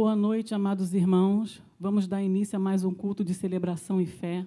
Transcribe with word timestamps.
Boa 0.00 0.14
noite, 0.14 0.54
amados 0.54 0.94
irmãos. 0.94 1.60
Vamos 1.76 2.06
dar 2.06 2.22
início 2.22 2.54
a 2.54 2.58
mais 2.60 2.84
um 2.84 2.94
culto 2.94 3.24
de 3.24 3.34
celebração 3.34 4.00
e 4.00 4.06
fé. 4.06 4.46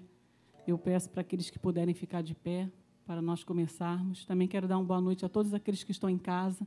Eu 0.65 0.77
peço 0.77 1.09
para 1.09 1.19
aqueles 1.19 1.49
que 1.49 1.59
puderem 1.59 1.93
ficar 1.93 2.21
de 2.21 2.33
pé 2.33 2.71
para 3.05 3.21
nós 3.21 3.43
começarmos. 3.43 4.23
Também 4.23 4.47
quero 4.47 4.65
dar 4.65 4.77
uma 4.77 4.85
boa 4.85 5.01
noite 5.01 5.25
a 5.25 5.29
todos 5.29 5.53
aqueles 5.53 5.83
que 5.83 5.91
estão 5.91 6.09
em 6.09 6.17
casa. 6.17 6.65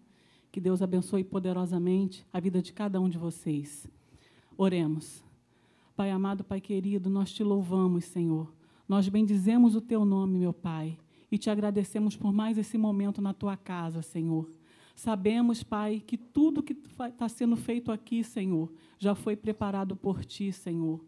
Que 0.53 0.61
Deus 0.61 0.83
abençoe 0.83 1.25
poderosamente 1.25 2.27
a 2.31 2.39
vida 2.39 2.61
de 2.61 2.75
cada 2.75 3.01
um 3.01 3.09
de 3.09 3.17
vocês. 3.17 3.89
Oremos. 4.55 5.25
Pai 5.97 6.11
amado, 6.11 6.45
Pai 6.45 6.61
querido, 6.61 7.09
nós 7.09 7.33
te 7.33 7.43
louvamos, 7.43 8.05
Senhor. 8.05 8.53
Nós 8.87 9.09
bendizemos 9.09 9.75
o 9.75 9.81
teu 9.81 10.05
nome, 10.05 10.39
meu 10.39 10.53
Pai, 10.53 10.99
e 11.33 11.39
te 11.39 11.49
agradecemos 11.49 12.19
por 12.19 12.35
mais 12.35 12.59
esse 12.59 12.77
momento 12.77 13.23
na 13.23 13.33
tua 13.33 13.57
casa, 13.57 14.03
Senhor. 14.03 14.47
Sabemos, 14.95 15.63
Pai, 15.63 16.03
que 16.07 16.17
tudo 16.17 16.63
que 16.63 16.73
está 16.73 17.29
sendo 17.29 17.57
feito 17.57 17.91
aqui, 17.91 18.23
Senhor, 18.23 18.73
já 18.99 19.15
foi 19.15 19.35
preparado 19.35 19.97
por 19.97 20.25
Ti, 20.25 20.53
Senhor. 20.53 21.05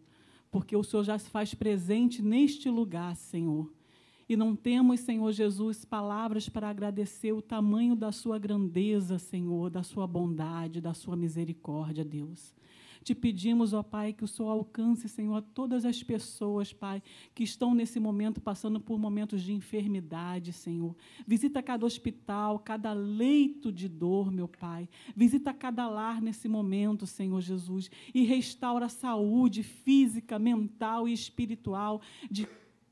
Porque 0.51 0.75
o 0.75 0.83
Senhor 0.83 1.03
já 1.03 1.17
se 1.17 1.29
faz 1.29 1.53
presente 1.53 2.21
neste 2.21 2.69
lugar, 2.69 3.15
Senhor. 3.15 3.71
E 4.29 4.35
não 4.35 4.55
temos, 4.55 4.99
Senhor 4.99 5.31
Jesus, 5.31 5.85
palavras 5.85 6.49
para 6.49 6.69
agradecer 6.69 7.31
o 7.31 7.41
tamanho 7.41 7.95
da 7.95 8.11
Sua 8.11 8.37
grandeza, 8.37 9.17
Senhor, 9.17 9.69
da 9.69 9.83
Sua 9.83 10.05
bondade, 10.05 10.81
da 10.81 10.93
Sua 10.93 11.15
misericórdia, 11.15 12.03
Deus. 12.03 12.53
Te 13.07 13.15
pedimos, 13.15 13.71
ó 13.71 13.81
Pai, 13.81 14.11
que 14.11 14.25
o 14.25 14.27
Senhor 14.27 14.49
alcance, 14.49 15.07
Senhor, 15.07 15.41
todas 15.41 15.85
as 15.85 16.03
pessoas, 16.03 16.73
Pai, 16.73 17.01
que 17.33 17.41
estão 17.41 17.73
nesse 17.73 18.01
momento 18.01 18.41
passando 18.41 18.81
por 18.81 18.99
momentos 18.99 19.43
de 19.43 19.53
enfermidade, 19.53 20.51
Senhor. 20.51 20.93
Visita 21.25 21.63
cada 21.63 21.85
hospital, 21.85 22.59
cada 22.59 22.91
leito 22.91 23.71
de 23.71 23.87
dor, 23.87 24.29
meu 24.29 24.49
Pai. 24.49 24.89
Visita 25.15 25.53
cada 25.53 25.87
lar 25.87 26.21
nesse 26.21 26.49
momento, 26.49 27.07
Senhor 27.07 27.39
Jesus, 27.39 27.89
e 28.13 28.23
restaura 28.23 28.87
a 28.87 28.89
saúde 28.89 29.63
física, 29.63 30.37
mental 30.37 31.07
e 31.07 31.13
espiritual 31.13 32.01
de 32.29 32.45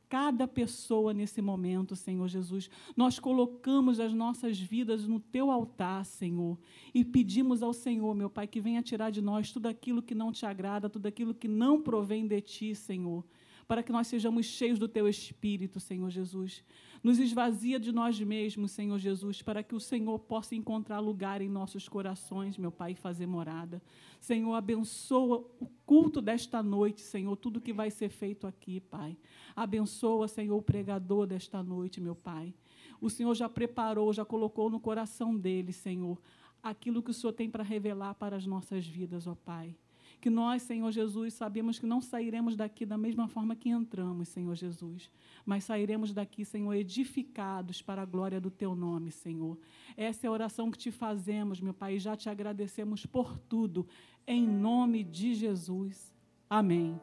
cada 0.10 0.48
pessoa 0.48 1.14
nesse 1.14 1.42
momento, 1.42 1.96
Senhor 1.96 2.28
Jesus. 2.28 2.70
Nós 2.96 3.20
colocamos 3.20 4.00
as 4.00 4.14
nossas 4.14 4.60
vidas 4.60 5.08
no 5.08 5.20
teu 5.20 5.52
altar, 5.52 6.06
Senhor, 6.06 6.58
e 6.94 7.04
pedimos 7.04 7.64
ao 7.64 7.74
Senhor, 7.74 8.14
meu 8.14 8.30
Pai, 8.30 8.48
que 8.48 8.62
venha 8.62 8.82
tirar 8.82 9.10
de 9.10 9.22
nós 9.22 9.52
tudo 9.52 9.68
aquilo 9.68 10.02
que 10.02 10.16
não 10.16 10.32
te 10.32 10.46
agrada, 10.46 10.90
tudo 10.90 11.08
aquilo 11.08 11.34
que 11.34 11.48
não 11.48 11.82
provém 11.82 12.28
de 12.28 12.42
ti, 12.42 12.76
Senhor, 12.76 13.24
para 13.68 13.82
que 13.82 13.92
nós 13.92 14.08
sejamos 14.08 14.46
cheios 14.46 14.78
do 14.78 14.88
teu 14.88 15.08
espírito, 15.08 15.80
Senhor 15.80 16.10
Jesus. 16.10 16.64
Nos 17.04 17.20
esvazia 17.20 17.80
de 17.80 17.92
nós 17.92 18.20
mesmos, 18.20 18.72
Senhor 18.72 18.98
Jesus, 18.98 19.42
para 19.42 19.64
que 19.64 19.76
o 19.76 19.80
Senhor 19.80 20.20
possa 20.20 20.56
encontrar 20.56 21.00
lugar 21.00 21.42
em 21.42 21.50
nossos 21.50 21.88
corações, 21.88 22.58
meu 22.58 22.72
Pai, 22.72 22.92
e 22.92 22.96
fazer 22.96 23.26
morada. 23.26 23.82
Senhor, 24.20 24.54
abençoa 24.54 25.46
o 25.60 25.68
culto 25.86 26.22
desta 26.22 26.62
noite, 26.62 27.02
Senhor, 27.02 27.36
tudo 27.38 27.62
que 27.62 27.74
vai 27.74 27.90
ser 27.90 28.10
feito 28.10 28.48
aqui, 28.48 28.80
Pai. 28.80 29.18
Abençoa, 29.56 30.28
Senhor, 30.28 30.58
o 30.58 30.62
pregador 30.62 31.26
desta 31.28 31.62
noite, 31.62 32.02
meu 32.02 32.16
Pai. 32.16 32.54
O 33.02 33.10
Senhor 33.10 33.34
já 33.34 33.50
preparou, 33.50 34.14
já 34.14 34.26
colocou 34.26 34.70
no 34.70 34.80
coração 34.80 35.36
dele, 35.36 35.74
Senhor, 35.74 36.20
aquilo 36.62 37.02
que 37.02 37.12
o 37.12 37.14
Senhor 37.14 37.34
tem 37.34 37.50
para 37.50 37.64
revelar 37.64 38.16
para 38.16 38.36
as 38.36 38.46
nossas 38.46 38.86
vidas, 38.86 39.28
ó 39.28 39.36
Pai 39.36 39.76
que 40.20 40.30
nós, 40.30 40.62
Senhor 40.62 40.92
Jesus, 40.92 41.34
sabemos 41.34 41.80
que 41.80 41.86
não 41.86 42.02
sairemos 42.02 42.56
daqui 42.56 42.86
da 42.86 42.98
mesma 42.98 43.28
forma 43.28 43.56
que 43.56 43.70
entramos, 43.70 44.30
Senhor 44.30 44.56
Jesus, 44.56 45.12
mas 45.46 45.64
sairemos 45.64 46.14
daqui, 46.14 46.44
Senhor, 46.44 46.74
edificados 46.74 47.82
para 47.82 48.02
a 48.02 48.06
glória 48.06 48.40
do 48.40 48.50
Teu 48.50 48.76
nome, 48.76 49.12
Senhor. 49.12 49.58
Essa 49.96 50.26
é 50.26 50.28
a 50.28 50.32
oração 50.32 50.72
que 50.72 50.78
te 50.78 50.92
fazemos, 50.92 51.62
meu 51.62 51.74
Pai, 51.74 51.96
e 51.96 52.00
já 52.00 52.16
te 52.16 52.30
agradecemos 52.30 53.06
por 53.06 53.38
tudo, 53.38 53.88
em 54.28 54.48
nome 54.48 55.04
de 55.04 55.34
Jesus. 55.34 56.14
Amém. 56.50 57.00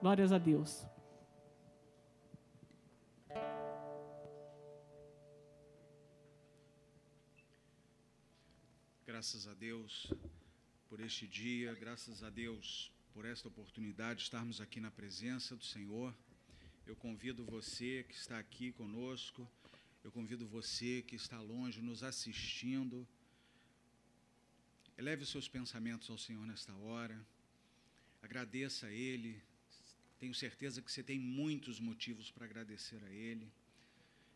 Glórias 0.00 0.32
a 0.32 0.38
Deus. 0.38 0.86
Graças 9.06 9.46
a 9.46 9.54
Deus 9.54 10.10
por 10.90 10.98
este 10.98 11.24
dia, 11.24 11.72
graças 11.76 12.24
a 12.24 12.30
Deus 12.30 12.90
por 13.14 13.24
esta 13.24 13.46
oportunidade 13.46 14.18
de 14.18 14.22
estarmos 14.24 14.60
aqui 14.60 14.80
na 14.80 14.90
presença 14.90 15.54
do 15.54 15.64
Senhor. 15.64 16.12
Eu 16.84 16.96
convido 16.96 17.44
você 17.44 18.04
que 18.08 18.14
está 18.16 18.40
aqui 18.40 18.72
conosco, 18.72 19.48
eu 20.02 20.10
convido 20.10 20.48
você 20.48 21.00
que 21.06 21.14
está 21.14 21.40
longe 21.40 21.80
nos 21.80 22.02
assistindo. 22.02 23.06
Eleve 24.98 25.22
os 25.22 25.28
seus 25.28 25.46
pensamentos 25.46 26.10
ao 26.10 26.18
Senhor 26.18 26.44
nesta 26.44 26.74
hora. 26.74 27.24
Agradeça 28.20 28.88
a 28.88 28.92
Ele. 28.92 29.40
Tenho 30.18 30.34
certeza 30.34 30.82
que 30.82 30.90
você 30.90 31.04
tem 31.04 31.20
muitos 31.20 31.78
motivos 31.78 32.32
para 32.32 32.46
agradecer 32.46 33.00
a 33.04 33.10
Ele. 33.10 33.48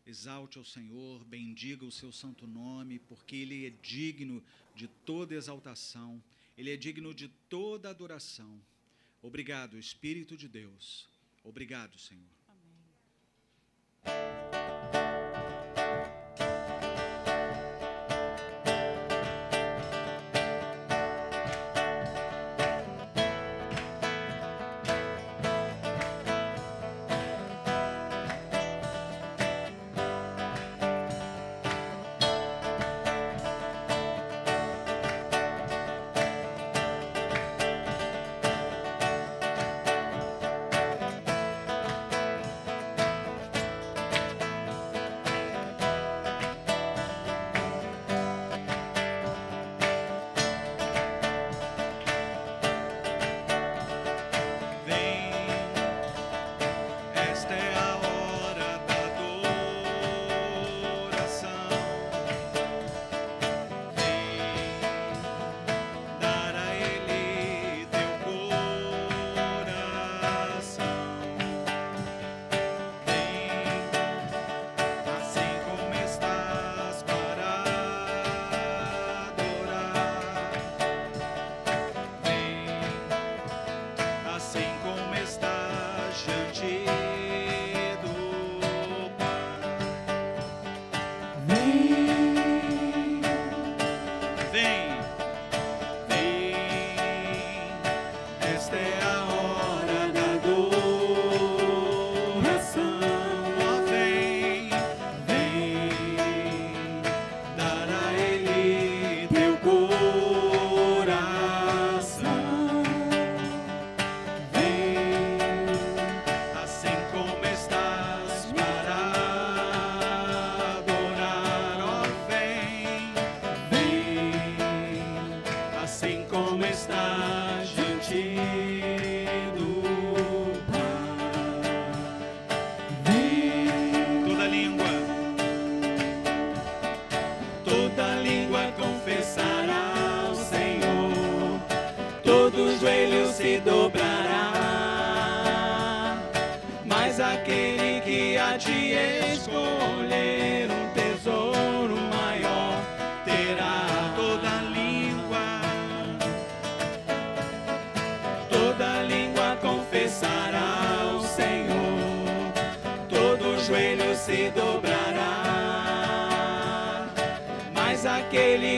Exalte 0.07 0.57
ao 0.57 0.63
Senhor, 0.63 1.21
bendiga 1.25 1.83
o 1.83 1.91
seu 1.91 2.13
santo 2.13 2.47
nome, 2.47 2.97
porque 2.97 3.35
Ele 3.35 3.67
é 3.67 3.71
digno 3.81 4.41
de 4.73 4.87
toda 4.87 5.35
exaltação 5.35 6.23
ele 6.57 6.71
é 6.71 6.77
digno 6.77 7.13
de 7.13 7.27
toda 7.27 7.89
adoração. 7.89 8.61
Obrigado, 9.21 9.77
Espírito 9.77 10.37
de 10.37 10.47
Deus. 10.47 11.07
Obrigado, 11.43 11.97
Senhor. 11.97 12.34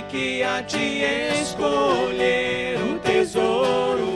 Que 0.10 0.42
a 0.44 0.64
ti 0.64 1.02
escolher 1.04 2.78
o 2.82 3.00
tesouro 3.00 4.07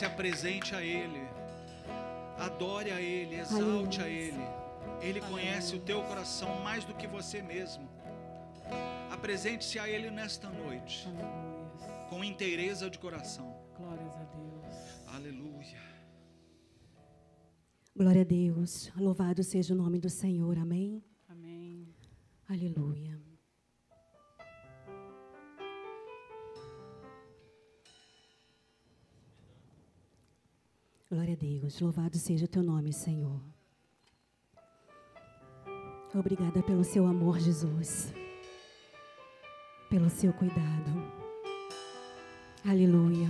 se 0.00 0.06
apresente 0.06 0.74
a 0.74 0.82
Ele. 0.82 1.28
Adore 2.38 2.90
a 2.90 2.98
Ele, 2.98 3.34
exalte 3.38 4.00
a 4.00 4.08
Ele. 4.08 4.42
Ele 5.02 5.20
conhece 5.20 5.76
o 5.76 5.80
teu 5.80 6.02
coração 6.04 6.60
mais 6.60 6.86
do 6.86 6.94
que 6.94 7.06
você 7.06 7.42
mesmo. 7.42 7.86
Apresente-se 9.10 9.78
a 9.78 9.86
Ele 9.86 10.10
nesta 10.10 10.48
noite, 10.48 11.06
com 12.08 12.24
inteireza 12.24 12.88
de 12.88 12.98
coração. 12.98 13.54
Glórias 13.76 14.14
a 14.16 14.24
Deus. 14.24 14.74
Aleluia. 15.14 15.82
Glória 17.94 18.22
a 18.22 18.24
Deus. 18.24 18.90
Louvado 18.96 19.44
seja 19.44 19.74
o 19.74 19.76
nome 19.76 19.98
do 19.98 20.08
Senhor. 20.08 20.56
Amém. 20.58 21.04
Amém. 21.28 21.94
Aleluia. 22.48 23.20
Glória 31.10 31.34
a 31.34 31.36
Deus. 31.36 31.80
Louvado 31.80 32.16
seja 32.16 32.44
o 32.44 32.48
teu 32.48 32.62
nome, 32.62 32.92
Senhor. 32.92 33.40
Obrigada 36.14 36.62
pelo 36.62 36.84
seu 36.84 37.04
amor, 37.04 37.40
Jesus. 37.40 38.14
Pelo 39.88 40.08
seu 40.08 40.32
cuidado. 40.32 41.12
Aleluia. 42.64 43.28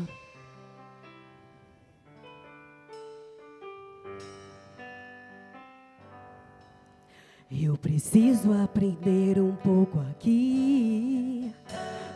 Eu 7.50 7.78
preciso 7.78 8.52
aprender 8.52 9.40
um 9.40 9.56
pouco 9.56 10.00
aqui. 10.00 11.50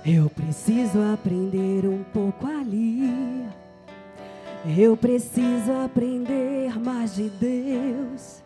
Eu 0.05 0.29
preciso 0.29 1.01
aprender 1.01 1.87
um 1.87 2.05
pouco 2.05 2.47
ali. 2.47 3.64
Eu 4.67 4.97
preciso 4.97 5.73
aprender 5.85 6.79
mais 6.81 7.15
de 7.15 7.29
Deus. 7.29 8.43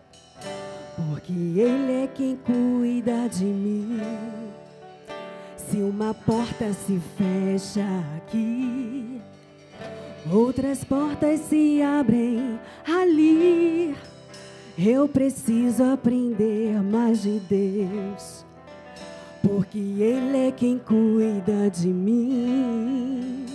Porque 0.96 1.32
Ele 1.32 2.04
é 2.04 2.08
quem 2.08 2.37
cuida 2.37 3.28
de 3.28 3.44
mim. 3.44 4.00
Se 5.56 5.76
uma 5.76 6.12
porta 6.12 6.72
se 6.72 7.00
fecha 7.16 7.87
aqui, 8.16 9.20
outras 10.32 10.82
portas 10.82 11.38
se 11.40 11.80
abrem 11.82 12.58
ali. 12.84 13.94
Eu 14.76 15.06
preciso 15.08 15.84
aprender 15.84 16.82
mais 16.82 17.22
de 17.22 17.38
Deus, 17.40 18.44
porque 19.42 19.78
Ele 19.78 20.48
é 20.48 20.50
quem 20.50 20.78
cuida 20.78 21.70
de 21.70 21.88
mim. 21.88 23.46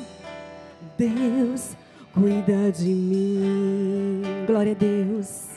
Deus 0.98 1.75
cuida 2.13 2.72
de 2.72 2.89
mim. 2.89 4.22
Glória 4.46 4.74
a 4.74 4.75
Deus. 4.75 5.48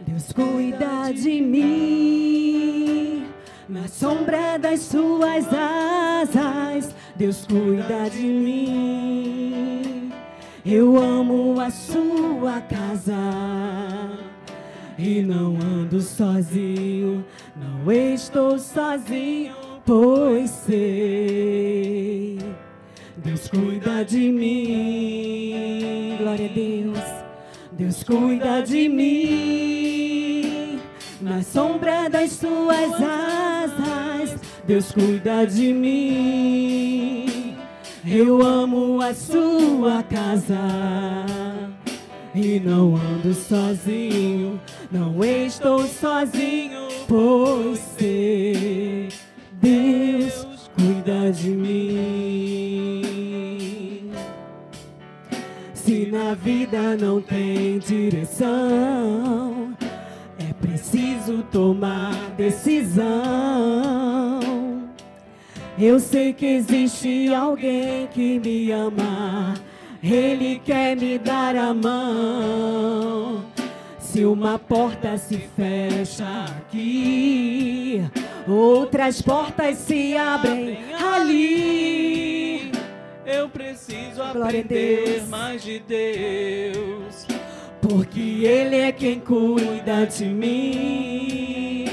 Deus 0.00 0.32
cuida 0.32 1.12
de 1.12 1.40
mim. 1.42 3.26
Na 3.68 3.86
sombra 3.86 4.58
das 4.58 4.80
suas 4.80 5.46
asas, 5.52 6.94
Deus 7.14 7.46
cuida 7.46 8.08
de 8.08 8.24
mim. 8.24 10.10
Eu 10.64 10.96
amo 10.96 11.60
a 11.60 11.70
sua 11.70 12.60
casa 12.62 13.14
e 14.98 15.22
não 15.22 15.56
ando 15.56 16.00
sozinho, 16.00 17.24
não 17.54 17.92
estou 17.92 18.58
sozinho, 18.58 19.54
pois 19.84 20.50
sei. 20.50 22.38
Deus 23.24 23.48
cuida 23.48 24.04
de 24.04 24.30
mim, 24.30 26.16
glória 26.18 26.46
a 26.46 26.52
Deus. 26.52 27.00
Deus 27.72 28.04
cuida 28.04 28.62
de 28.62 28.88
mim, 28.88 30.78
na 31.20 31.42
sombra 31.42 32.08
das 32.08 32.30
suas 32.32 32.92
asas. 33.02 34.36
Deus 34.66 34.92
cuida 34.92 35.44
de 35.46 35.72
mim. 35.72 37.56
Eu 38.06 38.40
amo 38.40 39.02
a 39.02 39.12
sua 39.12 40.02
casa 40.04 41.26
e 42.34 42.60
não 42.60 42.94
ando 42.96 43.34
sozinho, 43.34 44.60
não 44.90 45.22
estou 45.24 45.86
sozinho, 45.86 46.88
pois 47.08 47.80
sei, 47.98 49.08
Deus 49.60 50.46
cuida 50.76 51.32
de 51.32 51.50
mim. 51.50 52.87
Se 55.88 56.04
na 56.04 56.34
vida 56.34 56.98
não 56.98 57.18
tem 57.18 57.78
direção, 57.78 59.74
é 60.38 60.52
preciso 60.60 61.42
tomar 61.50 62.12
decisão. 62.36 63.06
Eu 65.78 65.98
sei 65.98 66.34
que 66.34 66.44
existe 66.44 67.32
alguém 67.32 68.06
que 68.08 68.38
me 68.38 68.70
ama. 68.70 69.54
Ele 70.02 70.60
quer 70.62 70.94
me 70.94 71.16
dar 71.18 71.56
a 71.56 71.72
mão. 71.72 73.46
Se 73.98 74.26
uma 74.26 74.58
porta 74.58 75.16
se 75.16 75.38
fecha 75.56 76.44
aqui, 76.58 78.04
outras 78.46 79.22
portas 79.22 79.78
se 79.78 80.14
abrem 80.18 80.76
ali. 81.02 82.47
Eu 83.30 83.46
preciso 83.46 84.22
Glória 84.32 84.60
aprender 84.60 85.22
mais 85.28 85.62
de 85.62 85.80
Deus. 85.80 87.26
Porque 87.78 88.20
Ele 88.42 88.76
é 88.76 88.90
quem 88.90 89.20
cuida 89.20 90.06
de 90.06 90.24
mim. 90.24 91.86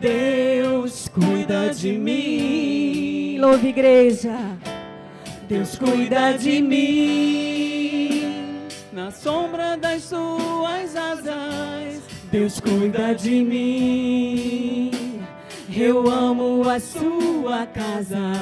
Deus 0.00 1.08
cuida 1.08 1.72
de 1.72 1.92
mim. 1.92 3.38
Louve, 3.38 3.68
igreja. 3.68 4.36
Deus 5.48 5.78
cuida 5.78 6.32
de 6.32 6.60
mim. 6.60 8.24
Na 8.92 9.12
sombra 9.12 9.76
das 9.76 10.02
suas 10.02 10.96
asas, 10.96 12.02
Deus 12.32 12.58
cuida 12.58 13.14
de 13.14 13.44
mim. 13.44 14.90
Eu 15.72 16.10
amo 16.10 16.68
a 16.68 16.80
sua 16.80 17.66
casa 17.66 18.32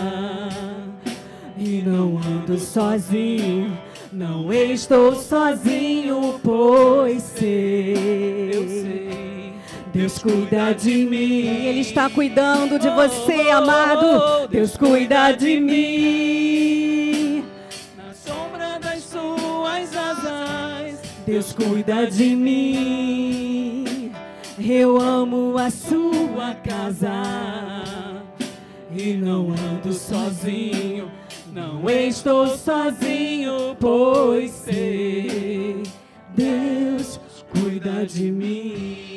e 1.64 1.80
não 1.82 2.18
ando 2.18 2.58
sozinho. 2.58 3.78
Não 4.12 4.52
estou 4.52 5.14
sozinho, 5.14 6.40
pois 6.42 7.22
sei. 7.22 8.50
Eu 8.52 8.68
sei. 8.68 9.52
Deus 9.94 10.18
cuida 10.18 10.72
de 10.74 11.06
mim. 11.06 11.46
Ele 11.66 11.80
está 11.80 12.10
cuidando 12.10 12.78
de 12.78 12.90
você, 12.90 13.50
amado. 13.50 14.48
Deus 14.48 14.76
cuida 14.76 15.32
de 15.32 15.60
mim. 15.60 17.44
Na 17.96 18.12
sombra 18.12 18.78
das 18.80 19.04
suas 19.04 19.96
asas. 19.96 21.00
Deus 21.24 21.52
cuida 21.52 22.06
de 22.06 22.34
mim. 22.34 24.12
Eu 24.58 25.00
amo 25.00 25.56
a 25.56 25.70
sua 25.70 26.54
casa 26.54 27.82
e 28.94 29.14
não 29.14 29.50
ando 29.50 29.92
sozinho. 29.92 31.10
Não 31.52 31.88
estou 31.90 32.46
sozinho, 32.56 33.76
pois 33.78 34.50
sei 34.52 35.82
Deus 36.34 37.20
cuida 37.50 38.06
de 38.06 38.32
mim. 38.32 39.12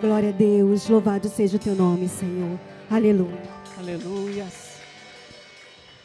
Glória 0.00 0.28
a 0.28 0.32
Deus, 0.32 0.88
louvado 0.88 1.28
seja 1.28 1.56
o 1.56 1.60
teu 1.60 1.74
nome, 1.74 2.08
Senhor. 2.08 2.56
Aleluia. 2.88 3.51
Aleluias. 3.82 4.80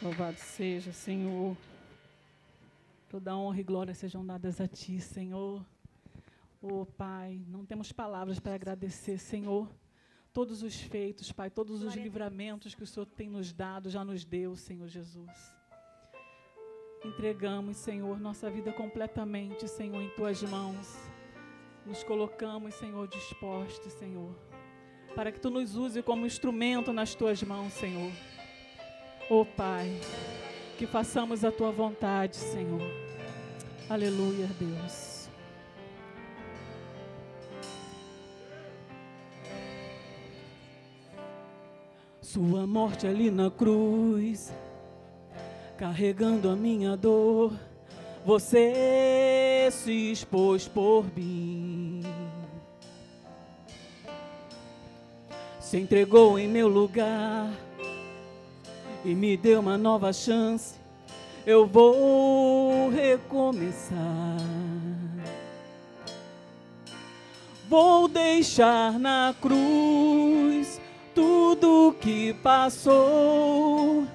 Louvado 0.02 0.36
seja, 0.36 0.92
Senhor. 0.92 1.56
Toda 3.08 3.36
honra 3.36 3.60
e 3.60 3.62
glória 3.62 3.94
sejam 3.94 4.26
dadas 4.26 4.60
a 4.60 4.66
Ti, 4.66 5.00
Senhor. 5.00 5.64
Oh, 6.60 6.84
Pai, 6.84 7.40
não 7.46 7.64
temos 7.64 7.92
palavras 7.92 8.40
para 8.40 8.56
agradecer, 8.56 9.16
Senhor. 9.16 9.70
Todos 10.32 10.64
os 10.64 10.74
feitos, 10.74 11.30
Pai, 11.30 11.50
todos 11.50 11.84
os 11.84 11.94
livramentos 11.94 12.74
que 12.74 12.82
o 12.82 12.86
Senhor 12.86 13.06
tem 13.06 13.30
nos 13.30 13.52
dado, 13.52 13.88
já 13.88 14.04
nos 14.04 14.24
deu, 14.24 14.56
Senhor 14.56 14.88
Jesus. 14.88 15.30
Entregamos, 17.04 17.76
Senhor, 17.76 18.18
nossa 18.18 18.50
vida 18.50 18.72
completamente, 18.72 19.68
Senhor, 19.68 20.02
em 20.02 20.10
Tuas 20.16 20.42
mãos. 20.42 20.96
Nos 21.86 22.02
colocamos, 22.02 22.74
Senhor, 22.74 23.06
dispostos, 23.06 23.92
Senhor, 23.92 24.34
para 25.14 25.32
que 25.32 25.40
Tu 25.40 25.50
nos 25.50 25.76
use 25.76 26.02
como 26.02 26.26
instrumento 26.26 26.92
nas 26.92 27.14
Tuas 27.14 27.42
mãos, 27.42 27.72
Senhor. 27.72 28.12
Oh, 29.30 29.44
Pai, 29.44 30.00
que 30.78 30.86
façamos 30.86 31.44
a 31.44 31.52
Tua 31.52 31.70
vontade, 31.70 32.36
Senhor. 32.36 32.80
Aleluia, 33.88 34.48
Deus. 34.58 35.28
Sua 42.20 42.66
morte 42.66 43.06
ali 43.06 43.30
na 43.30 43.50
cruz, 43.50 44.52
carregando 45.78 46.50
a 46.50 46.54
minha 46.54 46.94
dor, 46.94 47.54
você 48.24 49.68
se 49.70 50.12
expôs 50.12 50.68
por 50.68 51.06
mim. 51.16 51.67
Se 55.68 55.76
entregou 55.76 56.38
em 56.38 56.48
meu 56.48 56.66
lugar 56.66 57.50
e 59.04 59.14
me 59.14 59.36
deu 59.36 59.60
uma 59.60 59.76
nova 59.76 60.14
chance. 60.14 60.76
Eu 61.44 61.66
vou 61.66 62.88
recomeçar. 62.88 63.98
Vou 67.68 68.08
deixar 68.08 68.98
na 68.98 69.34
cruz 69.42 70.80
tudo 71.14 71.94
que 72.00 72.32
passou, 72.32 74.06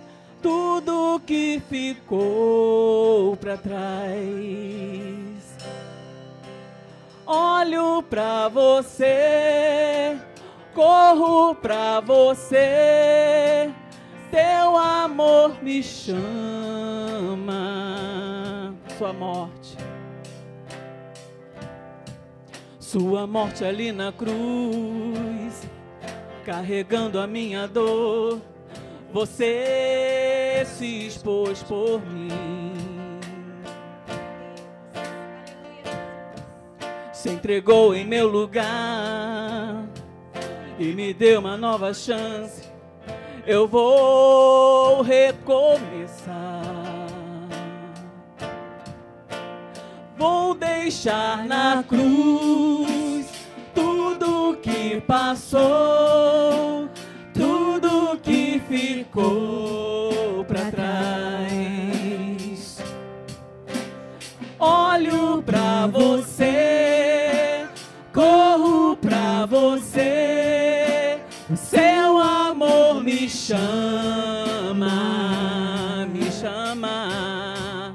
tudo 0.42 1.22
que 1.24 1.62
ficou 1.70 3.38
para 3.38 3.58
trás. 3.58 4.18
Olho 7.28 8.02
para 8.02 8.50
você, 8.50 10.18
corro 10.74 11.56
para 11.56 12.00
você, 12.00 13.72
teu 14.30 14.76
amor 14.76 15.64
me 15.64 15.82
chama. 15.82 16.24
Sua 18.98 19.14
morte. 19.14 19.78
Sua 22.80 23.26
morte 23.26 23.64
ali 23.66 23.92
na 23.92 24.12
cruz, 24.12 25.68
carregando 26.46 27.20
a 27.20 27.26
minha 27.26 27.68
dor, 27.68 28.40
você 29.12 30.64
se 30.66 31.08
expôs 31.08 31.64
por 31.64 32.00
mim. 32.06 32.32
Se 37.12 37.30
entregou 37.30 37.96
em 37.96 38.06
meu 38.06 38.28
lugar 38.28 39.88
e 40.80 40.94
me 40.94 41.14
deu 41.14 41.40
uma 41.40 41.56
nova 41.58 41.94
chance. 41.94 42.64
Eu 43.46 43.68
vou 43.68 45.02
recomeçar. 45.02 46.64
Vou 50.18 50.56
deixar 50.56 51.46
na 51.46 51.84
cruz 51.84 53.28
tudo 53.76 54.58
que 54.62 55.02
passou, 55.02 56.88
tudo 57.34 58.18
que 58.22 58.62
ficou 58.70 60.46
para 60.46 60.72
trás. 60.72 61.54
Olho 64.58 65.44
para 65.44 65.88
você, 65.88 67.68
corro 68.14 68.96
para 68.96 69.46
você, 69.46 70.33
chama, 73.45 74.88
me 76.08 76.32
chama. 76.32 77.93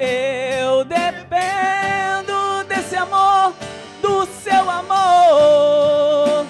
Eu 0.00 0.84
dependo 0.84 2.64
desse 2.68 2.96
amor, 2.96 3.54
do 4.02 4.26
seu 4.26 4.68
amor, 4.68 6.44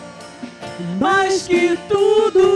mais 0.98 1.46
que 1.46 1.78
tudo. 1.86 2.48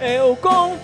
Eu 0.00 0.34
confio 0.36 0.81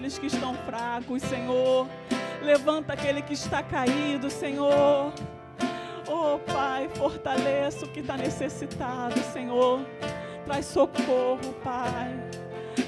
aqueles 0.00 0.18
que 0.18 0.26
estão 0.28 0.54
fracos, 0.54 1.20
Senhor. 1.24 1.86
Levanta 2.40 2.94
aquele 2.94 3.20
que 3.20 3.34
está 3.34 3.62
caído, 3.62 4.30
Senhor. 4.30 5.12
Oh, 6.08 6.38
Pai, 6.38 6.88
fortaleça 6.94 7.84
o 7.84 7.88
que 7.88 8.00
está 8.00 8.16
necessitado, 8.16 9.20
Senhor. 9.30 9.84
Traz 10.46 10.64
socorro, 10.64 11.52
Pai. 11.62 12.18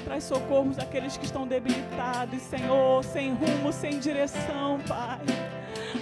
Traz 0.03 0.23
socorros 0.23 0.79
àqueles 0.79 1.15
que 1.15 1.25
estão 1.25 1.45
debilitados, 1.45 2.41
Senhor, 2.41 3.03
sem 3.03 3.31
rumo, 3.35 3.71
sem 3.71 3.99
direção, 3.99 4.79
Pai. 4.87 5.21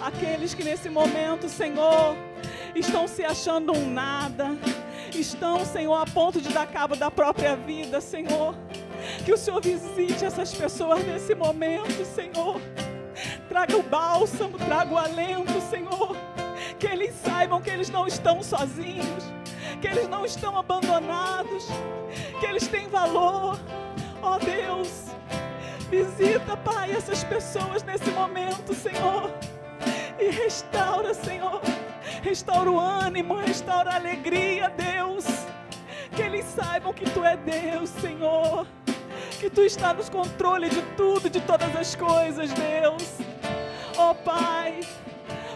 Aqueles 0.01 0.53
que 0.53 0.63
nesse 0.63 0.89
momento, 0.89 1.49
Senhor, 1.49 2.15
estão 2.73 3.05
se 3.05 3.25
achando 3.25 3.73
um 3.73 3.91
nada, 3.91 4.57
estão, 5.13 5.65
Senhor, 5.65 5.93
a 5.93 6.05
ponto 6.05 6.39
de 6.39 6.47
dar 6.53 6.67
cabo 6.67 6.95
da 6.95 7.11
própria 7.11 7.53
vida, 7.57 7.99
Senhor. 7.99 8.55
Que 9.25 9.33
o 9.33 9.37
Senhor 9.37 9.61
visite 9.61 10.25
essas 10.25 10.51
pessoas 10.53 11.03
nesse 11.05 11.35
momento, 11.35 12.03
Senhor. 12.05 12.59
Traga 13.47 13.77
o 13.77 13.83
bálsamo, 13.83 14.57
traga 14.57 14.93
o 14.93 14.97
alento, 14.97 15.61
Senhor. 15.69 16.15
Que 16.79 16.87
eles 16.87 17.13
saibam 17.23 17.61
que 17.61 17.69
eles 17.69 17.89
não 17.89 18.07
estão 18.07 18.41
sozinhos, 18.41 19.31
que 19.79 19.87
eles 19.87 20.07
não 20.07 20.25
estão 20.25 20.57
abandonados, 20.57 21.67
que 22.39 22.45
eles 22.47 22.67
têm 22.67 22.87
valor. 22.87 23.59
Ó 24.23 24.35
oh, 24.35 24.39
Deus, 24.39 25.11
visita, 25.89 26.57
Pai, 26.57 26.91
essas 26.91 27.23
pessoas 27.23 27.83
nesse 27.83 28.09
momento, 28.11 28.73
Senhor. 28.73 29.31
E 30.19 30.29
restaura, 30.31 31.13
Senhor. 31.13 31.61
Restaura 32.23 32.71
o 32.71 32.79
ânimo, 32.79 33.35
restaura 33.35 33.91
a 33.91 33.95
alegria, 33.95 34.69
Deus. 34.69 35.25
Que 36.15 36.23
eles 36.23 36.45
saibam 36.45 36.93
que 36.93 37.05
Tu 37.09 37.23
é 37.23 37.37
Deus, 37.37 37.89
Senhor. 37.89 38.65
Que 39.41 39.49
Tu 39.49 39.61
está 39.61 39.91
nos 39.91 40.07
controle 40.07 40.69
de 40.69 40.83
tudo, 40.95 41.27
de 41.27 41.41
todas 41.41 41.75
as 41.75 41.95
coisas, 41.95 42.53
Deus. 42.53 43.17
Ó 43.97 44.11
oh, 44.11 44.13
Pai, 44.13 44.81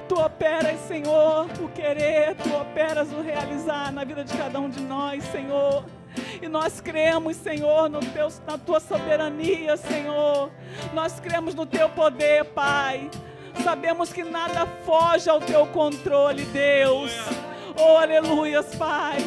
Tu 0.10 0.20
operas, 0.20 0.80
Senhor, 0.88 1.46
o 1.62 1.70
querer, 1.70 2.34
Tu 2.34 2.52
operas 2.52 3.14
o 3.14 3.22
realizar 3.22 3.92
na 3.92 4.04
vida 4.04 4.24
de 4.24 4.36
cada 4.36 4.60
um 4.60 4.72
de 4.72 4.82
nós, 4.82 5.24
Senhor. 5.26 5.86
E 6.42 6.48
nós 6.48 6.82
cremos, 6.82 7.38
Senhor, 7.38 7.88
no 7.88 8.00
teu, 8.00 8.28
na 8.48 8.58
tua 8.58 8.80
soberania, 8.80 9.78
Senhor. 9.78 10.50
Nós 10.92 11.20
cremos 11.20 11.54
no 11.54 11.68
teu 11.68 11.88
poder, 11.88 12.44
Pai. 12.44 13.12
Sabemos 13.64 14.12
que 14.12 14.24
nada 14.24 14.66
foge 14.84 15.30
ao 15.30 15.40
teu 15.40 15.68
controle, 15.68 16.44
Deus. 16.46 17.12
Oh, 17.80 17.98
aleluias, 17.98 18.74
Pai. 18.78 19.18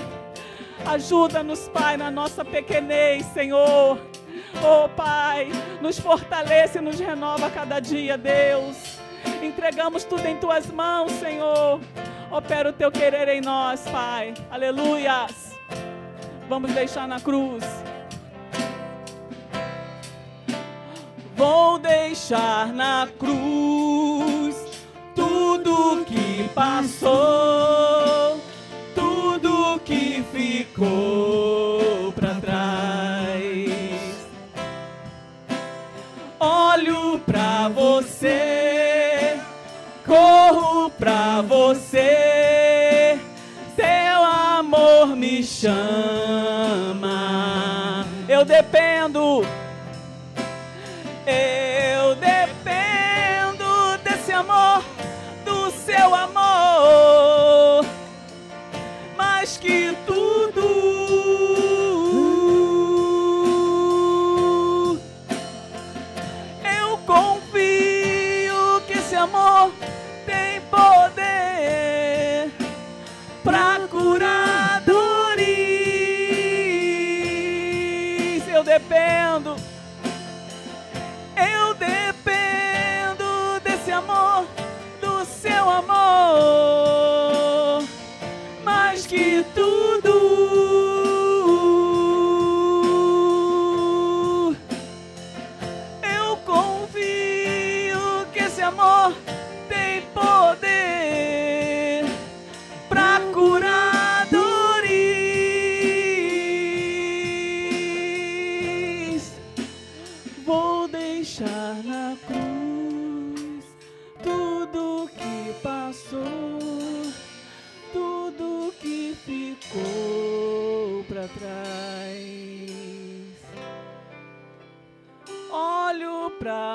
Ajuda-nos, 0.85 1.69
Pai, 1.69 1.97
na 1.97 2.11
nossa 2.11 2.45
pequenez, 2.45 3.25
Senhor. 3.27 4.18
Oh, 4.57 4.89
Pai, 4.89 5.51
nos 5.81 5.99
fortalece 5.99 6.79
e 6.79 6.81
nos 6.81 6.99
renova 6.99 7.51
cada 7.51 7.81
dia, 7.81 8.17
Deus. 8.17 8.99
Entregamos 9.43 10.05
tudo 10.05 10.27
em 10.27 10.37
tuas 10.37 10.67
mãos, 10.71 11.13
Senhor. 11.13 11.81
Opera 12.31 12.71
o 12.71 12.73
teu 12.73 12.91
querer 12.91 13.29
em 13.29 13.41
nós, 13.41 13.83
Pai. 13.89 14.35
Aleluias. 14.51 15.57
Vamos 16.49 16.73
deixar 16.73 17.07
na 17.07 17.21
cruz. 17.21 17.65
Vou 21.37 21.79
deixar 21.79 22.73
na 22.73 23.09
cruz 23.19 24.57
tudo 25.15 26.05
que 26.05 26.49
passou, 26.53 28.41
tudo 28.95 29.79
que 29.85 30.25
ficou 30.33 31.98
Olho 36.41 37.19
para 37.27 37.69
você, 37.69 39.41
corro 40.07 40.89
para 40.91 41.43
você, 41.43 43.19
teu 43.75 44.25
amor 44.25 45.17
me 45.17 45.43
chama. 45.43 45.77
Eu 48.29 48.45
dependo 48.45 49.45
eu 51.27 51.78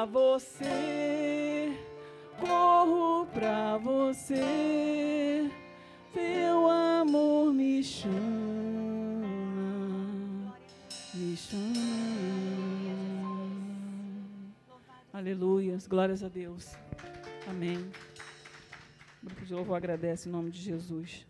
Você, 0.06 1.78
corro 2.39 3.26
para 3.28 3.78
você, 3.78 5.50
teu 6.13 6.70
amor 6.70 7.54
me 7.54 7.82
chama, 7.82 8.13
me 11.13 11.38
chama. 11.38 11.63
Aleluias, 15.13 15.88
glórias 15.88 16.22
a 16.22 16.28
Deus. 16.28 16.76
Amém. 17.48 17.78
O 19.22 19.28
grupo 19.28 19.46
de 19.46 19.54
louvor 19.54 19.78
agradece 19.78 20.28
em 20.28 20.32
nome 20.32 20.52
de 20.52 20.60
Jesus. 20.60 21.26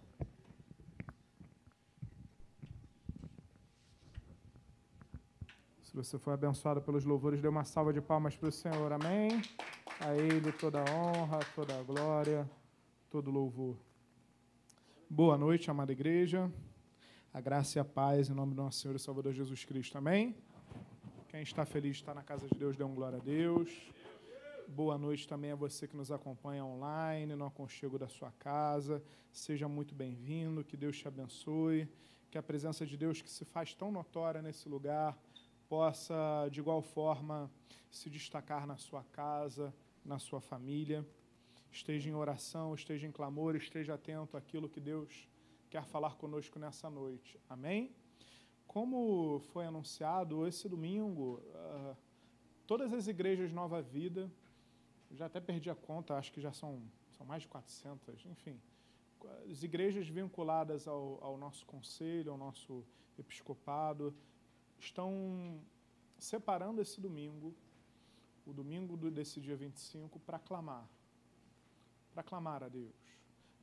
Se 5.93 5.97
você 5.97 6.17
foi 6.17 6.33
abençoado 6.33 6.81
pelos 6.81 7.05
louvores, 7.05 7.39
dê 7.39 7.47
uma 7.47 7.63
salva 7.63 7.93
de 7.93 8.01
palmas 8.01 8.35
para 8.35 8.49
o 8.49 8.51
Senhor. 8.51 8.91
Amém. 8.91 9.29
A 9.99 10.15
Ele 10.15 10.51
toda 10.51 10.79
a 10.79 10.91
honra, 10.91 11.37
toda 11.53 11.79
a 11.79 11.83
glória, 11.83 12.49
todo 13.11 13.29
louvor. 13.29 13.77
Boa 15.07 15.37
noite, 15.37 15.69
amada 15.69 15.91
igreja. 15.91 16.51
A 17.31 17.39
graça 17.39 17.77
e 17.77 17.79
a 17.79 17.85
paz 17.85 18.27
em 18.27 18.33
nome 18.33 18.55
do 18.55 18.63
nosso 18.63 18.79
Senhor 18.79 18.95
e 18.95 18.99
Salvador 18.99 19.33
Jesus 19.33 19.65
Cristo. 19.65 19.95
Amém. 19.95 20.35
Quem 21.29 21.43
está 21.43 21.63
feliz 21.63 21.97
está 21.97 22.11
na 22.11 22.23
casa 22.23 22.47
de 22.47 22.57
Deus, 22.57 22.75
dê 22.75 22.83
um 22.83 22.95
glória 22.95 23.19
a 23.19 23.21
Deus. 23.21 23.69
Boa 24.67 24.97
noite 24.97 25.27
também 25.27 25.51
a 25.51 25.55
você 25.55 25.87
que 25.87 25.95
nos 25.95 26.11
acompanha 26.11 26.65
online, 26.65 27.35
no 27.35 27.45
aconchego 27.45 27.99
da 27.99 28.07
sua 28.07 28.31
casa. 28.31 29.03
Seja 29.31 29.67
muito 29.67 29.93
bem-vindo, 29.93 30.63
que 30.63 30.75
Deus 30.75 30.97
te 30.97 31.07
abençoe, 31.07 31.87
que 32.31 32.37
a 32.39 32.41
presença 32.41 32.83
de 32.83 32.97
Deus 32.97 33.21
que 33.21 33.29
se 33.29 33.45
faz 33.45 33.75
tão 33.75 33.91
notória 33.91 34.41
nesse 34.41 34.67
lugar 34.67 35.15
possa, 35.69 36.47
de 36.51 36.59
igual 36.59 36.81
forma, 36.81 37.51
se 37.89 38.09
destacar 38.09 38.65
na 38.65 38.77
sua 38.77 39.03
casa, 39.03 39.73
na 40.03 40.19
sua 40.19 40.41
família. 40.41 41.05
Esteja 41.71 42.09
em 42.09 42.13
oração, 42.13 42.73
esteja 42.75 43.07
em 43.07 43.11
clamor, 43.11 43.55
esteja 43.55 43.95
atento 43.95 44.37
àquilo 44.37 44.69
que 44.69 44.79
Deus 44.79 45.27
quer 45.69 45.85
falar 45.85 46.15
conosco 46.15 46.59
nessa 46.59 46.89
noite. 46.89 47.39
Amém? 47.49 47.95
Como 48.67 49.39
foi 49.51 49.65
anunciado, 49.65 50.47
esse 50.47 50.69
domingo, 50.69 51.41
uh, 51.43 51.97
todas 52.65 52.93
as 52.93 53.07
igrejas 53.07 53.51
Nova 53.51 53.81
Vida 53.81 54.31
já 55.11 55.27
até 55.27 55.39
perdi 55.39 55.69
a 55.69 55.75
conta, 55.75 56.15
acho 56.15 56.31
que 56.31 56.41
já 56.41 56.51
são, 56.51 56.81
são 57.11 57.25
mais 57.25 57.43
de 57.43 57.47
400, 57.47 58.25
enfim. 58.25 58.59
As 59.49 59.63
igrejas 59.63 60.07
vinculadas 60.07 60.87
ao, 60.87 61.23
ao 61.23 61.37
nosso 61.37 61.65
conselho, 61.65 62.31
ao 62.31 62.37
nosso 62.37 62.83
episcopado, 63.17 64.13
estão 64.83 65.59
separando 66.17 66.81
esse 66.81 66.99
domingo, 66.99 67.53
o 68.45 68.53
domingo 68.53 68.95
do, 68.97 69.09
desse 69.09 69.39
dia 69.39 69.55
25, 69.55 70.19
para 70.19 70.39
clamar. 70.39 70.87
Para 72.13 72.23
clamar 72.23 72.63
a 72.63 72.69
Deus. 72.69 72.93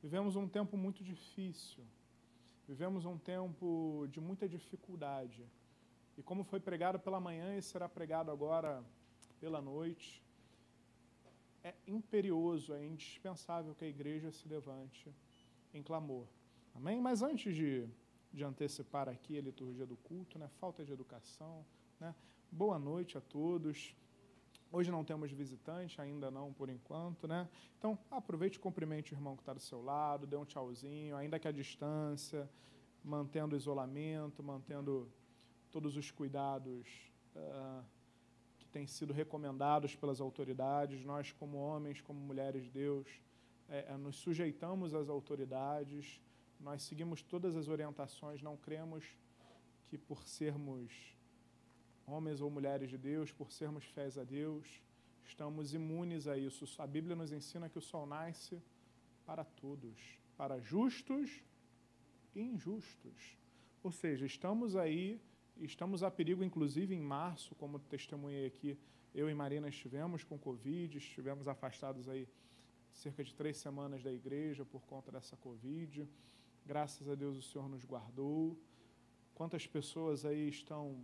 Vivemos 0.01 0.35
um 0.35 0.47
tempo 0.47 0.75
muito 0.75 1.03
difícil. 1.03 1.83
Vivemos 2.67 3.05
um 3.05 3.17
tempo 3.17 4.07
de 4.09 4.19
muita 4.19 4.47
dificuldade. 4.47 5.45
E 6.17 6.23
como 6.23 6.43
foi 6.43 6.59
pregado 6.59 6.99
pela 6.99 7.19
manhã 7.19 7.55
e 7.55 7.61
será 7.61 7.87
pregado 7.87 8.31
agora 8.31 8.83
pela 9.39 9.61
noite, 9.61 10.23
é 11.63 11.73
imperioso, 11.87 12.73
é 12.73 12.83
indispensável 12.83 13.75
que 13.75 13.85
a 13.85 13.87
igreja 13.87 14.31
se 14.31 14.47
levante 14.47 15.13
em 15.73 15.83
clamor. 15.83 16.27
Amém? 16.73 16.99
Mas 16.99 17.21
antes 17.21 17.55
de, 17.55 17.87
de 18.33 18.43
antecipar 18.43 19.09
aqui 19.09 19.37
a 19.37 19.41
liturgia 19.41 19.85
do 19.85 19.97
culto, 19.97 20.39
né, 20.39 20.47
falta 20.59 20.83
de 20.85 20.91
educação, 20.91 21.65
né, 21.99 22.15
boa 22.51 22.79
noite 22.79 23.17
a 23.17 23.21
todos. 23.21 23.95
Hoje 24.71 24.89
não 24.89 25.03
temos 25.03 25.31
visitante, 25.31 25.99
ainda 25.99 26.31
não 26.31 26.53
por 26.53 26.69
enquanto, 26.69 27.27
né? 27.27 27.49
Então, 27.77 27.99
aproveite 28.09 28.57
e 28.57 28.59
cumprimente 28.59 29.13
o 29.13 29.15
irmão 29.15 29.35
que 29.35 29.41
está 29.41 29.53
do 29.53 29.59
seu 29.59 29.83
lado, 29.83 30.25
dê 30.25 30.37
um 30.37 30.45
tchauzinho, 30.45 31.17
ainda 31.17 31.37
que 31.37 31.45
a 31.45 31.51
distância, 31.51 32.49
mantendo 33.03 33.53
o 33.53 33.57
isolamento, 33.57 34.41
mantendo 34.41 35.11
todos 35.69 35.97
os 35.97 36.09
cuidados 36.09 36.87
uh, 37.35 37.83
que 38.57 38.65
têm 38.67 38.87
sido 38.87 39.11
recomendados 39.11 39.93
pelas 39.93 40.21
autoridades. 40.21 41.03
Nós, 41.03 41.33
como 41.33 41.57
homens, 41.57 41.99
como 41.99 42.19
mulheres 42.21 42.63
de 42.63 42.69
Deus, 42.69 43.07
é, 43.67 43.97
nos 43.97 44.17
sujeitamos 44.17 44.93
às 44.93 45.09
autoridades, 45.09 46.21
nós 46.61 46.83
seguimos 46.83 47.21
todas 47.23 47.55
as 47.55 47.67
orientações, 47.67 48.41
não 48.41 48.55
cremos 48.55 49.03
que 49.87 49.97
por 49.97 50.23
sermos 50.23 50.91
homens 52.05 52.39
ou 52.39 52.49
mulheres 52.49 52.89
de 52.89 52.97
Deus, 52.97 53.31
por 53.31 53.51
sermos 53.51 53.85
fés 53.85 54.17
a 54.17 54.23
Deus, 54.23 54.81
estamos 55.25 55.73
imunes 55.73 56.27
a 56.27 56.37
isso. 56.37 56.65
A 56.81 56.87
Bíblia 56.87 57.15
nos 57.15 57.31
ensina 57.31 57.69
que 57.69 57.77
o 57.77 57.81
sol 57.81 58.05
nasce 58.05 58.61
para 59.25 59.43
todos, 59.43 59.99
para 60.37 60.59
justos 60.59 61.43
e 62.35 62.41
injustos. 62.41 63.37
Ou 63.83 63.91
seja, 63.91 64.25
estamos 64.25 64.75
aí, 64.75 65.19
estamos 65.57 66.03
a 66.03 66.11
perigo, 66.11 66.43
inclusive 66.43 66.93
em 66.93 67.01
março, 67.01 67.55
como 67.55 67.79
testemunhei 67.79 68.45
aqui, 68.45 68.77
eu 69.13 69.29
e 69.29 69.33
Marina 69.33 69.67
estivemos 69.67 70.23
com 70.23 70.37
Covid, 70.37 70.97
estivemos 70.97 71.47
afastados 71.47 72.07
aí 72.07 72.27
cerca 72.93 73.23
de 73.23 73.33
três 73.33 73.57
semanas 73.57 74.03
da 74.03 74.11
igreja 74.11 74.63
por 74.63 74.81
conta 74.83 75.11
dessa 75.11 75.35
Covid. 75.37 76.07
Graças 76.65 77.09
a 77.09 77.15
Deus 77.15 77.37
o 77.37 77.41
Senhor 77.41 77.67
nos 77.67 77.83
guardou. 77.83 78.57
Quantas 79.33 79.65
pessoas 79.65 80.25
aí 80.25 80.47
estão 80.47 81.03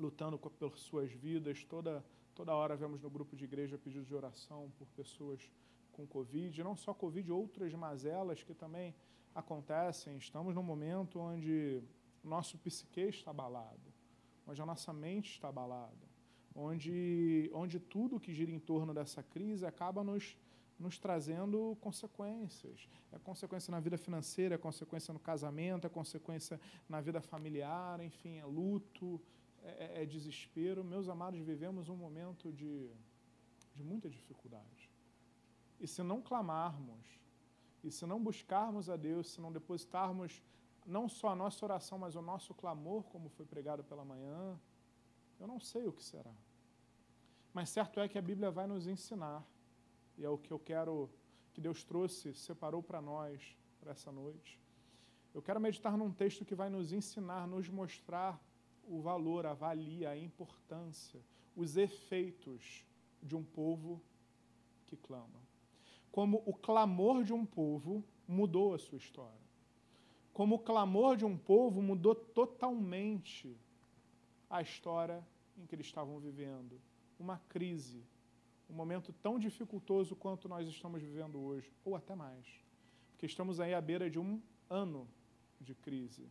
lutando 0.00 0.38
por 0.38 0.78
suas 0.78 1.12
vidas. 1.12 1.64
Toda, 1.64 2.04
toda 2.34 2.54
hora 2.54 2.74
vemos 2.74 3.00
no 3.00 3.10
grupo 3.10 3.36
de 3.36 3.44
igreja 3.44 3.78
pedidos 3.78 4.08
de 4.08 4.14
oração 4.14 4.72
por 4.78 4.88
pessoas 4.88 5.50
com 5.92 6.06
Covid. 6.06 6.62
Não 6.62 6.74
só 6.74 6.94
Covid, 6.94 7.30
outras 7.30 7.72
mazelas 7.74 8.42
que 8.42 8.54
também 8.54 8.94
acontecem. 9.34 10.16
Estamos 10.16 10.54
num 10.54 10.62
momento 10.62 11.20
onde 11.20 11.82
o 12.24 12.28
nosso 12.28 12.58
psique 12.58 13.02
está 13.02 13.30
abalado, 13.30 13.92
onde 14.46 14.60
a 14.60 14.66
nossa 14.66 14.92
mente 14.92 15.30
está 15.32 15.48
abalada, 15.48 16.08
onde, 16.54 17.50
onde 17.52 17.78
tudo 17.78 18.20
que 18.20 18.34
gira 18.34 18.50
em 18.50 18.58
torno 18.58 18.92
dessa 18.92 19.22
crise 19.22 19.64
acaba 19.66 20.02
nos, 20.02 20.36
nos 20.80 20.98
trazendo 20.98 21.76
consequências. 21.80 22.88
É 23.12 23.18
consequência 23.18 23.70
na 23.70 23.78
vida 23.78 23.98
financeira, 23.98 24.54
é 24.54 24.58
consequência 24.58 25.12
no 25.12 25.20
casamento, 25.20 25.86
é 25.86 25.90
consequência 25.90 26.58
na 26.88 27.00
vida 27.00 27.20
familiar, 27.20 28.00
enfim, 28.00 28.38
é 28.38 28.46
luto, 28.46 29.20
é, 29.62 30.00
é, 30.00 30.02
é 30.02 30.06
desespero. 30.06 30.82
Meus 30.82 31.08
amados, 31.08 31.38
vivemos 31.40 31.90
um 31.90 31.96
momento 31.96 32.50
de, 32.50 32.90
de 33.74 33.84
muita 33.84 34.08
dificuldade. 34.08 34.90
E 35.78 35.86
se 35.86 36.02
não 36.02 36.22
clamarmos, 36.22 37.06
e 37.84 37.90
se 37.90 38.06
não 38.06 38.22
buscarmos 38.22 38.88
a 38.88 38.96
Deus, 38.96 39.30
se 39.30 39.40
não 39.40 39.52
depositarmos 39.52 40.42
não 40.86 41.08
só 41.08 41.28
a 41.28 41.36
nossa 41.36 41.64
oração, 41.64 41.98
mas 41.98 42.16
o 42.16 42.22
nosso 42.22 42.54
clamor, 42.54 43.04
como 43.04 43.28
foi 43.28 43.44
pregado 43.44 43.84
pela 43.84 44.04
manhã, 44.04 44.58
eu 45.38 45.46
não 45.46 45.60
sei 45.60 45.86
o 45.86 45.92
que 45.92 46.02
será. 46.02 46.34
Mas 47.52 47.68
certo 47.68 48.00
é 48.00 48.08
que 48.08 48.18
a 48.18 48.22
Bíblia 48.22 48.50
vai 48.50 48.66
nos 48.66 48.86
ensinar, 48.86 49.44
e 50.20 50.24
é 50.24 50.28
o 50.28 50.36
que 50.36 50.52
eu 50.52 50.58
quero, 50.58 51.08
que 51.54 51.62
Deus 51.62 51.82
trouxe, 51.82 52.34
separou 52.34 52.82
para 52.82 53.00
nós, 53.00 53.56
para 53.80 53.92
essa 53.92 54.12
noite. 54.12 54.60
Eu 55.32 55.40
quero 55.40 55.58
meditar 55.58 55.96
num 55.96 56.12
texto 56.12 56.44
que 56.44 56.54
vai 56.54 56.68
nos 56.68 56.92
ensinar, 56.92 57.48
nos 57.48 57.70
mostrar 57.70 58.38
o 58.84 59.00
valor, 59.00 59.46
a 59.46 59.54
valia, 59.54 60.10
a 60.10 60.18
importância, 60.18 61.18
os 61.56 61.78
efeitos 61.78 62.84
de 63.22 63.34
um 63.34 63.42
povo 63.42 63.98
que 64.84 64.94
clama. 64.94 65.40
Como 66.12 66.42
o 66.44 66.52
clamor 66.52 67.24
de 67.24 67.32
um 67.32 67.46
povo 67.46 68.04
mudou 68.28 68.74
a 68.74 68.78
sua 68.78 68.98
história. 68.98 69.40
Como 70.34 70.56
o 70.56 70.58
clamor 70.58 71.16
de 71.16 71.24
um 71.24 71.38
povo 71.38 71.80
mudou 71.80 72.14
totalmente 72.14 73.56
a 74.50 74.60
história 74.60 75.26
em 75.56 75.64
que 75.64 75.74
eles 75.74 75.86
estavam 75.86 76.18
vivendo. 76.18 76.78
Uma 77.18 77.38
crise, 77.48 78.04
um 78.70 78.74
momento 78.74 79.12
tão 79.12 79.38
dificultoso 79.38 80.14
quanto 80.14 80.48
nós 80.48 80.68
estamos 80.68 81.02
vivendo 81.02 81.40
hoje, 81.40 81.72
ou 81.84 81.96
até 81.96 82.14
mais. 82.14 82.46
Porque 83.10 83.26
estamos 83.26 83.58
aí 83.58 83.74
à 83.74 83.80
beira 83.80 84.08
de 84.08 84.18
um 84.18 84.40
ano 84.68 85.08
de 85.60 85.74
crise. 85.74 86.30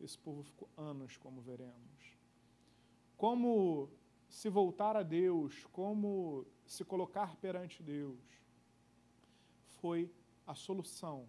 Esse 0.00 0.18
povo 0.18 0.42
ficou 0.42 0.68
anos, 0.76 1.16
como 1.18 1.40
veremos. 1.40 2.18
Como 3.16 3.90
se 4.28 4.48
voltar 4.48 4.96
a 4.96 5.02
Deus, 5.02 5.64
como 5.66 6.46
se 6.66 6.84
colocar 6.84 7.36
perante 7.36 7.82
Deus, 7.82 8.18
foi 9.66 10.10
a 10.46 10.54
solução, 10.54 11.28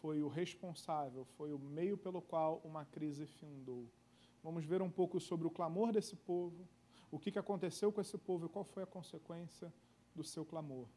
foi 0.00 0.22
o 0.22 0.28
responsável, 0.28 1.24
foi 1.24 1.52
o 1.52 1.58
meio 1.58 1.96
pelo 1.96 2.20
qual 2.22 2.60
uma 2.62 2.84
crise 2.84 3.26
findou. 3.26 3.90
Vamos 4.42 4.64
ver 4.64 4.82
um 4.82 4.90
pouco 4.90 5.18
sobre 5.18 5.46
o 5.46 5.50
clamor 5.50 5.90
desse 5.90 6.14
povo, 6.14 6.68
o 7.10 7.18
que 7.18 7.38
aconteceu 7.38 7.92
com 7.92 8.00
esse 8.00 8.18
povo 8.18 8.46
e 8.46 8.48
qual 8.48 8.64
foi 8.64 8.82
a 8.82 8.86
consequência 8.86 9.72
do 10.14 10.24
seu 10.24 10.44
clamor. 10.44 10.88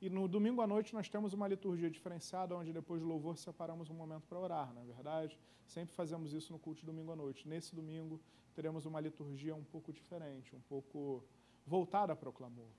E 0.00 0.08
no 0.08 0.26
domingo 0.26 0.62
à 0.62 0.66
noite 0.66 0.94
nós 0.94 1.08
temos 1.08 1.34
uma 1.34 1.46
liturgia 1.46 1.90
diferenciada, 1.90 2.56
onde 2.56 2.72
depois 2.72 3.02
do 3.02 3.06
louvor 3.06 3.36
separamos 3.36 3.90
um 3.90 3.94
momento 3.94 4.26
para 4.26 4.38
orar, 4.38 4.72
não 4.72 4.82
é 4.82 4.84
verdade? 4.86 5.38
Sempre 5.66 5.94
fazemos 5.94 6.32
isso 6.32 6.52
no 6.52 6.58
culto 6.58 6.80
de 6.80 6.86
domingo 6.86 7.12
à 7.12 7.16
noite. 7.16 7.46
Nesse 7.46 7.74
domingo 7.74 8.18
teremos 8.54 8.86
uma 8.86 8.98
liturgia 8.98 9.54
um 9.54 9.62
pouco 9.62 9.92
diferente, 9.92 10.56
um 10.56 10.60
pouco 10.60 11.22
voltada 11.66 12.16
para 12.16 12.30
o 12.30 12.32
clamor. 12.32 12.70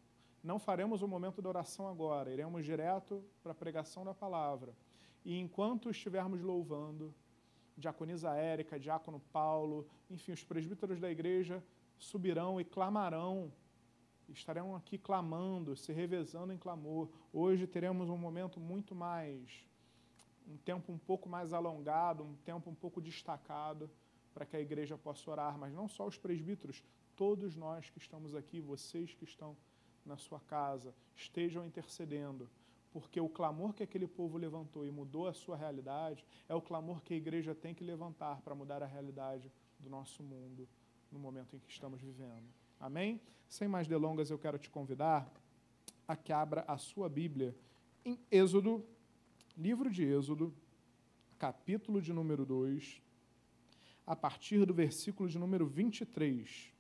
Não 0.44 0.58
faremos 0.58 1.04
o 1.04 1.08
momento 1.08 1.42
da 1.42 1.50
oração 1.50 1.88
agora, 1.88 2.32
iremos 2.34 2.66
direto 2.66 3.24
para 3.44 3.52
a 3.52 3.56
pregação 3.56 4.04
da 4.04 4.14
palavra. 4.14 4.76
E 5.24 5.38
enquanto 5.38 5.92
estivermos 5.92 6.42
louvando, 6.42 7.14
diaconisa 7.78 8.36
Érica, 8.36 8.80
diácono 8.80 9.20
Paulo, 9.32 9.88
enfim, 10.10 10.32
os 10.32 10.44
presbíteros 10.44 11.00
da 11.00 11.12
igreja 11.12 11.64
subirão 12.02 12.60
e 12.60 12.66
clamarão. 12.66 13.52
Estarão 14.28 14.76
aqui 14.76 14.98
clamando, 14.98 15.76
se 15.76 15.92
revezando 15.92 16.54
em 16.54 16.58
clamor. 16.58 17.10
Hoje 17.34 17.68
teremos 17.68 18.10
um 18.10 18.18
momento 18.18 18.60
muito 18.60 18.96
mais, 18.96 19.68
um 20.48 20.58
tempo 20.58 20.92
um 20.92 20.98
pouco 20.98 21.28
mais 21.28 21.54
alongado, 21.54 22.24
um 22.24 22.36
tempo 22.38 22.70
um 22.70 22.76
pouco 22.76 23.02
destacado 23.02 23.90
para 24.34 24.46
que 24.46 24.56
a 24.56 24.62
igreja 24.62 24.98
possa 24.98 25.30
orar, 25.30 25.58
mas 25.58 25.74
não 25.74 25.90
só 25.90 26.08
os 26.08 26.18
presbíteros, 26.18 26.82
todos 27.16 27.58
nós 27.58 27.90
que 27.90 27.98
estamos 27.98 28.34
aqui, 28.34 28.62
vocês 28.62 29.14
que 29.14 29.26
estão 29.26 29.56
na 30.06 30.18
sua 30.18 30.40
casa, 30.40 30.96
estejam 31.14 31.66
intercedendo, 31.66 32.50
porque 32.90 33.20
o 33.20 33.28
clamor 33.28 33.74
que 33.74 33.84
aquele 33.84 34.08
povo 34.08 34.38
levantou 34.38 34.86
e 34.86 34.92
mudou 34.92 35.28
a 35.28 35.34
sua 35.34 35.58
realidade 35.58 36.26
é 36.48 36.56
o 36.56 36.62
clamor 36.62 37.02
que 37.02 37.14
a 37.14 37.18
igreja 37.18 37.54
tem 37.54 37.76
que 37.76 37.84
levantar 37.84 38.42
para 38.42 38.56
mudar 38.56 38.82
a 38.82 38.88
realidade 38.88 39.52
do 39.78 39.90
nosso 39.90 40.24
mundo 40.24 40.68
no 41.12 41.20
momento 41.20 41.56
em 41.56 41.60
que 41.60 41.70
estamos 41.72 42.02
vivendo. 42.02 42.48
Amém? 42.80 43.22
Sem 43.48 43.68
mais 43.68 43.88
delongas, 43.88 44.30
eu 44.30 44.40
quero 44.40 44.58
te 44.58 44.70
convidar 44.70 45.32
a 46.08 46.16
que 46.16 46.32
abra 46.32 46.64
a 46.68 46.78
sua 46.78 47.10
Bíblia 47.10 47.56
em 48.04 48.20
Êxodo, 48.32 48.84
livro 49.58 49.90
de 49.90 50.04
Êxodo, 50.04 50.54
capítulo 51.38 52.02
de 52.02 52.14
número 52.14 52.46
2, 52.46 53.02
a 54.08 54.16
partir 54.16 54.66
do 54.66 54.74
versículo 54.74 55.30
de 55.30 55.38
número 55.38 55.68
23. 55.68 56.74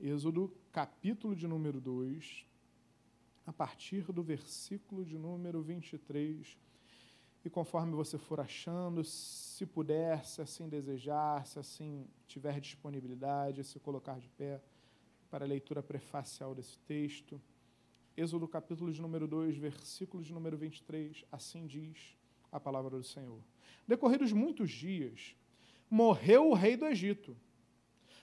Êxodo, 0.00 0.52
capítulo 0.72 1.34
de 1.36 1.46
número 1.46 1.80
2, 1.80 2.44
a 3.46 3.52
partir 3.52 4.12
do 4.12 4.22
versículo 4.22 5.04
de 5.04 5.16
número 5.16 5.62
23. 5.62 6.58
E 7.44 7.50
conforme 7.50 7.92
você 7.92 8.16
for 8.16 8.40
achando, 8.40 9.04
se 9.04 9.66
puder, 9.66 10.24
se 10.24 10.40
assim 10.40 10.66
desejar, 10.66 11.46
se 11.46 11.58
assim 11.58 12.06
tiver 12.26 12.58
disponibilidade, 12.58 13.62
se 13.62 13.78
colocar 13.78 14.18
de 14.18 14.30
pé 14.30 14.62
para 15.30 15.44
a 15.44 15.48
leitura 15.48 15.82
prefacial 15.82 16.54
desse 16.54 16.78
texto. 16.78 17.38
Êxodo 18.16 18.48
capítulo 18.48 18.90
de 18.90 19.02
número 19.02 19.28
2, 19.28 19.58
versículo 19.58 20.22
de 20.22 20.32
número 20.32 20.56
23, 20.56 21.22
assim 21.30 21.66
diz 21.66 22.16
a 22.50 22.58
palavra 22.58 22.96
do 22.96 23.04
Senhor. 23.04 23.40
Decorridos 23.86 24.32
muitos 24.32 24.70
dias, 24.70 25.36
morreu 25.90 26.48
o 26.48 26.54
rei 26.54 26.78
do 26.78 26.86
Egito. 26.86 27.36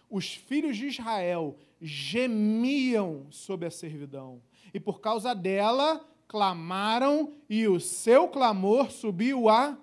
Os 0.10 0.34
filhos 0.34 0.78
de 0.78 0.88
Israel 0.88 1.60
gemiam 1.80 3.28
sob 3.30 3.68
a 3.68 3.72
servidão, 3.72 4.42
e 4.74 4.80
por 4.80 5.00
causa 5.00 5.36
dela 5.36 6.11
clamaram, 6.32 7.34
e 7.50 7.68
o 7.68 7.78
seu 7.78 8.26
clamor 8.26 8.90
subiu 8.90 9.50
a 9.50 9.78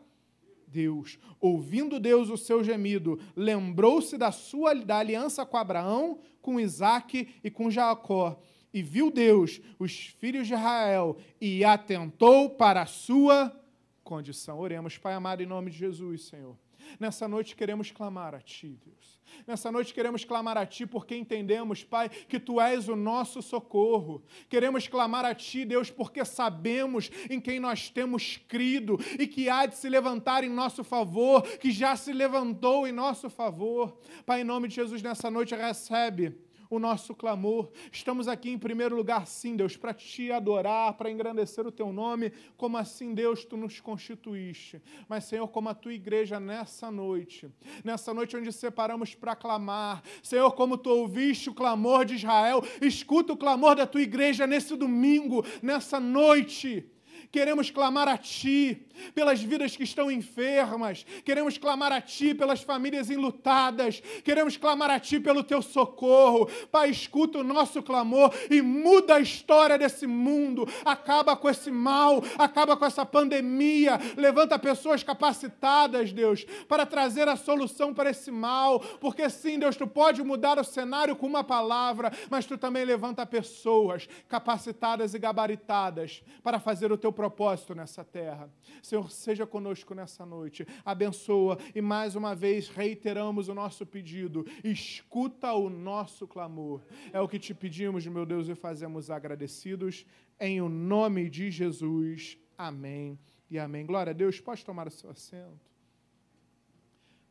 Deus. 0.67 1.19
Ouvindo 1.39 2.01
Deus 2.01 2.31
o 2.31 2.39
seu 2.39 2.65
gemido, 2.65 3.21
lembrou-se 3.37 4.17
da 4.17 4.33
sua 4.33 4.75
da 4.75 4.97
aliança 4.97 5.45
com 5.45 5.59
Abraão, 5.59 6.19
com 6.41 6.59
Isaque 6.59 7.35
e 7.45 7.51
com 7.51 7.71
Jacó. 7.71 8.41
E 8.73 8.83
viu 8.83 9.11
Deus 9.11 9.61
os 9.79 10.07
filhos 10.19 10.47
de 10.47 10.55
Israel 10.55 11.19
e 11.39 11.67
atentou 11.67 12.49
para 12.49 12.81
a 12.81 12.87
sua 12.87 13.55
condição. 14.03 14.59
Oremos, 14.59 14.97
Pai 14.97 15.13
amado, 15.13 15.43
em 15.43 15.47
nome 15.47 15.71
de 15.71 15.77
Jesus, 15.77 16.23
Senhor. 16.29 16.57
Nessa 16.99 17.27
noite 17.29 17.55
queremos 17.57 17.91
clamar 17.91 18.35
a 18.35 18.41
Ti, 18.41 18.79
Deus. 18.85 19.19
Nessa 19.47 19.71
noite 19.71 19.93
queremos 19.93 20.25
clamar 20.25 20.57
a 20.57 20.67
Ti 20.67 20.87
porque 20.87 21.17
entendemos, 21.17 21.85
Pai, 21.85 22.09
que 22.09 22.41
Tu 22.41 22.61
és 22.61 22.89
o 22.89 22.97
nosso 22.97 23.43
socorro. 23.43 24.23
Queremos 24.49 24.87
clamar 24.89 25.25
a 25.25 25.35
Ti, 25.35 25.65
Deus, 25.65 25.91
porque 25.91 26.25
sabemos 26.25 27.11
em 27.29 27.41
quem 27.41 27.61
nós 27.61 27.91
temos 27.91 28.37
crido 28.49 28.99
e 29.19 29.27
que 29.27 29.49
há 29.49 29.67
de 29.67 29.77
se 29.77 29.89
levantar 29.89 30.45
em 30.45 30.51
nosso 30.51 30.83
favor, 30.83 31.43
que 31.59 31.71
já 31.71 31.97
se 31.97 32.13
levantou 32.13 32.87
em 32.87 32.93
nosso 32.93 33.29
favor. 33.29 33.99
Pai, 34.25 34.41
em 34.41 34.45
nome 34.45 34.69
de 34.69 34.77
Jesus, 34.77 35.03
nessa 35.03 35.31
noite 35.31 35.55
recebe 35.55 36.48
o 36.71 36.79
nosso 36.79 37.15
clamor. 37.15 37.71
Estamos 37.91 38.29
aqui 38.29 38.51
em 38.51 38.59
primeiro 38.59 38.97
lugar, 38.97 39.27
sim, 39.27 39.57
Deus, 39.57 39.77
para 39.77 39.95
te 39.95 40.31
adorar, 40.31 40.95
para 40.95 41.11
engrandecer 41.11 41.67
o 41.67 41.73
teu 41.73 41.93
nome, 41.93 42.33
como 42.57 42.77
assim, 42.77 43.15
Deus, 43.15 43.45
tu 43.45 43.57
nos 43.57 43.81
constituíste. 43.81 44.83
Mas, 45.09 45.25
Senhor, 45.25 45.49
como 45.49 45.69
a 45.69 45.75
tua 45.75 45.95
igreja 45.95 46.39
nessa 46.39 46.91
noite, 46.91 47.51
nessa 47.85 48.13
noite 48.13 48.37
onde 48.37 48.53
separamos 48.53 49.15
para 49.15 49.35
clamar, 49.35 50.03
Senhor, 50.23 50.53
como 50.53 50.77
tu 50.77 50.91
ouviste 50.91 51.51
o 51.51 51.55
clamor 51.55 52.05
de 52.05 52.15
Israel, 52.15 52.63
escuta 52.81 53.33
o 53.33 53.37
clamor 53.37 53.77
da 53.77 53.87
tua 53.87 54.03
igreja 54.03 54.47
nesse 54.47 54.77
domingo, 54.77 55.45
nessa 55.63 55.99
noite. 55.99 56.91
Queremos 57.31 57.71
clamar 57.71 58.09
a 58.09 58.17
Ti 58.17 58.87
pelas 59.15 59.41
vidas 59.41 59.77
que 59.77 59.85
estão 59.85 60.11
enfermas, 60.11 61.05
queremos 61.25 61.57
clamar 61.57 61.93
a 61.93 62.01
Ti 62.01 62.35
pelas 62.35 62.63
famílias 62.63 63.11
enlutadas, 63.11 64.03
queremos 64.25 64.57
clamar 64.57 64.91
a 64.91 64.99
Ti 64.99 65.21
pelo 65.21 65.45
Teu 65.45 65.63
socorro. 65.63 66.49
Pai, 66.71 66.91
escuta 66.91 67.39
o 67.39 67.45
nosso 67.45 67.83
clamor 67.83 68.35
e 68.51 68.63
muda 68.63 69.17
a 69.17 69.21
história 69.21 69.79
desse 69.79 70.07
mundo. 70.07 70.67
Acaba 70.85 71.37
com 71.37 71.49
esse 71.49 71.71
mal, 71.71 72.23
acaba 72.39 72.77
com 72.77 72.85
essa 72.85 73.05
pandemia, 73.05 73.99
levanta 74.17 74.59
pessoas 74.59 75.03
capacitadas, 75.03 76.13
Deus, 76.13 76.45
para 76.67 76.87
trazer 76.87 77.29
a 77.29 77.37
solução 77.37 77.93
para 77.93 78.11
esse 78.11 78.31
mal, 78.31 78.81
porque 79.01 79.29
sim, 79.29 79.59
Deus, 79.59 79.77
Tu 79.77 79.87
pode 79.87 80.23
mudar 80.23 80.59
o 80.59 80.65
cenário 80.65 81.15
com 81.15 81.27
uma 81.27 81.45
palavra, 81.45 82.13
mas 82.31 82.47
Tu 82.47 82.57
também 82.57 82.85
levanta 82.85 83.25
pessoas 83.27 84.09
capacitadas 84.29 85.15
e 85.15 85.19
gabaritadas 85.19 86.23
para 86.43 86.59
fazer 86.59 86.91
o 86.91 86.99
Teu 86.99 87.13
propósito 87.19 87.75
nessa 87.75 88.05
terra. 88.05 88.49
Senhor, 88.81 89.11
seja 89.11 89.45
conosco 89.45 89.93
nessa 89.93 90.25
noite, 90.25 90.65
abençoa 90.85 91.59
e 91.75 91.81
mais 91.81 92.15
uma 92.15 92.33
vez 92.33 92.69
reiteramos 92.69 93.49
o 93.49 93.55
nosso 93.55 93.85
pedido, 93.85 94.47
escuta 94.63 95.53
o 95.53 95.69
nosso 95.69 96.29
clamor. 96.29 96.81
É 97.13 97.21
o 97.21 97.27
que 97.27 97.41
te 97.41 97.53
pedimos, 97.53 98.07
meu 98.07 98.25
Deus, 98.25 98.49
e 98.49 98.55
fazemos 98.55 99.11
agradecidos, 99.11 100.07
em 100.39 100.61
o 100.61 100.69
nome 100.69 101.29
de 101.29 101.51
Jesus. 101.51 102.39
Amém 102.57 103.19
e 103.51 103.59
amém. 103.59 103.85
Glória 103.85 104.13
a 104.13 104.15
Deus, 104.15 104.39
pode 104.39 104.65
tomar 104.65 104.87
o 104.87 104.91
seu 104.93 105.11
assento. 105.11 105.73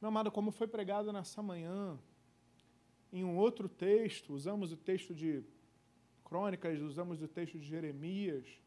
Meu 0.01 0.09
amado, 0.09 0.29
como 0.29 0.51
foi 0.51 0.67
pregado 0.67 1.13
nessa 1.13 1.41
manhã, 1.41 1.97
em 3.09 3.23
um 3.23 3.37
outro 3.37 3.69
texto, 3.69 4.33
usamos 4.33 4.73
o 4.73 4.75
texto 4.75 5.15
de 5.15 5.45
Crônicas, 6.25 6.81
usamos 6.81 7.21
o 7.21 7.27
texto 7.29 7.57
de 7.57 7.65
Jeremias 7.65 8.66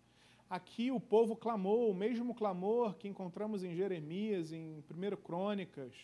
Aqui 0.51 0.91
o 0.91 0.99
povo 0.99 1.37
clamou 1.37 1.89
o 1.89 1.95
mesmo 1.95 2.35
clamor 2.35 2.95
que 2.95 3.07
encontramos 3.07 3.63
em 3.63 3.73
Jeremias, 3.73 4.53
em 4.53 4.83
1 4.91 5.17
Crônicas. 5.23 5.95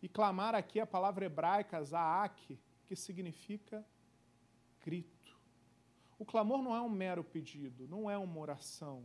E 0.00 0.08
clamar 0.08 0.54
aqui 0.54 0.78
a 0.78 0.86
palavra 0.86 1.24
hebraica, 1.24 1.82
zaak, 1.82 2.56
que 2.86 2.94
significa 2.94 3.84
grito. 4.84 5.36
O 6.16 6.24
clamor 6.24 6.62
não 6.62 6.76
é 6.76 6.80
um 6.80 6.88
mero 6.88 7.24
pedido, 7.24 7.88
não 7.88 8.08
é 8.08 8.16
uma 8.16 8.38
oração. 8.38 9.04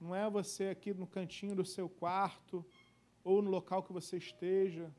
Não 0.00 0.14
é 0.14 0.30
você 0.30 0.68
aqui 0.68 0.94
no 0.94 1.06
cantinho 1.06 1.56
do 1.56 1.64
seu 1.64 1.88
quarto 1.88 2.64
ou 3.24 3.42
no 3.42 3.50
local 3.50 3.82
que 3.82 3.92
você 3.92 4.18
esteja, 4.18 4.94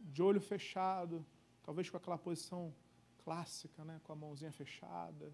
de 0.00 0.22
olho 0.22 0.40
fechado, 0.40 1.24
talvez 1.62 1.90
com 1.90 1.98
aquela 1.98 2.16
posição 2.16 2.74
clássica, 3.22 3.84
né, 3.84 4.00
com 4.02 4.14
a 4.14 4.16
mãozinha 4.16 4.50
fechada, 4.50 5.30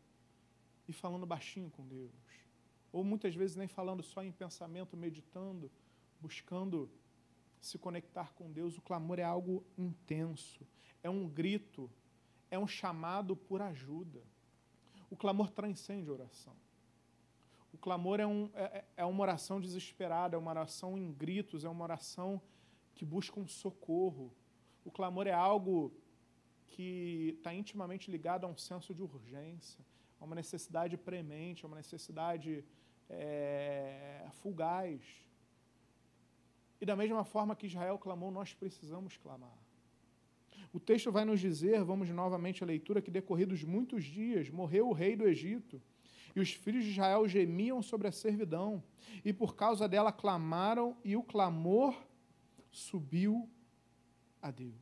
e 0.89 0.93
falando 0.93 1.25
baixinho 1.25 1.71
com 1.71 1.87
Deus 1.87 2.48
ou 2.93 3.05
muitas 3.05 3.35
vezes 3.35 3.57
nem 3.57 3.69
falando 3.69 4.03
só 4.03 4.23
em 4.23 4.33
pensamento, 4.33 4.97
meditando, 4.97 5.71
buscando 6.21 6.91
se 7.61 7.79
conectar 7.79 8.33
com 8.35 8.51
Deus, 8.51 8.79
o 8.79 8.83
clamor 8.83 9.19
é 9.19 9.25
algo 9.25 9.65
intenso, 9.77 10.67
é 11.03 11.11
um 11.11 11.29
grito, 11.29 11.91
é 12.51 12.59
um 12.59 12.67
chamado 12.67 13.37
por 13.37 13.61
ajuda. 13.61 14.23
O 15.11 15.17
clamor 15.17 15.51
transcende 15.51 16.09
a 16.09 16.13
oração. 16.13 16.55
O 17.73 17.79
clamor 17.79 18.21
é, 18.21 18.27
um, 18.27 18.51
é, 18.55 18.85
é 18.97 19.05
uma 19.05 19.21
oração 19.23 19.61
desesperada, 19.61 20.37
é 20.37 20.39
uma 20.39 20.51
oração 20.51 20.97
em 20.97 21.13
gritos, 21.13 21.65
é 21.65 21.69
uma 21.69 21.85
oração 21.85 22.41
que 22.95 23.05
busca 23.05 23.39
um 23.39 23.47
socorro. 23.47 24.33
O 24.85 24.91
clamor 24.91 25.27
é 25.27 25.33
algo 25.33 25.93
que 26.67 27.35
está 27.39 27.53
intimamente 27.53 28.11
ligado 28.11 28.45
a 28.45 28.49
um 28.49 28.57
senso 28.57 28.95
de 28.95 29.03
urgência, 29.03 29.85
a 30.21 30.25
uma 30.25 30.35
necessidade 30.35 30.97
premente, 30.97 31.65
a 31.65 31.69
uma 31.69 31.77
necessidade 31.77 32.65
é, 33.09 34.27
fugaz. 34.33 35.01
E 36.81 36.87
da 36.87 36.95
mesma 36.95 37.25
forma 37.25 37.57
que 37.57 37.67
Israel 37.67 37.99
clamou, 37.99 38.31
nós 38.31 38.55
precisamos 38.55 39.17
clamar. 39.17 39.59
O 40.73 40.79
texto 40.79 41.11
vai 41.11 41.25
nos 41.25 41.41
dizer, 41.41 41.83
vamos 41.83 42.09
novamente 42.11 42.63
à 42.63 42.67
leitura, 42.67 43.01
que 43.01 43.11
decorridos 43.11 43.65
muitos 43.65 44.05
dias 44.05 44.51
morreu 44.51 44.89
o 44.89 44.93
rei 44.93 45.17
do 45.17 45.27
Egito, 45.27 45.81
e 46.37 46.41
os 46.41 46.53
filhos 46.53 46.85
de 46.85 46.91
Israel 46.91 47.27
gemiam 47.27 47.83
sobre 47.83 48.07
a 48.07 48.13
servidão, 48.13 48.83
e 49.25 49.33
por 49.33 49.57
causa 49.57 49.89
dela 49.89 50.13
clamaram, 50.13 50.97
e 51.03 51.17
o 51.17 51.23
clamor 51.23 51.97
subiu 52.71 53.49
a 54.43 54.51
Deus. 54.51 54.75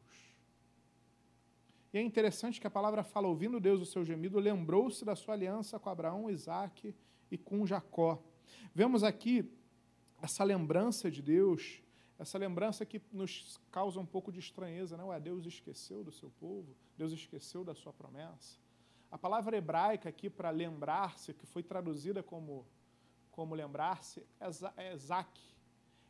E 1.93 1.99
é 1.99 2.03
interessante 2.03 2.61
que 2.61 2.67
a 2.67 2.71
palavra 2.71 3.03
fala, 3.03 3.29
ouvindo 3.29 3.61
Deus 3.61 3.81
o 3.81 3.87
seu 3.87 4.05
gemido, 4.05 4.39
lembrou-se 4.39 5.05
da 5.05 5.15
sua 5.15 5.35
aliança 5.35 5.79
com 5.79 5.89
Abraão, 5.89 6.29
Isaac 6.29 6.95
e 7.31 7.37
com 7.37 7.67
Jacó. 7.67 8.23
Vemos 8.75 9.03
aqui 9.03 9.51
essa 10.21 10.45
lembrança 10.45 11.11
de 11.11 11.23
Deus, 11.23 11.83
essa 12.19 12.39
lembrança 12.39 12.87
que 12.87 13.01
nos 13.13 13.61
causa 13.71 14.01
um 14.01 14.07
pouco 14.07 14.33
de 14.33 14.39
estranheza, 14.39 14.97
não 14.97 15.13
é? 15.13 15.21
Deus 15.21 15.45
esqueceu 15.47 16.03
do 16.03 16.13
seu 16.13 16.31
povo, 16.31 16.75
Deus 16.97 17.13
esqueceu 17.13 17.65
da 17.65 17.75
sua 17.75 17.93
promessa. 17.93 18.59
A 19.11 19.19
palavra 19.19 19.57
hebraica 19.57 20.09
aqui 20.09 20.29
para 20.29 20.51
lembrar-se, 20.51 21.35
que 21.35 21.47
foi 21.47 21.63
traduzida 21.63 22.23
como, 22.23 22.67
como 23.31 23.55
lembrar-se, 23.55 24.27
é, 24.41 24.49
é 24.77 24.97
zak. 24.97 25.41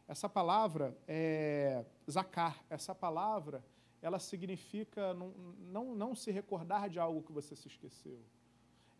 Essa 0.09 0.29
palavra 0.29 0.97
é 1.07 1.85
zakar. 2.09 2.65
Essa 2.71 2.95
palavra, 2.95 3.65
ela 4.01 4.19
significa 4.19 5.13
não, 5.15 5.31
não, 5.59 5.95
não 5.95 6.15
se 6.15 6.31
recordar 6.31 6.89
de 6.89 6.99
algo 6.99 7.23
que 7.23 7.33
você 7.33 7.57
se 7.57 7.67
esqueceu 7.67 8.23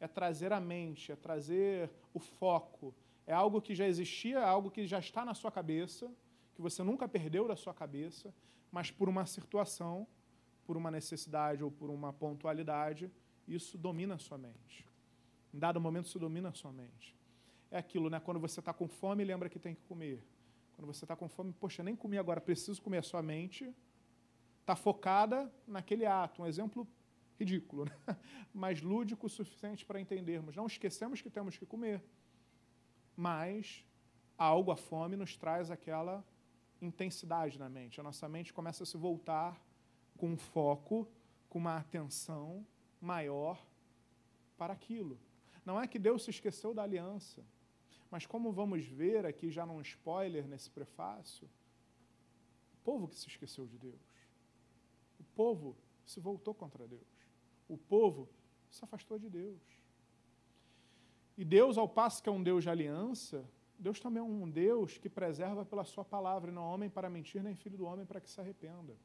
é 0.01 0.07
trazer 0.07 0.53
a 0.53 0.61
mente, 0.61 1.13
é 1.13 1.17
trazer 1.17 1.91
o 2.13 2.19
foco. 2.19 2.95
É 3.27 3.33
algo 3.33 3.61
que 3.61 3.75
já 3.75 3.87
existia, 3.87 4.39
é 4.39 4.45
algo 4.45 4.71
que 4.71 4.87
já 4.87 4.99
está 4.99 5.25
na 5.25 5.35
sua 5.35 5.51
cabeça, 5.51 6.11
que 6.55 6.63
você 6.63 6.83
nunca 6.83 7.09
perdeu 7.09 7.49
da 7.49 7.57
sua 7.57 7.75
cabeça, 7.75 8.33
mas 8.71 8.91
por 8.91 9.09
uma 9.09 9.27
situação, 9.27 10.07
por 10.67 10.77
uma 10.77 10.91
necessidade 10.91 11.63
ou 11.63 11.71
por 11.71 11.91
uma 11.91 12.13
pontualidade, 12.13 13.11
isso 13.47 13.79
domina 13.79 14.15
a 14.15 14.19
sua 14.19 14.39
mente. 14.39 14.87
Em 15.53 15.59
dado 15.59 15.81
momento, 15.81 16.07
isso 16.07 16.19
domina 16.19 16.51
a 16.51 16.53
sua 16.53 16.73
mente. 16.73 17.17
É 17.71 17.79
aquilo, 17.79 18.11
né? 18.11 18.21
Quando 18.21 18.39
você 18.39 18.61
está 18.61 18.73
com 18.73 18.87
fome, 18.87 19.25
lembra 19.25 19.49
que 19.49 19.59
tem 19.59 19.75
que 19.75 19.83
comer. 19.83 20.23
Quando 20.75 20.87
você 20.87 21.05
está 21.05 21.17
com 21.17 21.29
fome, 21.29 21.53
poxa, 21.53 21.83
nem 21.83 21.97
comi 21.97 22.19
agora, 22.19 22.41
preciso 22.41 22.81
comer. 22.83 22.99
A 22.99 23.03
sua 23.03 23.23
mente 23.23 23.75
está 24.61 24.77
focada 24.77 25.51
naquele 25.67 26.05
ato. 26.05 26.43
Um 26.43 26.47
exemplo 26.47 26.87
ridículo, 27.39 27.85
né? 27.85 27.97
mas 28.53 28.81
lúdico 28.81 29.27
o 29.27 29.31
suficiente 29.31 29.85
para 29.85 30.01
entendermos. 30.01 30.57
Não 30.57 30.67
esquecemos 30.67 31.21
que 31.21 31.31
temos 31.31 31.57
que 31.57 31.67
comer, 31.67 32.03
mas 33.17 33.85
algo, 34.37 34.71
a 34.71 34.77
fome, 34.77 35.17
nos 35.17 35.37
traz 35.37 35.71
aquela 35.71 36.25
intensidade 36.81 37.59
na 37.59 37.69
mente. 37.69 38.01
A 38.01 38.03
nossa 38.03 38.29
mente 38.29 38.53
começa 38.53 38.83
a 38.83 38.87
se 38.87 38.97
voltar 38.97 39.61
com 40.17 40.31
um 40.31 40.37
foco, 40.37 41.09
com 41.49 41.59
uma 41.59 41.77
atenção 41.77 42.67
maior 43.01 43.65
para 44.57 44.73
aquilo. 44.73 45.19
Não 45.65 45.81
é 45.81 45.87
que 45.87 45.99
Deus 45.99 46.25
se 46.25 46.31
esqueceu 46.31 46.73
da 46.73 46.83
aliança, 46.83 47.45
mas 48.11 48.25
como 48.25 48.53
vamos 48.53 48.85
ver 48.87 49.27
aqui 49.27 49.51
já 49.51 49.67
num 49.67 49.81
spoiler 49.81 50.47
nesse 50.47 50.71
prefácio, 50.71 51.49
o 52.75 52.85
povo 52.85 53.09
que 53.09 53.17
se 53.17 53.29
esqueceu 53.29 53.67
de 53.67 53.77
Deus. 53.79 54.01
O 55.19 55.25
povo 55.35 55.77
se 56.05 56.21
voltou 56.21 56.55
contra 56.55 56.87
Deus 56.87 57.16
o 57.69 57.77
povo 57.77 58.29
se 58.71 58.85
afastou 58.85 59.19
de 59.19 59.29
Deus. 59.29 59.61
E 61.37 61.45
Deus, 61.45 61.77
ao 61.77 61.89
passo 61.89 62.23
que 62.23 62.29
é 62.29 62.33
um 62.33 62.43
Deus 62.43 62.63
de 62.65 62.71
aliança, 62.71 63.49
Deus 63.79 64.01
também 64.01 64.21
é 64.21 64.25
um 64.25 64.49
Deus 64.49 64.97
que 64.97 65.09
preserva 65.09 65.65
pela 65.65 65.85
sua 65.85 66.05
palavra, 66.05 66.51
não 66.51 66.63
homem 66.63 66.89
para 66.89 67.11
mentir, 67.11 67.43
nem 67.43 67.55
filho 67.55 67.77
do 67.77 67.85
homem 67.85 68.07
para 68.07 68.21
que 68.21 68.31
se 68.31 68.41
arrependa. 68.41 68.97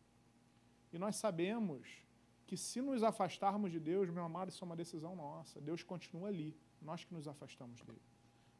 E 0.94 0.98
nós 0.98 1.18
sabemos 1.18 2.06
que 2.48 2.56
se 2.58 2.82
nos 2.82 3.04
afastarmos 3.04 3.72
de 3.72 3.80
Deus, 3.80 4.10
meu 4.10 4.24
amado, 4.24 4.50
isso 4.50 4.64
é 4.64 4.66
uma 4.66 4.76
decisão 4.76 5.16
nossa. 5.16 5.60
Deus 5.60 5.84
continua 5.84 6.28
ali, 6.28 6.56
nós 6.82 7.04
que 7.04 7.14
nos 7.14 7.28
afastamos 7.28 7.82
dele. 7.82 8.02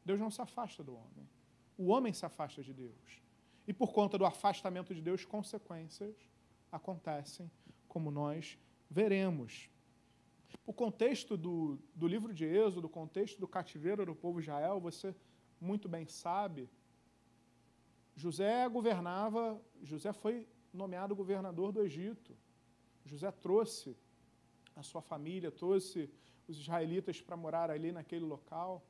Deus 0.04 0.18
não 0.18 0.30
se 0.30 0.40
afasta 0.40 0.82
do 0.82 0.94
homem. 0.94 1.28
O 1.76 1.88
homem 1.88 2.12
se 2.12 2.24
afasta 2.24 2.62
de 2.62 2.72
Deus. 2.72 3.22
E 3.66 3.72
por 3.72 3.92
conta 3.92 4.18
do 4.18 4.24
afastamento 4.24 4.94
de 4.94 5.00
Deus, 5.00 5.24
consequências 5.24 6.16
acontecem, 6.70 7.50
como 7.86 8.10
nós 8.10 8.58
veremos. 8.90 9.70
O 10.66 10.72
contexto 10.72 11.36
do, 11.36 11.78
do 11.94 12.06
livro 12.06 12.32
de 12.32 12.44
Êxodo, 12.44 12.86
o 12.86 12.90
contexto 12.90 13.40
do 13.40 13.48
cativeiro 13.48 14.06
do 14.06 14.14
povo 14.14 14.40
de 14.40 14.48
Israel, 14.48 14.80
você 14.80 15.14
muito 15.60 15.88
bem 15.88 16.06
sabe, 16.06 16.68
José 18.14 18.68
governava, 18.68 19.60
José 19.82 20.12
foi 20.12 20.46
nomeado 20.72 21.14
governador 21.14 21.72
do 21.72 21.82
Egito. 21.82 22.36
José 23.04 23.30
trouxe 23.30 23.96
a 24.76 24.82
sua 24.82 25.02
família, 25.02 25.50
trouxe 25.50 26.10
os 26.46 26.58
israelitas 26.58 27.20
para 27.20 27.36
morar 27.36 27.70
ali 27.70 27.92
naquele 27.92 28.24
local. 28.24 28.84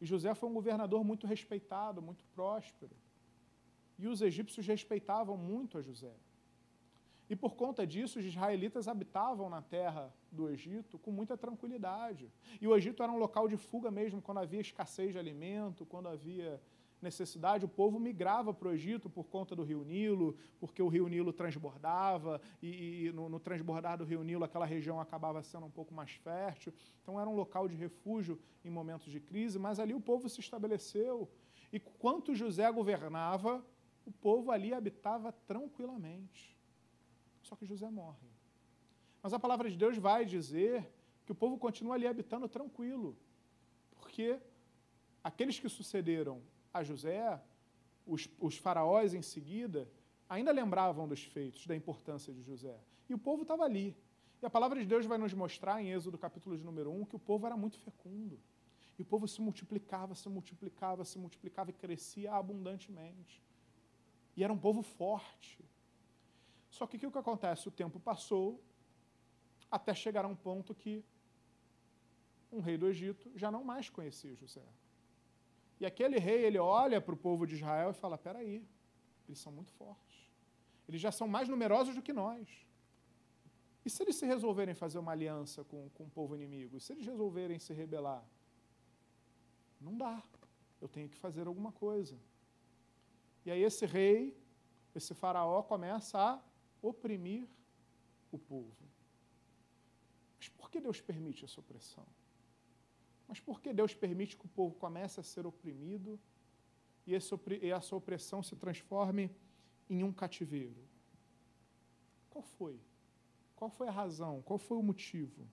E 0.00 0.06
José 0.06 0.34
foi 0.34 0.48
um 0.48 0.54
governador 0.54 1.02
muito 1.04 1.26
respeitado, 1.26 2.02
muito 2.02 2.24
próspero. 2.34 2.94
E 3.98 4.06
os 4.06 4.20
egípcios 4.20 4.66
respeitavam 4.66 5.36
muito 5.36 5.78
a 5.78 5.82
José. 5.82 6.14
E 7.28 7.34
por 7.34 7.56
conta 7.56 7.86
disso, 7.86 8.18
os 8.18 8.24
israelitas 8.24 8.86
habitavam 8.86 9.50
na 9.50 9.60
terra 9.60 10.14
do 10.30 10.48
Egito 10.48 10.98
com 10.98 11.10
muita 11.10 11.36
tranquilidade. 11.36 12.30
E 12.60 12.68
o 12.68 12.76
Egito 12.76 13.02
era 13.02 13.10
um 13.10 13.18
local 13.18 13.48
de 13.48 13.56
fuga 13.56 13.90
mesmo, 13.90 14.22
quando 14.22 14.38
havia 14.38 14.60
escassez 14.60 15.12
de 15.12 15.18
alimento, 15.18 15.84
quando 15.84 16.08
havia 16.08 16.60
necessidade, 17.00 17.64
o 17.64 17.68
povo 17.68 17.98
migrava 17.98 18.54
para 18.54 18.68
o 18.68 18.72
Egito 18.72 19.08
por 19.10 19.24
conta 19.24 19.54
do 19.54 19.62
rio 19.62 19.84
Nilo, 19.84 20.36
porque 20.58 20.82
o 20.82 20.88
rio 20.88 21.08
Nilo 21.08 21.32
transbordava, 21.32 22.40
e, 22.62 23.06
e 23.06 23.12
no, 23.12 23.28
no, 23.28 23.38
transbordar 23.38 23.98
do 23.98 24.04
rio 24.04 24.22
Nilo 24.22 24.44
aquela 24.44 24.64
região 24.64 25.00
acabava 25.00 25.42
sendo 25.42 25.66
um 25.66 25.70
pouco 25.70 25.94
mais 25.94 26.10
fértil. 26.12 26.72
Então 27.02 27.20
era 27.20 27.28
um 27.28 27.34
local 27.34 27.68
de 27.68 27.74
refúgio 27.74 28.38
em 28.64 28.70
momentos 28.70 29.10
de 29.12 29.20
crise, 29.20 29.58
mas 29.58 29.78
ali 29.78 29.94
o 29.94 30.00
povo 30.00 30.28
se 30.28 30.40
estabeleceu. 30.40 31.28
E 31.72 31.78
quanto 31.78 32.34
José 32.34 32.70
governava, 32.72 33.64
o 34.04 34.10
povo 34.10 34.50
ali 34.50 34.72
habitava 34.72 35.32
tranquilamente. 35.32 36.55
Só 37.46 37.54
que 37.54 37.64
José 37.64 37.88
morre. 37.88 38.28
Mas 39.22 39.32
a 39.32 39.38
palavra 39.38 39.70
de 39.70 39.76
Deus 39.76 39.96
vai 39.96 40.24
dizer 40.24 40.88
que 41.24 41.30
o 41.30 41.34
povo 41.34 41.56
continua 41.56 41.94
ali 41.94 42.06
habitando 42.06 42.48
tranquilo, 42.48 43.16
porque 43.92 44.38
aqueles 45.22 45.58
que 45.58 45.68
sucederam 45.68 46.42
a 46.74 46.82
José, 46.82 47.40
os, 48.04 48.28
os 48.40 48.56
faraós 48.56 49.14
em 49.14 49.22
seguida, 49.22 49.88
ainda 50.28 50.50
lembravam 50.50 51.06
dos 51.06 51.22
feitos, 51.22 51.66
da 51.66 51.76
importância 51.76 52.32
de 52.32 52.42
José. 52.42 52.76
E 53.08 53.14
o 53.14 53.18
povo 53.18 53.42
estava 53.42 53.62
ali. 53.62 53.96
E 54.42 54.46
a 54.46 54.50
palavra 54.50 54.80
de 54.80 54.86
Deus 54.86 55.06
vai 55.06 55.16
nos 55.16 55.32
mostrar, 55.32 55.80
em 55.80 55.92
Êxodo 55.92 56.18
capítulo 56.18 56.58
de 56.58 56.64
número 56.64 56.90
1, 56.90 57.04
que 57.04 57.16
o 57.16 57.18
povo 57.30 57.46
era 57.46 57.56
muito 57.56 57.78
fecundo. 57.78 58.40
E 58.98 59.02
o 59.02 59.04
povo 59.04 59.28
se 59.28 59.40
multiplicava, 59.40 60.16
se 60.16 60.28
multiplicava, 60.28 61.04
se 61.04 61.16
multiplicava 61.16 61.70
e 61.70 61.74
crescia 61.74 62.32
abundantemente. 62.32 63.40
E 64.36 64.42
era 64.42 64.52
um 64.52 64.58
povo 64.58 64.82
forte. 64.82 65.64
Só 66.76 66.86
que 66.86 66.96
o 67.06 67.10
que 67.10 67.18
acontece? 67.18 67.68
O 67.68 67.70
tempo 67.70 67.98
passou 67.98 68.62
até 69.70 69.94
chegar 69.94 70.26
a 70.26 70.28
um 70.28 70.36
ponto 70.36 70.74
que 70.74 71.02
um 72.52 72.60
rei 72.60 72.76
do 72.76 72.86
Egito 72.86 73.32
já 73.34 73.50
não 73.50 73.64
mais 73.64 73.88
conhecia 73.88 74.34
José. 74.34 74.68
E 75.80 75.86
aquele 75.86 76.18
rei, 76.18 76.44
ele 76.44 76.58
olha 76.58 77.00
para 77.00 77.14
o 77.14 77.16
povo 77.16 77.46
de 77.46 77.54
Israel 77.54 77.90
e 77.92 77.94
fala: 77.94 78.18
peraí, 78.18 78.62
eles 79.26 79.38
são 79.38 79.50
muito 79.50 79.72
fortes. 79.72 80.18
Eles 80.86 81.00
já 81.00 81.10
são 81.10 81.26
mais 81.26 81.48
numerosos 81.48 81.94
do 81.94 82.02
que 82.02 82.12
nós. 82.12 82.46
E 83.82 83.88
se 83.88 84.02
eles 84.02 84.16
se 84.16 84.26
resolverem 84.26 84.74
fazer 84.74 84.98
uma 84.98 85.12
aliança 85.12 85.64
com, 85.64 85.88
com 85.90 86.04
o 86.04 86.10
povo 86.10 86.34
inimigo? 86.34 86.76
E 86.76 86.80
se 86.80 86.92
eles 86.92 87.06
resolverem 87.06 87.58
se 87.58 87.72
rebelar? 87.72 88.24
Não 89.80 89.96
dá. 89.96 90.22
Eu 90.78 90.88
tenho 90.88 91.08
que 91.08 91.16
fazer 91.16 91.46
alguma 91.46 91.72
coisa. 91.72 92.18
E 93.46 93.50
aí 93.50 93.62
esse 93.62 93.86
rei, 93.86 94.36
esse 94.94 95.14
faraó, 95.14 95.62
começa 95.62 96.18
a 96.18 96.45
oprimir 96.82 97.46
o 98.30 98.38
povo. 98.38 98.84
Mas 100.38 100.48
por 100.48 100.70
que 100.70 100.80
Deus 100.80 101.00
permite 101.00 101.44
essa 101.44 101.60
opressão? 101.60 102.06
Mas 103.26 103.40
por 103.40 103.60
que 103.60 103.72
Deus 103.72 103.94
permite 103.94 104.36
que 104.36 104.46
o 104.46 104.48
povo 104.48 104.74
comece 104.76 105.18
a 105.18 105.22
ser 105.22 105.46
oprimido 105.46 106.20
e 107.06 107.14
essa 107.14 107.96
opressão 107.96 108.42
se 108.42 108.54
transforme 108.54 109.34
em 109.88 110.02
um 110.02 110.12
cativeiro? 110.12 110.84
Qual 112.30 112.42
foi? 112.42 112.80
Qual 113.56 113.70
foi 113.70 113.88
a 113.88 113.92
razão? 113.92 114.42
Qual 114.42 114.58
foi 114.58 114.76
o 114.76 114.82
motivo? 114.82 115.48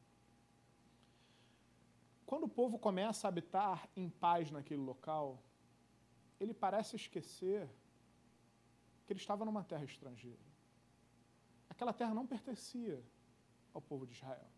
Quando 2.25 2.43
o 2.43 2.49
povo 2.49 2.77
começa 2.77 3.27
a 3.27 3.29
habitar 3.29 3.87
em 3.95 4.09
paz 4.09 4.51
naquele 4.51 4.81
local, 4.81 5.41
ele 6.39 6.53
parece 6.53 6.95
esquecer 6.95 7.69
que 9.05 9.13
ele 9.13 9.19
estava 9.19 9.45
numa 9.45 9.63
terra 9.63 9.85
estrangeira. 9.85 10.41
Aquela 11.73 11.93
terra 11.99 12.13
não 12.13 12.25
pertencia 12.33 12.97
ao 13.73 13.81
povo 13.81 14.05
de 14.07 14.13
Israel 14.13 14.49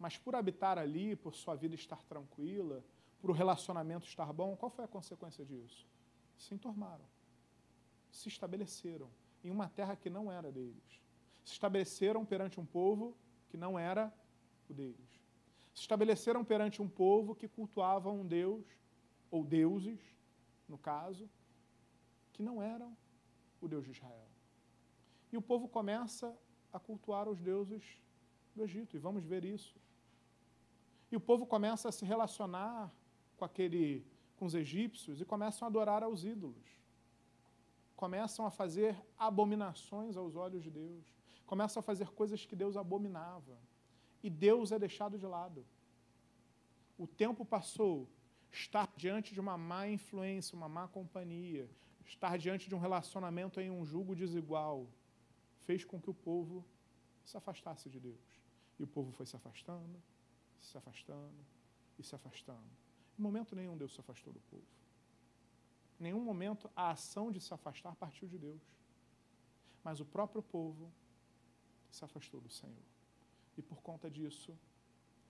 mas 0.00 0.16
por 0.16 0.34
habitar 0.34 0.78
ali, 0.78 1.14
por 1.14 1.34
sua 1.34 1.54
vida 1.54 1.74
estar 1.74 2.02
tranquila, 2.04 2.82
por 3.20 3.28
o 3.28 3.34
relacionamento 3.34 4.06
estar 4.06 4.32
bom, 4.32 4.56
qual 4.56 4.70
foi 4.70 4.86
a 4.86 4.88
consequência 4.88 5.44
disso? 5.44 5.86
Se 6.38 6.54
entormaram, 6.54 7.04
se 8.10 8.30
estabeleceram 8.30 9.10
em 9.44 9.50
uma 9.50 9.68
terra 9.68 9.94
que 9.94 10.08
não 10.08 10.32
era 10.32 10.50
deles. 10.50 11.02
Se 11.44 11.52
estabeleceram 11.52 12.24
perante 12.24 12.58
um 12.58 12.64
povo 12.64 13.14
que 13.50 13.58
não 13.58 13.78
era 13.78 14.10
o 14.70 14.72
deles. 14.72 15.20
Se 15.74 15.82
estabeleceram 15.82 16.42
perante 16.46 16.80
um 16.80 16.88
povo 16.88 17.34
que 17.34 17.46
cultuava 17.46 18.10
um 18.10 18.26
Deus, 18.26 18.64
ou 19.30 19.44
deuses, 19.44 20.00
no 20.66 20.78
caso, 20.78 21.28
que 22.32 22.42
não 22.42 22.62
eram 22.62 22.96
o 23.60 23.68
Deus 23.68 23.84
de 23.84 23.90
Israel. 23.90 24.29
E 25.32 25.36
o 25.36 25.42
povo 25.42 25.68
começa 25.68 26.36
a 26.72 26.78
cultuar 26.78 27.28
os 27.28 27.40
deuses 27.40 27.82
do 28.54 28.62
Egito, 28.62 28.96
e 28.96 28.98
vamos 28.98 29.24
ver 29.24 29.44
isso. 29.44 29.74
E 31.10 31.16
o 31.16 31.20
povo 31.20 31.46
começa 31.46 31.88
a 31.88 31.92
se 31.92 32.04
relacionar 32.04 32.92
com 33.36 33.44
aquele 33.44 34.04
com 34.36 34.46
os 34.46 34.54
egípcios 34.54 35.20
e 35.20 35.24
começam 35.26 35.66
a 35.66 35.68
adorar 35.68 36.02
aos 36.02 36.24
ídolos. 36.24 36.66
Começam 37.94 38.46
a 38.46 38.50
fazer 38.50 38.96
abominações 39.18 40.16
aos 40.16 40.34
olhos 40.34 40.62
de 40.62 40.70
Deus. 40.70 41.04
Começam 41.44 41.80
a 41.80 41.82
fazer 41.82 42.08
coisas 42.12 42.46
que 42.46 42.56
Deus 42.56 42.74
abominava. 42.74 43.58
E 44.22 44.30
Deus 44.30 44.72
é 44.72 44.78
deixado 44.78 45.18
de 45.18 45.26
lado. 45.26 45.66
O 46.96 47.06
tempo 47.06 47.44
passou, 47.44 48.08
estar 48.50 48.90
diante 48.96 49.34
de 49.34 49.40
uma 49.40 49.58
má 49.58 49.86
influência, 49.86 50.56
uma 50.56 50.70
má 50.70 50.88
companhia, 50.88 51.68
estar 52.06 52.38
diante 52.38 52.66
de 52.66 52.74
um 52.74 52.78
relacionamento 52.78 53.60
em 53.60 53.70
um 53.70 53.84
julgo 53.84 54.14
desigual, 54.14 54.86
fez 55.70 55.84
com 55.84 56.00
que 56.00 56.10
o 56.10 56.14
povo 56.30 56.64
se 57.24 57.36
afastasse 57.36 57.88
de 57.88 58.00
Deus. 58.00 58.28
E 58.76 58.82
o 58.82 58.88
povo 58.88 59.12
foi 59.12 59.24
se 59.24 59.36
afastando, 59.36 60.02
se 60.60 60.76
afastando 60.76 61.46
e 61.96 62.02
se 62.02 62.12
afastando. 62.12 62.72
Em 63.16 63.22
momento 63.22 63.54
nenhum 63.54 63.76
Deus 63.76 63.94
se 63.94 64.00
afastou 64.00 64.32
do 64.32 64.40
povo. 64.40 64.66
Em 66.00 66.02
nenhum 66.02 66.24
momento 66.24 66.68
a 66.74 66.90
ação 66.90 67.30
de 67.30 67.40
se 67.40 67.54
afastar 67.54 67.94
partiu 67.94 68.26
de 68.26 68.36
Deus. 68.36 68.60
Mas 69.84 70.00
o 70.00 70.04
próprio 70.04 70.42
povo 70.42 70.92
se 71.88 72.04
afastou 72.04 72.40
do 72.40 72.50
Senhor. 72.50 72.88
E 73.56 73.62
por 73.62 73.80
conta 73.80 74.10
disso 74.10 74.58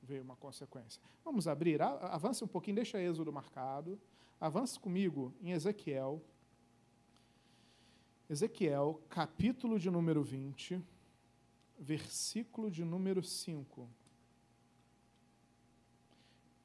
veio 0.02 0.22
uma 0.22 0.36
consequência. 0.36 1.02
Vamos 1.22 1.46
abrir, 1.46 1.82
avance 1.82 2.42
um 2.42 2.48
pouquinho, 2.48 2.76
deixa 2.76 2.98
Êxodo 2.98 3.30
marcado. 3.30 4.00
Avance 4.40 4.80
comigo 4.80 5.34
em 5.42 5.50
Ezequiel. 5.50 6.24
Ezequiel, 8.30 9.02
capítulo 9.08 9.76
de 9.76 9.90
número 9.90 10.22
20, 10.22 10.80
versículo 11.76 12.70
de 12.70 12.84
número 12.84 13.24
5. 13.24 13.90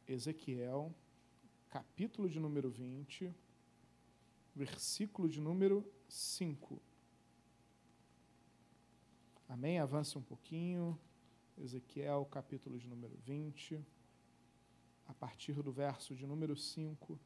Ezequiel, 0.07 0.93
capítulo 1.71 2.29
de 2.29 2.39
número 2.39 2.69
20, 2.69 3.33
versículo 4.55 5.27
de 5.27 5.41
número 5.41 5.83
5. 6.07 6.79
Amém? 9.49 9.79
Avance 9.79 10.15
um 10.19 10.21
pouquinho. 10.21 10.95
Ezequiel, 11.57 12.27
capítulo 12.29 12.77
de 12.77 12.87
número 12.87 13.17
20, 13.25 13.83
a 15.07 15.15
partir 15.15 15.63
do 15.63 15.71
verso 15.71 16.13
de 16.13 16.27
número 16.27 16.55
5. 16.55 17.19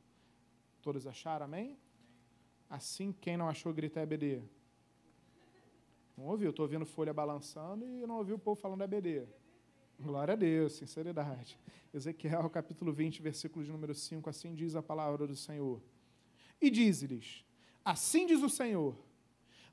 Todos 0.82 1.06
acharam? 1.06 1.44
Amém? 1.44 1.78
Assim, 2.70 3.12
quem 3.20 3.36
não 3.36 3.50
achou, 3.50 3.74
grita 3.74 4.00
EBD. 4.00 4.44
Não 6.16 6.26
ouviu? 6.26 6.52
Estou 6.52 6.66
ouvindo 6.66 6.86
folha 6.86 7.12
balançando 7.12 7.84
e 7.86 8.06
não 8.06 8.18
ouviu 8.18 8.36
o 8.36 8.40
povo 8.40 8.60
falando 8.60 8.84
EBD. 8.84 9.24
Glória 10.00 10.34
a 10.34 10.38
Deus, 10.38 10.74
sinceridade. 10.74 11.58
Ezequiel 11.94 12.48
capítulo 12.50 12.94
20, 12.94 13.22
versículo 13.22 13.66
de 13.66 13.72
número 13.72 13.96
5, 13.96 14.30
assim 14.30 14.54
diz 14.54 14.76
a 14.76 14.84
palavra 14.84 15.26
do 15.26 15.36
Senhor. 15.36 15.82
E 16.62 16.70
diz-lhes: 16.70 17.44
Assim 17.84 18.28
diz 18.28 18.44
o 18.44 18.50
Senhor: 18.50 18.96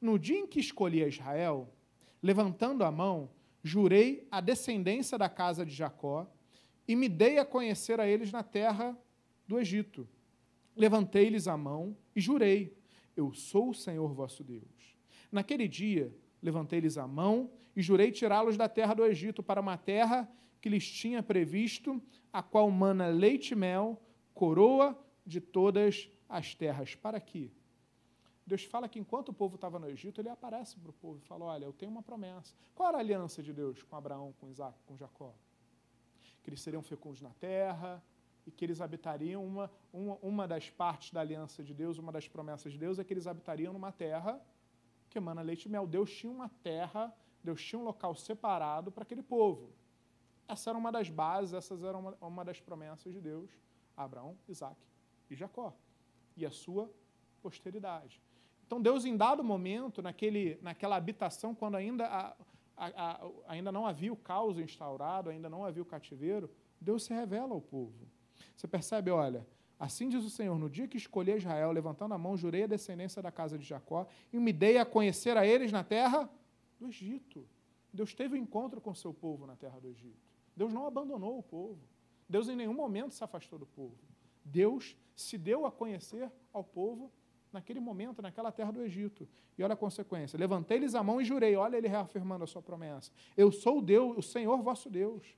No 0.00 0.18
dia 0.18 0.38
em 0.38 0.46
que 0.46 0.58
escolhi 0.58 1.04
a 1.04 1.08
Israel, 1.08 1.68
levantando 2.22 2.82
a 2.82 2.90
mão, 2.90 3.28
jurei 3.62 4.26
a 4.30 4.40
descendência 4.40 5.18
da 5.18 5.28
casa 5.28 5.66
de 5.66 5.74
Jacó 5.74 6.26
e 6.88 6.96
me 6.96 7.08
dei 7.08 7.38
a 7.38 7.44
conhecer 7.44 8.00
a 8.00 8.06
eles 8.06 8.32
na 8.32 8.42
terra 8.42 8.96
do 9.46 9.58
Egito. 9.58 10.08
Levantei-lhes 10.74 11.46
a 11.46 11.56
mão 11.56 11.94
e 12.14 12.20
jurei: 12.20 12.74
Eu 13.16 13.32
sou 13.32 13.70
o 13.70 13.74
Senhor 13.74 14.12
vosso 14.12 14.44
Deus. 14.44 14.96
Naquele 15.32 15.66
dia, 15.66 16.14
levantei-lhes 16.42 16.98
a 16.98 17.06
mão 17.06 17.50
e 17.74 17.82
jurei 17.82 18.12
tirá-los 18.12 18.56
da 18.56 18.68
terra 18.68 18.94
do 18.94 19.04
Egito 19.04 19.42
para 19.42 19.60
uma 19.60 19.76
terra 19.76 20.30
que 20.60 20.68
lhes 20.68 20.90
tinha 20.90 21.22
previsto, 21.22 22.00
a 22.32 22.42
qual 22.42 22.70
mana 22.70 23.08
leite 23.08 23.52
e 23.52 23.54
mel, 23.56 24.00
coroa 24.34 24.98
de 25.24 25.40
todas 25.40 26.10
as 26.28 26.54
terras. 26.54 26.94
Para 26.94 27.16
aqui. 27.16 27.52
Deus 28.46 28.62
fala 28.64 28.88
que 28.88 28.98
enquanto 28.98 29.30
o 29.30 29.32
povo 29.32 29.56
estava 29.56 29.78
no 29.78 29.88
Egito, 29.88 30.20
ele 30.20 30.28
aparece 30.28 30.76
para 30.76 30.90
o 30.90 30.94
povo 30.94 31.18
e 31.18 31.26
fala: 31.26 31.46
Olha, 31.46 31.64
eu 31.64 31.72
tenho 31.72 31.90
uma 31.90 32.02
promessa. 32.02 32.54
Qual 32.74 32.88
era 32.88 32.98
a 32.98 33.00
aliança 33.00 33.42
de 33.42 33.52
Deus 33.52 33.82
com 33.82 33.96
Abraão, 33.96 34.34
com 34.38 34.48
Isaac, 34.48 34.78
com 34.86 34.96
Jacó? 34.96 35.34
Que 36.42 36.50
eles 36.50 36.60
seriam 36.60 36.82
fecundos 36.82 37.20
na 37.20 37.30
terra 37.30 38.02
e 38.46 38.50
que 38.50 38.64
eles 38.64 38.80
habitariam 38.80 39.44
uma, 39.44 39.70
uma, 39.92 40.18
uma 40.22 40.48
das 40.48 40.70
partes 40.70 41.12
da 41.12 41.20
aliança 41.20 41.62
de 41.62 41.74
Deus, 41.74 41.98
uma 41.98 42.12
das 42.12 42.28
promessas 42.28 42.72
de 42.72 42.78
Deus 42.78 42.98
é 42.98 43.04
que 43.04 43.12
eles 43.12 43.26
habitariam 43.26 43.72
numa 43.72 43.90
terra 43.90 44.40
que 45.10 45.18
emana 45.18 45.42
leite 45.42 45.66
e 45.66 45.68
mel. 45.68 45.86
Deus 45.86 46.10
tinha 46.10 46.32
uma 46.32 46.48
terra, 46.62 47.14
Deus 47.42 47.62
tinha 47.62 47.78
um 47.78 47.84
local 47.84 48.14
separado 48.14 48.92
para 48.92 49.02
aquele 49.02 49.22
povo. 49.22 49.72
Essa 50.46 50.70
era 50.70 50.78
uma 50.78 50.92
das 50.92 51.10
bases, 51.10 51.54
essas 51.54 51.82
eram 51.82 52.00
uma, 52.00 52.16
uma 52.20 52.44
das 52.44 52.60
promessas 52.60 53.12
de 53.12 53.20
Deus 53.20 53.50
a 53.96 54.04
Abraão, 54.04 54.36
Isaac 54.46 54.76
e 55.30 55.34
Jacó 55.34 55.74
e 56.36 56.44
a 56.44 56.50
sua 56.50 56.92
posteridade. 57.40 58.22
Então, 58.66 58.80
Deus, 58.80 59.04
em 59.04 59.16
dado 59.16 59.42
momento, 59.42 60.02
naquele, 60.02 60.58
naquela 60.60 60.96
habitação, 60.96 61.54
quando 61.54 61.76
ainda, 61.76 62.06
a, 62.06 62.36
a, 62.76 62.86
a, 62.86 63.30
ainda 63.46 63.72
não 63.72 63.86
havia 63.86 64.12
o 64.12 64.16
caos 64.16 64.58
instaurado, 64.58 65.30
ainda 65.30 65.48
não 65.48 65.64
havia 65.64 65.82
o 65.82 65.86
cativeiro, 65.86 66.50
Deus 66.80 67.04
se 67.04 67.14
revela 67.14 67.54
ao 67.54 67.60
povo. 67.60 68.06
Você 68.56 68.66
percebe, 68.66 69.10
olha, 69.10 69.46
assim 69.78 70.08
diz 70.08 70.24
o 70.24 70.30
Senhor: 70.30 70.58
no 70.58 70.68
dia 70.68 70.88
que 70.88 70.96
escolhi 70.96 71.32
Israel, 71.36 71.72
levantando 71.72 72.14
a 72.14 72.18
mão, 72.18 72.36
jurei 72.36 72.64
a 72.64 72.66
descendência 72.66 73.22
da 73.22 73.30
casa 73.30 73.58
de 73.58 73.64
Jacó 73.64 74.06
e 74.32 74.38
me 74.38 74.52
dei 74.52 74.78
a 74.78 74.84
conhecer 74.84 75.36
a 75.36 75.46
eles 75.46 75.72
na 75.72 75.84
terra 75.84 76.28
do 76.78 76.86
Egito. 76.88 77.46
Deus 77.92 78.14
teve 78.14 78.34
um 78.34 78.42
encontro 78.42 78.80
com 78.80 78.94
seu 78.94 79.12
povo 79.12 79.46
na 79.46 79.56
terra 79.56 79.80
do 79.80 79.88
Egito. 79.88 80.30
Deus 80.54 80.72
não 80.72 80.86
abandonou 80.86 81.38
o 81.38 81.42
povo. 81.42 81.80
Deus 82.28 82.48
em 82.48 82.56
nenhum 82.56 82.74
momento 82.74 83.14
se 83.14 83.22
afastou 83.22 83.58
do 83.58 83.66
povo. 83.66 83.96
Deus 84.44 84.96
se 85.14 85.38
deu 85.38 85.66
a 85.66 85.72
conhecer 85.72 86.30
ao 86.52 86.62
povo 86.62 87.10
naquele 87.52 87.80
momento, 87.80 88.20
naquela 88.20 88.52
terra 88.52 88.70
do 88.70 88.82
Egito. 88.82 89.28
E 89.56 89.62
olha 89.62 89.74
a 89.74 89.76
consequência: 89.76 90.38
levantei-lhes 90.38 90.94
a 90.94 91.02
mão 91.02 91.20
e 91.20 91.24
jurei. 91.24 91.56
Olha 91.56 91.76
ele 91.76 91.88
reafirmando 91.88 92.44
a 92.44 92.46
sua 92.46 92.62
promessa. 92.62 93.10
Eu 93.36 93.50
sou 93.50 93.78
o 93.78 93.82
Deus, 93.82 94.16
o 94.18 94.22
Senhor 94.22 94.62
vosso 94.62 94.90
Deus. 94.90 95.36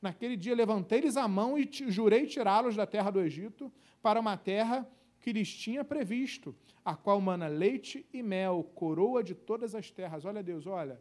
Naquele 0.00 0.36
dia 0.36 0.54
levantei-lhes 0.54 1.16
a 1.16 1.26
mão 1.26 1.58
e 1.58 1.68
jurei 1.88 2.26
tirá-los 2.26 2.76
da 2.76 2.86
terra 2.86 3.10
do 3.10 3.20
Egito 3.20 3.72
para 4.02 4.20
uma 4.20 4.36
terra 4.36 4.88
que 5.20 5.32
lhes 5.32 5.52
tinha 5.52 5.84
previsto, 5.84 6.54
a 6.84 6.94
qual 6.94 7.20
mana 7.20 7.48
leite 7.48 8.06
e 8.12 8.22
mel, 8.22 8.62
coroa 8.74 9.22
de 9.22 9.34
todas 9.34 9.74
as 9.74 9.90
terras. 9.90 10.24
Olha 10.24 10.42
Deus, 10.42 10.66
olha, 10.66 11.00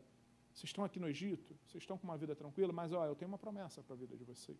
vocês 0.53 0.69
estão 0.69 0.83
aqui 0.83 0.99
no 0.99 1.07
Egito, 1.07 1.55
vocês 1.65 1.83
estão 1.83 1.97
com 1.97 2.05
uma 2.05 2.17
vida 2.17 2.35
tranquila, 2.35 2.71
mas 2.71 2.91
olha, 2.91 3.09
eu 3.09 3.15
tenho 3.15 3.29
uma 3.29 3.37
promessa 3.37 3.83
para 3.83 3.93
a 3.93 3.97
vida 3.97 4.15
de 4.15 4.23
vocês. 4.23 4.57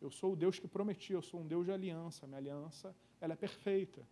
Eu 0.00 0.10
sou 0.10 0.34
o 0.34 0.36
Deus 0.36 0.58
que 0.58 0.68
prometi, 0.68 1.12
eu 1.12 1.22
sou 1.22 1.40
um 1.40 1.46
Deus 1.46 1.64
de 1.64 1.72
aliança. 1.72 2.26
Minha 2.26 2.38
aliança, 2.38 2.94
ela 3.20 3.32
é 3.32 3.36
perfeita. 3.36 4.06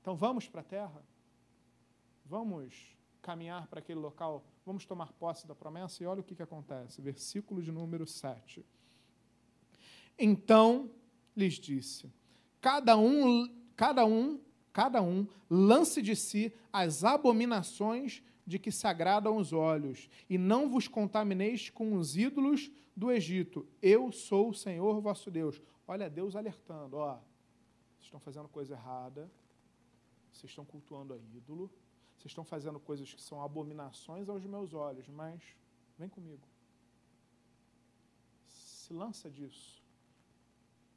Então 0.00 0.16
vamos 0.16 0.48
para 0.48 0.60
a 0.60 0.64
terra? 0.64 1.02
Vamos 2.24 2.97
caminhar 3.28 3.66
para 3.66 3.80
aquele 3.80 4.00
local? 4.00 4.42
Vamos 4.64 4.86
tomar 4.86 5.12
posse 5.12 5.46
da 5.46 5.54
promessa? 5.54 6.02
E 6.02 6.06
olha 6.06 6.22
o 6.22 6.24
que, 6.24 6.34
que 6.34 6.42
acontece. 6.42 7.02
Versículo 7.02 7.62
de 7.62 7.70
número 7.70 8.06
7. 8.06 8.64
Então 10.18 10.90
lhes 11.36 11.54
disse: 11.54 12.10
cada 12.58 12.96
um, 12.96 13.54
cada 13.76 14.06
um, 14.06 14.40
cada 14.72 15.02
um 15.02 15.26
lance 15.50 16.00
de 16.00 16.16
si 16.16 16.54
as 16.72 17.04
abominações 17.04 18.22
de 18.46 18.58
que 18.58 18.72
se 18.72 18.86
agradam 18.86 19.36
os 19.36 19.52
olhos, 19.52 20.08
e 20.26 20.38
não 20.38 20.70
vos 20.70 20.88
contamineis 20.88 21.68
com 21.68 21.92
os 21.92 22.16
ídolos 22.16 22.70
do 22.96 23.12
Egito. 23.12 23.68
Eu 23.82 24.10
sou 24.10 24.48
o 24.48 24.54
Senhor 24.54 25.02
vosso 25.02 25.30
Deus. 25.30 25.60
Olha, 25.86 26.08
Deus 26.08 26.34
alertando, 26.34 26.96
ó, 26.96 27.16
vocês 27.92 28.04
estão 28.04 28.20
fazendo 28.20 28.48
coisa 28.48 28.72
errada, 28.72 29.30
vocês 30.32 30.50
estão 30.50 30.64
cultuando 30.64 31.12
a 31.12 31.18
ídolo, 31.18 31.70
vocês 32.18 32.32
estão 32.32 32.44
fazendo 32.44 32.80
coisas 32.80 33.14
que 33.14 33.22
são 33.22 33.40
abominações 33.40 34.28
aos 34.28 34.44
meus 34.44 34.74
olhos, 34.74 35.06
mas 35.08 35.40
vem 35.96 36.08
comigo. 36.08 36.46
Se 38.48 38.92
lança 38.92 39.30
disso. 39.30 39.80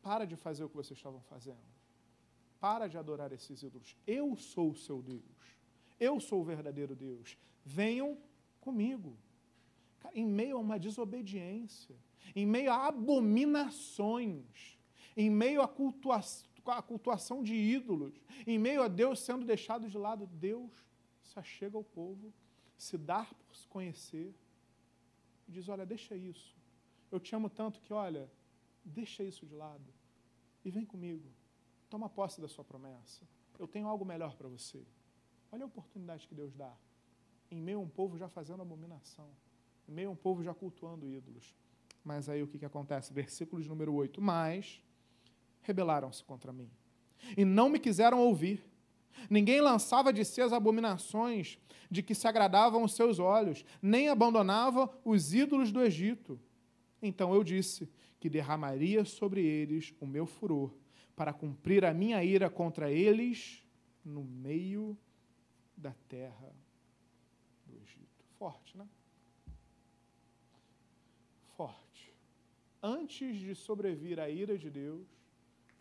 Para 0.02 0.26
de 0.26 0.36
fazer 0.36 0.64
o 0.64 0.70
que 0.70 0.76
vocês 0.76 0.98
estavam 0.98 1.22
fazendo. 1.22 1.62
Para 2.60 2.88
de 2.88 2.98
adorar 2.98 3.32
esses 3.32 3.62
ídolos. 3.62 3.96
Eu 4.08 4.36
sou 4.36 4.72
o 4.72 4.76
seu 4.76 5.00
Deus. 5.00 5.22
Eu 6.00 6.20
sou 6.20 6.42
o 6.42 6.44
verdadeiro 6.44 6.96
Deus. 6.96 7.38
Venham 7.64 8.18
comigo. 8.60 9.16
Em 10.16 10.26
meio 10.26 10.58
a 10.58 10.60
uma 10.60 10.80
desobediência, 10.80 11.96
em 12.36 12.48
meio 12.48 12.72
a 12.72 12.88
abominações, 12.88 14.80
em 15.16 15.30
meio 15.30 15.62
a 15.62 15.68
cultuação 15.68 16.50
a 16.64 16.82
cultuação 16.82 17.42
de 17.42 17.56
ídolos, 17.56 18.22
em 18.46 18.60
meio 18.60 18.84
a 18.84 18.88
Deus 18.88 19.20
sendo 19.20 19.44
deixado 19.44 19.90
de 19.90 19.98
lado, 19.98 20.28
Deus 20.28 20.72
se 21.32 21.40
achega 21.40 21.78
ao 21.78 21.84
povo, 21.84 22.34
se 22.78 22.98
dá 22.98 23.26
por 23.48 23.56
se 23.56 23.68
conhecer 23.68 24.34
e 25.48 25.52
diz: 25.52 25.70
Olha, 25.70 25.86
deixa 25.86 26.16
isso. 26.16 26.56
Eu 27.12 27.20
te 27.20 27.36
amo 27.36 27.50
tanto 27.50 27.82
que, 27.82 27.94
olha, 27.94 28.30
deixa 28.84 29.24
isso 29.24 29.46
de 29.46 29.54
lado 29.54 29.94
e 30.64 30.70
vem 30.70 30.86
comigo. 30.86 31.30
Toma 31.90 32.10
posse 32.10 32.40
da 32.40 32.48
sua 32.48 32.64
promessa. 32.64 33.22
Eu 33.60 33.68
tenho 33.68 33.88
algo 33.88 34.06
melhor 34.06 34.36
para 34.36 34.48
você. 34.48 34.82
Olha 35.52 35.64
a 35.64 35.68
oportunidade 35.68 36.28
que 36.28 36.36
Deus 36.36 36.56
dá. 36.56 36.74
Em 37.50 37.60
meio 37.60 37.80
a 37.80 37.82
um 37.82 37.90
povo 37.90 38.18
já 38.18 38.30
fazendo 38.30 38.62
abominação, 38.62 39.30
em 39.88 39.92
meio 39.92 40.10
a 40.10 40.12
um 40.12 40.16
povo 40.16 40.42
já 40.42 40.54
cultuando 40.54 41.10
ídolos. 41.10 41.54
Mas 42.04 42.30
aí 42.30 42.42
o 42.42 42.48
que, 42.48 42.58
que 42.58 42.66
acontece? 42.66 43.14
Versículo 43.14 43.62
de 43.62 43.68
número 43.68 43.94
8. 43.94 44.22
Mas 44.22 44.82
rebelaram-se 45.62 46.24
contra 46.24 46.52
mim 46.52 46.72
e 47.38 47.46
não 47.46 47.70
me 47.70 47.80
quiseram 47.80 48.20
ouvir. 48.20 48.66
Ninguém 49.30 49.62
lançava 49.62 50.12
de 50.12 50.24
si 50.26 50.41
as 50.41 50.53
abominações 50.53 51.57
de 51.89 52.01
que 52.01 52.16
se 52.16 52.28
agradavam 52.28 52.84
os 52.84 52.93
seus 52.93 53.20
olhos, 53.20 53.66
nem 53.82 54.07
abandonava 54.09 54.89
os 55.03 55.34
ídolos 55.34 55.72
do 55.72 55.82
Egito. 55.82 56.39
Então 57.01 57.34
eu 57.34 57.43
disse 57.43 57.89
que 58.20 58.30
derramaria 58.30 59.03
sobre 59.03 59.43
eles 59.43 59.93
o 59.99 60.05
meu 60.05 60.26
furor, 60.26 60.74
para 61.16 61.34
cumprir 61.34 61.84
a 61.84 61.93
minha 61.93 62.24
ira 62.24 62.49
contra 62.49 62.91
eles 62.91 63.64
no 64.03 64.24
meio 64.24 64.97
da 65.76 65.93
terra 66.07 66.55
do 67.66 67.76
Egito. 67.78 68.26
Forte, 68.38 68.78
né? 68.78 68.88
Forte. 71.57 72.16
Antes 72.82 73.38
de 73.38 73.53
sobrevir 73.53 74.20
a 74.20 74.30
ira 74.30 74.57
de 74.57 74.70
Deus, 74.70 75.07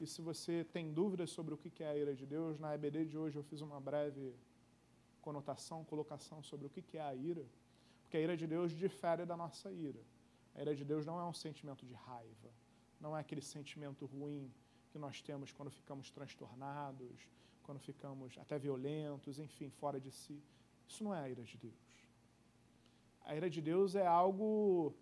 e 0.01 0.07
se 0.07 0.22
você 0.22 0.64
tem 0.64 0.90
dúvidas 0.90 1.28
sobre 1.30 1.53
o 1.53 1.59
que 1.59 1.84
é 1.84 1.88
a 1.88 1.94
ira 1.94 2.14
de 2.14 2.24
Deus, 2.24 2.59
na 2.59 2.74
EBD 2.74 3.05
de 3.05 3.18
hoje 3.18 3.36
eu 3.36 3.42
fiz 3.42 3.61
uma 3.61 3.78
breve 3.78 4.34
conotação, 5.20 5.84
colocação 5.84 6.42
sobre 6.42 6.66
o 6.66 6.70
que 6.70 6.96
é 6.96 7.03
a 7.03 7.14
ira, 7.14 7.44
porque 8.03 8.16
a 8.16 8.20
ira 8.20 8.34
de 8.34 8.46
Deus 8.46 8.72
difere 8.72 9.26
da 9.26 9.36
nossa 9.36 9.70
ira. 9.70 10.01
A 10.55 10.62
ira 10.62 10.74
de 10.74 10.86
Deus 10.86 11.05
não 11.05 11.20
é 11.20 11.24
um 11.24 11.34
sentimento 11.34 11.84
de 11.84 11.92
raiva, 11.92 12.51
não 12.98 13.14
é 13.14 13.20
aquele 13.20 13.42
sentimento 13.42 14.07
ruim 14.07 14.51
que 14.90 14.98
nós 14.98 15.20
temos 15.20 15.53
quando 15.53 15.70
ficamos 15.70 16.11
transtornados, 16.11 17.28
quando 17.62 17.78
ficamos 17.78 18.38
até 18.38 18.59
violentos, 18.59 19.38
enfim, 19.38 19.68
fora 19.68 20.01
de 20.01 20.11
si. 20.11 20.42
Isso 20.88 21.05
não 21.05 21.14
é 21.14 21.20
a 21.20 21.28
ira 21.28 21.44
de 21.44 21.59
Deus. 21.59 21.74
A 23.26 23.36
ira 23.36 23.51
de 23.51 23.61
Deus 23.61 23.94
é 23.94 24.07
algo 24.07 24.94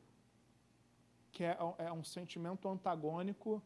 que 1.30 1.44
é, 1.44 1.56
é 1.78 1.92
um 1.92 2.02
sentimento 2.02 2.68
antagônico 2.68 3.62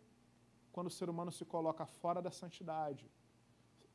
quando 0.72 0.88
o 0.88 0.90
ser 0.90 1.08
humano 1.08 1.30
se 1.30 1.44
coloca 1.44 1.84
fora 1.86 2.20
da 2.20 2.30
santidade. 2.30 3.10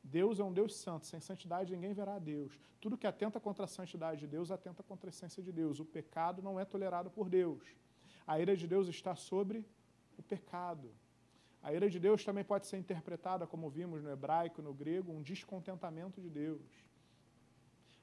Deus 0.02 0.40
é 0.40 0.44
um 0.44 0.52
Deus 0.52 0.74
santo, 0.76 1.06
sem 1.06 1.20
santidade 1.20 1.74
ninguém 1.74 1.92
verá 1.92 2.14
a 2.14 2.18
Deus. 2.18 2.58
Tudo 2.80 2.96
que 2.96 3.06
atenta 3.06 3.38
contra 3.40 3.64
a 3.64 3.68
santidade 3.68 4.20
de 4.20 4.26
Deus 4.26 4.50
atenta 4.50 4.82
contra 4.82 5.08
a 5.08 5.10
essência 5.10 5.42
de 5.42 5.52
Deus. 5.52 5.80
O 5.80 5.84
pecado 5.84 6.40
não 6.40 6.58
é 6.58 6.64
tolerado 6.64 7.10
por 7.10 7.28
Deus. 7.28 7.62
A 8.26 8.38
ira 8.40 8.56
de 8.56 8.66
Deus 8.66 8.88
está 8.88 9.14
sobre 9.14 9.64
o 10.16 10.22
pecado. 10.22 10.90
A 11.62 11.72
ira 11.72 11.90
de 11.90 11.98
Deus 11.98 12.24
também 12.24 12.44
pode 12.44 12.66
ser 12.66 12.78
interpretada, 12.78 13.46
como 13.46 13.68
vimos 13.68 14.02
no 14.02 14.10
hebraico, 14.10 14.62
no 14.62 14.72
grego, 14.72 15.12
um 15.12 15.22
descontentamento 15.22 16.20
de 16.20 16.30
Deus. 16.30 16.62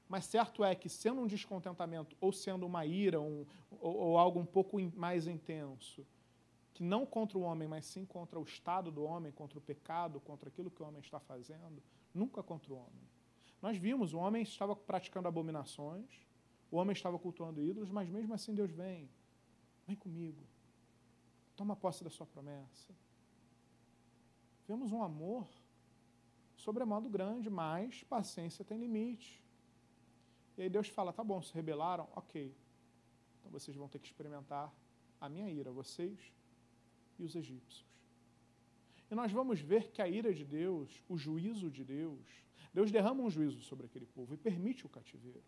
Mas 0.08 0.26
certo 0.26 0.62
é 0.62 0.74
que, 0.74 0.88
sendo 0.88 1.20
um 1.22 1.26
descontentamento 1.26 2.14
ou 2.20 2.32
sendo 2.32 2.66
uma 2.66 2.86
ira 2.86 3.20
um, 3.20 3.44
ou, 3.80 3.96
ou 3.96 4.18
algo 4.18 4.38
um 4.38 4.46
pouco 4.46 4.78
mais 4.94 5.26
intenso, 5.26 6.06
que 6.76 6.82
não 6.82 7.06
contra 7.06 7.38
o 7.38 7.40
homem, 7.40 7.66
mas 7.66 7.86
sim 7.86 8.04
contra 8.04 8.38
o 8.38 8.42
estado 8.42 8.90
do 8.90 9.02
homem, 9.02 9.32
contra 9.32 9.58
o 9.58 9.62
pecado, 9.62 10.20
contra 10.20 10.50
aquilo 10.50 10.70
que 10.70 10.82
o 10.82 10.86
homem 10.86 11.00
está 11.00 11.18
fazendo, 11.18 11.82
nunca 12.12 12.42
contra 12.42 12.70
o 12.70 12.76
homem. 12.76 13.08
Nós 13.62 13.78
vimos, 13.78 14.12
o 14.12 14.18
homem 14.18 14.42
estava 14.42 14.76
praticando 14.76 15.26
abominações, 15.26 16.10
o 16.70 16.76
homem 16.76 16.92
estava 16.92 17.18
cultuando 17.18 17.64
ídolos, 17.64 17.90
mas 17.90 18.10
mesmo 18.10 18.34
assim 18.34 18.54
Deus 18.54 18.70
vem, 18.70 19.08
vem 19.86 19.96
comigo, 19.96 20.42
toma 21.56 21.74
posse 21.74 22.04
da 22.04 22.10
sua 22.10 22.26
promessa. 22.26 22.94
Vemos 24.68 24.92
um 24.92 25.02
amor 25.02 25.48
sobremodo 26.56 27.08
grande, 27.08 27.48
mas 27.48 28.04
paciência 28.04 28.66
tem 28.66 28.76
limite. 28.76 29.42
E 30.58 30.62
aí 30.62 30.68
Deus 30.68 30.88
fala: 30.88 31.10
tá 31.10 31.24
bom, 31.24 31.40
se 31.40 31.54
rebelaram, 31.54 32.06
ok. 32.14 32.54
Então 33.38 33.50
vocês 33.50 33.74
vão 33.74 33.88
ter 33.88 33.98
que 33.98 34.08
experimentar 34.08 34.70
a 35.18 35.26
minha 35.26 35.48
ira, 35.48 35.72
vocês 35.72 36.35
e 37.18 37.24
os 37.24 37.34
egípcios. 37.34 37.86
E 39.10 39.14
nós 39.14 39.30
vamos 39.30 39.60
ver 39.60 39.90
que 39.90 40.02
a 40.02 40.08
ira 40.08 40.32
de 40.32 40.44
Deus, 40.44 41.02
o 41.08 41.16
juízo 41.16 41.70
de 41.70 41.84
Deus, 41.84 42.26
Deus 42.72 42.90
derrama 42.90 43.22
um 43.22 43.30
juízo 43.30 43.60
sobre 43.62 43.86
aquele 43.86 44.06
povo 44.06 44.34
e 44.34 44.36
permite 44.36 44.84
o 44.84 44.88
cativeiro. 44.88 45.42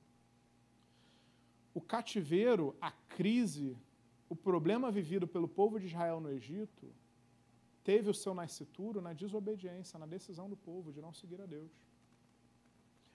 O 1.74 1.80
cativeiro, 1.80 2.76
a 2.80 2.90
crise, 2.90 3.76
o 4.28 4.36
problema 4.36 4.90
vivido 4.90 5.26
pelo 5.26 5.48
povo 5.48 5.78
de 5.78 5.86
Israel 5.86 6.20
no 6.20 6.30
Egito, 6.30 6.92
teve 7.84 8.08
o 8.10 8.14
seu 8.14 8.34
nascituro 8.34 9.00
na 9.00 9.12
desobediência, 9.12 9.98
na 9.98 10.06
decisão 10.06 10.48
do 10.48 10.56
povo 10.56 10.92
de 10.92 11.00
não 11.00 11.12
seguir 11.12 11.40
a 11.40 11.46
Deus. 11.46 11.70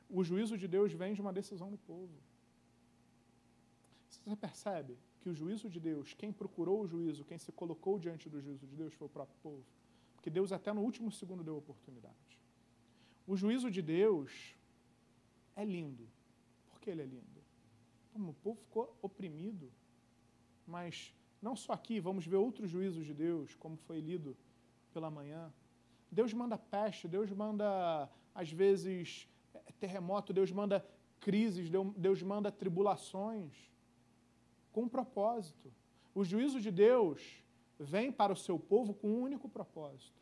O 0.10 0.24
juízo 0.24 0.58
de 0.58 0.68
Deus 0.68 0.92
vem 0.94 1.14
de 1.14 1.22
uma 1.22 1.34
decisão 1.34 1.72
do 1.72 1.78
povo. 1.78 2.14
Você 4.10 4.36
percebe 4.36 4.98
que 5.24 5.30
o 5.30 5.34
juízo 5.34 5.70
de 5.70 5.80
Deus, 5.80 6.14
quem 6.14 6.34
procurou 6.34 6.82
o 6.82 6.88
juízo, 6.88 7.24
quem 7.24 7.38
se 7.38 7.50
colocou 7.54 7.98
diante 7.98 8.30
do 8.30 8.42
juízo 8.42 8.68
de 8.68 8.76
Deus 8.76 8.94
foi 8.94 9.08
o 9.08 9.10
próprio 9.10 9.38
povo? 9.42 9.64
Porque 10.16 10.30
Deus 10.30 10.52
até 10.52 10.74
no 10.74 10.82
último 10.82 11.10
segundo 11.14 11.46
deu 11.46 11.56
oportunidade. 11.56 12.38
O 13.26 13.38
juízo 13.38 13.72
de 13.72 13.82
Deus 13.82 14.54
é 15.56 15.64
lindo. 15.64 16.06
Por 16.70 16.82
que 16.82 16.90
ele 16.90 17.04
é 17.04 17.06
lindo? 17.06 17.42
O 18.14 18.34
povo 18.34 18.60
ficou 18.60 18.98
oprimido. 19.02 19.72
Mas 20.68 21.16
não 21.42 21.56
só 21.56 21.72
aqui, 21.72 22.02
vamos 22.02 22.26
ver 22.28 22.36
outros 22.36 22.70
juízos 22.70 23.06
de 23.06 23.14
Deus, 23.14 23.56
como 23.56 23.78
foi 23.78 24.02
lido 24.02 24.36
pela 24.94 25.10
manhã. 25.10 25.54
Deus 26.12 26.34
manda 26.34 26.58
peste, 26.58 27.08
Deus 27.08 27.32
manda, 27.32 28.10
às 28.36 28.52
vezes, 28.52 29.28
terremoto, 29.80 30.34
Deus 30.34 30.52
manda 30.52 30.86
crises, 31.22 31.70
Deus 31.96 32.22
manda 32.22 32.52
tribulações, 32.52 33.73
com 34.74 34.82
um 34.82 34.90
propósito. 34.90 35.72
O 36.14 36.26
juízo 36.26 36.60
de 36.60 36.72
Deus 36.72 37.42
vem 37.80 38.12
para 38.12 38.34
o 38.34 38.36
seu 38.36 38.60
povo 38.60 38.94
com 38.94 39.08
um 39.08 39.22
único 39.22 39.48
propósito: 39.48 40.20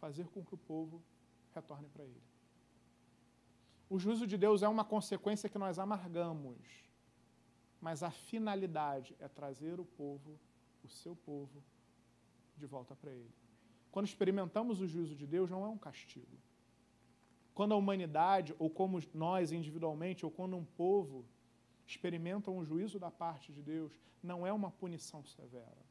fazer 0.00 0.26
com 0.28 0.44
que 0.44 0.54
o 0.54 0.58
povo 0.58 1.00
retorne 1.54 1.88
para 1.88 2.04
ele. 2.04 2.22
O 3.88 3.98
juízo 3.98 4.26
de 4.26 4.36
Deus 4.36 4.62
é 4.64 4.68
uma 4.68 4.84
consequência 4.84 5.48
que 5.48 5.58
nós 5.58 5.78
amargamos, 5.78 6.58
mas 7.80 8.02
a 8.02 8.10
finalidade 8.10 9.14
é 9.20 9.28
trazer 9.28 9.78
o 9.78 9.84
povo, 9.84 10.40
o 10.82 10.88
seu 10.88 11.14
povo, 11.14 11.62
de 12.56 12.66
volta 12.66 12.96
para 12.96 13.12
ele. 13.12 13.32
Quando 13.92 14.06
experimentamos 14.06 14.80
o 14.80 14.88
juízo 14.88 15.14
de 15.14 15.26
Deus, 15.26 15.50
não 15.50 15.64
é 15.64 15.68
um 15.68 15.78
castigo. 15.78 16.36
Quando 17.54 17.72
a 17.72 17.76
humanidade, 17.76 18.54
ou 18.58 18.68
como 18.68 19.00
nós 19.14 19.52
individualmente, 19.52 20.24
ou 20.24 20.30
quando 20.30 20.56
um 20.56 20.64
povo 20.64 21.24
experimentam 21.86 22.56
o 22.58 22.64
juízo 22.64 22.98
da 22.98 23.10
parte 23.10 23.52
de 23.52 23.62
Deus, 23.62 23.92
não 24.22 24.46
é 24.46 24.52
uma 24.52 24.70
punição 24.70 25.24
severa 25.24 25.86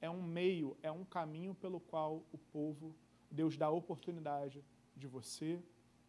é 0.00 0.08
um 0.08 0.22
meio, 0.22 0.76
é 0.82 0.90
um 0.90 1.04
caminho 1.04 1.54
pelo 1.54 1.80
qual 1.80 2.24
o 2.32 2.38
povo, 2.38 2.94
Deus 3.30 3.56
dá 3.56 3.66
a 3.66 3.70
oportunidade 3.70 4.64
de 4.96 5.06
você, 5.06 5.62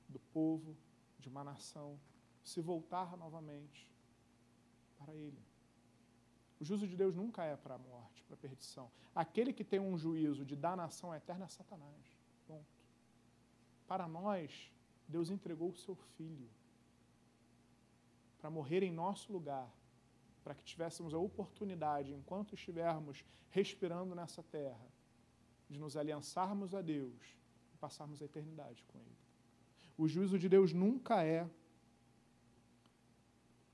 do 0.07 0.19
povo, 0.19 0.75
de 1.19 1.27
uma 1.27 1.43
nação, 1.43 1.99
se 2.43 2.61
voltar 2.61 3.17
novamente 3.17 3.91
para 4.97 5.13
Ele. 5.13 5.39
O 6.59 6.65
juízo 6.65 6.87
de 6.87 6.95
Deus 6.95 7.15
nunca 7.15 7.43
é 7.43 7.55
para 7.55 7.75
a 7.75 7.77
morte, 7.77 8.23
para 8.23 8.35
a 8.35 8.37
perdição. 8.37 8.91
Aquele 9.15 9.53
que 9.53 9.63
tem 9.63 9.79
um 9.79 9.97
juízo 9.97 10.45
de 10.45 10.55
danação 10.55 11.13
eterna 11.15 11.45
é 11.45 11.47
Satanás. 11.47 12.17
Ponto. 12.47 12.65
Para 13.87 14.07
nós, 14.07 14.71
Deus 15.07 15.29
entregou 15.29 15.69
o 15.69 15.75
seu 15.75 15.95
Filho 15.95 16.49
para 18.39 18.49
morrer 18.49 18.83
em 18.83 18.91
nosso 18.91 19.31
lugar, 19.31 19.69
para 20.43 20.55
que 20.55 20.63
tivéssemos 20.63 21.13
a 21.13 21.17
oportunidade, 21.17 22.13
enquanto 22.13 22.55
estivermos 22.55 23.23
respirando 23.49 24.15
nessa 24.15 24.41
terra, 24.41 24.87
de 25.69 25.77
nos 25.79 25.95
aliançarmos 25.95 26.73
a 26.73 26.81
Deus 26.81 27.37
e 27.73 27.77
passarmos 27.77 28.21
a 28.21 28.25
eternidade 28.25 28.83
com 28.85 28.97
Ele. 28.97 29.17
O 29.97 30.07
juízo 30.07 30.39
de 30.39 30.47
Deus 30.47 30.73
nunca 30.73 31.23
é 31.23 31.47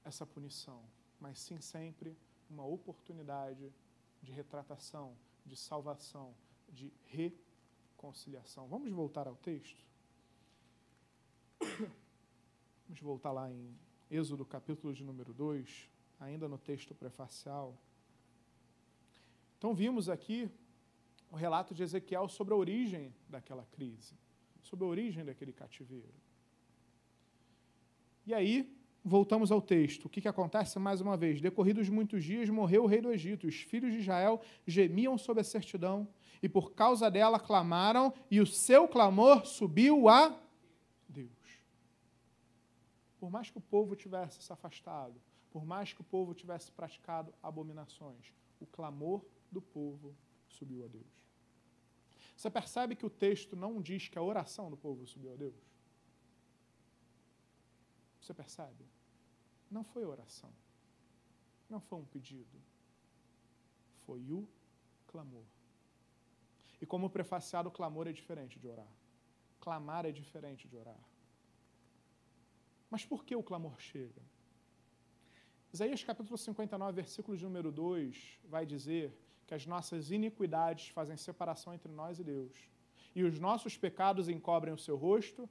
essa 0.04 0.26
punição, 0.26 0.84
mas 1.20 1.40
sim 1.40 1.62
sempre 1.62 2.18
uma 2.50 2.66
oportunidade 2.66 3.72
de 4.22 4.32
retratação, 4.32 5.16
de 5.46 5.56
salvação, 5.56 6.36
de 6.68 6.92
reconciliação. 7.06 8.68
Vamos 8.68 8.92
voltar 8.92 9.28
ao 9.28 9.36
texto? 9.36 9.86
Vamos 12.88 13.02
voltar 13.02 13.32
lá 13.32 13.50
em 13.52 13.76
Êxodo, 14.10 14.46
capítulo 14.46 14.94
de 14.94 15.04
número 15.04 15.34
2 15.34 15.90
ainda 16.20 16.48
no 16.48 16.58
texto 16.58 16.94
prefacial. 16.94 17.76
Então, 19.58 19.74
vimos 19.74 20.10
aqui 20.10 20.50
o 21.32 21.36
relato 21.36 21.74
de 21.74 21.84
Ezequiel 21.84 22.30
sobre 22.30 22.54
a 22.54 22.58
origem 22.58 23.14
daquela 23.28 23.66
crise, 23.72 24.14
sobre 24.62 24.86
a 24.86 24.88
origem 24.88 25.26
daquele 25.26 25.52
cativeiro. 25.52 26.14
E 28.26 28.34
aí, 28.34 28.72
voltamos 29.04 29.52
ao 29.52 29.62
texto. 29.62 30.06
O 30.06 30.10
que, 30.10 30.22
que 30.22 30.28
acontece 30.28 30.80
mais 30.80 31.02
uma 31.02 31.18
vez? 31.18 31.42
Decorridos 31.42 31.90
muitos 31.90 32.24
dias, 32.24 32.50
morreu 32.50 32.84
o 32.84 32.88
rei 32.88 33.02
do 33.02 33.12
Egito. 33.12 33.48
Os 33.48 33.56
filhos 33.56 33.92
de 33.92 34.00
Israel 34.00 34.42
gemiam 34.66 35.18
sob 35.18 35.42
a 35.42 35.44
certidão, 35.44 36.08
e 36.42 36.50
por 36.50 36.74
causa 36.74 37.10
dela 37.10 37.40
clamaram, 37.40 38.14
e 38.30 38.40
o 38.40 38.46
seu 38.46 38.88
clamor 38.88 39.46
subiu 39.46 40.08
a 40.08 40.40
Deus. 41.08 41.30
Por 43.26 43.32
mais 43.32 43.50
que 43.50 43.58
o 43.58 43.62
povo 43.62 43.96
tivesse 43.96 44.40
se 44.40 44.54
afastado, 44.54 45.20
por 45.50 45.66
mais 45.66 45.92
que 45.92 46.00
o 46.00 46.04
povo 46.04 46.36
tivesse 46.36 46.72
praticado 46.72 47.34
abominações, 47.42 48.32
o 48.60 48.68
clamor 48.68 49.26
do 49.52 49.60
povo 49.60 50.16
subiu 50.48 50.86
a 50.86 50.88
Deus. 50.88 51.12
Você 52.38 52.52
percebe 52.52 52.96
que 52.96 53.04
o 53.04 53.10
texto 53.10 53.56
não 53.56 53.82
diz 53.82 54.08
que 54.08 54.20
a 54.20 54.22
oração 54.22 54.70
do 54.70 54.78
povo 54.78 55.08
subiu 55.08 55.34
a 55.34 55.36
Deus? 55.36 55.56
Você 58.22 58.32
percebe? 58.32 58.86
Não 59.72 59.84
foi 59.84 60.06
oração. 60.06 60.54
Não 61.68 61.80
foi 61.80 61.98
um 61.98 62.06
pedido. 62.06 62.62
Foi 64.06 64.22
o 64.32 64.48
clamor. 65.08 65.48
E 66.80 66.86
como 66.86 67.10
prefaciado, 67.10 67.70
o 67.70 67.72
clamor 67.72 68.08
é 68.08 68.14
diferente 68.14 68.60
de 68.60 68.68
orar. 68.68 68.94
Clamar 69.60 70.06
é 70.06 70.12
diferente 70.12 70.68
de 70.68 70.78
orar. 70.78 71.15
Mas 72.96 73.04
por 73.04 73.26
que 73.26 73.36
o 73.36 73.44
clamor 73.44 73.78
chega? 73.78 74.22
Isaías 75.74 76.02
capítulo 76.02 76.38
59, 76.38 76.94
versículo 76.94 77.36
de 77.36 77.44
número 77.44 77.70
2, 77.70 78.40
vai 78.46 78.66
dizer 78.66 79.14
que 79.46 79.54
as 79.54 79.66
nossas 79.66 80.12
iniquidades 80.12 80.88
fazem 80.88 81.18
separação 81.18 81.74
entre 81.74 81.92
nós 81.92 82.20
e 82.20 82.24
Deus. 82.24 82.54
E 83.14 83.22
os 83.26 83.38
nossos 83.38 83.76
pecados 83.76 84.30
encobrem 84.30 84.74
o 84.74 84.78
seu 84.78 84.96
rosto, 84.96 85.50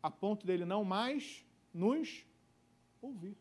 a 0.00 0.08
ponto 0.08 0.46
dele 0.46 0.64
não 0.64 0.84
mais 0.84 1.44
nos 1.74 2.24
ouvir. 3.02 3.36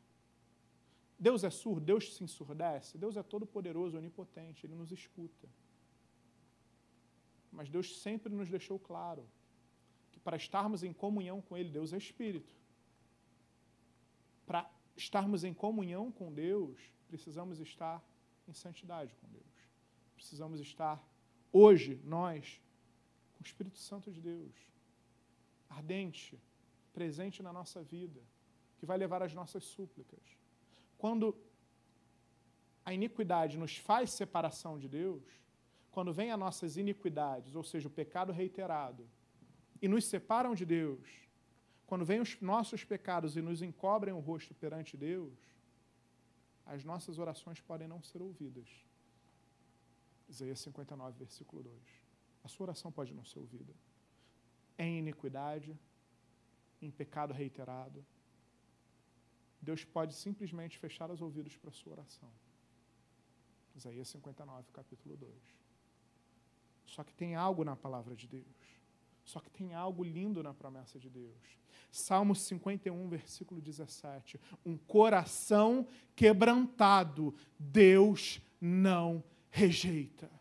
Deus 1.20 1.44
é 1.44 1.52
surdo, 1.52 1.86
Deus 1.86 2.16
se 2.16 2.24
ensurdece, 2.24 2.98
Deus 2.98 3.16
é 3.16 3.22
todo-poderoso, 3.22 3.96
onipotente, 3.96 4.66
Ele 4.66 4.74
nos 4.74 4.92
escuta. 4.92 5.48
Mas 7.52 7.70
Deus 7.70 8.00
sempre 8.00 8.34
nos 8.34 8.50
deixou 8.50 8.80
claro 8.80 9.24
que 10.12 10.20
para 10.20 10.36
estarmos 10.36 10.82
em 10.82 10.92
comunhão 10.92 11.40
com 11.44 11.56
Ele, 11.56 11.70
Deus 11.70 11.94
é 11.94 11.98
Espírito. 11.98 12.58
Para 14.50 14.68
estarmos 14.98 15.44
em 15.44 15.54
comunhão 15.54 16.12
com 16.12 16.34
Deus, 16.34 16.76
precisamos 17.08 17.60
estar 17.60 18.04
em 18.48 18.54
santidade 18.64 19.14
com 19.14 19.28
Deus. 19.28 19.54
Precisamos 20.16 20.60
estar, 20.60 20.98
hoje, 21.54 22.02
nós, 22.04 22.60
com 23.34 23.44
o 23.44 23.46
Espírito 23.46 23.78
Santo 23.78 24.12
de 24.12 24.20
Deus, 24.20 24.56
ardente, 25.70 26.42
presente 26.92 27.44
na 27.44 27.54
nossa 27.54 27.84
vida, 27.84 28.20
que 28.80 28.88
vai 28.88 28.98
levar 28.98 29.22
as 29.22 29.36
nossas 29.36 29.64
súplicas. 29.66 30.24
Quando 30.98 31.38
a 32.84 32.92
iniquidade 32.92 33.56
nos 33.56 33.78
faz 33.78 34.14
separação 34.14 34.80
de 34.80 34.90
Deus, 34.90 35.22
quando 35.92 36.12
vem 36.12 36.32
as 36.32 36.40
nossas 36.40 36.76
iniquidades, 36.76 37.54
ou 37.54 37.64
seja, 37.64 37.88
o 37.88 37.92
pecado 37.92 38.32
reiterado, 38.32 39.08
e 39.80 39.88
nos 39.88 40.06
separam 40.06 40.56
de 40.56 40.66
Deus, 40.66 41.29
quando 41.90 42.06
vêm 42.06 42.22
os 42.22 42.40
nossos 42.40 42.84
pecados 42.84 43.36
e 43.36 43.42
nos 43.42 43.64
encobrem 43.64 44.14
o 44.14 44.20
rosto 44.20 44.54
perante 44.54 44.96
Deus, 44.96 45.34
as 46.64 46.86
nossas 46.86 47.18
orações 47.18 47.60
podem 47.60 47.88
não 47.88 48.02
ser 48.04 48.22
ouvidas. 48.22 48.70
Isaías 50.30 50.60
59, 50.60 51.18
versículo 51.18 51.64
2. 51.64 51.76
A 52.44 52.48
sua 52.48 52.66
oração 52.66 52.92
pode 52.92 53.12
não 53.12 53.26
ser 53.26 53.40
ouvida. 53.40 53.74
em 54.78 55.00
iniquidade, 55.00 55.78
em 56.82 56.92
pecado 56.92 57.34
reiterado, 57.34 58.06
Deus 59.60 59.84
pode 59.84 60.14
simplesmente 60.14 60.78
fechar 60.78 61.10
os 61.12 61.22
ouvidos 61.22 61.58
para 61.58 61.70
a 61.70 61.74
sua 61.74 61.94
oração. 61.94 62.32
Isaías 63.76 64.08
59, 64.10 64.72
capítulo 64.72 65.18
2. 65.18 65.34
Só 66.86 67.04
que 67.04 67.14
tem 67.14 67.36
algo 67.36 67.64
na 67.66 67.76
palavra 67.76 68.16
de 68.16 68.28
Deus. 68.28 68.79
Só 69.30 69.40
que 69.40 69.52
tem 69.52 69.76
algo 69.76 70.04
lindo 70.04 70.42
na 70.42 70.56
promessa 70.56 70.98
de 70.98 71.08
Deus. 71.08 71.60
Salmo 71.92 72.34
51, 72.34 73.08
versículo 73.08 73.62
17. 73.62 74.40
Um 74.66 74.76
coração 74.76 75.86
quebrantado, 76.16 77.36
Deus 77.60 78.42
não 78.60 79.24
rejeita. 79.52 80.32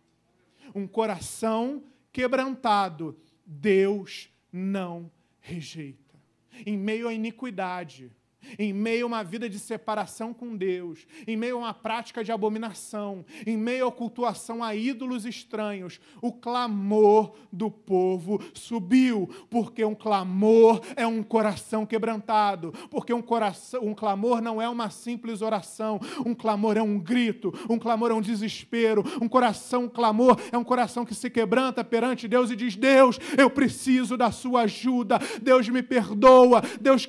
Um 0.74 0.86
coração 0.86 1.84
quebrantado, 2.10 3.14
Deus 3.44 4.30
não 4.50 5.12
rejeita. 5.38 6.18
Em 6.64 6.78
meio 6.78 7.08
à 7.08 7.12
iniquidade, 7.12 8.10
em 8.58 8.72
meio 8.72 9.04
a 9.04 9.08
uma 9.08 9.24
vida 9.24 9.48
de 9.48 9.58
separação 9.58 10.32
com 10.32 10.56
Deus, 10.56 11.06
em 11.26 11.36
meio 11.36 11.56
a 11.56 11.58
uma 11.58 11.74
prática 11.74 12.22
de 12.22 12.32
abominação, 12.32 13.24
em 13.46 13.56
meio 13.56 13.88
à 13.88 13.92
cultuação 13.92 14.62
a 14.62 14.74
ídolos 14.74 15.24
estranhos, 15.24 16.00
o 16.22 16.32
clamor 16.32 17.32
do 17.52 17.70
povo 17.70 18.40
subiu, 18.54 19.28
porque 19.50 19.84
um 19.84 19.94
clamor 19.94 20.80
é 20.96 21.06
um 21.06 21.22
coração 21.22 21.84
quebrantado, 21.84 22.72
porque 22.90 23.12
um, 23.12 23.22
coração, 23.22 23.84
um 23.84 23.94
clamor 23.94 24.40
não 24.40 24.60
é 24.60 24.68
uma 24.68 24.90
simples 24.90 25.42
oração, 25.42 26.00
um 26.24 26.34
clamor 26.34 26.76
é 26.76 26.82
um 26.82 26.98
grito, 26.98 27.52
um 27.68 27.78
clamor 27.78 28.10
é 28.10 28.14
um 28.14 28.20
desespero, 28.20 29.04
um 29.20 29.28
coração, 29.28 29.84
um 29.84 29.88
clamor 29.88 30.38
é 30.52 30.58
um 30.58 30.64
coração 30.64 31.04
que 31.04 31.14
se 31.14 31.30
quebranta 31.30 31.84
perante 31.84 32.28
Deus 32.28 32.50
e 32.50 32.56
diz: 32.56 32.76
Deus, 32.76 33.18
eu 33.36 33.50
preciso 33.50 34.16
da 34.16 34.30
sua 34.30 34.62
ajuda, 34.62 35.18
Deus 35.42 35.68
me 35.68 35.82
perdoa, 35.82 36.62
Deus 36.80 37.06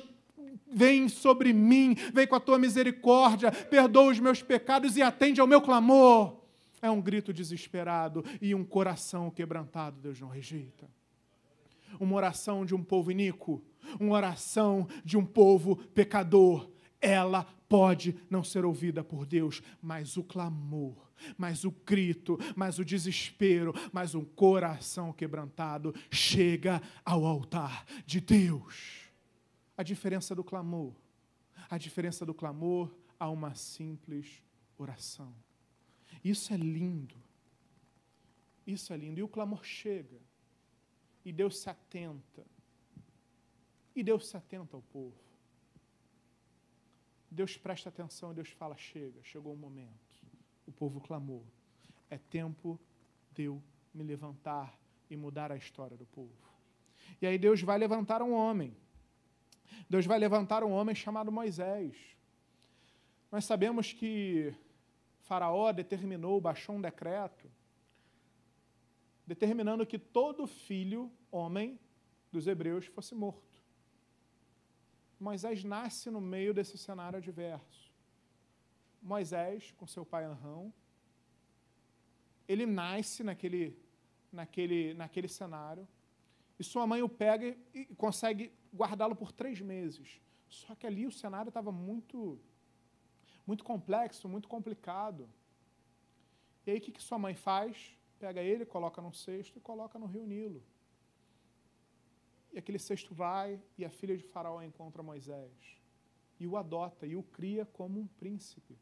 Vem 0.72 1.08
sobre 1.08 1.52
mim, 1.52 1.94
vem 2.14 2.26
com 2.26 2.36
a 2.36 2.40
tua 2.40 2.58
misericórdia, 2.58 3.50
perdoa 3.50 4.12
os 4.12 4.20
meus 4.20 4.42
pecados 4.42 4.96
e 4.96 5.02
atende 5.02 5.40
ao 5.40 5.46
meu 5.46 5.60
clamor. 5.60 6.36
É 6.80 6.90
um 6.90 7.00
grito 7.00 7.32
desesperado 7.32 8.24
e 8.40 8.54
um 8.54 8.64
coração 8.64 9.30
quebrantado, 9.30 10.00
Deus 10.00 10.20
não 10.20 10.28
rejeita. 10.28 10.88
Uma 11.98 12.16
oração 12.16 12.64
de 12.64 12.74
um 12.74 12.82
povo 12.82 13.10
iníquo, 13.10 13.62
uma 13.98 14.14
oração 14.14 14.88
de 15.04 15.16
um 15.16 15.24
povo 15.24 15.76
pecador, 15.76 16.70
ela 17.00 17.46
pode 17.68 18.16
não 18.28 18.44
ser 18.44 18.64
ouvida 18.64 19.02
por 19.02 19.26
Deus, 19.26 19.62
mas 19.82 20.16
o 20.16 20.22
clamor, 20.22 20.96
mas 21.36 21.64
o 21.64 21.70
grito, 21.70 22.38
mas 22.56 22.78
o 22.78 22.84
desespero, 22.84 23.74
mas 23.92 24.14
um 24.14 24.24
coração 24.24 25.12
quebrantado 25.12 25.94
chega 26.10 26.80
ao 27.04 27.26
altar 27.26 27.84
de 28.06 28.20
Deus 28.20 29.09
a 29.80 29.82
diferença 29.82 30.34
do 30.34 30.44
clamor. 30.44 30.92
A 31.70 31.78
diferença 31.78 32.26
do 32.26 32.34
clamor 32.34 32.94
a 33.18 33.30
uma 33.30 33.54
simples 33.54 34.42
oração. 34.76 35.34
Isso 36.22 36.52
é 36.52 36.56
lindo. 36.58 37.16
Isso 38.66 38.92
é 38.92 38.96
lindo. 38.98 39.18
E 39.18 39.22
o 39.22 39.28
clamor 39.28 39.64
chega. 39.64 40.20
E 41.24 41.32
Deus 41.32 41.56
se 41.56 41.70
atenta. 41.70 42.46
E 43.96 44.02
Deus 44.02 44.28
se 44.28 44.36
atenta 44.36 44.76
ao 44.76 44.82
povo. 44.82 45.16
Deus 47.30 47.56
presta 47.56 47.88
atenção, 47.88 48.34
Deus 48.34 48.50
fala: 48.50 48.76
chega, 48.76 49.22
chegou 49.22 49.54
o 49.54 49.56
momento. 49.56 50.26
O 50.66 50.72
povo 50.72 51.00
clamou. 51.00 51.42
É 52.10 52.18
tempo 52.18 52.78
de 53.32 53.44
eu 53.44 53.62
me 53.94 54.04
levantar 54.04 54.78
e 55.08 55.16
mudar 55.16 55.50
a 55.50 55.56
história 55.56 55.96
do 55.96 56.04
povo. 56.04 56.36
E 57.22 57.26
aí 57.26 57.38
Deus 57.38 57.62
vai 57.62 57.78
levantar 57.78 58.20
um 58.20 58.34
homem 58.34 58.76
Deus 59.88 60.06
vai 60.06 60.18
levantar 60.18 60.62
um 60.64 60.70
homem 60.70 60.94
chamado 60.94 61.32
Moisés. 61.32 61.96
Nós 63.30 63.44
sabemos 63.44 63.92
que 63.92 64.54
Faraó 65.20 65.70
determinou, 65.72 66.40
baixou 66.40 66.76
um 66.76 66.80
decreto, 66.80 67.50
determinando 69.26 69.86
que 69.86 69.98
todo 69.98 70.46
filho, 70.46 71.10
homem, 71.30 71.78
dos 72.32 72.46
hebreus 72.46 72.86
fosse 72.86 73.14
morto. 73.14 73.60
Moisés 75.18 75.62
nasce 75.62 76.10
no 76.10 76.20
meio 76.20 76.54
desse 76.54 76.78
cenário 76.78 77.18
adverso. 77.18 77.92
Moisés, 79.02 79.72
com 79.76 79.86
seu 79.86 80.04
pai 80.04 80.24
Anrão, 80.24 80.72
ele 82.48 82.66
nasce 82.66 83.22
naquele, 83.22 83.78
naquele, 84.32 84.94
naquele 84.94 85.28
cenário, 85.28 85.86
e 86.60 86.64
sua 86.64 86.86
mãe 86.86 87.02
o 87.02 87.08
pega 87.08 87.56
e 87.72 87.86
consegue 87.96 88.52
guardá-lo 88.70 89.16
por 89.16 89.32
três 89.32 89.62
meses. 89.62 90.20
Só 90.46 90.74
que 90.74 90.86
ali 90.86 91.06
o 91.06 91.10
cenário 91.10 91.48
estava 91.48 91.72
muito, 91.72 92.38
muito 93.46 93.64
complexo, 93.64 94.28
muito 94.28 94.46
complicado. 94.46 95.26
E 96.66 96.70
aí 96.70 96.76
o 96.76 96.80
que, 96.82 96.92
que 96.92 97.02
sua 97.02 97.18
mãe 97.18 97.34
faz? 97.34 97.96
Pega 98.18 98.42
ele, 98.42 98.66
coloca 98.66 99.00
num 99.00 99.12
cesto 99.12 99.56
e 99.56 99.60
coloca 99.62 99.98
no 99.98 100.04
rio 100.04 100.26
Nilo. 100.26 100.62
E 102.52 102.58
aquele 102.58 102.78
cesto 102.78 103.14
vai 103.14 103.58
e 103.78 103.82
a 103.82 103.88
filha 103.88 104.14
de 104.14 104.24
Faraó 104.24 104.60
encontra 104.60 105.02
Moisés. 105.02 105.80
E 106.38 106.46
o 106.46 106.58
adota 106.58 107.06
e 107.06 107.16
o 107.16 107.22
cria 107.22 107.64
como 107.64 107.98
um 107.98 108.06
príncipe. 108.06 108.78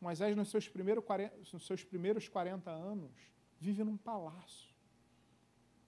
Moisés, 0.00 0.36
nos 0.36 0.48
seus, 0.48 0.68
primeiros 0.68 1.04
40, 1.04 1.36
nos 1.52 1.66
seus 1.66 1.82
primeiros 1.82 2.28
40 2.28 2.70
anos, 2.70 3.10
vive 3.58 3.82
num 3.82 3.96
palácio. 3.96 4.75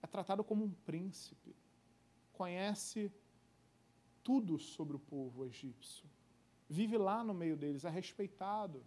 É 0.01 0.07
tratado 0.07 0.43
como 0.43 0.63
um 0.63 0.71
príncipe. 0.71 1.55
Conhece 2.33 3.11
tudo 4.23 4.57
sobre 4.59 4.95
o 4.95 4.99
povo 4.99 5.45
egípcio. 5.45 6.07
Vive 6.69 6.97
lá 6.97 7.23
no 7.23 7.33
meio 7.33 7.57
deles, 7.57 7.83
é 7.83 7.89
respeitado, 7.89 8.85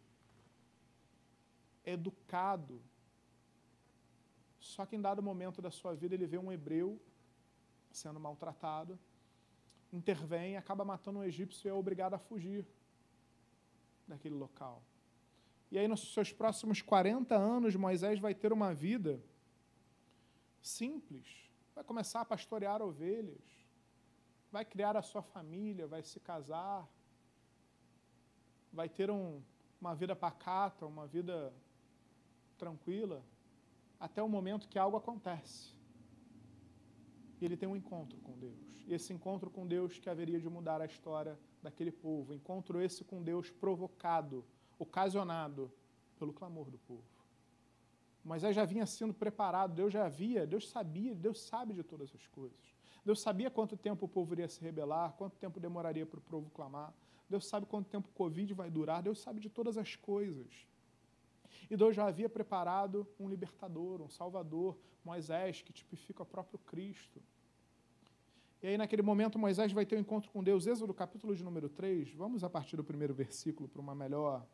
é 1.84 1.92
educado. 1.92 2.80
Só 4.58 4.86
que 4.86 4.94
em 4.94 5.00
dado 5.00 5.22
momento 5.22 5.60
da 5.60 5.70
sua 5.70 5.94
vida 5.94 6.14
ele 6.14 6.26
vê 6.26 6.38
um 6.38 6.52
hebreu 6.52 7.00
sendo 7.90 8.20
maltratado, 8.20 8.98
intervém, 9.92 10.56
acaba 10.56 10.84
matando 10.84 11.18
um 11.18 11.24
egípcio 11.24 11.68
e 11.68 11.70
é 11.70 11.74
obrigado 11.74 12.14
a 12.14 12.18
fugir 12.18 12.66
daquele 14.06 14.34
local. 14.34 14.82
E 15.70 15.78
aí, 15.78 15.88
nos 15.88 16.12
seus 16.12 16.32
próximos 16.32 16.82
40 16.82 17.34
anos, 17.34 17.74
Moisés 17.74 18.18
vai 18.18 18.34
ter 18.34 18.52
uma 18.52 18.74
vida 18.74 19.22
simples. 20.62 21.26
Vai 21.74 21.84
começar 21.84 22.20
a 22.20 22.24
pastorear 22.24 22.80
ovelhas, 22.80 23.42
vai 24.50 24.64
criar 24.64 24.96
a 24.96 25.02
sua 25.02 25.22
família, 25.22 25.86
vai 25.86 26.02
se 26.02 26.20
casar, 26.20 26.88
vai 28.72 28.88
ter 28.88 29.10
um, 29.10 29.42
uma 29.80 29.94
vida 29.94 30.14
pacata, 30.14 30.86
uma 30.86 31.06
vida 31.06 31.52
tranquila, 32.56 33.24
até 33.98 34.22
o 34.22 34.28
momento 34.28 34.68
que 34.68 34.78
algo 34.78 34.96
acontece. 34.96 35.74
E 37.40 37.44
ele 37.44 37.56
tem 37.56 37.68
um 37.68 37.76
encontro 37.76 38.18
com 38.20 38.38
Deus. 38.38 38.84
E 38.86 38.94
esse 38.94 39.12
encontro 39.12 39.50
com 39.50 39.66
Deus 39.66 39.98
que 39.98 40.08
haveria 40.08 40.40
de 40.40 40.48
mudar 40.48 40.80
a 40.80 40.86
história 40.86 41.38
daquele 41.62 41.90
povo. 41.90 42.32
Encontro 42.34 42.80
esse 42.80 43.04
com 43.04 43.22
Deus 43.22 43.50
provocado, 43.50 44.44
ocasionado 44.78 45.72
pelo 46.18 46.32
clamor 46.32 46.70
do 46.70 46.78
povo. 46.78 47.21
Moisés 48.24 48.54
já 48.54 48.64
vinha 48.64 48.86
sendo 48.86 49.12
preparado, 49.12 49.74
Deus 49.74 49.92
já 49.92 50.06
havia, 50.06 50.46
Deus 50.46 50.68
sabia, 50.68 51.14
Deus 51.14 51.40
sabe 51.42 51.74
de 51.74 51.82
todas 51.82 52.14
as 52.14 52.26
coisas. 52.28 52.72
Deus 53.04 53.20
sabia 53.20 53.50
quanto 53.50 53.76
tempo 53.76 54.06
o 54.06 54.08
povo 54.08 54.32
iria 54.34 54.48
se 54.48 54.60
rebelar, 54.60 55.12
quanto 55.14 55.36
tempo 55.36 55.58
demoraria 55.58 56.06
para 56.06 56.18
o 56.18 56.22
povo 56.22 56.48
clamar. 56.50 56.94
Deus 57.28 57.46
sabe 57.46 57.66
quanto 57.66 57.88
tempo 57.88 58.08
o 58.08 58.12
Covid 58.12 58.54
vai 58.54 58.70
durar. 58.70 59.02
Deus 59.02 59.18
sabe 59.18 59.40
de 59.40 59.48
todas 59.48 59.76
as 59.76 59.96
coisas. 59.96 60.68
E 61.68 61.76
Deus 61.76 61.96
já 61.96 62.06
havia 62.06 62.28
preparado 62.28 63.06
um 63.18 63.28
libertador, 63.28 64.00
um 64.00 64.08
salvador, 64.08 64.78
Moisés, 65.04 65.62
que 65.62 65.72
tipifica 65.72 66.22
o 66.22 66.26
próprio 66.26 66.58
Cristo. 66.60 67.20
E 68.62 68.68
aí, 68.68 68.78
naquele 68.78 69.02
momento, 69.02 69.38
Moisés 69.38 69.72
vai 69.72 69.84
ter 69.84 69.96
um 69.96 70.00
encontro 70.00 70.30
com 70.30 70.44
Deus. 70.44 70.66
Êxodo, 70.66 70.94
capítulo 70.94 71.34
de 71.34 71.42
número 71.42 71.68
3. 71.68 72.14
Vamos 72.14 72.44
a 72.44 72.50
partir 72.50 72.76
do 72.76 72.84
primeiro 72.84 73.12
versículo 73.12 73.68
para 73.68 73.80
uma 73.80 73.94
melhor 73.94 74.46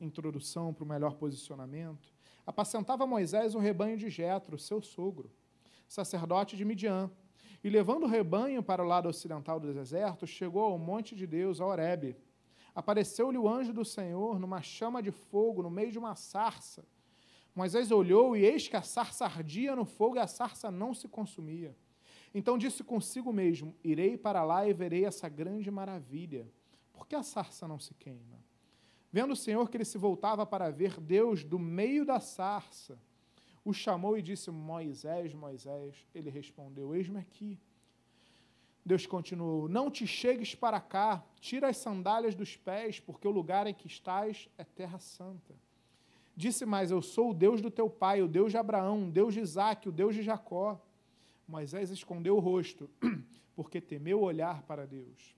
introdução, 0.00 0.72
para 0.72 0.84
um 0.84 0.88
melhor 0.88 1.16
posicionamento. 1.16 2.13
Apacentava 2.46 3.06
Moisés 3.06 3.54
o 3.54 3.58
rebanho 3.58 3.96
de 3.96 4.08
Jetro, 4.08 4.58
seu 4.58 4.82
sogro, 4.82 5.30
sacerdote 5.88 6.56
de 6.56 6.64
Midian 6.64 7.10
e 7.64 7.70
levando 7.70 8.04
o 8.04 8.06
rebanho 8.06 8.62
para 8.62 8.84
o 8.84 8.86
lado 8.86 9.08
ocidental 9.08 9.58
do 9.58 9.72
deserto, 9.72 10.26
chegou 10.26 10.64
ao 10.64 10.78
monte 10.78 11.16
de 11.16 11.26
Deus, 11.26 11.62
a 11.62 11.66
Horebe. 11.66 12.14
Apareceu-lhe 12.74 13.38
o 13.38 13.48
anjo 13.48 13.72
do 13.72 13.86
Senhor 13.86 14.38
numa 14.38 14.60
chama 14.60 15.02
de 15.02 15.10
fogo 15.10 15.62
no 15.62 15.70
meio 15.70 15.90
de 15.90 15.98
uma 15.98 16.14
sarça. 16.14 16.84
Moisés 17.54 17.90
olhou 17.90 18.36
e 18.36 18.44
eis 18.44 18.68
que 18.68 18.76
a 18.76 18.82
sarça 18.82 19.24
ardia 19.24 19.74
no 19.74 19.86
fogo 19.86 20.16
e 20.16 20.18
a 20.18 20.26
sarça 20.26 20.70
não 20.70 20.92
se 20.92 21.08
consumia. 21.08 21.74
Então 22.34 22.58
disse 22.58 22.84
consigo 22.84 23.32
mesmo: 23.32 23.74
Irei 23.82 24.18
para 24.18 24.44
lá 24.44 24.68
e 24.68 24.74
verei 24.74 25.06
essa 25.06 25.28
grande 25.28 25.70
maravilha. 25.70 26.46
Por 26.92 27.06
que 27.06 27.14
a 27.14 27.22
sarça 27.22 27.66
não 27.66 27.78
se 27.78 27.94
queima? 27.94 28.44
Vendo 29.14 29.30
o 29.30 29.36
Senhor 29.36 29.70
que 29.70 29.76
ele 29.76 29.84
se 29.84 29.96
voltava 29.96 30.44
para 30.44 30.72
ver 30.72 30.98
Deus 30.98 31.44
do 31.44 31.56
meio 31.56 32.04
da 32.04 32.18
sarça, 32.18 32.98
o 33.64 33.72
chamou 33.72 34.18
e 34.18 34.22
disse: 34.22 34.50
Moisés, 34.50 35.32
Moisés. 35.32 36.04
Ele 36.12 36.28
respondeu: 36.28 36.92
Eis-me 36.96 37.20
aqui. 37.20 37.56
Deus 38.84 39.06
continuou: 39.06 39.68
Não 39.68 39.88
te 39.88 40.04
chegues 40.04 40.56
para 40.56 40.80
cá, 40.80 41.24
tira 41.40 41.68
as 41.68 41.76
sandálias 41.76 42.34
dos 42.34 42.56
pés, 42.56 42.98
porque 42.98 43.28
o 43.28 43.30
lugar 43.30 43.68
em 43.68 43.72
que 43.72 43.86
estás 43.86 44.48
é 44.58 44.64
terra 44.64 44.98
santa. 44.98 45.54
Disse 46.34 46.66
mais: 46.66 46.90
Eu 46.90 47.00
sou 47.00 47.30
o 47.30 47.34
Deus 47.34 47.60
do 47.60 47.70
teu 47.70 47.88
pai, 47.88 48.20
o 48.20 48.26
Deus 48.26 48.50
de 48.50 48.58
Abraão, 48.58 49.06
o 49.06 49.12
Deus 49.12 49.32
de 49.32 49.38
Isaac, 49.38 49.88
o 49.88 49.92
Deus 49.92 50.16
de 50.16 50.24
Jacó. 50.24 50.84
Moisés 51.46 51.88
escondeu 51.88 52.36
o 52.36 52.40
rosto, 52.40 52.90
porque 53.54 53.80
temeu 53.80 54.22
olhar 54.22 54.64
para 54.64 54.84
Deus. 54.84 55.36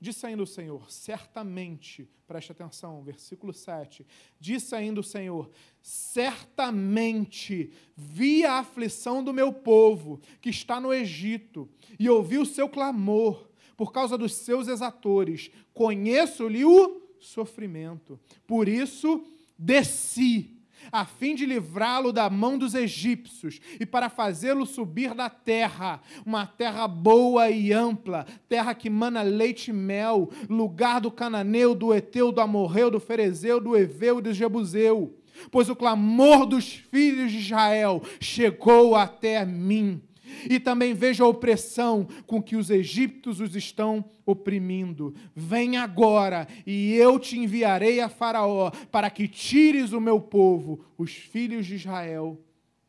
Disse 0.00 0.26
ainda 0.26 0.42
o 0.42 0.46
Senhor: 0.46 0.90
Certamente, 0.90 2.08
preste 2.26 2.52
atenção, 2.52 3.02
versículo 3.02 3.52
7. 3.52 4.06
Disse 4.38 4.74
ainda 4.74 5.00
o 5.00 5.04
Senhor: 5.04 5.50
Certamente 5.80 7.72
vi 7.96 8.44
a 8.44 8.58
aflição 8.60 9.24
do 9.24 9.32
meu 9.32 9.52
povo 9.52 10.20
que 10.40 10.50
está 10.50 10.80
no 10.80 10.94
Egito 10.94 11.68
e 11.98 12.08
ouvi 12.08 12.38
o 12.38 12.46
seu 12.46 12.68
clamor 12.68 13.48
por 13.76 13.92
causa 13.92 14.18
dos 14.18 14.34
seus 14.34 14.68
exatores. 14.68 15.50
Conheço-lhe 15.74 16.64
o 16.64 17.02
sofrimento. 17.18 18.20
Por 18.46 18.68
isso 18.68 19.24
desci 19.58 20.57
a 20.90 21.04
fim 21.04 21.34
de 21.34 21.44
livrá-lo 21.46 22.12
da 22.12 22.28
mão 22.30 22.58
dos 22.58 22.74
egípcios 22.74 23.60
e 23.78 23.86
para 23.86 24.08
fazê-lo 24.08 24.66
subir 24.66 25.14
da 25.14 25.28
terra, 25.30 26.00
uma 26.24 26.46
terra 26.46 26.86
boa 26.88 27.50
e 27.50 27.72
ampla, 27.72 28.26
terra 28.48 28.74
que 28.74 28.90
mana 28.90 29.22
leite 29.22 29.70
e 29.70 29.74
mel, 29.74 30.30
lugar 30.48 31.00
do 31.00 31.10
cananeu, 31.10 31.74
do 31.74 31.94
eteu, 31.94 32.32
do 32.32 32.40
amorreu, 32.40 32.90
do 32.90 33.00
ferezeu, 33.00 33.60
do 33.60 33.76
eveu 33.76 34.18
e 34.18 34.22
do 34.22 34.32
jebuseu. 34.32 35.14
Pois 35.50 35.68
o 35.68 35.76
clamor 35.76 36.46
dos 36.46 36.72
filhos 36.72 37.30
de 37.30 37.38
Israel 37.38 38.02
chegou 38.20 38.96
até 38.96 39.44
mim 39.44 40.02
e 40.48 40.58
também 40.60 40.94
vejo 40.94 41.24
a 41.24 41.28
opressão 41.28 42.06
com 42.26 42.42
que 42.42 42.56
os 42.56 42.70
egípcios 42.70 43.40
os 43.40 43.54
estão 43.54 44.04
oprimindo. 44.24 45.14
Vem 45.34 45.76
agora, 45.76 46.46
e 46.66 46.94
eu 46.94 47.18
te 47.18 47.38
enviarei 47.38 48.00
a 48.00 48.08
Faraó, 48.08 48.70
para 48.90 49.10
que 49.10 49.26
tires 49.26 49.92
o 49.92 50.00
meu 50.00 50.20
povo, 50.20 50.84
os 50.96 51.12
filhos 51.12 51.66
de 51.66 51.76
Israel, 51.76 52.40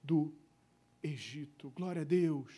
do 0.04 0.34
Egito. 1.02 1.72
Glória 1.76 2.02
a 2.02 2.06
Deus. 2.06 2.54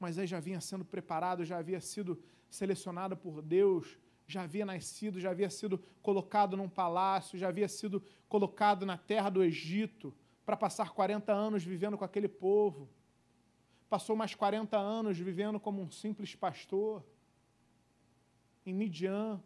Moisés 0.00 0.28
já 0.28 0.40
vinha 0.40 0.60
sendo 0.60 0.84
preparado, 0.84 1.44
já 1.44 1.58
havia 1.58 1.80
sido 1.80 2.20
selecionado 2.48 3.16
por 3.16 3.42
Deus, 3.42 3.98
já 4.26 4.42
havia 4.42 4.64
nascido, 4.64 5.20
já 5.20 5.30
havia 5.30 5.50
sido 5.50 5.82
colocado 6.02 6.56
num 6.56 6.68
palácio, 6.68 7.38
já 7.38 7.48
havia 7.48 7.68
sido 7.68 8.02
colocado 8.28 8.84
na 8.84 8.96
terra 8.96 9.30
do 9.30 9.42
Egito 9.42 10.14
para 10.44 10.56
passar 10.56 10.90
40 10.90 11.32
anos 11.32 11.64
vivendo 11.64 11.96
com 11.96 12.04
aquele 12.04 12.28
povo 12.28 12.88
passou 13.88 14.14
mais 14.14 14.34
40 14.34 14.76
anos 14.76 15.18
vivendo 15.18 15.58
como 15.58 15.80
um 15.80 15.90
simples 15.90 16.34
pastor. 16.34 17.04
Em 18.64 18.74
Midian, 18.74 19.42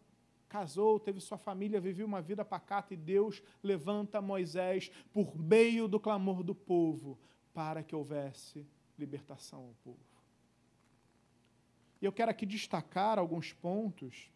casou, 0.49 0.99
teve 0.99 1.19
sua 1.19 1.37
família, 1.37 1.79
viveu 1.79 2.05
uma 2.05 2.21
vida 2.21 2.43
pacata 2.43 2.93
e 2.93 2.97
Deus 2.97 3.41
levanta 3.61 4.21
Moisés 4.21 4.91
por 5.13 5.37
meio 5.37 5.87
do 5.87 5.99
clamor 5.99 6.43
do 6.43 6.53
povo 6.53 7.17
para 7.53 7.81
que 7.81 7.95
houvesse 7.95 8.67
libertação 8.99 9.61
ao 9.61 9.75
povo. 9.83 10.13
E 12.01 12.05
eu 12.05 12.11
quero 12.11 12.29
aqui 12.29 12.45
destacar 12.45 13.17
alguns 13.17 13.53
pontos 13.53 14.29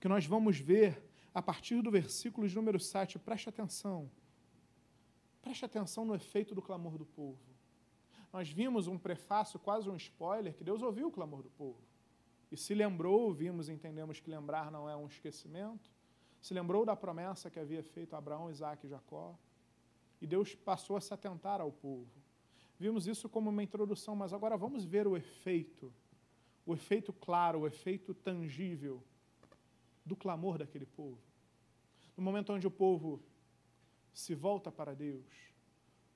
que 0.00 0.08
nós 0.08 0.24
vamos 0.24 0.58
ver 0.58 1.04
a 1.34 1.42
partir 1.42 1.82
do 1.82 1.90
versículo 1.90 2.48
número 2.48 2.80
7. 2.80 3.18
Preste 3.18 3.48
atenção. 3.48 4.10
Preste 5.42 5.64
atenção 5.64 6.04
no 6.04 6.14
efeito 6.14 6.54
do 6.54 6.62
clamor 6.62 6.96
do 6.96 7.04
povo 7.04 7.51
nós 8.32 8.48
vimos 8.48 8.86
um 8.86 8.98
prefácio, 8.98 9.58
quase 9.58 9.90
um 9.90 9.96
spoiler, 9.96 10.54
que 10.54 10.64
Deus 10.64 10.82
ouviu 10.82 11.08
o 11.08 11.12
clamor 11.12 11.42
do 11.42 11.50
povo. 11.50 11.78
E 12.50 12.56
se 12.56 12.74
lembrou, 12.74 13.32
vimos 13.32 13.68
entendemos 13.68 14.20
que 14.20 14.30
lembrar 14.30 14.70
não 14.70 14.88
é 14.88 14.96
um 14.96 15.06
esquecimento. 15.06 15.90
Se 16.40 16.52
lembrou 16.54 16.84
da 16.84 16.96
promessa 16.96 17.50
que 17.50 17.58
havia 17.58 17.82
feito 17.82 18.16
Abraão, 18.16 18.50
Isaac 18.50 18.86
e 18.86 18.90
Jacó. 18.90 19.38
E 20.20 20.26
Deus 20.26 20.54
passou 20.54 20.96
a 20.96 21.00
se 21.00 21.12
atentar 21.12 21.60
ao 21.60 21.70
povo. 21.70 22.10
Vimos 22.78 23.06
isso 23.06 23.28
como 23.28 23.50
uma 23.50 23.62
introdução, 23.62 24.16
mas 24.16 24.32
agora 24.32 24.56
vamos 24.56 24.84
ver 24.84 25.06
o 25.06 25.16
efeito, 25.16 25.92
o 26.66 26.74
efeito 26.74 27.12
claro, 27.12 27.60
o 27.60 27.66
efeito 27.66 28.12
tangível 28.12 29.02
do 30.04 30.16
clamor 30.16 30.58
daquele 30.58 30.86
povo. 30.86 31.20
No 32.16 32.22
momento 32.22 32.52
onde 32.52 32.66
o 32.66 32.70
povo 32.70 33.22
se 34.12 34.34
volta 34.34 34.70
para 34.70 34.94
Deus, 34.94 35.24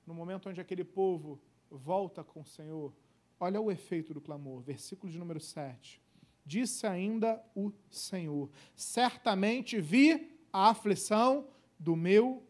no 0.05 0.13
momento 0.13 0.49
onde 0.49 0.59
aquele 0.59 0.83
povo 0.83 1.39
volta 1.69 2.23
com 2.23 2.41
o 2.41 2.45
Senhor. 2.45 2.93
Olha 3.39 3.61
o 3.61 3.71
efeito 3.71 4.13
do 4.13 4.21
clamor, 4.21 4.61
versículo 4.61 5.11
de 5.11 5.19
número 5.19 5.39
7. 5.39 6.01
Disse 6.45 6.87
ainda 6.87 7.43
o 7.55 7.71
Senhor: 7.89 8.49
Certamente 8.75 9.79
vi 9.79 10.37
a 10.51 10.69
aflição 10.69 11.47
do 11.77 11.95
meu 11.95 12.43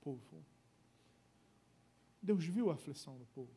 povo. 0.00 0.44
Deus 2.22 2.44
viu 2.44 2.70
a 2.70 2.74
aflição 2.74 3.18
do 3.18 3.26
povo. 3.26 3.50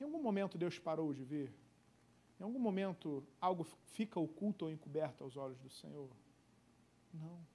Em 0.00 0.04
algum 0.04 0.22
momento 0.22 0.56
Deus 0.56 0.78
parou 0.78 1.12
de 1.12 1.22
ver? 1.22 1.52
Em 2.40 2.44
algum 2.44 2.58
momento 2.58 3.24
algo 3.40 3.64
fica 3.64 4.18
oculto 4.18 4.64
ou 4.64 4.70
encoberto 4.70 5.22
aos 5.22 5.36
olhos 5.36 5.60
do 5.60 5.68
Senhor? 5.68 6.10
Não. 7.12 7.46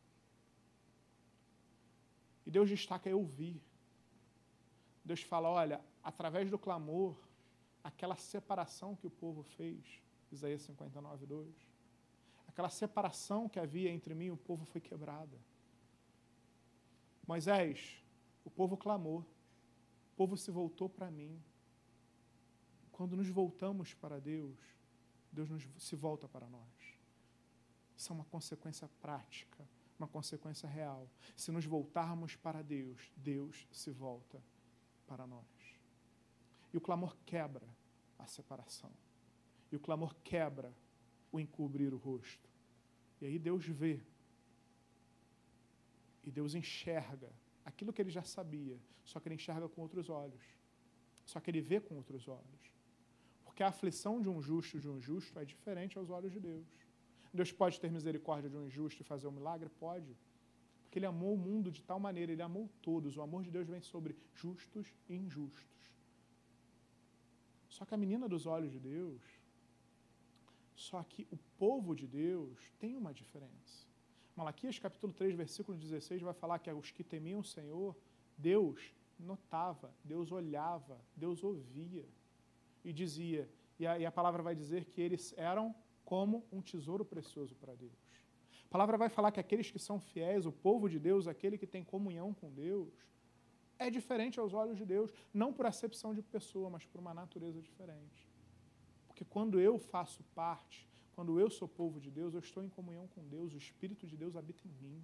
E 2.45 2.51
Deus 2.51 2.69
destaca: 2.69 3.09
Eu 3.09 3.23
vi. 3.25 3.61
Deus 5.07 5.21
fala: 5.21 5.49
olha, 5.49 5.81
através 6.03 6.51
do 6.51 6.59
clamor, 6.59 7.17
aquela 7.81 8.17
separação 8.17 8.93
que 8.93 9.07
o 9.07 9.09
povo 9.09 9.41
fez, 9.41 10.03
Isaías 10.29 10.61
59, 10.63 11.25
2, 11.25 11.55
aquela 12.45 12.69
separação 12.69 13.47
que 13.47 13.57
havia 13.57 13.89
entre 13.89 14.13
mim 14.13 14.25
e 14.25 14.31
o 14.31 14.37
povo 14.37 14.65
foi 14.65 14.81
quebrada. 14.81 15.39
Moisés, 17.25 18.03
o 18.43 18.49
povo 18.49 18.75
clamou, 18.75 19.19
o 19.19 20.15
povo 20.17 20.35
se 20.35 20.51
voltou 20.51 20.89
para 20.89 21.09
mim. 21.09 21.41
Quando 22.91 23.15
nos 23.15 23.29
voltamos 23.29 23.93
para 23.93 24.19
Deus, 24.19 24.57
Deus 25.31 25.49
nos, 25.49 25.65
se 25.77 25.95
volta 25.95 26.27
para 26.27 26.49
nós. 26.49 26.97
Isso 27.95 28.11
é 28.11 28.15
uma 28.15 28.25
consequência 28.25 28.89
prática, 29.01 29.65
uma 29.97 30.07
consequência 30.07 30.67
real. 30.67 31.09
Se 31.35 31.49
nos 31.49 31.65
voltarmos 31.65 32.35
para 32.35 32.61
Deus, 32.61 33.09
Deus 33.15 33.67
se 33.71 33.89
volta 33.91 34.43
para 35.07 35.25
nós. 35.25 35.45
E 36.73 36.77
o 36.77 36.81
clamor 36.81 37.15
quebra 37.25 37.67
a 38.19 38.27
separação. 38.27 38.91
E 39.71 39.75
o 39.75 39.79
clamor 39.79 40.13
quebra 40.23 40.73
o 41.31 41.39
encobrir 41.39 41.93
o 41.93 41.97
rosto. 41.97 42.49
E 43.21 43.25
aí 43.25 43.39
Deus 43.39 43.65
vê. 43.65 43.99
E 46.23 46.31
Deus 46.31 46.53
enxerga 46.53 47.31
aquilo 47.65 47.93
que 47.93 48.01
ele 48.01 48.09
já 48.09 48.23
sabia, 48.23 48.77
só 49.03 49.19
que 49.19 49.27
ele 49.27 49.35
enxerga 49.35 49.67
com 49.69 49.81
outros 49.81 50.09
olhos. 50.09 50.43
Só 51.25 51.39
que 51.39 51.49
ele 51.51 51.61
vê 51.61 51.79
com 51.79 51.95
outros 51.95 52.27
olhos. 52.27 52.63
Porque 53.43 53.63
a 53.63 53.69
aflição 53.69 54.21
de 54.21 54.29
um 54.29 54.41
justo 54.41 54.79
de 54.79 54.89
um 54.89 55.01
justo 55.01 55.39
é 55.39 55.45
diferente 55.45 55.97
aos 55.97 56.09
olhos 56.09 56.31
de 56.31 56.39
Deus. 56.39 56.67
Deus 57.33 57.51
pode 57.51 57.79
ter 57.79 57.91
misericórdia 57.91 58.49
de 58.49 58.55
um 58.55 58.65
injusto 58.65 59.01
e 59.01 59.05
fazer 59.05 59.27
um 59.27 59.31
milagre? 59.31 59.69
Pode. 59.69 60.15
Porque 60.87 60.99
ele 60.99 61.05
amou 61.05 61.33
o 61.33 61.37
mundo 61.37 61.69
de 61.69 61.83
tal 61.83 61.99
maneira, 61.99 62.31
ele 62.31 62.41
amou 62.41 62.69
todos. 62.81 63.17
O 63.17 63.21
amor 63.21 63.43
de 63.43 63.51
Deus 63.51 63.67
vem 63.67 63.81
sobre 63.81 64.15
justos 64.33 64.87
e 65.09 65.15
injustos. 65.15 65.91
Só 67.67 67.83
que 67.83 67.93
a 67.93 67.97
menina 67.97 68.27
dos 68.29 68.45
olhos 68.45 68.71
de 68.71 68.79
Deus, 68.79 69.21
só 70.73 71.03
que 71.03 71.27
o 71.29 71.37
povo 71.57 71.93
de 71.93 72.07
Deus 72.07 72.71
tem 72.79 72.95
uma 72.95 73.13
diferença. 73.13 73.85
Malaquias 74.33 74.79
capítulo 74.79 75.11
3, 75.11 75.35
versículo 75.35 75.77
16 75.77 76.21
vai 76.21 76.33
falar 76.33 76.59
que 76.59 76.71
os 76.71 76.89
que 76.89 77.03
temiam 77.03 77.41
o 77.41 77.43
Senhor, 77.43 77.93
Deus 78.37 78.93
notava, 79.19 79.93
Deus 80.05 80.31
olhava, 80.31 80.97
Deus 81.15 81.43
ouvia 81.43 82.07
e 82.85 82.93
dizia, 82.93 83.49
e 83.77 83.85
a, 83.85 83.99
e 83.99 84.05
a 84.05 84.11
palavra 84.11 84.41
vai 84.41 84.55
dizer 84.55 84.85
que 84.85 85.01
eles 85.01 85.33
eram 85.35 85.75
como 86.05 86.45
um 86.49 86.61
tesouro 86.61 87.03
precioso 87.03 87.53
para 87.55 87.75
Deus. 87.75 88.06
A 88.67 88.69
palavra 88.69 88.97
vai 88.97 89.07
falar 89.07 89.31
que 89.31 89.39
aqueles 89.39 89.71
que 89.71 89.79
são 89.79 89.97
fiéis, 89.97 90.45
o 90.45 90.51
povo 90.51 90.89
de 90.89 90.99
Deus, 90.99 91.25
aquele 91.25 91.57
que 91.57 91.65
tem 91.65 91.83
comunhão 91.83 92.33
com 92.33 92.51
Deus, 92.51 92.93
é 93.79 93.89
diferente 93.89 94.39
aos 94.39 94.53
olhos 94.53 94.77
de 94.77 94.85
Deus, 94.85 95.09
não 95.33 95.53
por 95.53 95.65
acepção 95.65 96.13
de 96.13 96.21
pessoa, 96.21 96.69
mas 96.69 96.85
por 96.85 96.99
uma 96.99 97.13
natureza 97.13 97.61
diferente. 97.61 98.27
Porque 99.07 99.23
quando 99.23 99.57
eu 99.59 99.79
faço 99.79 100.21
parte, 100.35 100.85
quando 101.15 101.39
eu 101.39 101.49
sou 101.49 101.67
povo 101.67 101.99
de 101.99 102.11
Deus, 102.11 102.33
eu 102.33 102.41
estou 102.41 102.61
em 102.61 102.69
comunhão 102.69 103.07
com 103.07 103.25
Deus, 103.27 103.53
o 103.53 103.57
Espírito 103.57 104.05
de 104.05 104.17
Deus 104.17 104.35
habita 104.35 104.67
em 104.67 104.71
mim. 104.83 105.01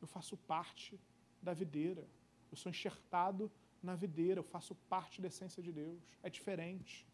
Eu 0.00 0.06
faço 0.06 0.36
parte 0.36 1.00
da 1.42 1.52
videira, 1.52 2.06
eu 2.52 2.56
sou 2.56 2.70
enxertado 2.70 3.50
na 3.82 3.96
videira, 3.96 4.38
eu 4.38 4.44
faço 4.44 4.76
parte 4.88 5.20
da 5.20 5.26
essência 5.26 5.60
de 5.60 5.72
Deus. 5.72 6.00
É 6.22 6.30
diferente. 6.30 7.04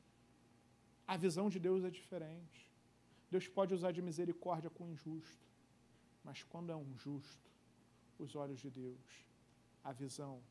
A 1.07 1.17
visão 1.17 1.49
de 1.49 1.59
Deus 1.59 1.83
é 1.83 1.91
diferente. 1.91 2.72
Deus 3.33 3.49
pode 3.49 3.73
usar 3.73 3.93
de 3.93 4.03
misericórdia 4.03 4.69
com 4.69 4.85
o 4.85 4.91
injusto, 4.91 5.49
mas 6.23 6.43
quando 6.43 6.71
é 6.71 6.77
um 6.77 6.95
justo, 6.99 7.51
os 8.19 8.37
olhos 8.37 8.61
de 8.61 8.69
Deus, 8.69 9.27
a 9.83 9.91
visão, 9.91 10.43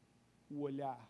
o 0.49 0.61
olhar 0.61 1.07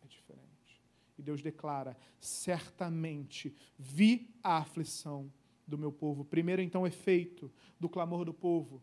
é 0.00 0.06
diferente. 0.06 0.80
E 1.18 1.22
Deus 1.22 1.42
declara: 1.42 1.96
certamente 2.20 3.52
vi 3.76 4.32
a 4.44 4.58
aflição 4.58 5.28
do 5.66 5.76
meu 5.76 5.90
povo. 5.90 6.24
Primeiro, 6.24 6.62
então, 6.62 6.86
efeito 6.86 7.50
do 7.80 7.88
clamor 7.88 8.24
do 8.24 8.32
povo: 8.32 8.80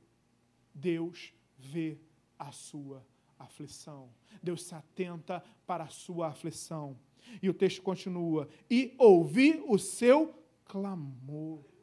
Deus 0.74 1.34
vê 1.58 1.98
a 2.38 2.52
sua 2.52 3.02
aflição. 3.40 4.10
Deus 4.44 4.62
se 4.62 4.76
atenta 4.76 5.42
para 5.66 5.86
a 5.86 5.90
sua 5.90 6.28
aflição. 6.28 7.00
E 7.42 7.50
o 7.50 7.54
texto 7.54 7.82
continua: 7.82 8.50
e 8.70 8.94
ouvi 8.98 9.64
o 9.66 9.80
seu 9.80 10.38
clamor. 10.66 11.75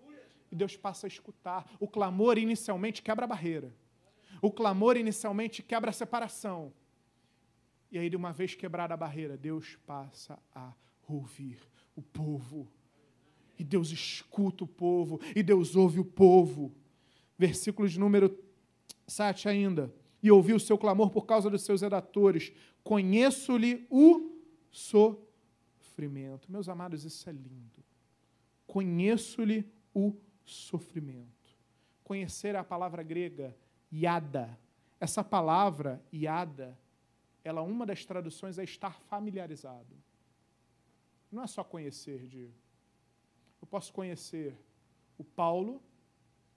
E 0.53 0.55
Deus 0.55 0.77
passa 0.77 1.07
a 1.07 1.09
escutar. 1.09 1.67
O 1.81 1.89
clamor 1.89 2.37
inicialmente 2.37 3.01
quebra 3.03 3.25
a 3.25 3.27
barreira. 3.27 3.75
O 4.43 4.51
clamor 4.51 4.99
inicialmente 4.99 5.63
quebra 5.63 5.89
a 5.89 5.95
separação. 5.95 6.71
E 7.91 7.99
aí, 7.99 8.11
de 8.11 8.17
uma 8.17 8.35
vez 8.35 8.55
quebrada 8.55 8.93
a 8.93 8.97
barreira, 8.97 9.35
Deus 9.35 9.79
passa 9.87 10.39
a 10.55 10.75
ouvir 11.09 11.59
o 11.97 12.03
povo. 12.03 12.69
E 13.59 13.65
Deus 13.65 13.91
escuta 13.91 14.65
o 14.65 14.67
povo. 14.67 15.21
E 15.35 15.43
Deus 15.43 15.75
ouve 15.75 16.01
o 16.01 16.05
povo. 16.05 16.71
Versículo 17.39 17.89
de 17.89 17.99
número 17.99 18.39
7 19.07 19.49
ainda. 19.49 19.93
E 20.23 20.31
ouvi 20.31 20.53
o 20.53 20.61
seu 20.61 20.77
clamor 20.77 21.11
por 21.11 21.25
causa 21.25 21.49
dos 21.49 21.63
seus 21.63 21.81
redatores. 21.81 22.53
Conheço-lhe 22.85 23.87
o 23.89 24.37
sofrimento. 24.71 26.53
Meus 26.53 26.69
amados, 26.69 27.07
isso 27.07 27.29
é 27.29 27.33
lindo. 27.33 27.83
Conheço-lhe 28.67 29.67
o 29.95 30.11
sofrimento. 30.11 30.32
Conhecer 32.05 32.57
a 32.57 32.65
palavra 32.65 33.03
grega 33.03 33.57
iada. 33.91 34.59
Essa 35.01 35.23
palavra 35.25 36.03
iada, 36.13 36.79
ela 37.43 37.63
uma 37.63 37.85
das 37.85 38.05
traduções 38.05 38.59
é 38.59 38.65
estar 38.65 39.01
familiarizado. 39.01 39.97
Não 41.31 41.43
é 41.43 41.47
só 41.47 41.65
conhecer 41.65 42.27
de 42.27 42.51
eu 43.61 43.67
posso 43.67 43.93
conhecer 43.93 44.59
o 45.17 45.23
Paulo, 45.23 45.81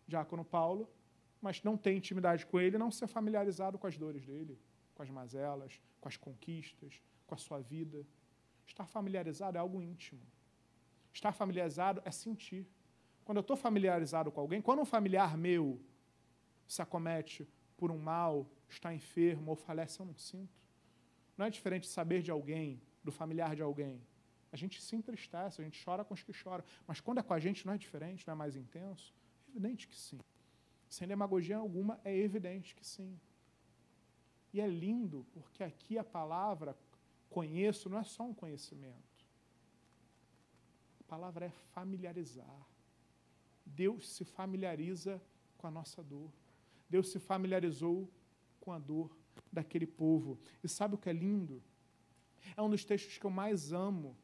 diácono 0.07 0.43
Paulo, 0.43 0.89
mas 1.39 1.61
não 1.61 1.77
ter 1.77 1.95
intimidade 1.95 2.45
com 2.45 2.59
ele, 2.59 2.77
não 2.77 2.89
ser 2.89 3.05
familiarizado 3.05 3.77
com 3.77 3.85
as 3.85 3.95
dores 3.95 4.25
dele, 4.25 4.59
com 4.95 5.03
as 5.03 5.09
mazelas, 5.09 5.79
com 6.01 6.07
as 6.07 6.17
conquistas, 6.17 6.99
com 7.27 7.35
a 7.35 7.37
sua 7.37 7.59
vida. 7.59 8.05
Estar 8.65 8.87
familiarizado 8.87 9.55
é 9.55 9.59
algo 9.59 9.81
íntimo. 9.81 10.21
Estar 11.13 11.31
familiarizado 11.31 12.01
é 12.03 12.09
sentir. 12.09 12.67
Quando 13.25 13.37
eu 13.37 13.41
estou 13.41 13.57
familiarizado 13.57 14.31
com 14.31 14.39
alguém, 14.39 14.61
quando 14.61 14.81
um 14.81 14.85
familiar 14.85 15.35
meu 15.35 15.81
se 16.67 16.81
acomete 16.81 17.47
por 17.75 17.91
um 17.91 17.97
mal, 17.97 18.47
está 18.69 18.93
enfermo 18.93 19.51
ou 19.51 19.55
falece, 19.55 19.99
eu 19.99 20.05
não 20.05 20.15
sinto. 20.15 20.63
Não 21.35 21.47
é 21.47 21.49
diferente 21.49 21.83
de 21.83 21.89
saber 21.89 22.21
de 22.21 22.29
alguém, 22.29 22.79
do 23.03 23.11
familiar 23.11 23.55
de 23.55 23.63
alguém. 23.63 23.99
A 24.51 24.55
gente 24.55 24.81
se 24.81 24.95
entristece, 24.95 25.59
a 25.59 25.65
gente 25.65 25.83
chora 25.83 26.05
com 26.05 26.13
os 26.13 26.23
que 26.23 26.31
choram. 26.31 26.63
Mas 26.87 27.01
quando 27.01 27.17
é 27.17 27.23
com 27.23 27.33
a 27.33 27.39
gente, 27.39 27.65
não 27.65 27.73
é 27.73 27.77
diferente, 27.77 28.25
não 28.27 28.33
é 28.33 28.35
mais 28.35 28.55
intenso? 28.55 29.13
É 29.47 29.51
evidente 29.51 29.87
que 29.87 29.95
sim. 29.97 30.19
Sem 30.87 31.07
demagogia 31.07 31.57
alguma, 31.57 31.99
é 32.05 32.15
evidente 32.15 32.75
que 32.75 32.85
sim. 32.85 33.19
E 34.53 34.61
é 34.61 34.67
lindo, 34.67 35.25
porque 35.33 35.63
aqui 35.63 35.97
a 35.97 36.03
palavra 36.03 36.77
conheço 37.29 37.89
não 37.89 37.97
é 37.97 38.03
só 38.03 38.23
um 38.23 38.33
conhecimento. 38.33 39.25
A 41.01 41.03
palavra 41.03 41.47
é 41.47 41.49
familiarizar. 41.49 42.74
Deus 43.65 44.09
se 44.09 44.23
familiariza 44.23 45.21
com 45.57 45.67
a 45.67 45.71
nossa 45.71 46.03
dor. 46.03 46.31
Deus 46.89 47.09
se 47.09 47.19
familiarizou 47.19 48.09
com 48.59 48.71
a 48.71 48.79
dor 48.79 49.15
daquele 49.51 49.87
povo. 49.87 50.39
E 50.63 50.67
sabe 50.67 50.95
o 50.95 50.97
que 50.97 51.09
é 51.09 51.13
lindo? 51.13 51.61
É 52.55 52.61
um 52.61 52.69
dos 52.69 52.85
textos 52.85 53.17
que 53.17 53.25
eu 53.25 53.31
mais 53.31 53.71
amo 53.71 54.15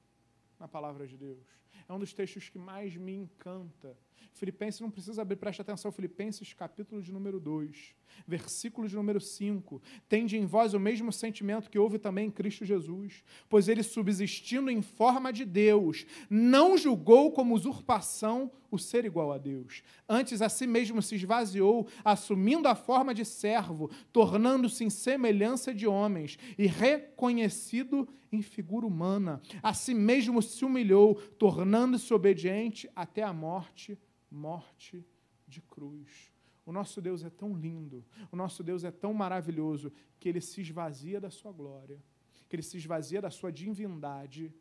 na 0.60 0.68
palavra 0.68 1.08
de 1.08 1.18
Deus. 1.18 1.61
É 1.88 1.94
um 1.94 2.00
dos 2.00 2.14
textos 2.14 2.50
que 2.50 2.58
mais 2.58 2.96
me 2.96 3.14
encanta. 3.14 3.98
Filipenses, 4.34 4.82
não 4.82 4.90
precisa 4.90 5.22
abrir, 5.22 5.36
preste 5.36 5.62
atenção, 5.62 5.92
Filipenses 5.92 6.54
capítulo 6.54 7.02
de 7.02 7.12
número 7.12 7.40
2, 7.40 7.94
versículo 8.26 8.88
de 8.88 8.96
número 8.96 9.20
5. 9.20 9.82
Tende 10.08 10.38
em 10.38 10.46
vós 10.46 10.74
o 10.74 10.80
mesmo 10.80 11.12
sentimento 11.12 11.70
que 11.70 11.78
houve 11.78 12.00
também 12.00 12.28
em 12.28 12.32
Cristo 12.32 12.66
Jesus, 12.66 13.24
pois 13.50 13.68
ele, 13.68 13.84
subsistindo 13.84 14.70
em 14.72 14.82
forma 14.82 15.32
de 15.32 15.46
Deus, 15.46 16.06
não 16.30 16.78
julgou 16.78 17.32
como 17.32 17.56
usurpação 17.56 18.52
o 18.72 18.80
ser 18.80 19.04
igual 19.04 19.34
a 19.34 19.38
Deus. 19.38 19.84
Antes 20.08 20.42
a 20.42 20.48
si 20.48 20.66
mesmo 20.66 21.02
se 21.02 21.16
esvaziou, 21.16 21.88
assumindo 22.04 22.68
a 22.68 22.76
forma 22.76 23.14
de 23.14 23.26
servo, 23.26 23.92
tornando-se 24.14 24.84
em 24.86 24.90
semelhança 24.90 25.74
de 25.74 25.86
homens 25.86 26.40
e 26.58 26.68
reconhecido 26.68 28.08
em 28.32 28.42
figura 28.42 28.86
humana. 28.86 29.42
A 29.62 29.74
si 29.74 29.94
mesmo 29.94 30.42
se 30.42 30.64
humilhou, 30.64 31.16
tornando-se 31.62 32.12
obediente 32.12 32.90
até 32.96 33.22
a 33.22 33.32
morte 33.32 33.96
morte 34.32 35.06
de 35.48 35.62
cruz. 35.62 36.34
O 36.66 36.72
nosso 36.72 37.00
Deus 37.00 37.24
é 37.24 37.30
tão 37.30 37.54
lindo, 37.56 38.04
o 38.32 38.36
nosso 38.36 38.64
Deus 38.64 38.84
é 38.84 38.90
tão 38.90 39.14
maravilhoso, 39.14 39.94
que 40.20 40.28
ele 40.28 40.42
se 40.42 40.60
esvazia 40.60 41.22
da 41.22 41.30
sua 41.30 41.52
glória, 41.52 42.02
que 42.50 42.56
ele 42.56 42.64
se 42.64 42.78
esvazia 42.78 43.22
da 43.22 43.30
sua 43.30 43.52
divindade, 43.52 44.52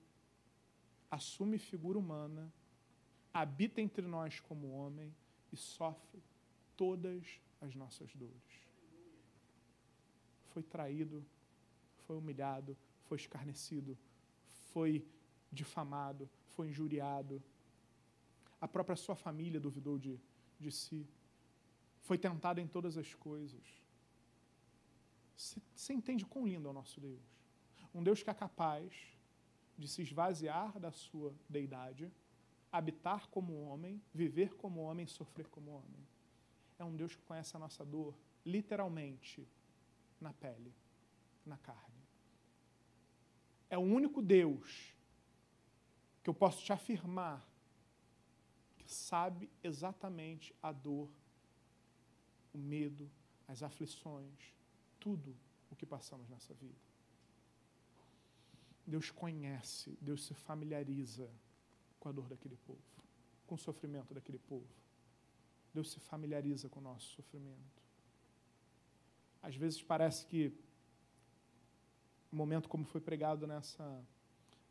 assume 1.11 1.57
figura 1.57 1.99
humana, 1.99 2.53
habita 3.33 3.81
entre 3.81 4.07
nós 4.07 4.39
como 4.39 4.71
homem 4.71 5.11
e 5.51 5.57
sofre 5.57 6.23
todas 6.77 7.41
as 7.63 7.75
nossas 7.75 8.15
dores. 8.15 8.69
Foi 10.51 10.63
traído, 10.63 11.25
foi 12.07 12.19
humilhado, 12.19 12.77
foi 13.05 13.17
escarnecido, 13.17 13.97
foi 14.75 15.03
difamado, 15.51 16.29
foi 16.49 16.69
injuriado, 16.69 17.43
a 18.61 18.69
própria 18.69 18.97
sua 18.97 19.17
família 19.17 19.59
duvidou 19.59 19.99
de, 19.99 20.21
de 20.59 20.71
si. 20.71 21.09
Foi 22.03 22.19
tentado 22.19 22.61
em 22.61 22.67
todas 22.67 22.99
as 22.99 23.15
coisas. 23.15 23.63
Você 25.75 25.93
entende 25.95 26.27
quão 26.27 26.47
lindo 26.47 26.69
é 26.69 26.71
o 26.71 26.75
nosso 26.75 27.01
Deus? 27.01 27.23
Um 27.95 28.03
Deus 28.03 28.23
que 28.23 28.29
é 28.29 28.35
capaz 28.35 28.93
de 29.79 29.89
se 29.89 30.03
esvaziar 30.03 30.79
da 30.79 30.93
sua 30.93 31.35
deidade, 31.49 32.13
habitar 32.71 33.27
como 33.29 33.63
homem, 33.63 34.01
viver 34.13 34.55
como 34.57 34.83
homem, 34.83 35.07
sofrer 35.07 35.49
como 35.49 35.71
homem. 35.71 36.07
É 36.79 36.85
um 36.85 36.95
Deus 36.95 37.17
que 37.17 37.23
conhece 37.23 37.57
a 37.57 37.59
nossa 37.59 37.85
dor, 37.85 38.15
literalmente, 38.45 39.49
na 40.21 40.35
pele, 40.35 40.75
na 41.47 41.57
carne. 41.57 42.05
É 43.71 43.79
o 43.79 43.83
único 43.83 44.21
Deus 44.21 44.95
que 46.23 46.31
eu 46.31 46.35
posso 46.35 46.63
te 46.63 46.73
afirmar 46.73 47.47
sabe 48.87 49.49
exatamente 49.63 50.55
a 50.63 50.73
dor, 50.73 51.09
o 52.53 52.59
medo, 52.59 53.11
as 53.47 53.63
aflições, 53.63 54.55
tudo 54.99 55.37
o 55.71 55.77
que 55.77 55.87
passamos 55.87 56.29
nessa 56.29 56.53
vida. 56.55 56.79
Deus 58.87 59.11
conhece, 59.11 59.97
Deus 60.01 60.25
se 60.25 60.35
familiariza 60.35 61.31
com 62.01 62.09
a 62.09 62.13
dor 62.13 62.29
daquele 62.29 62.57
povo, 62.57 62.83
com 63.47 63.55
o 63.55 63.59
sofrimento 63.59 64.13
daquele 64.13 64.39
povo. 64.39 64.67
Deus 65.73 65.93
se 65.93 66.01
familiariza 66.01 66.69
com 66.69 66.81
o 66.81 66.83
nosso 66.83 67.15
sofrimento. 67.15 67.83
Às 69.41 69.55
vezes 69.55 69.81
parece 69.81 70.27
que 70.27 70.53
um 72.33 72.37
momento 72.37 72.69
como 72.69 72.85
foi 72.85 73.01
pregado 73.01 73.47
nessa, 73.47 74.05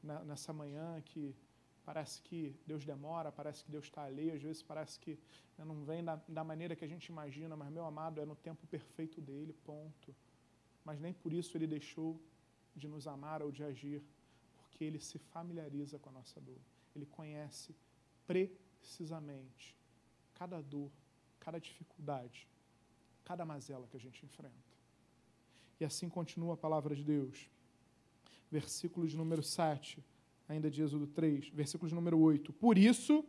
nessa 0.02 0.54
manhã, 0.54 1.02
que 1.02 1.36
parece 1.84 2.22
que 2.22 2.56
Deus 2.66 2.86
demora, 2.86 3.32
parece 3.32 3.64
que 3.64 3.72
Deus 3.72 3.86
está 3.86 4.04
alheio, 4.04 4.36
às 4.36 4.42
vezes 4.42 4.62
parece 4.62 5.00
que 5.00 5.18
né, 5.58 5.66
não 5.66 5.84
vem 5.84 6.04
da, 6.04 6.16
da 6.28 6.44
maneira 6.44 6.76
que 6.76 6.86
a 6.86 6.88
gente 6.88 7.08
imagina, 7.08 7.56
mas, 7.56 7.72
meu 7.72 7.86
amado, 7.86 8.22
é 8.22 8.26
no 8.26 8.36
tempo 8.36 8.66
perfeito 8.68 9.20
dele, 9.20 9.54
ponto. 9.66 10.16
Mas 10.86 11.00
nem 11.00 11.14
por 11.14 11.34
isso 11.34 11.58
ele 11.58 11.68
deixou 11.68 12.22
de 12.76 12.88
nos 12.88 13.08
amar 13.08 13.42
ou 13.42 13.52
de 13.52 13.64
agir, 13.64 14.02
porque 14.58 14.84
ele 14.84 15.00
se 15.00 15.18
familiariza 15.18 16.00
com 16.00 16.10
a 16.10 16.12
nossa 16.14 16.40
dor. 16.40 16.62
Ele 16.96 17.06
conhece 17.06 17.76
precisamente 18.28 19.76
cada 20.34 20.62
dor, 20.62 20.92
cada 21.40 21.60
dificuldade, 21.60 22.48
cada 23.26 23.46
mazela 23.46 23.88
que 23.88 23.98
a 23.98 24.00
gente 24.00 24.26
enfrenta. 24.26 24.70
E 25.80 25.86
assim 25.86 26.10
continua 26.10 26.54
a 26.54 26.58
palavra 26.58 26.96
de 26.96 27.04
Deus. 27.04 27.50
Versículo 28.52 29.08
de 29.08 29.16
número 29.16 29.44
7 29.44 30.04
ainda 30.50 30.70
de 30.70 30.82
Êxodo 30.82 31.06
3, 31.06 31.50
versículo 31.50 31.94
número 31.94 32.20
8. 32.20 32.52
Por 32.54 32.78
isso, 32.78 33.24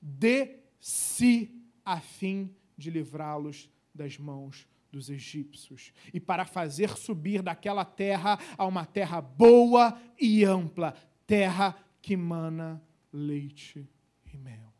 desci 0.00 1.50
a 1.82 2.00
fim 2.00 2.54
de 2.76 2.90
livrá-los 2.90 3.70
das 3.94 4.18
mãos 4.18 4.68
dos 4.90 5.08
egípcios 5.08 5.90
e 6.12 6.20
para 6.20 6.44
fazer 6.44 6.90
subir 6.98 7.40
daquela 7.42 7.84
terra 7.84 8.38
a 8.58 8.66
uma 8.66 8.84
terra 8.84 9.22
boa 9.22 9.98
e 10.20 10.44
ampla, 10.44 10.92
terra 11.26 11.74
que 12.02 12.14
mana 12.14 12.82
leite 13.10 13.88
e 14.30 14.36
mel. 14.36 14.70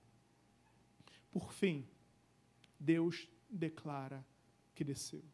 Por 1.31 1.51
fim, 1.51 1.87
Deus 2.79 3.27
declara 3.49 4.23
que 4.75 4.85
desceu. 4.85 5.25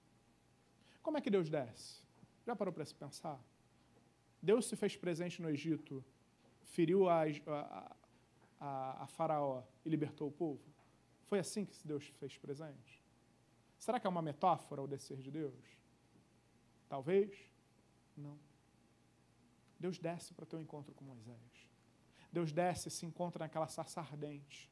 Como 1.03 1.19
é 1.19 1.21
que 1.21 1.31
Deus 1.31 1.51
desce? 1.51 2.03
Já 2.47 2.55
parou 2.55 2.73
para 2.73 2.85
se 2.85 2.95
pensar? 2.95 3.43
Deus 4.43 4.67
se 4.67 4.77
fez 4.77 4.97
presente 4.97 5.43
no 5.43 5.51
Egito, 5.51 6.05
feriu 6.63 7.09
a, 7.09 7.23
a, 7.25 7.97
a, 8.61 9.03
a 9.05 9.07
Faraó 9.07 9.63
e 9.85 9.89
libertou 9.89 10.29
o 10.29 10.33
povo? 10.33 10.63
Foi 11.27 11.39
assim 11.39 11.65
que 11.65 11.77
Deus 11.87 12.07
fez 12.19 12.37
presente? 12.39 13.03
Será 13.79 14.01
que 14.01 14.07
é 14.07 14.11
uma 14.11 14.23
metáfora 14.23 14.83
o 14.83 14.87
descer 14.87 15.19
de 15.19 15.31
Deus? 15.31 15.79
Talvez. 16.89 17.37
Não. 18.17 18.39
Deus 19.79 19.99
desce 19.99 20.35
para 20.35 20.47
ter 20.47 20.57
um 20.57 20.61
encontro 20.61 20.95
com 20.95 21.05
Moisés. 21.05 21.69
Deus 22.33 22.53
desce 22.53 22.89
e 22.89 22.91
se 22.91 23.07
encontra 23.07 23.45
naquela 23.45 23.69
sarça 23.69 24.01
ardente 24.01 24.71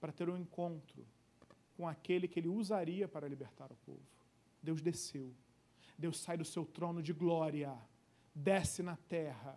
para 0.00 0.12
ter 0.12 0.28
um 0.28 0.36
encontro 0.36 1.06
com 1.76 1.86
aquele 1.86 2.26
que 2.26 2.40
ele 2.40 2.48
usaria 2.48 3.06
para 3.06 3.28
libertar 3.28 3.70
o 3.70 3.76
povo. 3.76 4.02
Deus 4.62 4.82
desceu. 4.82 5.32
Deus 5.96 6.18
sai 6.18 6.36
do 6.36 6.44
seu 6.44 6.64
trono 6.64 7.02
de 7.02 7.12
glória, 7.12 7.76
desce 8.38 8.82
na 8.82 8.96
terra 8.96 9.56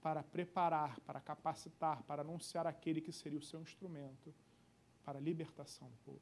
para 0.00 0.22
preparar, 0.22 1.00
para 1.00 1.20
capacitar, 1.20 2.02
para 2.04 2.22
anunciar 2.22 2.66
aquele 2.66 3.00
que 3.00 3.12
seria 3.12 3.38
o 3.38 3.42
seu 3.42 3.60
instrumento 3.60 4.32
para 5.04 5.18
a 5.18 5.20
libertação 5.20 5.88
do 5.88 5.96
povo. 6.04 6.20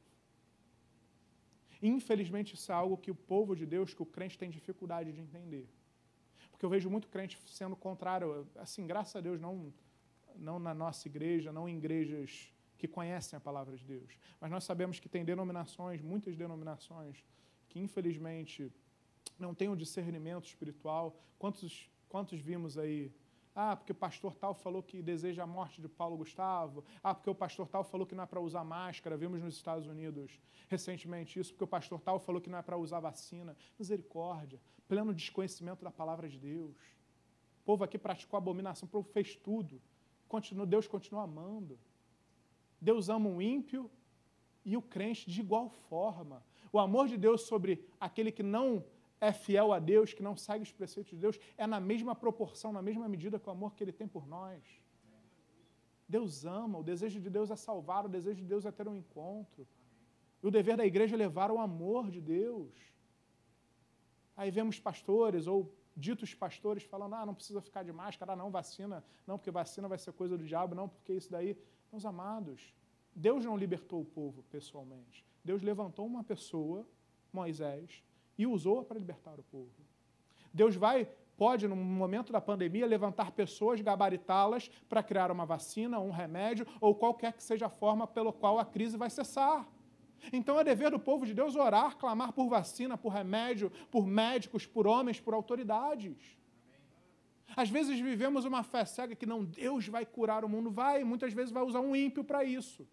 Infelizmente, 1.83 2.55
isso 2.55 2.71
é 2.73 2.75
algo 2.75 2.97
que 2.97 3.11
o 3.11 3.15
povo 3.15 3.55
de 3.55 3.67
Deus, 3.67 3.93
que 3.93 4.03
o 4.03 4.07
crente 4.07 4.39
tem 4.39 4.49
dificuldade 4.49 5.13
de 5.13 5.21
entender. 5.21 5.69
Porque 6.51 6.65
eu 6.65 6.71
vejo 6.71 6.89
muito 6.89 7.09
crente 7.09 7.39
sendo 7.47 7.77
contrário, 7.77 8.49
assim, 8.57 8.87
graças 8.87 9.15
a 9.17 9.21
Deus, 9.21 9.41
não, 9.41 9.73
não 10.37 10.59
na 10.59 10.73
nossa 10.73 11.09
igreja, 11.09 11.53
não 11.53 11.69
em 11.69 11.77
igrejas 11.77 12.53
que 12.79 12.89
conhecem 12.89 13.37
a 13.37 13.41
palavra 13.41 13.77
de 13.77 13.85
Deus. 13.85 14.17
Mas 14.41 14.51
nós 14.51 14.65
sabemos 14.65 14.99
que 15.01 15.09
tem 15.09 15.25
denominações, 15.25 16.01
muitas 16.01 16.37
denominações, 16.37 17.23
que 17.69 17.81
infelizmente 17.81 18.73
não 19.39 19.55
têm 19.55 19.69
o 19.69 19.73
um 19.73 19.77
discernimento 19.77 20.47
espiritual. 20.47 21.17
Quantos, 21.39 21.91
quantos 22.09 22.41
vimos 22.41 22.79
aí 22.79 23.13
ah, 23.55 23.77
porque 23.77 23.93
o 23.93 23.95
pastor 23.95 24.35
tal 24.35 24.53
falou 24.53 24.83
que 24.83 25.01
deseja 25.01 25.45
a 25.45 25.47
morte 25.47 25.81
de 25.81 25.89
Paulo 25.89 26.17
Gustavo. 26.17 26.85
Ah, 27.03 27.15
porque 27.15 27.31
o 27.31 27.35
pastor 27.35 27.69
tal 27.69 27.85
falou 27.85 28.05
que 28.05 28.15
não 28.15 28.25
é 28.25 28.27
para 28.27 28.41
usar 28.41 28.65
máscara. 28.65 29.17
Vimos 29.17 29.41
nos 29.41 29.55
Estados 29.55 29.87
Unidos 29.87 30.41
recentemente 30.69 31.39
isso, 31.39 31.53
porque 31.53 31.63
o 31.63 31.69
pastor 31.69 32.01
tal 32.01 32.19
falou 32.19 32.41
que 32.41 32.51
não 32.51 32.59
é 32.59 32.63
para 32.63 32.77
usar 32.77 32.99
vacina. 32.99 33.57
Misericórdia, 33.79 34.61
pleno 34.89 35.15
desconhecimento 35.15 35.85
da 35.85 35.91
palavra 35.91 36.29
de 36.29 36.39
Deus. 36.39 36.77
O 37.61 37.65
povo 37.65 37.85
aqui 37.85 37.97
praticou 37.97 38.37
abominação, 38.37 38.87
o 38.87 38.91
povo 38.91 39.09
fez 39.09 39.37
tudo. 39.37 39.81
Continua, 40.27 40.67
Deus 40.67 40.89
continua 40.89 41.23
amando. 41.23 41.79
Deus 42.81 43.09
ama 43.09 43.31
o 43.31 43.41
ímpio 43.41 43.89
e 44.65 44.77
o 44.77 44.83
crente 44.83 45.31
de 45.31 45.41
igual 45.41 45.69
forma. 45.69 46.43
O 46.73 46.79
amor 46.81 47.07
de 47.07 47.17
Deus 47.17 47.43
sobre 47.43 47.87
aquele 48.01 48.33
que 48.33 48.43
não 48.43 48.85
é 49.25 49.33
fiel 49.33 49.73
a 49.73 49.79
Deus, 49.79 50.13
que 50.13 50.23
não 50.23 50.37
segue 50.37 50.63
os 50.63 50.73
preceitos 50.73 51.11
de 51.11 51.19
Deus, 51.19 51.39
é 51.57 51.67
na 51.67 51.81
mesma 51.81 52.15
proporção, 52.15 52.73
na 52.73 52.83
mesma 52.83 53.09
medida 53.09 53.39
que 53.39 53.49
o 53.49 53.53
amor 53.53 53.75
que 53.75 53.83
Ele 53.83 53.93
tem 53.93 54.07
por 54.07 54.27
nós. 54.27 54.63
Deus 56.09 56.45
ama, 56.45 56.79
o 56.79 56.83
desejo 56.83 57.21
de 57.21 57.31
Deus 57.31 57.51
é 57.51 57.57
salvar, 57.57 58.05
o 58.05 58.09
desejo 58.09 58.41
de 58.41 58.47
Deus 58.47 58.65
é 58.67 58.71
ter 58.71 58.87
um 58.87 58.95
encontro. 58.95 59.67
E 60.43 60.47
o 60.47 60.51
dever 60.51 60.77
da 60.77 60.85
igreja 60.85 61.17
é 61.17 61.19
levar 61.19 61.51
o 61.51 61.59
amor 61.59 62.11
de 62.11 62.21
Deus. 62.21 62.73
Aí 64.37 64.51
vemos 64.51 64.79
pastores 64.79 65.47
ou 65.47 65.75
ditos 65.97 66.35
pastores 66.35 66.83
falando: 66.83 67.15
ah, 67.15 67.25
não 67.25 67.35
precisa 67.35 67.61
ficar 67.63 67.83
de 67.83 67.93
máscara, 67.93 68.33
ah, 68.33 68.37
não, 68.37 68.51
vacina, 68.51 69.03
não, 69.27 69.39
porque 69.39 69.51
vacina 69.51 69.89
vai 69.89 69.99
ser 69.99 70.13
coisa 70.13 70.37
do 70.37 70.45
diabo, 70.45 70.75
não, 70.75 70.89
porque 70.89 71.15
isso 71.15 71.31
daí. 71.31 71.57
Meus 71.91 72.05
amados, 72.05 72.75
Deus 73.15 73.45
não 73.45 73.57
libertou 73.57 74.01
o 74.03 74.05
povo 74.05 74.43
pessoalmente. 74.51 75.25
Deus 75.45 75.63
levantou 75.63 76.05
uma 76.05 76.25
pessoa, 76.25 76.87
Moisés, 77.33 78.03
e 78.37 78.47
usou 78.47 78.85
para 78.85 78.99
libertar 78.99 79.39
o 79.39 79.43
povo. 79.45 79.71
Deus 80.53 80.77
vai, 80.77 81.09
pode, 81.37 81.67
no 81.67 81.77
momento 81.77 82.33
da 82.33 82.41
pandemia, 82.41 82.87
levantar 82.87 83.33
pessoas, 83.33 83.81
gabaritá-las 83.81 84.69
para 84.89 85.03
criar 85.03 85.31
uma 85.31 85.45
vacina, 85.45 85.99
um 85.99 86.11
remédio 86.11 86.67
ou 86.81 86.95
qualquer 86.95 87.33
que 87.33 87.43
seja 87.43 87.67
a 87.67 87.71
forma 87.71 88.07
pelo 88.07 88.33
qual 88.33 88.59
a 88.59 88.65
crise 88.65 88.97
vai 88.97 89.11
cessar. 89.11 89.67
Então 90.33 90.59
é 90.59 90.65
dever 90.65 90.91
do 90.91 90.99
povo 90.99 91.27
de 91.27 91.35
Deus 91.35 91.57
orar, 91.57 91.97
clamar 91.97 92.33
por 92.33 92.49
vacina, 92.49 92.97
por 92.97 93.11
remédio, 93.11 93.71
por 93.91 94.07
médicos, 94.07 94.65
por 94.65 94.87
homens, 94.87 95.21
por 95.21 95.35
autoridades. 95.35 96.39
Às 97.57 97.69
vezes 97.69 98.01
vivemos 98.01 98.45
uma 98.45 98.63
fé 98.63 98.85
cega 98.85 99.15
que 99.15 99.27
não, 99.27 99.45
Deus 99.45 99.87
vai 99.87 100.07
curar 100.07 100.45
o 100.45 100.49
mundo, 100.49 100.71
vai, 100.71 101.05
muitas 101.05 101.33
vezes 101.33 101.53
vai 101.53 101.63
usar 101.63 101.81
um 101.81 101.95
ímpio 101.95 102.25
para 102.25 102.43
isso. 102.43 102.89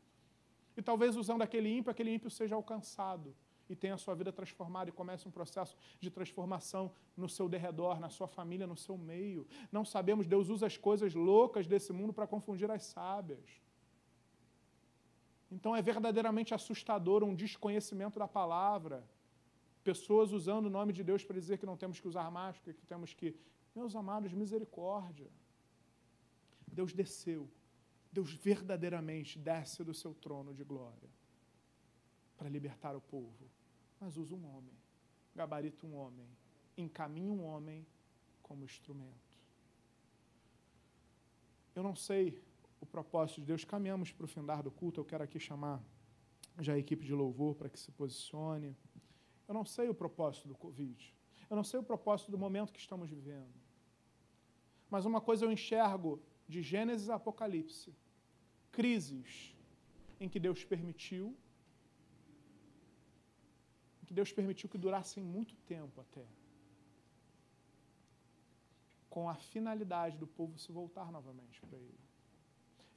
E 0.76 0.82
talvez 0.82 1.16
usando 1.16 1.42
aquele 1.42 1.70
ímpio, 1.70 1.92
aquele 1.92 2.14
ímpio 2.14 2.30
seja 2.30 2.56
alcançado 2.56 3.34
e 3.72 3.76
tenha 3.76 3.94
a 3.94 3.98
sua 3.98 4.14
vida 4.14 4.32
transformada 4.32 4.90
e 4.90 4.94
comece 4.94 5.28
um 5.28 5.32
processo 5.32 5.78
de 6.00 6.10
transformação 6.12 6.92
no 7.16 7.30
seu 7.30 7.48
derredor, 7.48 8.00
na 8.00 8.10
sua 8.10 8.28
família, 8.28 8.68
no 8.68 8.76
seu 8.76 8.98
meio. 8.98 9.48
Não 9.72 9.86
sabemos, 9.86 10.28
Deus 10.28 10.50
usa 10.50 10.68
as 10.68 10.78
coisas 10.78 11.14
loucas 11.14 11.68
desse 11.68 11.94
mundo 11.94 12.12
para 12.12 12.28
confundir 12.28 12.70
as 12.70 12.84
sábias. 12.84 13.62
Então 15.50 15.76
é 15.76 15.82
verdadeiramente 15.82 16.54
assustador 16.54 17.24
um 17.24 17.34
desconhecimento 17.34 18.20
da 18.20 18.28
palavra. 18.28 19.08
Pessoas 19.84 20.32
usando 20.32 20.66
o 20.66 20.70
nome 20.70 20.92
de 20.92 21.04
Deus 21.04 21.24
para 21.24 21.40
dizer 21.40 21.58
que 21.58 21.66
não 21.66 21.78
temos 21.78 22.00
que 22.00 22.08
usar 22.08 22.30
máscara, 22.30 22.74
que 22.74 22.86
temos 22.86 23.14
que. 23.14 23.36
Meus 23.74 23.96
amados, 23.96 24.34
misericórdia. 24.34 25.30
Deus 26.68 26.94
desceu. 26.94 27.50
Deus 28.12 28.34
verdadeiramente 28.34 29.40
desce 29.40 29.82
do 29.84 29.94
seu 29.94 30.14
trono 30.14 30.54
de 30.54 30.66
glória 30.66 31.10
para 32.38 32.50
libertar 32.50 32.96
o 32.96 33.02
povo 33.02 33.50
mas 34.02 34.18
usa 34.18 34.34
um 34.34 34.46
homem, 34.48 34.74
gabarita 35.36 35.86
um 35.86 35.96
homem, 35.96 36.28
encaminha 36.76 37.32
um 37.32 37.46
homem 37.46 37.86
como 38.42 38.66
instrumento. 38.66 39.38
Eu 41.76 41.84
não 41.84 41.96
sei 41.96 42.42
o 42.82 42.86
propósito 42.86 43.42
de 43.42 43.48
Deus, 43.48 43.64
caminhamos 43.64 44.12
para 44.12 44.26
o 44.26 44.28
findar 44.28 44.64
do 44.64 44.72
culto, 44.72 45.00
eu 45.00 45.06
quero 45.06 45.24
aqui 45.24 45.40
chamar 45.40 45.80
já 46.60 46.74
a 46.74 46.80
equipe 46.80 47.06
de 47.06 47.14
louvor 47.14 47.56
para 47.56 47.70
que 47.70 47.80
se 47.80 47.92
posicione. 47.92 48.76
Eu 49.48 49.54
não 49.54 49.64
sei 49.64 49.88
o 49.88 49.94
propósito 49.94 50.48
do 50.48 50.56
Covid, 50.56 51.16
eu 51.48 51.56
não 51.56 51.64
sei 51.64 51.80
o 51.80 51.84
propósito 51.84 52.32
do 52.32 52.40
momento 52.40 52.74
que 52.74 52.80
estamos 52.80 53.08
vivendo. 53.08 53.54
Mas 54.90 55.06
uma 55.06 55.22
coisa 55.22 55.46
eu 55.46 55.52
enxergo 55.52 56.20
de 56.48 56.64
Gênesis 56.64 57.08
a 57.10 57.16
Apocalipse: 57.16 57.96
crises 58.72 59.56
em 60.20 60.28
que 60.28 60.40
Deus 60.40 60.66
permitiu 60.66 61.38
que 64.12 64.16
Deus 64.16 64.34
permitiu 64.34 64.68
que 64.68 64.78
durassem 64.78 65.24
muito 65.24 65.56
tempo 65.74 66.02
até. 66.02 66.26
Com 69.10 69.30
a 69.30 69.36
finalidade 69.36 70.18
do 70.18 70.28
povo 70.28 70.60
se 70.60 70.70
voltar 70.70 71.10
novamente 71.14 71.62
para 71.62 71.78
Ele. 71.78 72.04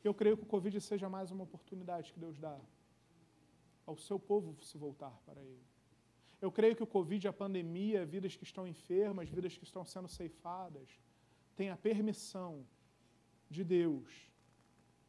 Eu 0.03 0.12
creio 0.12 0.36
que 0.36 0.43
o 0.43 0.47
Covid 0.55 0.81
seja 0.81 1.09
mais 1.09 1.31
uma 1.31 1.45
oportunidade 1.45 2.12
que 2.12 2.19
Deus 2.19 2.36
dá 2.36 2.59
ao 3.86 3.97
seu 3.97 4.19
povo 4.19 4.61
se 4.61 4.77
voltar 4.77 5.16
para 5.24 5.41
Ele. 5.41 5.65
Eu 6.41 6.51
creio 6.51 6.74
que 6.74 6.82
o 6.82 6.93
Covid, 6.97 7.28
a 7.28 7.32
pandemia, 7.32 8.05
vidas 8.05 8.35
que 8.35 8.43
estão 8.43 8.66
enfermas, 8.66 9.31
vidas 9.31 9.57
que 9.57 9.62
estão 9.62 9.85
sendo 9.85 10.09
ceifadas, 10.09 11.01
tem 11.55 11.70
a 11.70 11.77
permissão 11.77 12.66
de 13.49 13.62
Deus 13.62 14.11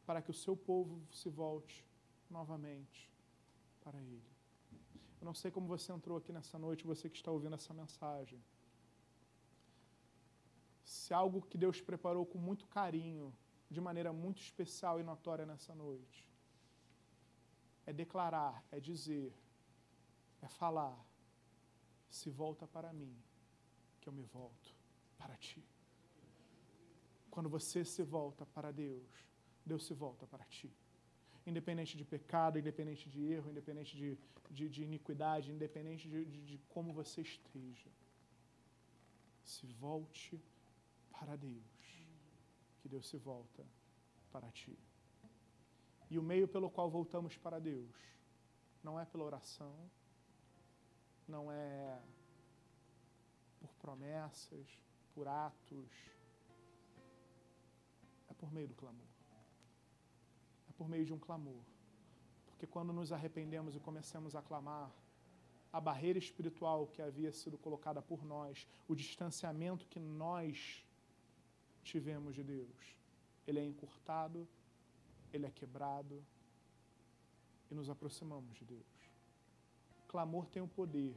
para 0.06 0.22
que 0.22 0.30
o 0.30 0.40
seu 0.44 0.56
povo 0.56 1.02
se 1.10 1.28
volte 1.28 1.84
novamente 2.30 3.10
para 3.82 4.00
Ele. 4.00 4.35
Eu 5.20 5.24
não 5.24 5.34
sei 5.34 5.50
como 5.50 5.66
você 5.66 5.92
entrou 5.92 6.16
aqui 6.18 6.32
nessa 6.32 6.58
noite, 6.58 6.86
você 6.86 7.08
que 7.08 7.16
está 7.16 7.30
ouvindo 7.30 7.54
essa 7.54 7.72
mensagem. 7.72 8.42
Se 10.84 11.12
algo 11.12 11.42
que 11.42 11.58
Deus 11.58 11.80
preparou 11.80 12.24
com 12.24 12.38
muito 12.38 12.66
carinho, 12.68 13.34
de 13.70 13.80
maneira 13.80 14.12
muito 14.12 14.40
especial 14.40 15.00
e 15.00 15.02
notória 15.02 15.44
nessa 15.44 15.74
noite, 15.74 16.28
é 17.84 17.92
declarar, 17.92 18.64
é 18.70 18.78
dizer, 18.78 19.34
é 20.40 20.48
falar: 20.48 20.96
se 22.08 22.30
volta 22.30 22.66
para 22.66 22.92
mim, 22.92 23.16
que 24.00 24.08
eu 24.08 24.12
me 24.12 24.24
volto 24.24 24.74
para 25.18 25.36
ti. 25.36 25.64
Quando 27.30 27.48
você 27.48 27.84
se 27.84 28.02
volta 28.02 28.46
para 28.46 28.70
Deus, 28.70 29.10
Deus 29.64 29.84
se 29.84 29.94
volta 29.94 30.26
para 30.26 30.44
ti 30.44 30.72
independente 31.46 31.96
de 31.96 32.04
pecado, 32.04 32.58
independente 32.58 33.08
de 33.08 33.24
erro, 33.32 33.50
independente 33.50 33.96
de, 33.96 34.18
de, 34.50 34.68
de 34.68 34.82
iniquidade, 34.82 35.52
independente 35.52 36.08
de, 36.08 36.24
de, 36.24 36.40
de 36.44 36.58
como 36.68 36.92
você 36.92 37.20
esteja. 37.20 37.90
Se 39.44 39.66
volte 39.66 40.42
para 41.12 41.36
Deus, 41.36 41.86
que 42.82 42.88
Deus 42.88 43.08
se 43.08 43.16
volta 43.16 43.64
para 44.32 44.50
ti. 44.50 44.76
E 46.10 46.18
o 46.18 46.22
meio 46.22 46.48
pelo 46.48 46.68
qual 46.68 46.90
voltamos 46.90 47.36
para 47.36 47.60
Deus 47.60 47.96
não 48.82 48.98
é 48.98 49.04
pela 49.04 49.24
oração, 49.24 49.74
não 51.28 51.50
é 51.50 52.00
por 53.60 53.72
promessas, 53.76 54.66
por 55.14 55.26
atos, 55.28 55.90
é 58.28 58.34
por 58.34 58.52
meio 58.52 58.68
do 58.68 58.74
clamor 58.74 59.15
por 60.76 60.88
meio 60.88 61.04
de 61.04 61.12
um 61.12 61.18
clamor. 61.18 61.62
Porque 62.46 62.66
quando 62.66 62.92
nos 62.92 63.12
arrependemos 63.12 63.74
e 63.76 63.80
começamos 63.80 64.34
a 64.34 64.42
clamar, 64.42 64.90
a 65.72 65.80
barreira 65.80 66.18
espiritual 66.18 66.86
que 66.86 67.02
havia 67.02 67.32
sido 67.32 67.58
colocada 67.58 68.00
por 68.00 68.24
nós, 68.24 68.66
o 68.88 68.94
distanciamento 68.94 69.86
que 69.86 70.00
nós 70.00 70.84
tivemos 71.82 72.34
de 72.34 72.42
Deus, 72.42 72.96
ele 73.46 73.60
é 73.60 73.64
encurtado, 73.64 74.48
ele 75.32 75.46
é 75.46 75.50
quebrado 75.50 76.24
e 77.70 77.74
nos 77.74 77.90
aproximamos 77.90 78.56
de 78.56 78.64
Deus. 78.64 79.10
O 80.04 80.08
clamor 80.08 80.46
tem 80.46 80.62
o 80.62 80.68
poder 80.68 81.14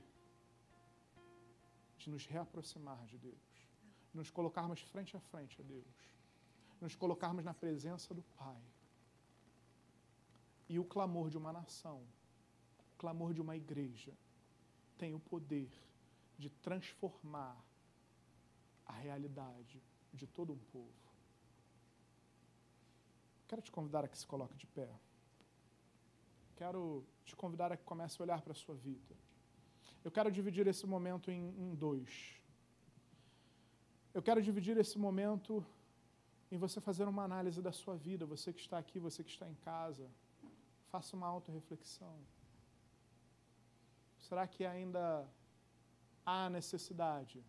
de 1.97 2.09
nos 2.09 2.25
reaproximar 2.25 3.05
de 3.05 3.17
Deus, 3.17 3.67
nos 4.13 4.29
colocarmos 4.29 4.81
frente 4.81 5.15
a 5.15 5.19
frente 5.19 5.61
a 5.61 5.63
Deus, 5.63 5.85
nos 6.81 6.95
colocarmos 6.95 7.45
na 7.45 7.53
presença 7.53 8.13
do 8.13 8.23
Pai. 8.37 8.61
E 10.69 10.77
o 10.77 10.85
clamor 10.85 11.29
de 11.29 11.37
uma 11.37 11.51
nação, 11.51 11.97
o 12.93 12.97
clamor 12.97 13.33
de 13.33 13.41
uma 13.41 13.55
igreja, 13.57 14.13
tem 14.97 15.15
o 15.15 15.19
poder 15.19 15.71
de 16.37 16.49
transformar 16.49 17.57
a 18.85 18.93
realidade 18.93 19.81
de 20.13 20.27
todo 20.27 20.53
um 20.53 20.59
povo. 20.71 21.09
Quero 23.47 23.61
te 23.63 23.71
convidar 23.71 24.05
a 24.05 24.07
que 24.07 24.17
se 24.17 24.27
coloque 24.27 24.55
de 24.55 24.67
pé. 24.67 24.89
Quero 26.55 27.03
te 27.25 27.35
convidar 27.35 27.71
a 27.71 27.77
que 27.77 27.83
comece 27.83 28.21
a 28.21 28.23
olhar 28.23 28.41
para 28.41 28.51
a 28.51 28.55
sua 28.55 28.75
vida. 28.75 29.15
Eu 30.03 30.11
quero 30.11 30.31
dividir 30.31 30.67
esse 30.67 30.85
momento 30.85 31.31
em, 31.31 31.49
em 31.57 31.73
dois. 31.73 32.39
Eu 34.13 34.21
quero 34.21 34.41
dividir 34.41 34.77
esse 34.77 34.97
momento 34.99 35.65
em 36.51 36.57
você 36.57 36.79
fazer 36.79 37.07
uma 37.07 37.23
análise 37.23 37.61
da 37.61 37.71
sua 37.71 37.95
vida, 37.95 38.25
você 38.25 38.51
que 38.51 38.61
está 38.61 38.77
aqui, 38.77 38.99
você 38.99 39.23
que 39.23 39.31
está 39.31 39.47
em 39.47 39.55
casa. 39.55 40.07
Faça 40.91 41.15
uma 41.15 41.27
autorreflexão. 41.27 42.17
Será 44.17 44.47
que 44.47 44.65
ainda 44.65 45.27
há 46.25 46.49
necessidade 46.49 47.43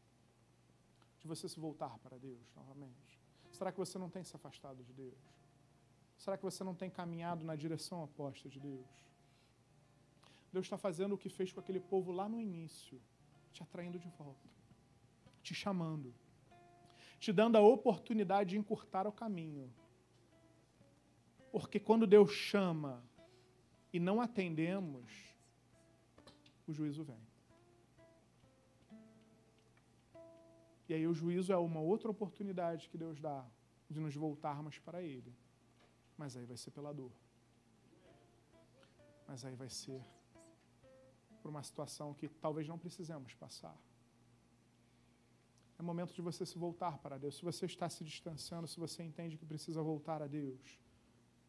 de 1.20 1.26
você 1.26 1.48
se 1.48 1.58
voltar 1.58 1.98
para 1.98 2.18
Deus 2.18 2.54
novamente? 2.54 3.18
Será 3.50 3.72
que 3.72 3.78
você 3.78 3.98
não 3.98 4.08
tem 4.08 4.24
se 4.24 4.34
afastado 4.36 4.82
de 4.84 4.92
Deus? 4.92 5.18
Será 6.16 6.36
que 6.36 6.42
você 6.42 6.62
não 6.62 6.74
tem 6.74 6.90
caminhado 6.90 7.44
na 7.44 7.56
direção 7.56 8.02
oposta 8.02 8.48
de 8.48 8.60
Deus? 8.60 9.10
Deus 10.52 10.66
está 10.66 10.76
fazendo 10.76 11.14
o 11.14 11.18
que 11.18 11.28
fez 11.28 11.52
com 11.52 11.60
aquele 11.60 11.80
povo 11.80 12.12
lá 12.12 12.28
no 12.28 12.38
início, 12.38 13.00
te 13.52 13.62
atraindo 13.62 13.98
de 13.98 14.08
volta, 14.10 14.48
te 15.42 15.54
chamando, 15.54 16.14
te 17.18 17.32
dando 17.32 17.56
a 17.56 17.60
oportunidade 17.60 18.50
de 18.50 18.58
encurtar 18.58 19.06
o 19.06 19.12
caminho. 19.12 19.72
Porque 21.52 21.80
quando 21.80 22.06
Deus 22.06 22.30
chama 22.30 23.02
e 23.92 23.98
não 23.98 24.20
atendemos, 24.20 25.34
o 26.66 26.72
juízo 26.72 27.02
vem. 27.04 27.30
E 30.88 30.94
aí 30.94 31.06
o 31.06 31.14
juízo 31.14 31.52
é 31.52 31.56
uma 31.56 31.80
outra 31.80 32.10
oportunidade 32.10 32.88
que 32.88 32.98
Deus 32.98 33.20
dá 33.20 33.46
de 33.88 34.00
nos 34.00 34.14
voltarmos 34.14 34.78
para 34.78 35.02
Ele. 35.02 35.32
Mas 36.16 36.36
aí 36.36 36.44
vai 36.44 36.56
ser 36.56 36.70
pela 36.72 36.92
dor. 36.92 37.12
Mas 39.26 39.44
aí 39.44 39.54
vai 39.54 39.68
ser 39.68 40.04
por 41.40 41.48
uma 41.48 41.62
situação 41.62 42.12
que 42.12 42.28
talvez 42.28 42.66
não 42.66 42.78
precisemos 42.78 43.34
passar. 43.34 43.76
É 45.78 45.82
momento 45.82 46.12
de 46.12 46.20
você 46.20 46.44
se 46.44 46.58
voltar 46.58 46.98
para 46.98 47.16
Deus. 47.16 47.36
Se 47.36 47.42
você 47.42 47.66
está 47.66 47.88
se 47.88 48.04
distanciando, 48.04 48.68
se 48.68 48.78
você 48.78 49.02
entende 49.02 49.38
que 49.38 49.46
precisa 49.46 49.80
voltar 49.82 50.20
a 50.20 50.26
Deus, 50.26 50.78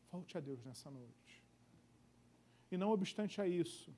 volte 0.09 0.37
a 0.37 0.39
Deus 0.39 0.63
nessa 0.63 0.89
noite. 0.89 1.40
E 2.71 2.77
não 2.77 2.89
obstante 2.91 3.41
a 3.41 3.47
isso, 3.47 3.93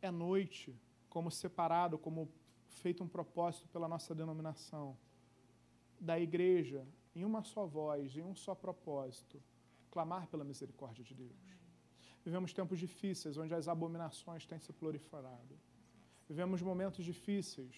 é 0.00 0.10
noite 0.10 0.74
como 1.10 1.30
separado, 1.30 1.98
como 1.98 2.30
feito 2.68 3.02
um 3.04 3.08
propósito 3.08 3.68
pela 3.68 3.88
nossa 3.88 4.14
denominação, 4.14 4.96
da 6.00 6.18
igreja, 6.18 6.86
em 7.14 7.24
uma 7.24 7.42
só 7.42 7.66
voz, 7.66 8.16
em 8.16 8.22
um 8.22 8.34
só 8.34 8.54
propósito, 8.54 9.42
clamar 9.90 10.26
pela 10.28 10.44
misericórdia 10.44 11.04
de 11.04 11.14
Deus. 11.14 11.58
Vivemos 12.24 12.52
tempos 12.52 12.78
difíceis, 12.78 13.36
onde 13.36 13.54
as 13.54 13.68
abominações 13.68 14.46
têm 14.46 14.58
se 14.58 14.72
proliferado. 14.72 15.58
Vivemos 16.28 16.62
momentos 16.62 17.04
difíceis, 17.04 17.74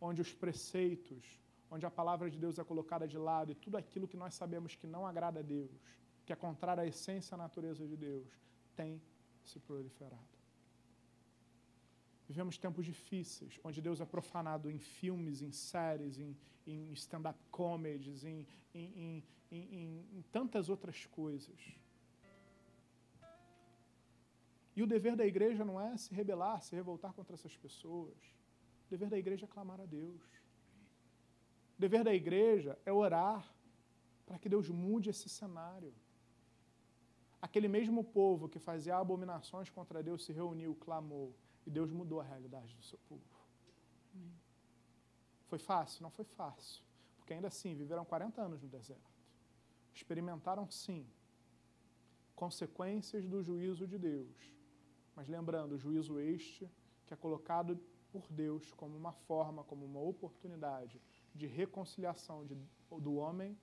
onde 0.00 0.22
os 0.22 0.32
preceitos, 0.32 1.24
onde 1.70 1.84
a 1.84 1.90
palavra 1.90 2.30
de 2.30 2.38
Deus 2.38 2.58
é 2.58 2.64
colocada 2.64 3.06
de 3.06 3.18
lado 3.18 3.52
e 3.52 3.54
tudo 3.54 3.76
aquilo 3.76 4.08
que 4.08 4.16
nós 4.16 4.34
sabemos 4.34 4.74
que 4.74 4.86
não 4.86 5.06
agrada 5.06 5.40
a 5.40 5.42
Deus, 5.42 5.70
que 6.28 6.32
é 6.34 6.36
contrário 6.36 6.82
à 6.82 6.86
essência 6.86 7.32
e 7.32 7.36
à 7.36 7.38
natureza 7.38 7.86
de 7.86 7.96
Deus, 7.96 8.28
tem 8.76 9.00
se 9.42 9.58
proliferado. 9.58 10.36
Vivemos 12.28 12.58
tempos 12.58 12.84
difíceis, 12.84 13.58
onde 13.64 13.80
Deus 13.80 13.98
é 13.98 14.04
profanado 14.04 14.70
em 14.70 14.78
filmes, 14.78 15.40
em 15.40 15.50
séries, 15.50 16.18
em, 16.18 16.36
em 16.66 16.92
stand-up 16.92 17.38
comedies, 17.50 18.24
em, 18.24 18.46
em, 18.74 19.24
em, 19.50 20.22
tantas 20.30 20.68
outras 20.68 21.06
coisas. 21.06 21.58
E 24.76 24.82
o 24.82 24.86
dever 24.86 25.16
da 25.16 25.24
igreja 25.24 25.64
não 25.64 25.80
é 25.80 25.96
se 25.96 26.12
rebelar, 26.14 26.60
se 26.60 26.76
revoltar 26.76 27.14
contra 27.14 27.36
essas 27.36 27.56
pessoas. 27.56 28.18
O 28.86 28.90
dever 28.90 29.08
da 29.08 29.18
igreja 29.18 29.46
é 29.46 29.48
clamar 29.48 29.80
a 29.80 29.86
Deus. 29.86 30.22
O 31.78 31.80
dever 31.80 32.04
da 32.04 32.12
igreja 32.12 32.78
é 32.84 32.92
orar 32.92 33.50
para 34.26 34.38
que 34.38 34.46
Deus 34.46 34.68
mude 34.68 35.08
esse 35.08 35.30
cenário. 35.30 35.94
Aquele 37.40 37.68
mesmo 37.68 38.02
povo 38.02 38.48
que 38.48 38.58
fazia 38.58 38.96
abominações 38.96 39.70
contra 39.70 40.02
Deus 40.02 40.24
se 40.24 40.32
reuniu, 40.32 40.74
clamou 40.74 41.34
e 41.64 41.70
Deus 41.70 41.92
mudou 41.92 42.20
a 42.20 42.24
realidade 42.24 42.74
do 42.74 42.82
seu 42.82 42.98
povo. 43.08 43.22
Foi 45.46 45.58
fácil? 45.58 46.02
Não 46.02 46.10
foi 46.10 46.24
fácil. 46.24 46.82
Porque 47.16 47.32
ainda 47.32 47.48
assim, 47.48 47.74
viveram 47.74 48.04
40 48.04 48.40
anos 48.42 48.62
no 48.62 48.68
deserto. 48.68 49.18
Experimentaram, 49.94 50.68
sim, 50.70 51.06
consequências 52.34 53.26
do 53.26 53.42
juízo 53.42 53.86
de 53.86 53.98
Deus. 53.98 54.36
Mas 55.14 55.28
lembrando, 55.28 55.72
o 55.72 55.78
juízo 55.78 56.18
este 56.20 56.70
que 57.06 57.14
é 57.14 57.16
colocado 57.16 57.80
por 58.12 58.26
Deus 58.30 58.72
como 58.74 58.96
uma 58.96 59.12
forma, 59.12 59.64
como 59.64 59.84
uma 59.84 60.00
oportunidade 60.00 61.00
de 61.34 61.46
reconciliação 61.46 62.46
de, 62.46 62.56
do 63.00 63.14
homem 63.16 63.58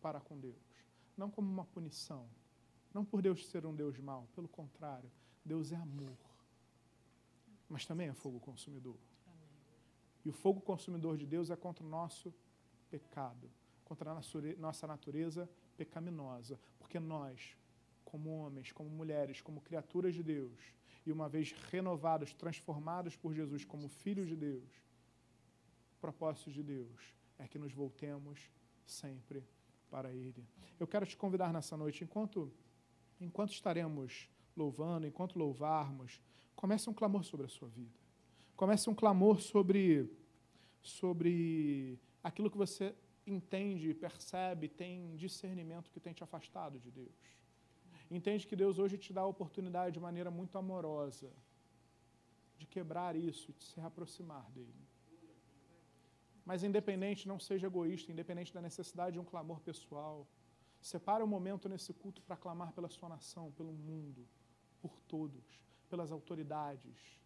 para 0.00 0.20
com 0.20 0.38
Deus. 0.38 0.84
Não 1.16 1.30
como 1.30 1.50
uma 1.50 1.64
punição. 1.64 2.28
Não 2.92 3.04
por 3.04 3.22
Deus 3.22 3.46
ser 3.46 3.64
um 3.66 3.74
Deus 3.74 3.98
mau. 3.98 4.28
Pelo 4.34 4.48
contrário, 4.48 5.10
Deus 5.44 5.72
é 5.72 5.76
amor 5.76 6.16
mas 7.72 7.86
também 7.86 8.08
é 8.08 8.12
fogo 8.12 8.38
consumidor. 8.38 8.98
E 10.22 10.28
o 10.28 10.32
fogo 10.32 10.60
consumidor 10.60 11.16
de 11.16 11.26
Deus 11.26 11.48
é 11.48 11.56
contra 11.56 11.82
o 11.82 11.88
nosso 11.88 12.32
pecado, 12.90 13.50
contra 13.82 14.10
a 14.10 14.20
nossa 14.58 14.86
natureza 14.86 15.48
pecaminosa, 15.74 16.60
porque 16.78 17.00
nós, 17.00 17.56
como 18.04 18.28
homens, 18.28 18.70
como 18.72 18.90
mulheres, 18.90 19.40
como 19.40 19.62
criaturas 19.62 20.14
de 20.14 20.22
Deus, 20.22 20.60
e 21.06 21.10
uma 21.10 21.30
vez 21.30 21.52
renovados, 21.70 22.34
transformados 22.34 23.16
por 23.16 23.32
Jesus 23.32 23.64
como 23.64 23.88
filhos 23.88 24.28
de 24.28 24.36
Deus, 24.36 24.70
propósitos 25.98 26.52
de 26.52 26.62
Deus 26.62 27.14
é 27.38 27.48
que 27.48 27.58
nos 27.58 27.72
voltemos 27.72 28.50
sempre 28.84 29.42
para 29.90 30.12
Ele. 30.12 30.46
Eu 30.78 30.86
quero 30.86 31.06
te 31.06 31.16
convidar 31.16 31.54
nessa 31.54 31.74
noite, 31.74 32.04
enquanto, 32.04 32.52
enquanto 33.24 33.52
estaremos 33.52 34.28
louvando, 34.56 35.06
enquanto 35.06 35.38
louvarmos, 35.38 36.20
comece 36.54 36.88
um 36.88 36.94
clamor 36.94 37.24
sobre 37.24 37.46
a 37.46 37.48
sua 37.48 37.68
vida. 37.68 37.98
Comece 38.56 38.88
um 38.90 38.94
clamor 38.94 39.40
sobre, 39.40 40.10
sobre 40.80 41.98
aquilo 42.22 42.50
que 42.50 42.56
você 42.56 42.94
entende, 43.26 43.94
percebe, 43.94 44.68
tem 44.68 45.16
discernimento 45.16 45.90
que 45.90 46.00
tem 46.00 46.12
te 46.12 46.22
afastado 46.22 46.78
de 46.78 46.90
Deus. 46.90 47.42
Entende 48.10 48.46
que 48.46 48.54
Deus 48.54 48.78
hoje 48.78 48.98
te 48.98 49.12
dá 49.12 49.22
a 49.22 49.26
oportunidade 49.26 49.94
de 49.94 50.00
maneira 50.00 50.30
muito 50.30 50.58
amorosa 50.58 51.32
de 52.58 52.66
quebrar 52.66 53.16
isso 53.16 53.52
de 53.52 53.64
se 53.64 53.80
aproximar 53.80 54.44
dele. 54.50 54.86
Mas 56.44 56.62
independente, 56.62 57.26
não 57.26 57.38
seja 57.38 57.66
egoísta, 57.66 58.12
independente 58.12 58.52
da 58.52 58.60
necessidade 58.60 59.14
de 59.14 59.20
um 59.20 59.24
clamor 59.24 59.60
pessoal. 59.60 60.26
Separe 60.82 61.22
um 61.22 61.28
momento 61.28 61.68
nesse 61.68 61.92
culto 61.94 62.20
para 62.22 62.36
clamar 62.36 62.72
pela 62.72 62.88
sua 62.88 63.08
nação, 63.08 63.52
pelo 63.52 63.72
mundo, 63.72 64.26
por 64.80 64.98
todos 65.06 65.62
pelas 65.88 66.10
autoridades. 66.10 67.20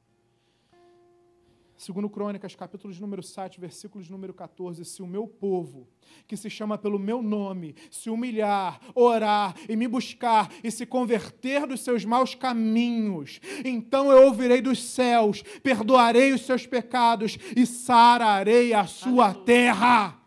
Segundo 1.74 2.10
Crônicas, 2.10 2.54
capítulo 2.54 2.92
de 2.92 3.00
número 3.00 3.22
7, 3.22 3.58
versículo 3.58 4.04
de 4.04 4.10
número 4.10 4.34
14, 4.34 4.84
se 4.84 5.02
o 5.02 5.06
meu 5.06 5.26
povo, 5.26 5.88
que 6.26 6.36
se 6.36 6.50
chama 6.50 6.76
pelo 6.76 6.98
meu 6.98 7.22
nome, 7.22 7.74
se 7.90 8.10
humilhar, 8.10 8.78
orar 8.94 9.54
e 9.68 9.76
me 9.76 9.88
buscar 9.88 10.50
e 10.62 10.70
se 10.70 10.84
converter 10.84 11.66
dos 11.66 11.80
seus 11.80 12.04
maus 12.04 12.34
caminhos, 12.34 13.40
então 13.64 14.10
eu 14.10 14.26
ouvirei 14.26 14.60
dos 14.60 14.82
céus, 14.82 15.42
perdoarei 15.62 16.32
os 16.32 16.42
seus 16.42 16.66
pecados 16.66 17.38
e 17.56 17.64
sararei 17.64 18.74
a 18.74 18.86
sua 18.86 19.32
terra. 19.32 20.20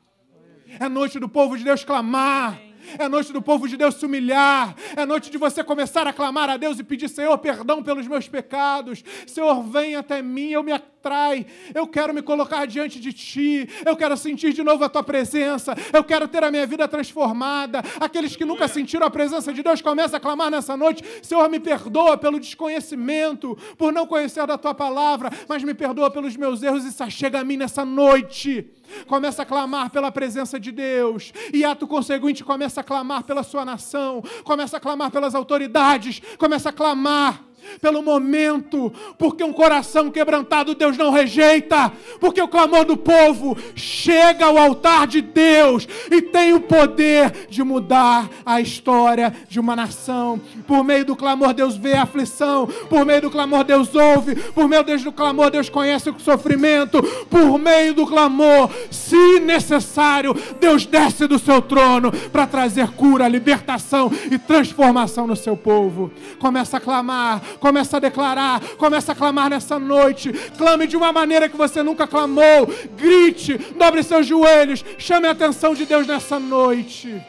É 0.79 0.87
noite 0.87 1.19
do 1.19 1.29
povo 1.29 1.57
de 1.57 1.63
Deus 1.63 1.83
clamar 1.83 2.68
é 2.97 3.07
noite 3.07 3.31
do 3.31 3.41
povo 3.41 3.67
de 3.67 3.77
Deus 3.77 3.95
se 3.95 4.05
humilhar, 4.05 4.75
é 4.95 5.05
noite 5.05 5.29
de 5.29 5.37
você 5.37 5.63
começar 5.63 6.07
a 6.07 6.13
clamar 6.13 6.49
a 6.49 6.57
Deus 6.57 6.79
e 6.79 6.83
pedir: 6.83 7.09
Senhor, 7.09 7.37
perdão 7.37 7.83
pelos 7.83 8.07
meus 8.07 8.27
pecados, 8.27 9.03
Senhor, 9.27 9.63
vem 9.63 9.95
até 9.95 10.21
mim, 10.21 10.49
eu 10.49 10.63
me 10.63 10.71
atrai. 10.99 11.45
Eu 11.73 11.87
quero 11.87 12.13
me 12.13 12.21
colocar 12.21 12.65
diante 12.67 12.99
de 12.99 13.13
Ti, 13.13 13.67
eu 13.85 13.95
quero 13.95 14.17
sentir 14.17 14.53
de 14.53 14.61
novo 14.61 14.83
a 14.83 14.89
Tua 14.89 15.01
presença, 15.01 15.73
eu 15.93 16.03
quero 16.03 16.27
ter 16.27 16.43
a 16.43 16.51
minha 16.51 16.67
vida 16.67 16.87
transformada. 16.87 17.81
Aqueles 17.99 18.35
que 18.35 18.43
nunca 18.43 18.67
sentiram 18.67 19.07
a 19.07 19.09
presença 19.09 19.53
de 19.53 19.63
Deus 19.63 19.81
começam 19.81 20.17
a 20.17 20.19
clamar 20.19 20.51
nessa 20.51 20.75
noite: 20.75 21.03
Senhor, 21.21 21.49
me 21.49 21.59
perdoa 21.59 22.17
pelo 22.17 22.39
desconhecimento, 22.39 23.57
por 23.77 23.93
não 23.93 24.05
conhecer 24.05 24.45
da 24.45 24.57
Tua 24.57 24.73
palavra, 24.73 25.29
mas 25.47 25.63
me 25.63 25.73
perdoa 25.73 26.11
pelos 26.11 26.35
meus 26.35 26.61
erros 26.61 26.83
e 26.85 27.11
chega 27.11 27.39
a 27.39 27.43
mim 27.43 27.57
nessa 27.57 27.85
noite. 27.85 28.69
Começa 29.07 29.43
a 29.43 29.45
clamar 29.45 29.91
pela 29.91 30.11
presença 30.11 30.59
de 30.59 30.71
Deus, 30.71 31.31
e 31.53 31.63
ato 31.63 31.87
conseguinte 31.87 32.43
começa 32.43 32.81
a 32.81 32.83
clamar 32.83 33.23
pela 33.23 33.43
sua 33.43 33.63
nação, 33.63 34.23
começa 34.43 34.77
a 34.77 34.79
clamar 34.79 35.11
pelas 35.11 35.35
autoridades, 35.35 36.21
começa 36.37 36.69
a 36.69 36.73
clamar 36.73 37.48
pelo 37.81 38.01
momento, 38.01 38.91
porque 39.17 39.43
um 39.43 39.53
coração 39.53 40.11
quebrantado 40.11 40.75
Deus 40.75 40.97
não 40.97 41.11
rejeita, 41.11 41.91
porque 42.19 42.41
o 42.41 42.47
clamor 42.47 42.85
do 42.85 42.97
povo 42.97 43.57
chega 43.75 44.45
ao 44.45 44.57
altar 44.57 45.07
de 45.07 45.21
Deus 45.21 45.87
e 46.11 46.21
tem 46.21 46.53
o 46.53 46.61
poder 46.61 47.47
de 47.49 47.63
mudar 47.63 48.29
a 48.45 48.61
história 48.61 49.33
de 49.47 49.59
uma 49.59 49.75
nação. 49.75 50.39
Por 50.67 50.83
meio 50.83 51.05
do 51.05 51.15
clamor, 51.15 51.53
Deus 51.53 51.75
vê 51.75 51.93
a 51.93 52.03
aflição, 52.03 52.67
por 52.67 53.05
meio 53.05 53.21
do 53.23 53.31
clamor, 53.31 53.63
Deus 53.63 53.93
ouve, 53.95 54.35
por 54.35 54.67
meio 54.67 54.83
do 54.83 55.11
clamor, 55.11 55.49
Deus 55.49 55.69
conhece 55.69 56.09
o 56.09 56.19
sofrimento, 56.19 57.01
por 57.29 57.57
meio 57.57 57.93
do 57.93 58.05
clamor, 58.05 58.69
se 58.89 59.39
necessário, 59.39 60.35
Deus 60.59 60.85
desce 60.85 61.27
do 61.27 61.39
seu 61.39 61.61
trono 61.61 62.11
para 62.31 62.47
trazer 62.47 62.89
cura, 62.91 63.27
libertação 63.27 64.11
e 64.31 64.37
transformação 64.37 65.27
no 65.27 65.35
seu 65.35 65.55
povo. 65.55 66.11
Começa 66.39 66.77
a 66.77 66.79
clamar, 66.79 67.41
Começa 67.59 67.97
a 67.97 67.99
declarar, 67.99 68.61
começa 68.77 69.11
a 69.11 69.15
clamar 69.15 69.49
nessa 69.49 69.79
noite. 69.79 70.31
Clame 70.57 70.87
de 70.87 70.95
uma 70.95 71.11
maneira 71.11 71.49
que 71.49 71.57
você 71.57 71.83
nunca 71.83 72.07
clamou. 72.07 72.67
Grite, 72.95 73.57
dobre 73.77 74.03
seus 74.03 74.25
joelhos, 74.25 74.83
chame 74.97 75.27
a 75.27 75.31
atenção 75.31 75.73
de 75.73 75.85
Deus 75.85 76.07
nessa 76.07 76.39
noite. 76.39 77.21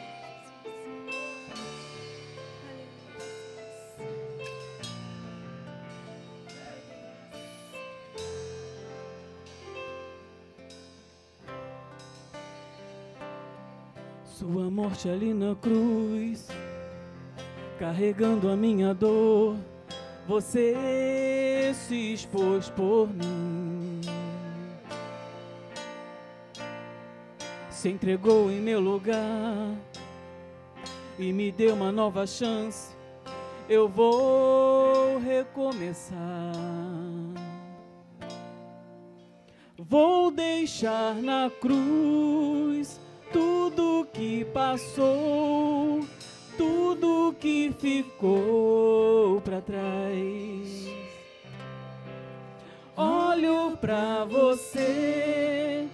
Sua 14.25 14.71
morte 14.71 15.07
ali 15.07 15.35
na 15.35 15.55
cruz, 15.55 16.47
carregando 17.77 18.49
a 18.49 18.55
minha 18.55 18.91
dor 18.91 19.55
você 20.31 21.73
se 21.73 22.13
expôs 22.13 22.69
por 22.69 23.09
mim. 23.09 23.99
Se 27.69 27.89
entregou 27.89 28.49
em 28.49 28.61
meu 28.61 28.79
lugar 28.79 29.75
e 31.19 31.33
me 31.33 31.51
deu 31.51 31.73
uma 31.73 31.91
nova 31.91 32.25
chance. 32.25 32.95
Eu 33.67 33.89
vou 33.89 35.19
recomeçar. 35.19 36.15
Vou 39.77 40.31
deixar 40.31 41.15
na 41.15 41.51
cruz 41.59 43.01
tudo 43.33 44.07
que 44.13 44.45
passou 44.45 45.99
tudo 46.61 47.35
que 47.39 47.73
ficou 47.79 49.41
para 49.41 49.59
trás. 49.61 50.87
Olho 52.95 53.75
para 53.77 54.25
você, 54.25 55.87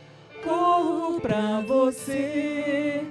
corro 0.44 1.22
para 1.22 1.62
você. 1.62 3.06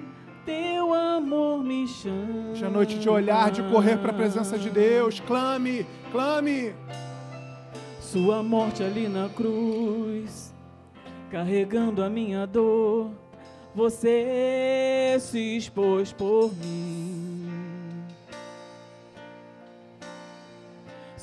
Teu 0.45 0.93
amor 0.93 1.65
me 1.65 1.89
chama. 1.89 2.51
Hoje 2.53 2.65
é 2.65 2.69
noite 2.69 2.99
de 2.99 3.09
olhar, 3.09 3.51
de 3.51 3.62
correr 3.62 3.97
para 3.97 4.11
a 4.11 4.15
presença 4.15 4.59
de 4.59 4.69
Deus. 4.69 5.19
Clame, 5.20 5.87
clame. 6.12 6.74
Sua 7.99 8.43
morte 8.43 8.83
ali 8.83 9.09
na 9.09 9.31
cruz, 9.31 10.53
carregando 11.31 12.05
a 12.05 12.11
minha 12.11 12.47
dor, 12.47 13.11
você 13.74 15.16
se 15.19 15.57
expôs 15.57 16.12
por 16.12 16.55
mim. 16.55 17.45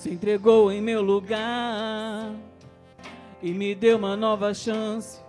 Se 0.04 0.10
entregou 0.10 0.70
em 0.70 0.82
meu 0.82 1.02
lugar 1.02 2.34
e 3.42 3.54
me 3.54 3.74
deu 3.74 3.98
uma 3.98 4.18
nova 4.18 4.54
chance. 4.54 5.22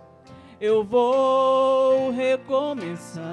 Eu 0.59 0.83
vou 0.83 2.11
recomeçar. 2.11 3.23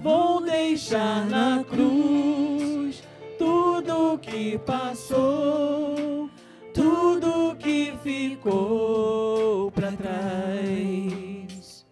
Vou 0.00 0.40
deixar 0.40 1.26
na 1.26 1.62
cruz 1.64 3.02
tudo 3.38 4.18
que 4.20 4.56
passou, 4.60 6.30
tudo 6.72 7.56
que 7.56 7.92
ficou 8.02 9.70
para 9.72 9.92
trás. 9.92 11.84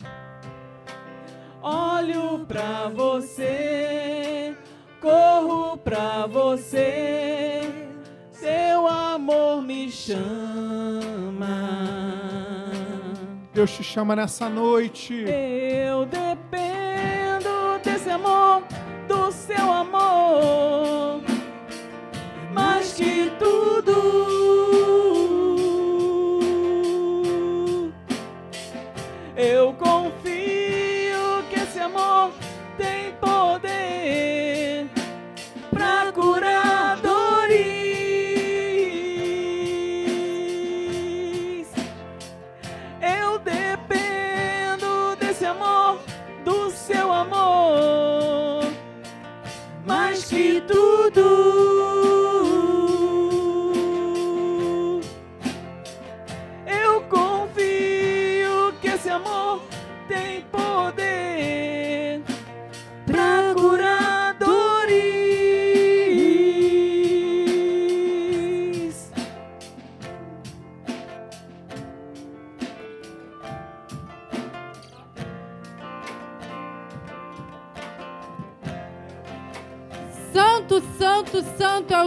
Olho 1.62 2.46
para 2.46 2.88
você 2.88 4.43
corro 5.04 5.76
pra 5.76 6.26
você, 6.26 7.60
seu 8.30 8.88
amor 8.88 9.60
me 9.60 9.90
chama. 9.90 10.24
Deus 13.52 13.70
te 13.72 13.84
chama 13.84 14.16
nessa 14.16 14.48
noite. 14.48 15.26
Eu 15.28 16.06
dependo 16.06 17.78
desse 17.84 18.08
amor, 18.08 18.62
do 19.06 19.30
seu 19.30 19.70
amor, 19.70 21.20
mais 22.54 22.94
que 22.94 23.30
tudo. 23.38 24.43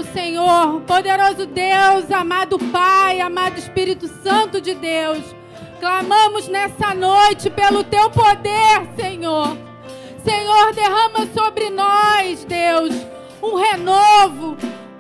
Senhor, 0.03 0.82
poderoso 0.82 1.45
Deus, 1.45 2.11
amado 2.11 2.57
Pai, 2.57 3.19
amado 3.19 3.57
Espírito 3.57 4.07
Santo 4.07 4.61
de 4.61 4.74
Deus. 4.74 5.24
Clamamos 5.80 6.48
nessa 6.48 6.94
noite 6.94 7.49
pelo 7.49 7.84
teu 7.84 8.10
poder, 8.10 8.88
Senhor. 8.95 9.57
Senhor, 10.24 10.74
derrama 10.74 11.28
sobre 11.34 11.69
nós, 11.69 12.44
Deus, 12.45 12.94
um 13.41 13.56
renovo, 13.56 14.57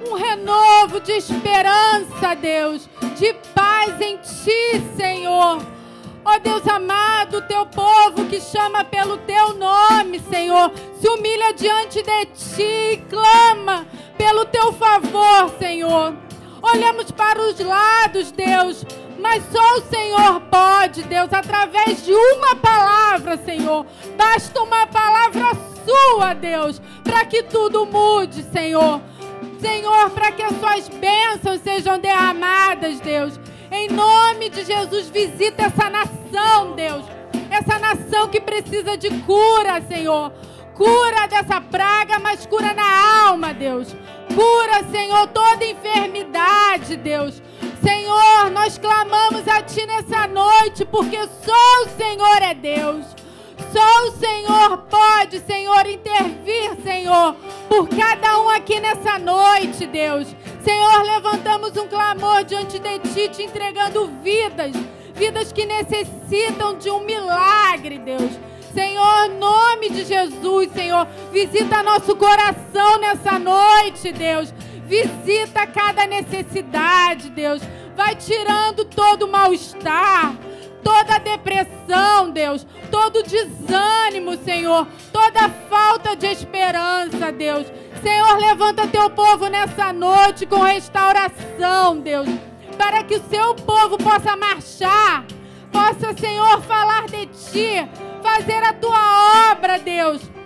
um 0.09 0.13
renovo 0.15 0.99
de 0.99 1.13
esperança, 1.13 2.35
Deus, 2.35 2.87
de 3.17 3.33
paz 3.53 3.99
em 3.99 4.17
ti, 4.17 4.81
Senhor. 4.95 5.76
Ó 6.29 6.37
Deus 6.39 6.67
amado, 6.67 7.41
teu 7.43 7.65
povo 7.67 8.25
que 8.25 8.41
chama 8.41 8.83
pelo 8.83 9.15
teu 9.19 9.53
nome, 9.53 10.19
Senhor, 10.19 10.73
se 10.99 11.07
humilha 11.07 11.53
diante 11.53 12.03
de 12.03 12.25
ti 12.25 12.63
e 12.91 12.97
clama 13.09 13.87
pelo 14.17 14.43
teu 14.43 14.73
favor, 14.73 15.49
Senhor. 15.57 16.13
Olhamos 16.61 17.11
para 17.11 17.41
os 17.41 17.57
lados, 17.57 18.29
Deus, 18.33 18.85
mas 19.17 19.41
só 19.49 19.75
o 19.75 19.81
Senhor 19.83 20.41
pode, 20.51 21.03
Deus, 21.03 21.31
através 21.31 22.03
de 22.03 22.13
uma 22.13 22.57
palavra, 22.57 23.37
Senhor. 23.37 23.85
Basta 24.17 24.61
uma 24.61 24.85
palavra 24.85 25.51
sua, 25.85 26.33
Deus, 26.33 26.81
para 27.05 27.23
que 27.23 27.43
tudo 27.43 27.85
mude, 27.85 28.43
Senhor. 28.51 28.99
Senhor, 29.61 30.09
para 30.09 30.33
que 30.33 30.43
as 30.43 30.59
suas 30.59 30.89
bênçãos 30.89 31.61
sejam 31.61 31.97
derramadas, 31.97 32.99
Deus. 32.99 33.39
Em 33.79 33.89
nome 33.89 34.49
de 34.49 34.65
Jesus, 34.65 35.07
visita 35.07 35.65
essa 35.65 35.87
nação, 35.87 36.73
Deus. 36.75 37.05
Essa 37.51 37.77
nação 37.77 38.27
que 38.27 38.41
precisa 38.41 38.97
de 38.97 39.07
cura, 39.21 39.79
Senhor. 39.87 40.31
Cura 40.73 41.27
dessa 41.27 41.61
praga, 41.61 42.17
mas 42.17 42.43
cura 42.47 42.73
na 42.73 43.27
alma, 43.27 43.53
Deus. 43.53 43.95
Cura, 44.33 44.83
Senhor, 44.89 45.27
toda 45.27 45.63
enfermidade, 45.63 46.97
Deus. 46.97 47.39
Senhor, 47.83 48.49
nós 48.51 48.79
clamamos 48.79 49.47
a 49.47 49.61
Ti 49.61 49.85
nessa 49.85 50.27
noite, 50.27 50.83
porque 50.83 51.19
só 51.45 51.83
o 51.83 51.89
Senhor 51.95 52.41
é 52.41 52.55
Deus. 52.55 53.05
Só 53.71 54.07
o 54.07 54.11
Senhor 54.13 54.77
pode, 54.89 55.39
Senhor, 55.41 55.85
intervir, 55.87 56.75
Senhor, 56.83 57.35
por 57.69 57.87
cada 57.89 58.39
um 58.39 58.49
aqui 58.49 58.79
nessa 58.79 59.19
noite, 59.19 59.85
Deus. 59.85 60.27
Senhor, 60.67 61.01
levantamos 61.01 61.77
um 61.77 61.87
clamor 61.87 62.43
diante 62.43 62.77
de 62.77 62.99
Ti, 62.99 63.29
te 63.29 63.43
entregando 63.43 64.11
vidas, 64.21 64.73
vidas 65.15 65.53
que 65.53 65.65
necessitam 65.65 66.77
de 66.77 66.89
um 66.89 67.05
milagre, 67.05 67.97
Deus. 67.97 68.37
Senhor, 68.73 69.27
em 69.27 69.37
nome 69.37 69.89
de 69.89 70.03
Jesus, 70.03 70.69
Senhor, 70.73 71.07
visita 71.31 71.81
nosso 71.81 72.17
coração 72.17 72.99
nessa 72.99 73.39
noite, 73.39 74.11
Deus. 74.11 74.53
Visita 74.85 75.65
cada 75.65 76.05
necessidade, 76.05 77.29
Deus. 77.29 77.61
Vai 77.95 78.15
tirando 78.15 78.83
todo 78.83 79.23
o 79.23 79.31
mal-estar, 79.31 80.35
toda 80.83 81.17
depressão, 81.17 82.29
Deus, 82.29 82.67
todo 82.91 83.23
desânimo, 83.23 84.35
Senhor, 84.43 84.85
toda 85.13 85.47
falta 85.69 86.13
de 86.13 86.27
esperança, 86.27 87.31
Deus. 87.31 87.65
Senhor, 88.01 88.37
levanta 88.37 88.87
teu 88.87 89.09
povo 89.09 89.47
nessa 89.47 89.91
noite 89.91 90.45
com 90.45 90.61
restauração, 90.61 91.99
Deus, 91.99 92.27
para 92.77 93.03
que 93.03 93.15
o 93.15 93.23
seu 93.29 93.55
povo 93.55 93.97
possa 93.97 94.35
marchar, 94.35 95.25
possa, 95.71 96.13
Senhor, 96.17 96.61
falar 96.61 97.05
de 97.07 97.25
ti, 97.27 97.87
fazer 98.21 98.63
a 98.63 98.73
tua 98.73 99.51
obra, 99.51 99.79
Deus 99.79 100.37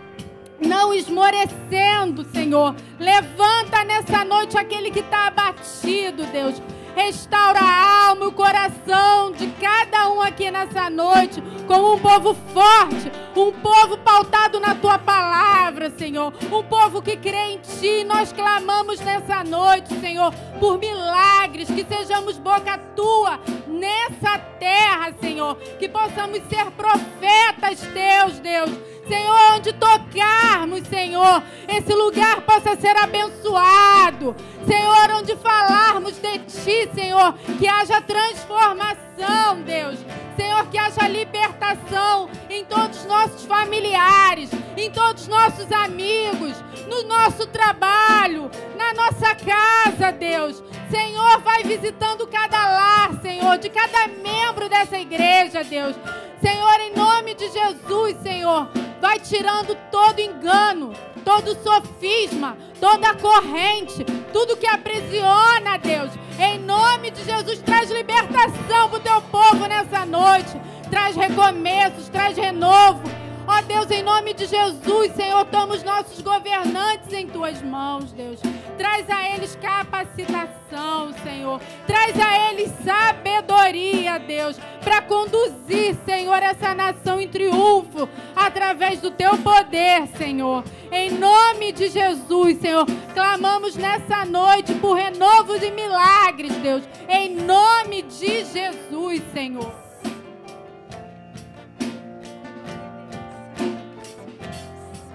não 0.62 0.94
esmorecendo, 0.94 2.24
Senhor. 2.32 2.76
Levanta 3.00 3.84
nessa 3.84 4.24
noite 4.24 4.58
aquele 4.58 4.92
que 4.92 5.00
está 5.00 5.28
abatido, 5.28 6.24
Deus. 6.28 6.62
Restaura 6.96 7.60
a 7.60 8.10
alma 8.10 8.26
e 8.26 8.28
o 8.28 8.32
coração 8.32 9.32
de 9.32 9.48
cada 9.60 10.10
um 10.10 10.22
aqui 10.22 10.52
nessa 10.52 10.90
noite, 10.90 11.42
como 11.68 11.94
um 11.94 12.00
povo 12.00 12.36
forte, 12.54 13.12
um 13.36 13.52
povo 13.52 13.98
pautado 13.98 14.60
na 14.60 14.76
tua 14.76 15.00
palavra, 15.00 15.90
Senhor. 15.92 16.34
Um 16.52 16.64
povo 16.64 17.02
que 17.02 17.16
crê 17.16 17.54
em 17.54 17.58
ti. 17.60 18.04
Nós 18.04 18.34
clamamos 18.34 19.00
nessa 19.00 19.44
noite, 19.44 19.94
Senhor, 20.00 20.34
por 20.60 20.78
milagres, 20.78 21.70
que 21.70 21.86
sejamos 21.86 22.38
boca 22.38 22.78
tua 22.96 23.40
nessa 23.68 24.38
terra, 24.60 25.14
Senhor. 25.20 25.56
Que 25.80 25.88
possamos 25.88 26.42
ser 26.50 26.70
profetas 26.72 27.80
teus, 27.94 28.40
Deus. 28.40 28.70
Senhor, 29.08 29.56
onde 29.56 29.74
tocarmos, 29.74 30.88
Senhor, 30.88 31.44
esse 31.68 31.94
lugar 31.94 32.42
possa 32.42 32.76
ser 32.76 32.96
abençoado. 32.98 34.36
Senhor, 34.66 35.12
onde 35.18 35.36
falarmos 35.38 36.20
de 36.20 36.40
Ti, 36.40 36.90
Senhor, 36.94 37.34
que 37.60 37.68
haja 37.68 38.02
transformação, 38.02 39.62
Deus. 39.66 40.00
Senhor, 40.36 40.68
que 40.68 40.78
haja 40.78 41.08
libertação 41.08 42.30
em 42.50 42.64
todos 42.66 43.00
os 43.00 43.06
nossos 43.06 43.46
familiares, 43.46 44.50
em 44.78 44.92
todos 44.92 45.24
os 45.24 45.28
nossos 45.28 45.72
amigos, 45.72 46.56
no 46.88 47.04
nosso 47.04 47.48
trabalho, 47.48 48.50
na 48.78 48.94
nossa 48.94 49.36
casa, 49.36 50.12
Deus. 50.12 50.62
Senhor, 50.90 51.40
vai 51.42 51.64
visitando 51.64 52.28
cada 52.28 52.58
lar, 52.58 53.22
Senhor, 53.22 53.58
de 53.58 53.70
cada 53.70 54.08
membro 54.08 54.70
dessa 54.70 54.98
igreja, 54.98 55.64
Deus. 55.64 55.96
Senhor, 56.42 56.80
em 56.80 56.96
nome 56.96 57.36
de 57.36 57.48
Jesus, 57.50 58.18
Senhor, 58.24 58.68
vai 59.00 59.20
tirando 59.20 59.76
todo 59.92 60.20
engano, 60.20 60.92
todo 61.24 61.56
sofisma, 61.62 62.58
toda 62.80 63.14
corrente, 63.14 64.04
tudo 64.34 64.58
que 64.58 64.66
aprisiona, 64.66 65.78
Deus. 65.78 66.12
Em 66.40 66.58
nome 66.60 67.12
de 67.12 67.24
Jesus, 67.24 67.60
traz 67.60 67.92
libertação 67.92 68.90
para 68.90 68.98
o 68.98 69.00
teu 69.00 69.22
povo 69.22 69.68
nessa 69.68 70.04
noite. 70.04 70.60
Traz 70.90 71.16
recomeços, 71.16 72.10
traz 72.10 72.36
renovo. 72.36 73.04
Ó 73.54 73.62
Deus, 73.64 73.92
em 73.92 74.02
nome 74.02 74.34
de 74.34 74.46
Jesus, 74.46 75.12
Senhor, 75.14 75.44
toma 75.48 75.74
os 75.74 75.84
nossos 75.84 76.22
governantes 76.22 77.12
em 77.12 77.28
tuas 77.28 77.62
mãos, 77.62 78.14
Deus. 78.14 78.40
Traz 78.78 79.10
a 79.10 79.30
eles 79.30 79.58
capacitação, 79.62 81.12
Senhor. 81.22 81.60
Traz 81.86 82.18
a 82.18 82.50
eles 82.50 82.72
sabedoria, 82.82 84.18
Deus, 84.20 84.58
para 84.82 85.02
conduzir, 85.02 85.98
Senhor, 86.06 86.42
essa 86.42 86.74
nação 86.74 87.20
em 87.20 87.28
triunfo 87.28 88.08
através 88.34 89.02
do 89.02 89.12
teu 89.12 89.38
poder, 89.40 90.08
Senhor. 90.18 90.64
Em 90.90 91.12
nome 91.12 91.74
de 91.74 91.90
Jesus, 91.90 92.58
Senhor, 92.58 92.86
clamamos 93.14 93.76
nessa 93.76 94.24
noite 94.24 94.74
por 94.76 94.94
renovos 94.94 95.62
e 95.62 95.72
milagres, 95.72 96.56
Deus. 96.56 96.84
Em 97.10 97.36
nome 97.36 98.04
de 98.04 98.46
Jesus, 98.46 99.22
Senhor. 99.34 99.91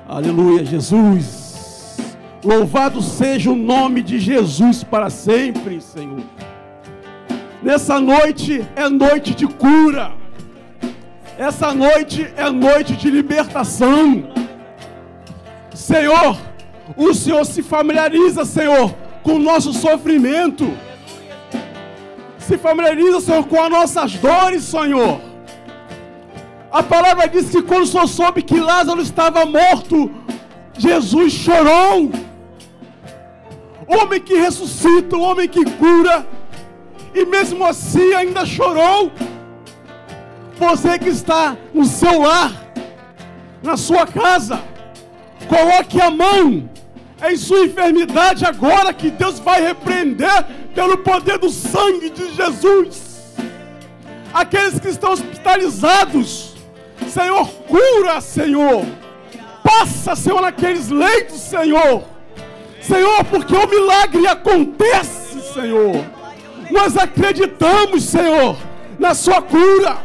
Aleluia, 0.09 0.65
Jesus. 0.65 1.97
Louvado 2.45 3.03
seja 3.03 3.51
o 3.51 3.57
nome 3.57 4.05
de 4.05 4.21
Jesus 4.21 4.85
para 4.85 5.11
sempre, 5.11 5.81
Senhor. 5.81 6.23
Nessa 7.61 7.99
noite 7.99 8.65
é 8.77 8.89
noite 8.89 9.35
de 9.35 9.49
cura. 9.49 10.13
Essa 11.37 11.75
noite 11.75 12.33
é 12.37 12.49
noite 12.49 12.95
de 12.95 13.11
libertação. 13.11 14.29
Senhor, 15.75 16.39
o 16.97 17.13
Senhor 17.13 17.45
se 17.45 17.61
familiariza, 17.61 18.45
Senhor, 18.45 18.95
com 19.25 19.33
o 19.33 19.41
nosso 19.41 19.73
sofrimento. 19.73 20.73
Se 22.39 22.57
familiariza, 22.57 23.21
Senhor, 23.21 23.45
com 23.45 23.61
as 23.61 23.71
nossas 23.71 24.15
dores, 24.15 24.63
Senhor. 24.63 25.21
A 26.77 26.83
palavra 26.83 27.27
diz 27.27 27.49
que 27.49 27.63
quando 27.63 27.87
Senhor 27.87 28.07
soube 28.07 28.43
que 28.43 28.61
Lázaro 28.61 29.01
estava 29.01 29.47
morto, 29.47 30.11
Jesus 30.77 31.33
chorou. 31.33 32.13
Homem 33.87 34.21
que 34.21 34.35
ressuscita, 34.35 35.17
homem 35.17 35.49
que 35.49 35.65
cura, 35.65 36.27
e 37.15 37.25
mesmo 37.25 37.65
assim 37.65 38.13
ainda 38.13 38.45
chorou. 38.45 39.11
Você 40.59 40.99
que 40.99 41.09
está 41.09 41.57
no 41.73 41.87
seu 41.87 42.21
lar, 42.21 42.53
na 43.63 43.79
sua 43.79 44.07
casa, 44.07 44.61
coloque 45.49 45.99
a 45.99 46.11
mão 46.11 46.69
em 47.27 47.37
sua 47.39 47.61
enfermidade 47.61 48.45
agora, 48.45 48.93
que 48.93 49.11
Deus 49.11 49.39
vai 49.39 49.63
repreender 49.63 50.45
pelo 50.75 50.99
poder 50.99 51.39
do 51.39 51.49
sangue 51.49 52.11
de 52.11 52.35
Jesus. 52.35 53.35
Aqueles 54.35 54.79
que 54.79 54.89
estão 54.89 55.13
hospitalizados, 55.13 56.46
Senhor, 57.17 57.49
cura, 57.67 58.21
Senhor. 58.21 58.85
Passa, 59.65 60.15
Senhor, 60.15 60.43
naqueles 60.43 60.91
leitos, 60.91 61.41
Senhor. 61.41 62.05
Senhor, 62.83 63.25
porque 63.25 63.57
o 63.57 63.67
milagre 63.67 64.27
acontece, 64.27 65.41
Senhor. 65.55 66.05
Nós 66.71 66.95
acreditamos, 66.95 68.05
Senhor, 68.05 68.59
na 68.99 69.15
Sua 69.15 69.41
cura. 69.41 69.97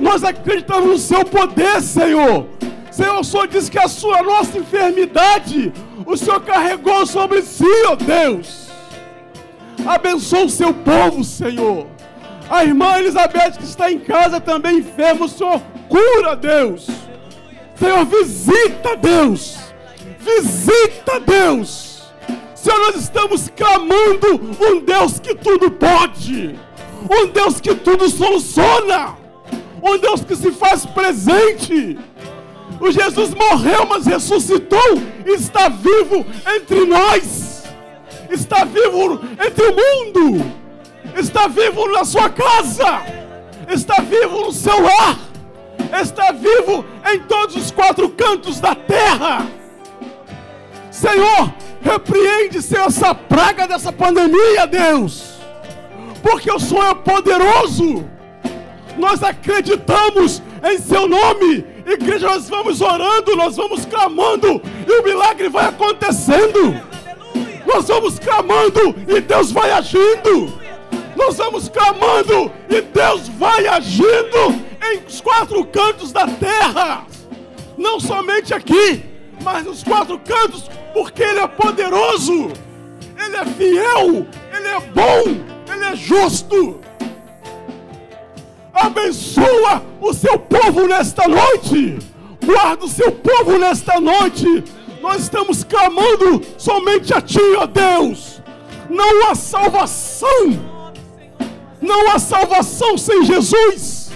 Nós 0.00 0.24
acreditamos 0.24 0.88
no 0.88 0.98
Seu 0.98 1.24
poder, 1.24 1.80
Senhor. 1.80 2.48
Senhor, 2.90 3.20
o 3.20 3.24
Senhor 3.24 3.46
disse 3.46 3.70
que 3.70 3.78
a 3.78 3.86
sua 3.86 4.20
nossa 4.24 4.58
enfermidade, 4.58 5.72
o 6.04 6.16
Senhor 6.16 6.40
carregou 6.40 7.06
sobre 7.06 7.42
si, 7.42 7.64
ó 7.86 7.94
Deus. 7.94 8.70
Abençoa 9.86 10.46
o 10.46 10.50
seu 10.50 10.74
povo, 10.74 11.22
Senhor. 11.22 11.86
A 12.48 12.64
irmã 12.64 12.98
Elizabeth 12.98 13.52
que 13.58 13.64
está 13.64 13.90
em 13.90 13.98
casa 13.98 14.40
também 14.40 14.78
enferma, 14.78 15.26
o 15.26 15.28
Senhor 15.28 15.60
cura, 15.88 16.36
Deus. 16.36 16.86
Senhor, 17.74 18.04
visita, 18.04 18.96
Deus. 18.96 19.58
Visita, 20.20 21.20
Deus. 21.20 22.12
Senhor, 22.54 22.78
nós 22.78 22.96
estamos 22.96 23.50
clamando 23.54 24.56
um 24.60 24.80
Deus 24.80 25.18
que 25.18 25.34
tudo 25.34 25.70
pode. 25.70 26.58
Um 27.08 27.26
Deus 27.28 27.60
que 27.60 27.74
tudo 27.74 28.08
soluciona. 28.08 29.16
Um 29.82 29.98
Deus 29.98 30.24
que 30.24 30.34
se 30.34 30.50
faz 30.52 30.86
presente. 30.86 31.98
O 32.80 32.90
Jesus 32.90 33.34
morreu, 33.34 33.86
mas 33.86 34.06
ressuscitou 34.06 35.00
e 35.24 35.30
está 35.30 35.68
vivo 35.68 36.26
entre 36.56 36.84
nós. 36.86 37.64
Está 38.30 38.64
vivo 38.64 39.20
entre 39.44 39.64
o 39.64 39.76
mundo. 39.76 40.65
Está 41.16 41.48
vivo 41.48 41.90
na 41.90 42.04
sua 42.04 42.28
casa. 42.28 43.02
Está 43.68 44.00
vivo 44.02 44.42
no 44.42 44.52
seu 44.52 44.80
lar 44.80 45.18
está 46.00 46.32
vivo 46.32 46.84
em 47.12 47.20
todos 47.20 47.56
os 47.56 47.70
quatro 47.70 48.08
cantos 48.10 48.60
da 48.60 48.74
terra. 48.74 49.46
Senhor, 50.90 51.52
Repreende, 51.82 52.60
Senhor, 52.62 52.86
essa 52.86 53.14
praga 53.14 53.68
dessa 53.68 53.92
pandemia, 53.92 54.66
Deus. 54.66 55.36
Porque 56.20 56.50
o 56.50 56.58
Senhor 56.58 56.84
é 56.84 56.94
poderoso. 56.94 58.04
Nós 58.98 59.22
acreditamos 59.22 60.42
em 60.64 60.78
Seu 60.78 61.06
nome. 61.06 61.64
Igreja, 61.86 62.26
nós 62.26 62.48
vamos 62.48 62.80
orando, 62.80 63.36
nós 63.36 63.56
vamos 63.56 63.84
clamando, 63.86 64.60
e 64.88 64.92
o 65.00 65.04
milagre 65.04 65.48
vai 65.48 65.66
acontecendo. 65.66 66.74
Nós 67.64 67.86
vamos 67.86 68.18
clamando 68.18 68.94
e 69.06 69.20
Deus 69.20 69.52
vai 69.52 69.70
agindo. 69.70 70.52
Nós 71.16 71.38
vamos 71.38 71.68
clamando 71.68 72.52
e 72.68 72.80
Deus 72.82 73.28
vai 73.28 73.66
agindo 73.66 74.54
em 74.92 75.04
os 75.06 75.20
quatro 75.20 75.64
cantos 75.66 76.12
da 76.12 76.26
terra. 76.26 77.06
Não 77.76 77.98
somente 77.98 78.52
aqui, 78.52 79.02
mas 79.42 79.64
nos 79.64 79.82
quatro 79.82 80.18
cantos, 80.18 80.70
porque 80.92 81.22
Ele 81.22 81.40
é 81.40 81.46
poderoso, 81.46 82.50
Ele 83.18 83.36
é 83.36 83.44
fiel, 83.46 84.26
Ele 84.54 84.68
é 84.68 84.80
bom, 84.80 85.72
Ele 85.72 85.84
é 85.84 85.96
justo. 85.96 86.80
Abençoa 88.72 89.82
o 90.00 90.12
seu 90.12 90.38
povo 90.38 90.86
nesta 90.86 91.26
noite. 91.26 91.98
Guarda 92.44 92.84
o 92.84 92.88
seu 92.88 93.10
povo 93.10 93.58
nesta 93.58 93.98
noite. 93.98 94.64
Nós 95.00 95.22
estamos 95.22 95.64
clamando 95.64 96.42
somente 96.58 97.14
a 97.14 97.20
Ti, 97.20 97.40
ó 97.58 97.66
Deus. 97.66 98.42
Não 98.90 99.30
há 99.30 99.34
salvação. 99.34 100.75
Não 101.86 102.10
há 102.10 102.18
salvação 102.18 102.98
sem 102.98 103.22
Jesus. 103.24 104.10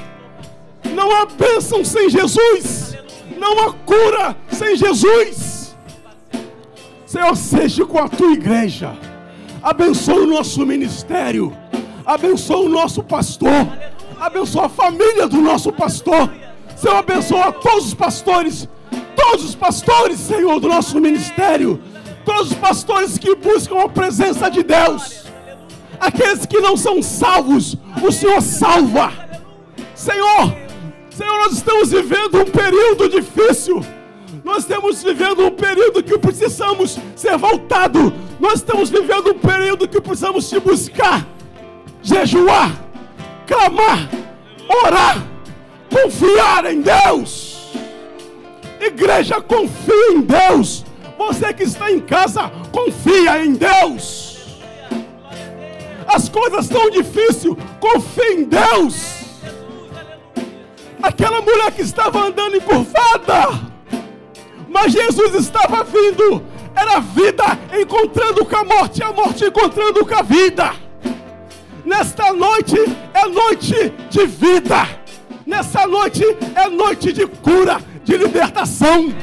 Não 0.92 1.14
há 1.14 1.24
bênção 1.26 1.84
sem 1.84 2.10
Jesus. 2.10 2.96
Não 3.38 3.60
há 3.60 3.72
cura 3.72 4.36
sem 4.50 4.76
Jesus. 4.76 5.76
Senhor, 7.06 7.36
seja 7.36 7.86
com 7.86 7.98
a 7.98 8.08
tua 8.08 8.32
igreja. 8.32 8.96
Abençoa 9.62 10.22
o 10.22 10.26
nosso 10.26 10.66
ministério. 10.66 11.56
Abençoa 12.04 12.66
o 12.66 12.68
nosso 12.68 13.04
pastor. 13.04 13.68
Abençoa 14.20 14.66
a 14.66 14.68
família 14.68 15.28
do 15.28 15.40
nosso 15.40 15.72
pastor. 15.72 16.30
Senhor, 16.74 16.96
abençoa 16.96 17.52
todos 17.52 17.86
os 17.86 17.94
pastores. 17.94 18.68
Todos 19.14 19.44
os 19.44 19.54
pastores, 19.54 20.18
Senhor, 20.18 20.58
do 20.58 20.68
nosso 20.68 21.00
ministério. 21.00 21.80
Todos 22.24 22.50
os 22.50 22.56
pastores 22.56 23.16
que 23.16 23.34
buscam 23.36 23.80
a 23.80 23.88
presença 23.88 24.50
de 24.50 24.62
Deus. 24.62 25.29
Aqueles 26.00 26.46
que 26.46 26.58
não 26.60 26.76
são 26.76 27.02
salvos, 27.02 27.76
o 28.02 28.10
Senhor 28.10 28.40
salva. 28.40 29.12
Senhor, 29.94 30.56
Senhor, 31.10 31.36
nós 31.36 31.52
estamos 31.52 31.90
vivendo 31.90 32.40
um 32.40 32.44
período 32.46 33.06
difícil. 33.08 33.84
Nós 34.42 34.58
estamos 34.60 35.02
vivendo 35.02 35.44
um 35.44 35.50
período 35.50 36.02
que 36.02 36.16
precisamos 36.16 36.98
ser 37.14 37.36
voltado. 37.36 38.10
Nós 38.40 38.54
estamos 38.54 38.88
vivendo 38.88 39.32
um 39.32 39.38
período 39.38 39.86
que 39.86 40.00
precisamos 40.00 40.48
te 40.48 40.58
buscar, 40.58 41.26
jejuar, 42.02 42.72
clamar, 43.46 44.08
orar, 44.82 45.22
confiar 45.92 46.64
em 46.72 46.80
Deus. 46.80 47.74
Igreja, 48.80 49.42
confia 49.42 50.12
em 50.12 50.22
Deus. 50.22 50.86
Você 51.18 51.52
que 51.52 51.64
está 51.64 51.90
em 51.92 52.00
casa, 52.00 52.50
confia 52.72 53.44
em 53.44 53.52
Deus. 53.52 54.29
As 56.12 56.28
coisas 56.28 56.64
estão 56.64 56.90
difíceis, 56.90 57.54
confia 57.78 58.34
em 58.34 58.42
Deus. 58.42 59.20
Aquela 61.00 61.40
mulher 61.40 61.70
que 61.70 61.82
estava 61.82 62.26
andando 62.26 62.56
encurvada, 62.56 63.60
mas 64.68 64.92
Jesus 64.92 65.36
estava 65.36 65.84
vindo, 65.84 66.42
era 66.74 66.98
vida 66.98 67.44
encontrando 67.80 68.44
com 68.44 68.56
a 68.56 68.64
morte, 68.64 69.04
a 69.04 69.12
morte 69.12 69.44
encontrando 69.44 70.04
com 70.04 70.14
a 70.14 70.22
vida. 70.22 70.72
Nesta 71.84 72.32
noite 72.32 72.76
é 73.14 73.26
noite 73.28 73.92
de 74.10 74.26
vida, 74.26 74.88
nessa 75.46 75.86
noite 75.86 76.24
é 76.56 76.68
noite 76.68 77.12
de 77.12 77.24
cura, 77.24 77.80
de 78.02 78.16
libertação. 78.16 79.14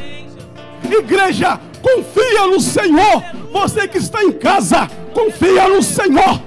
Igreja, 0.89 1.59
confia 1.81 2.47
no 2.47 2.61
Senhor. 2.61 3.23
Você 3.51 3.89
que 3.89 3.97
está 3.97 4.23
em 4.23 4.31
casa, 4.31 4.89
confia 5.13 5.67
no 5.67 5.83
Senhor. 5.83 6.46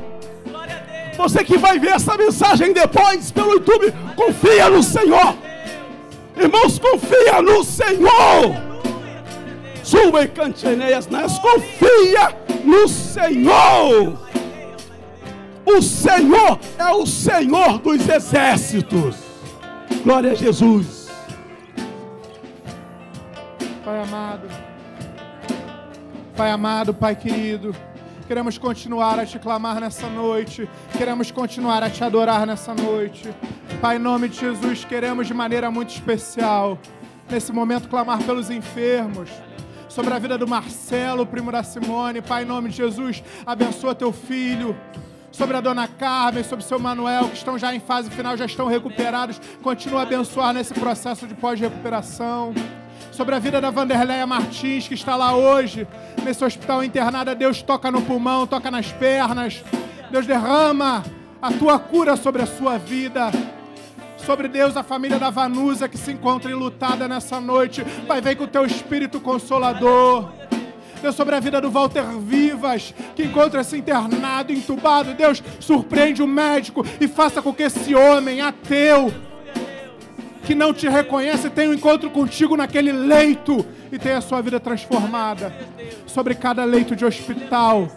Você 1.21 1.45
que 1.45 1.59
vai 1.59 1.79
ver 1.79 1.91
essa 1.91 2.17
mensagem 2.17 2.73
depois 2.73 3.31
pelo 3.31 3.53
YouTube, 3.53 3.93
confia 4.17 4.71
no 4.71 4.83
Senhor. 4.83 5.37
Irmãos, 6.35 6.79
confia 6.79 7.43
no 7.43 7.63
Senhor. 7.63 8.57
Sube 9.83 10.29
cantineias 10.29 11.09
nas, 11.09 11.39
confia 11.39 12.35
no 12.65 12.89
Senhor. 12.89 14.19
O 15.67 15.83
Senhor 15.83 16.59
é 16.79 16.91
o 16.91 17.05
Senhor 17.05 17.79
dos 17.81 18.09
exércitos. 18.09 19.17
Glória 20.03 20.33
a 20.33 20.35
Jesus. 20.35 21.11
Pai 23.85 24.03
amado, 24.03 24.49
Pai 26.35 26.51
amado, 26.51 26.95
Pai 26.95 27.15
querido, 27.15 27.77
queremos 28.31 28.57
continuar 28.57 29.19
a 29.19 29.27
te 29.27 29.41
clamar 29.41 29.81
nessa 29.81 30.07
noite, 30.07 30.71
queremos 30.97 31.33
continuar 31.33 31.83
a 31.83 31.91
te 31.91 32.05
adorar 32.05 32.47
nessa 32.47 32.73
noite. 32.73 33.29
Pai, 33.81 33.97
em 33.97 33.99
nome 33.99 34.29
de 34.29 34.39
Jesus, 34.39 34.85
queremos 34.85 35.27
de 35.27 35.35
maneira 35.35 35.69
muito 35.69 35.89
especial, 35.89 36.79
nesse 37.29 37.53
momento, 37.53 37.89
clamar 37.89 38.23
pelos 38.23 38.49
enfermos, 38.49 39.29
sobre 39.89 40.15
a 40.15 40.19
vida 40.21 40.39
do 40.39 40.47
Marcelo, 40.47 41.27
primo 41.27 41.51
da 41.51 41.65
Simone. 41.65 42.23
Pai, 42.23 42.45
em 42.45 42.47
nome 42.47 42.69
de 42.69 42.77
Jesus, 42.77 43.21
abençoa 43.45 43.97
teu 43.97 44.13
filho. 44.13 44.77
Sobre 45.33 45.57
a 45.57 45.61
dona 45.61 45.89
Carmen, 45.89 46.45
sobre 46.45 46.65
o 46.65 46.69
seu 46.69 46.79
Manuel, 46.79 47.31
que 47.31 47.37
estão 47.37 47.59
já 47.59 47.75
em 47.75 47.81
fase 47.81 48.11
final, 48.11 48.37
já 48.37 48.45
estão 48.45 48.69
recuperados. 48.69 49.41
Continua 49.61 50.01
a 50.01 50.03
abençoar 50.05 50.55
nesse 50.55 50.73
processo 50.73 51.27
de 51.27 51.35
pós-recuperação 51.35 52.55
sobre 53.21 53.35
a 53.35 53.39
vida 53.39 53.61
da 53.61 53.69
Vanderleia 53.69 54.27
Martins, 54.27 54.89
que 54.89 54.95
está 54.95 55.15
lá 55.15 55.37
hoje, 55.37 55.87
nesse 56.25 56.43
hospital 56.43 56.83
internada. 56.83 57.35
Deus 57.35 57.61
toca 57.61 57.91
no 57.91 58.01
pulmão, 58.01 58.47
toca 58.47 58.71
nas 58.71 58.91
pernas. 58.93 59.63
Deus 60.11 60.27
derrama 60.27 61.05
a 61.43 61.53
tua 61.53 61.79
cura 61.79 62.17
sobre 62.17 62.41
a 62.41 62.47
sua 62.47 62.79
vida. 62.79 63.31
Sobre 64.17 64.49
Deus, 64.49 64.75
a 64.75 64.83
família 64.83 65.19
da 65.19 65.29
Vanusa 65.29 65.87
que 65.87 65.99
se 65.99 66.13
encontra 66.13 66.51
enlutada 66.51 67.07
nessa 67.07 67.39
noite. 67.39 67.85
Pai, 68.09 68.23
vem 68.23 68.35
com 68.35 68.45
o 68.45 68.49
teu 68.49 68.65
espírito 68.65 69.21
consolador. 69.21 70.33
Deus, 71.03 71.15
sobre 71.15 71.37
a 71.37 71.41
vida 71.41 71.61
do 71.61 71.71
Walter 71.71 72.05
Vivas, 72.21 72.95
que 73.15 73.25
encontra-se 73.25 73.77
internado, 73.77 74.51
entubado. 74.51 75.13
Deus, 75.13 75.43
surpreende 75.61 76.23
o 76.23 76.27
médico 76.27 76.87
e 76.99 77.07
faça 77.07 77.43
com 77.43 77.53
que 77.53 77.65
esse 77.65 77.95
homem 77.95 78.41
ateu, 78.41 79.13
que 80.51 80.55
não 80.57 80.75
te 80.75 80.89
reconhece, 80.89 81.49
tenha 81.49 81.71
um 81.71 81.75
encontro 81.75 82.11
contigo 82.11 82.57
naquele 82.57 82.91
leito 82.91 83.65
e 83.93 83.97
tenha 83.97 84.19
a 84.19 84.21
sua 84.21 84.43
vida 84.43 84.59
transformada. 84.59 85.55
Sobre 86.09 86.35
cada 86.35 86.65
leito 86.65 86.97
de 86.97 87.05
hospital, 87.05 87.89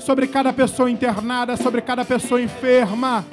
sobre 0.00 0.26
cada 0.26 0.52
pessoa 0.52 0.90
internada, 0.90 1.56
sobre 1.56 1.80
cada 1.80 2.04
pessoa 2.04 2.42
enferma. 2.42 3.24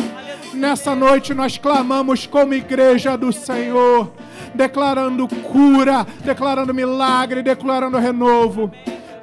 Nessa 0.54 0.94
noite 0.94 1.34
nós 1.34 1.58
clamamos 1.58 2.28
como 2.28 2.54
igreja 2.54 3.18
do 3.18 3.34
Senhor, 3.34 4.14
declarando 4.54 5.28
cura, 5.28 6.06
declarando 6.24 6.72
milagre, 6.72 7.42
declarando 7.42 7.98
renovo. 7.98 8.72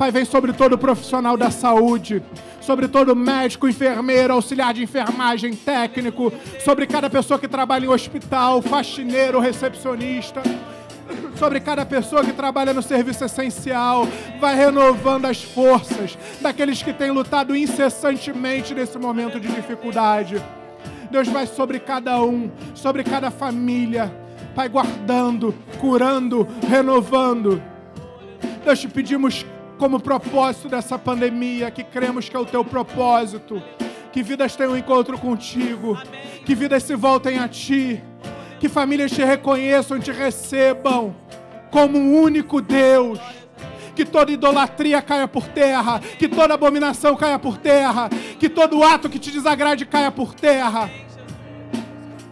Pai, 0.03 0.11
vem 0.11 0.25
sobre 0.25 0.53
todo 0.53 0.77
profissional 0.77 1.37
da 1.37 1.49
saúde, 1.49 2.21
sobre 2.61 2.89
todo 2.89 3.15
médico, 3.15 3.69
enfermeiro, 3.69 4.33
auxiliar 4.33 4.75
de 4.75 4.83
enfermagem, 4.83 5.55
técnico, 5.55 6.33
sobre 6.65 6.89
cada 6.89 7.09
pessoa 7.09 7.39
que 7.39 7.47
trabalha 7.47 7.87
em 7.87 7.89
hospital, 7.89 8.61
faxineiro, 8.61 9.39
recepcionista 9.39 10.43
sobre 11.37 11.61
cada 11.61 11.87
pessoa 11.87 12.25
que 12.25 12.33
trabalha 12.33 12.75
no 12.75 12.83
serviço 12.83 13.25
essencial, 13.25 14.09
vai 14.41 14.57
renovando 14.57 15.27
as 15.27 15.41
forças 15.41 16.19
daqueles 16.41 16.83
que 16.83 16.93
têm 16.93 17.13
lutado 17.13 17.55
incessantemente 17.55 18.75
nesse 18.75 18.99
momento 18.99 19.39
de 19.39 19.47
dificuldade. 19.47 20.43
Deus 21.13 21.29
vai 21.29 21.47
sobre 21.47 21.79
cada 21.79 22.21
um, 22.21 22.51
sobre 22.75 23.05
cada 23.05 23.31
família, 23.31 24.13
Pai, 24.53 24.69
guardando, 24.69 25.55
curando, 25.79 26.49
renovando. 26.69 27.63
Deus, 28.65 28.81
te 28.81 28.89
pedimos 28.89 29.47
como 29.83 29.99
propósito 29.99 30.69
dessa 30.69 30.97
pandemia, 30.97 31.69
que 31.69 31.83
cremos 31.83 32.29
que 32.29 32.37
é 32.37 32.39
o 32.39 32.47
teu 32.47 32.65
propósito, 32.65 33.61
que 34.13 34.23
vidas 34.23 34.55
tenham 34.55 34.75
um 34.75 34.77
encontro 34.77 35.19
contigo, 35.19 35.99
que 36.47 36.55
vidas 36.55 36.85
se 36.85 36.95
voltem 36.95 37.41
a 37.41 37.49
ti, 37.49 38.01
que 38.61 38.69
famílias 38.69 39.11
te 39.11 39.25
reconheçam, 39.25 39.99
te 39.99 40.13
recebam 40.13 41.13
como 41.73 41.99
um 41.99 42.17
único 42.23 42.61
Deus 42.63 43.19
que 43.97 44.05
toda 44.05 44.31
idolatria 44.31 45.03
caia 45.03 45.27
por 45.27 45.49
terra, 45.49 45.99
que 45.99 46.29
toda 46.29 46.55
abominação 46.55 47.17
caia 47.17 47.41
por 47.41 47.59
terra, 47.59 48.09
que 48.39 48.49
todo 48.49 48.85
ato 48.85 49.11
que 49.11 49.19
te 49.19 49.33
desagrade 49.33 49.85
caia 49.85 50.13
por 50.13 50.33
terra. 50.33 50.89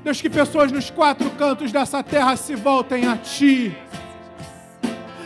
Deus, 0.05 0.21
que 0.21 0.31
pessoas 0.31 0.71
nos 0.71 0.89
quatro 0.89 1.29
cantos 1.31 1.73
dessa 1.73 2.01
terra 2.01 2.37
se 2.37 2.55
voltem 2.55 3.09
a 3.09 3.17
Ti. 3.17 3.77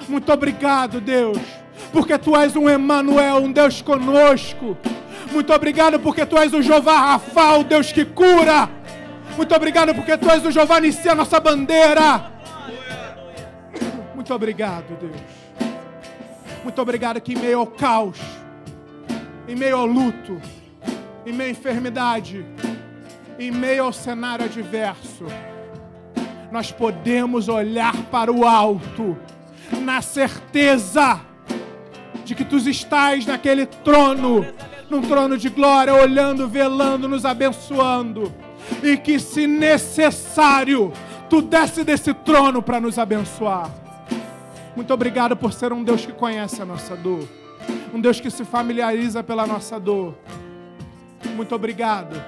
Muito 0.08 0.32
obrigado, 0.32 1.02
Deus, 1.02 1.38
porque 1.94 2.18
tu 2.18 2.34
és 2.34 2.56
um 2.56 2.68
Emanuel, 2.68 3.36
um 3.36 3.52
Deus 3.52 3.80
conosco. 3.80 4.76
Muito 5.30 5.52
obrigado 5.52 6.00
porque 6.00 6.26
tu 6.26 6.36
és 6.36 6.52
o 6.52 6.60
Jeová 6.60 6.98
Rafa, 6.98 7.52
o 7.58 7.62
Deus 7.62 7.92
que 7.92 8.04
cura. 8.04 8.68
Muito 9.36 9.54
obrigado 9.54 9.94
porque 9.94 10.18
tu 10.18 10.28
és 10.28 10.44
o 10.44 10.50
Jeová 10.50 10.80
Nissi, 10.80 11.08
a 11.08 11.14
nossa 11.14 11.38
bandeira. 11.38 12.32
Muito 14.12 14.34
obrigado, 14.34 14.98
Deus. 15.00 15.22
Muito 16.64 16.82
obrigado 16.82 17.20
que 17.20 17.34
em 17.34 17.36
meio 17.36 17.60
ao 17.60 17.66
caos, 17.68 18.18
em 19.46 19.54
meio 19.54 19.76
ao 19.76 19.86
luto, 19.86 20.42
em 21.24 21.32
meio 21.32 21.50
à 21.50 21.52
enfermidade, 21.52 22.44
em 23.38 23.52
meio 23.52 23.84
ao 23.84 23.92
cenário 23.92 24.46
adverso, 24.46 25.26
nós 26.50 26.72
podemos 26.72 27.48
olhar 27.48 27.94
para 28.10 28.32
o 28.32 28.44
alto, 28.44 29.16
na 29.80 30.02
certeza 30.02 31.20
de 32.24 32.34
que 32.34 32.44
tu 32.44 32.56
estás 32.56 33.26
naquele 33.26 33.66
trono, 33.66 34.44
num 34.88 35.02
trono 35.02 35.36
de 35.36 35.50
glória, 35.50 35.94
olhando, 35.94 36.48
velando, 36.48 37.06
nos 37.06 37.24
abençoando, 37.24 38.32
e 38.82 38.96
que 38.96 39.18
se 39.18 39.46
necessário, 39.46 40.90
tu 41.28 41.42
desce 41.42 41.84
desse 41.84 42.14
trono 42.14 42.62
para 42.62 42.80
nos 42.80 42.98
abençoar. 42.98 43.70
Muito 44.74 44.92
obrigado 44.92 45.36
por 45.36 45.52
ser 45.52 45.72
um 45.72 45.84
Deus 45.84 46.06
que 46.06 46.12
conhece 46.12 46.60
a 46.62 46.64
nossa 46.64 46.96
dor, 46.96 47.28
um 47.92 48.00
Deus 48.00 48.20
que 48.20 48.30
se 48.30 48.44
familiariza 48.44 49.22
pela 49.22 49.46
nossa 49.46 49.78
dor. 49.78 50.14
Muito 51.36 51.54
obrigado, 51.54 52.20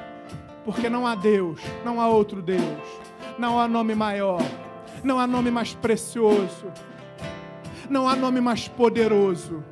porque 0.64 0.90
não 0.90 1.06
há 1.06 1.14
Deus, 1.14 1.60
não 1.85 2.01
há 2.01 2.09
outro 2.09 2.43
Deus, 2.43 2.60
não 3.39 3.59
há 3.59 3.66
nome 3.66 3.94
maior, 3.94 4.43
não 5.02 5.18
há 5.18 5.27
nome 5.27 5.51
mais 5.51 5.73
precioso, 5.73 6.66
não 7.89 8.06
há 8.06 8.14
nome 8.14 8.40
mais 8.40 8.68
poderoso 8.68 9.64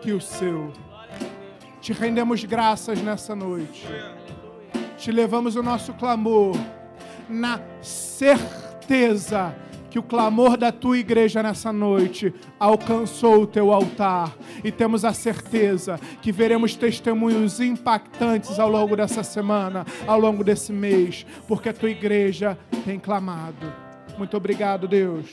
que 0.00 0.12
o 0.12 0.20
seu. 0.20 0.72
Te 1.80 1.92
rendemos 1.92 2.44
graças 2.44 3.00
nessa 3.02 3.34
noite. 3.34 3.86
Te 4.96 5.10
levamos 5.10 5.56
o 5.56 5.62
nosso 5.62 5.92
clamor 5.94 6.56
na 7.28 7.60
certeza 7.82 9.54
que 9.90 9.98
o 9.98 10.02
clamor 10.02 10.56
da 10.56 10.70
tua 10.70 10.98
igreja 10.98 11.42
nessa 11.42 11.72
noite 11.72 12.32
alcançou 12.58 13.42
o 13.42 13.46
teu 13.46 13.72
altar 13.72 14.36
e 14.62 14.70
temos 14.70 15.04
a 15.04 15.12
certeza 15.12 15.98
que 16.22 16.30
veremos 16.30 16.76
testemunhos 16.76 17.60
impactantes 17.60 18.58
ao 18.58 18.68
longo 18.68 18.94
dessa 18.94 19.24
semana, 19.24 19.84
ao 20.06 20.20
longo 20.20 20.44
desse 20.44 20.72
mês, 20.72 21.26
porque 21.48 21.70
a 21.70 21.72
tua 21.72 21.90
igreja 21.90 22.56
tem 22.84 23.00
clamado. 23.00 23.72
Muito 24.16 24.36
obrigado, 24.36 24.86
Deus. 24.86 25.26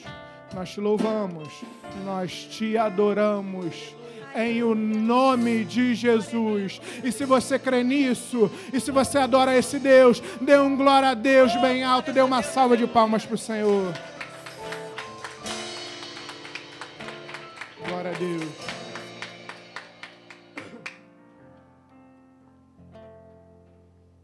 Nós 0.55 0.71
te 0.71 0.79
louvamos, 0.79 1.49
nós 2.03 2.47
te 2.49 2.77
adoramos 2.77 3.96
em 4.37 4.61
o 4.61 4.75
nome 4.75 5.65
de 5.65 5.95
Jesus. 5.95 6.79
E 7.03 7.11
se 7.11 7.25
você 7.25 7.57
crê 7.57 7.83
nisso, 7.83 8.51
e 8.71 8.79
se 8.79 8.91
você 8.91 9.17
adora 9.17 9.57
esse 9.57 9.79
Deus, 9.79 10.21
dê 10.41 10.57
um 10.57 10.75
glória 10.75 11.09
a 11.09 11.13
Deus 11.13 11.55
bem 11.61 11.83
alto, 11.83 12.13
dê 12.13 12.21
uma 12.21 12.43
salva 12.43 12.77
de 12.77 12.85
palmas 12.85 13.25
para 13.25 13.35
o 13.35 13.37
Senhor. 13.37 13.93
Glória 17.87 18.11
a 18.11 18.13
Deus. 18.13 18.77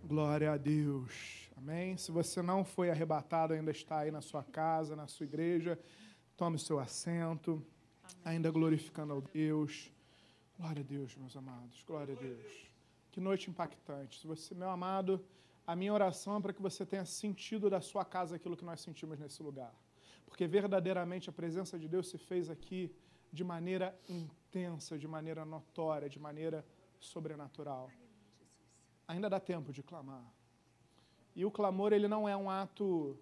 Glória 0.03 0.52
a 0.52 0.57
Deus. 0.57 1.49
Amém. 1.57 1.95
Se 1.95 2.11
você 2.11 2.41
não 2.41 2.65
foi 2.65 2.90
arrebatado, 2.90 3.53
ainda 3.53 3.72
está 3.72 3.99
aí 3.99 4.11
na 4.11 4.22
sua 4.22 4.44
casa, 4.44 4.95
na 4.98 5.07
sua 5.07 5.26
igreja, 5.26 5.80
tome 6.35 6.60
seu 6.60 6.77
assento, 6.77 7.65
ainda 8.23 8.52
glorificando 8.52 9.14
ao 9.14 9.22
Deus. 9.22 9.93
Glória 10.57 10.81
a 10.81 10.85
Deus, 10.85 11.15
meus 11.15 11.35
amados. 11.35 11.84
Glória 11.84 12.15
a 12.15 12.17
Deus. 12.17 12.67
Que 13.11 13.19
noite 13.19 13.49
impactante. 13.49 14.19
Se 14.19 14.27
você, 14.27 14.53
meu 14.53 14.69
amado, 14.69 15.23
a 15.65 15.75
minha 15.75 15.93
oração 15.93 16.38
é 16.38 16.41
para 16.41 16.53
que 16.53 16.61
você 16.61 16.85
tenha 16.85 17.05
sentido 17.05 17.69
da 17.69 17.81
sua 17.81 18.05
casa 18.05 18.35
aquilo 18.35 18.55
que 18.55 18.63
nós 18.63 18.80
sentimos 18.80 19.19
nesse 19.19 19.41
lugar. 19.41 19.73
Porque 20.25 20.45
verdadeiramente 20.47 21.30
a 21.30 21.34
presença 21.34 21.77
de 21.77 21.88
Deus 21.88 22.07
se 22.07 22.17
fez 22.17 22.49
aqui 22.49 22.95
de 23.31 23.43
maneira 23.43 23.97
intensa, 24.07 24.97
de 24.97 25.07
maneira 25.07 25.43
notória, 25.43 26.07
de 26.07 26.19
maneira 26.19 26.63
sobrenatural. 26.99 27.89
Ainda 29.07 29.30
dá 29.30 29.39
tempo 29.39 29.73
de 29.73 29.81
clamar. 29.81 30.25
E 31.35 31.43
o 31.43 31.51
clamor, 31.51 31.93
ele 31.93 32.07
não 32.07 32.30
é 32.30 32.38
um 32.38 32.49
ato 32.49 33.17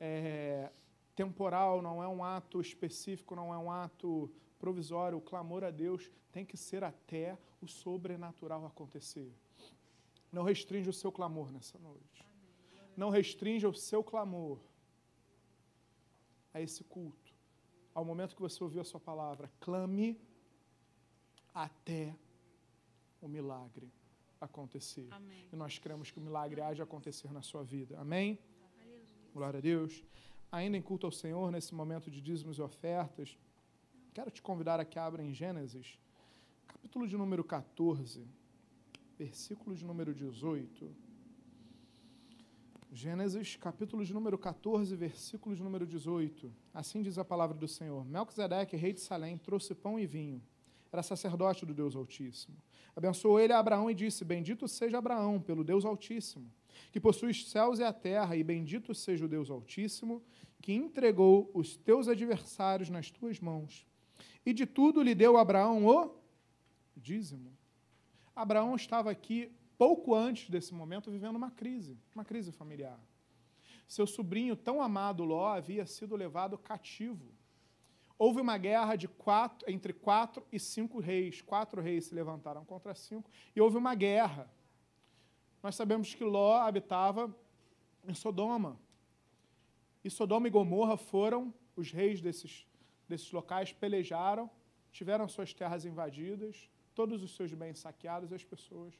é, 0.00 0.70
temporal, 1.14 1.80
não 1.80 2.02
é 2.02 2.08
um 2.08 2.24
ato 2.24 2.60
específico, 2.60 3.36
não 3.36 3.54
é 3.54 3.58
um 3.58 3.70
ato 3.70 4.30
provisório. 4.58 5.18
O 5.18 5.20
clamor 5.20 5.64
a 5.64 5.70
Deus 5.70 6.10
tem 6.32 6.44
que 6.44 6.56
ser 6.56 6.84
até 6.84 7.38
o 7.60 7.66
sobrenatural 7.66 8.66
acontecer. 8.66 9.32
Não 10.32 10.42
restringe 10.42 10.88
o 10.88 10.92
seu 10.92 11.10
clamor 11.10 11.50
nessa 11.50 11.78
noite. 11.78 12.24
Não 12.96 13.10
restringe 13.10 13.66
o 13.66 13.74
seu 13.74 14.02
clamor 14.02 14.58
a 16.52 16.60
esse 16.60 16.82
culto. 16.84 17.34
Ao 17.94 18.04
momento 18.04 18.34
que 18.34 18.42
você 18.42 18.62
ouviu 18.62 18.80
a 18.80 18.84
sua 18.84 19.00
palavra, 19.00 19.50
clame 19.60 20.20
até 21.54 22.14
o 23.20 23.28
milagre 23.28 23.90
acontecer. 24.40 25.08
Amém. 25.10 25.48
E 25.52 25.56
nós 25.56 25.78
cremos 25.78 26.10
que 26.10 26.18
o 26.18 26.22
milagre 26.22 26.60
de 26.74 26.82
acontecer 26.82 27.32
na 27.32 27.42
sua 27.42 27.62
vida. 27.62 27.98
Amém? 27.98 28.38
Glória 29.32 29.58
a 29.58 29.60
Deus. 29.60 30.04
Ainda 30.50 30.76
em 30.76 30.82
culto 30.82 31.06
ao 31.06 31.12
Senhor, 31.12 31.50
nesse 31.50 31.74
momento 31.74 32.10
de 32.10 32.20
dízimos 32.20 32.58
e 32.58 32.62
ofertas, 32.62 33.36
quero 34.16 34.30
te 34.30 34.40
convidar 34.40 34.80
a 34.80 34.84
que 34.86 34.98
abra 34.98 35.22
em 35.22 35.30
Gênesis, 35.30 35.98
capítulo 36.66 37.06
de 37.06 37.18
número 37.18 37.44
14, 37.44 38.26
versículo 39.18 39.76
de 39.76 39.84
número 39.84 40.14
18. 40.14 40.90
Gênesis, 42.90 43.56
capítulo 43.56 44.02
de 44.02 44.14
número 44.14 44.38
14, 44.38 44.96
versículo 44.96 45.54
de 45.54 45.62
número 45.62 45.86
18. 45.86 46.50
Assim 46.72 47.02
diz 47.02 47.18
a 47.18 47.26
palavra 47.26 47.54
do 47.54 47.68
Senhor: 47.68 48.06
Melquisedeque, 48.06 48.74
rei 48.74 48.94
de 48.94 49.02
Salém, 49.02 49.36
trouxe 49.36 49.74
pão 49.74 50.00
e 50.00 50.06
vinho. 50.06 50.42
Era 50.90 51.02
sacerdote 51.02 51.66
do 51.66 51.74
Deus 51.74 51.94
Altíssimo. 51.94 52.56
Abençoou 52.96 53.38
ele 53.38 53.52
a 53.52 53.58
Abraão 53.58 53.90
e 53.90 53.94
disse: 53.94 54.24
Bendito 54.24 54.66
seja 54.66 54.96
Abraão 54.96 55.38
pelo 55.38 55.62
Deus 55.62 55.84
Altíssimo, 55.84 56.50
que 56.90 56.98
possui 56.98 57.32
os 57.32 57.50
céus 57.50 57.80
e 57.80 57.84
a 57.84 57.92
terra, 57.92 58.34
e 58.34 58.42
bendito 58.42 58.94
seja 58.94 59.26
o 59.26 59.28
Deus 59.28 59.50
Altíssimo, 59.50 60.22
que 60.62 60.72
entregou 60.72 61.50
os 61.52 61.76
teus 61.76 62.08
adversários 62.08 62.88
nas 62.88 63.10
tuas 63.10 63.38
mãos. 63.40 63.86
E 64.46 64.52
de 64.52 64.64
tudo 64.64 65.02
lhe 65.02 65.14
deu 65.14 65.36
Abraão 65.36 65.84
o 65.84 66.14
dízimo. 66.96 67.52
Abraão 68.34 68.76
estava 68.76 69.10
aqui 69.10 69.52
pouco 69.76 70.14
antes 70.14 70.48
desse 70.48 70.72
momento 70.72 71.10
vivendo 71.10 71.34
uma 71.34 71.50
crise, 71.50 71.98
uma 72.14 72.24
crise 72.24 72.52
familiar. 72.52 72.98
Seu 73.88 74.06
sobrinho 74.06 74.56
tão 74.56 74.80
amado 74.80 75.24
Ló 75.24 75.48
havia 75.48 75.84
sido 75.84 76.16
levado 76.16 76.56
cativo. 76.56 77.26
Houve 78.18 78.40
uma 78.40 78.56
guerra 78.56 78.96
de 78.96 79.06
quatro, 79.06 79.70
entre 79.70 79.92
quatro 79.92 80.46
e 80.50 80.58
cinco 80.58 81.00
reis. 81.00 81.42
Quatro 81.42 81.82
reis 81.82 82.06
se 82.06 82.14
levantaram 82.14 82.64
contra 82.64 82.94
cinco 82.94 83.30
e 83.54 83.60
houve 83.60 83.76
uma 83.76 83.94
guerra. 83.94 84.50
Nós 85.62 85.74
sabemos 85.74 86.14
que 86.14 86.24
Ló 86.24 86.56
habitava 86.56 87.34
em 88.06 88.14
Sodoma. 88.14 88.78
E 90.04 90.10
Sodoma 90.10 90.46
e 90.46 90.50
Gomorra 90.50 90.96
foram 90.96 91.52
os 91.74 91.90
reis 91.90 92.20
desses, 92.20 92.66
desses 93.08 93.30
locais, 93.32 93.72
pelejaram, 93.72 94.50
tiveram 94.92 95.28
suas 95.28 95.52
terras 95.52 95.84
invadidas, 95.84 96.70
todos 96.94 97.22
os 97.22 97.34
seus 97.36 97.52
bens 97.52 97.78
saqueados 97.78 98.32
as 98.32 98.44
pessoas, 98.44 98.94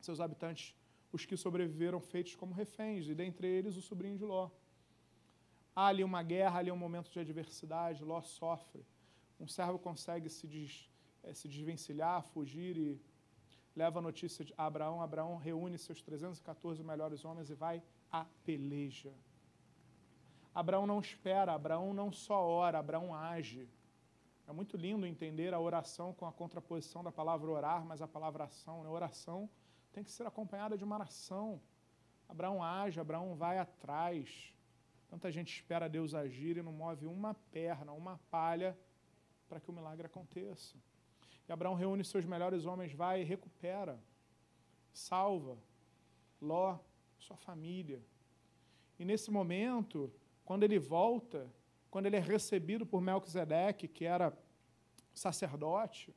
seus 0.00 0.20
habitantes, 0.20 0.74
os 1.12 1.24
que 1.24 1.36
sobreviveram, 1.36 2.00
feitos 2.00 2.34
como 2.34 2.54
reféns, 2.54 3.08
e 3.08 3.14
dentre 3.14 3.46
eles 3.46 3.76
o 3.76 3.82
sobrinho 3.82 4.16
de 4.16 4.24
Ló. 4.24 4.50
Há 5.74 5.86
ali 5.88 6.02
uma 6.02 6.22
guerra, 6.22 6.58
ali 6.58 6.70
um 6.70 6.76
momento 6.76 7.10
de 7.10 7.18
adversidade, 7.18 8.04
Ló 8.04 8.20
sofre. 8.22 8.84
Um 9.38 9.46
servo 9.46 9.78
consegue 9.78 10.28
se, 10.30 10.46
des, 10.46 10.90
eh, 11.22 11.34
se 11.34 11.46
desvencilhar, 11.48 12.22
fugir 12.22 12.76
e 12.78 13.00
leva 13.74 13.98
a 13.98 14.02
notícia 14.02 14.42
de 14.44 14.54
Abraão. 14.56 15.02
Abraão 15.02 15.36
reúne 15.36 15.76
seus 15.76 16.00
314 16.00 16.82
melhores 16.82 17.24
homens 17.24 17.50
e 17.50 17.54
vai 17.54 17.82
à 18.10 18.24
peleja. 18.42 19.12
Abraão 20.56 20.86
não 20.86 21.00
espera, 21.00 21.52
Abraão 21.52 21.92
não 21.92 22.10
só 22.10 22.42
ora, 22.42 22.78
Abraão 22.78 23.14
age. 23.14 23.68
É 24.48 24.52
muito 24.52 24.74
lindo 24.74 25.04
entender 25.04 25.52
a 25.52 25.60
oração 25.60 26.14
com 26.14 26.24
a 26.24 26.32
contraposição 26.32 27.04
da 27.04 27.12
palavra 27.12 27.50
orar, 27.50 27.84
mas 27.84 28.00
a 28.00 28.08
palavra 28.08 28.44
ação. 28.44 28.82
Né? 28.82 28.88
Oração 28.88 29.50
tem 29.92 30.02
que 30.02 30.10
ser 30.10 30.26
acompanhada 30.26 30.74
de 30.78 30.82
uma 30.82 30.96
ação. 31.02 31.60
Abraão 32.26 32.64
age, 32.64 32.98
Abraão 32.98 33.36
vai 33.36 33.58
atrás. 33.58 34.56
Tanta 35.10 35.30
gente 35.30 35.52
espera 35.52 35.90
Deus 35.90 36.14
agir 36.14 36.56
e 36.56 36.62
não 36.62 36.72
move 36.72 37.06
uma 37.06 37.34
perna, 37.52 37.92
uma 37.92 38.18
palha 38.30 38.74
para 39.50 39.60
que 39.60 39.68
o 39.68 39.74
milagre 39.74 40.06
aconteça. 40.06 40.74
E 41.46 41.52
Abraão 41.52 41.74
reúne 41.74 42.02
seus 42.02 42.24
melhores 42.24 42.64
homens, 42.64 42.94
vai 42.94 43.20
e 43.20 43.24
recupera, 43.24 44.02
salva 44.90 45.58
Ló, 46.40 46.78
sua 47.18 47.36
família. 47.36 48.02
E 48.98 49.04
nesse 49.04 49.30
momento, 49.30 50.10
quando 50.46 50.62
ele 50.62 50.78
volta, 50.78 51.52
quando 51.90 52.06
ele 52.06 52.16
é 52.16 52.20
recebido 52.20 52.86
por 52.86 53.00
Melquisedeque, 53.02 53.88
que 53.88 54.04
era 54.04 54.32
sacerdote. 55.12 56.14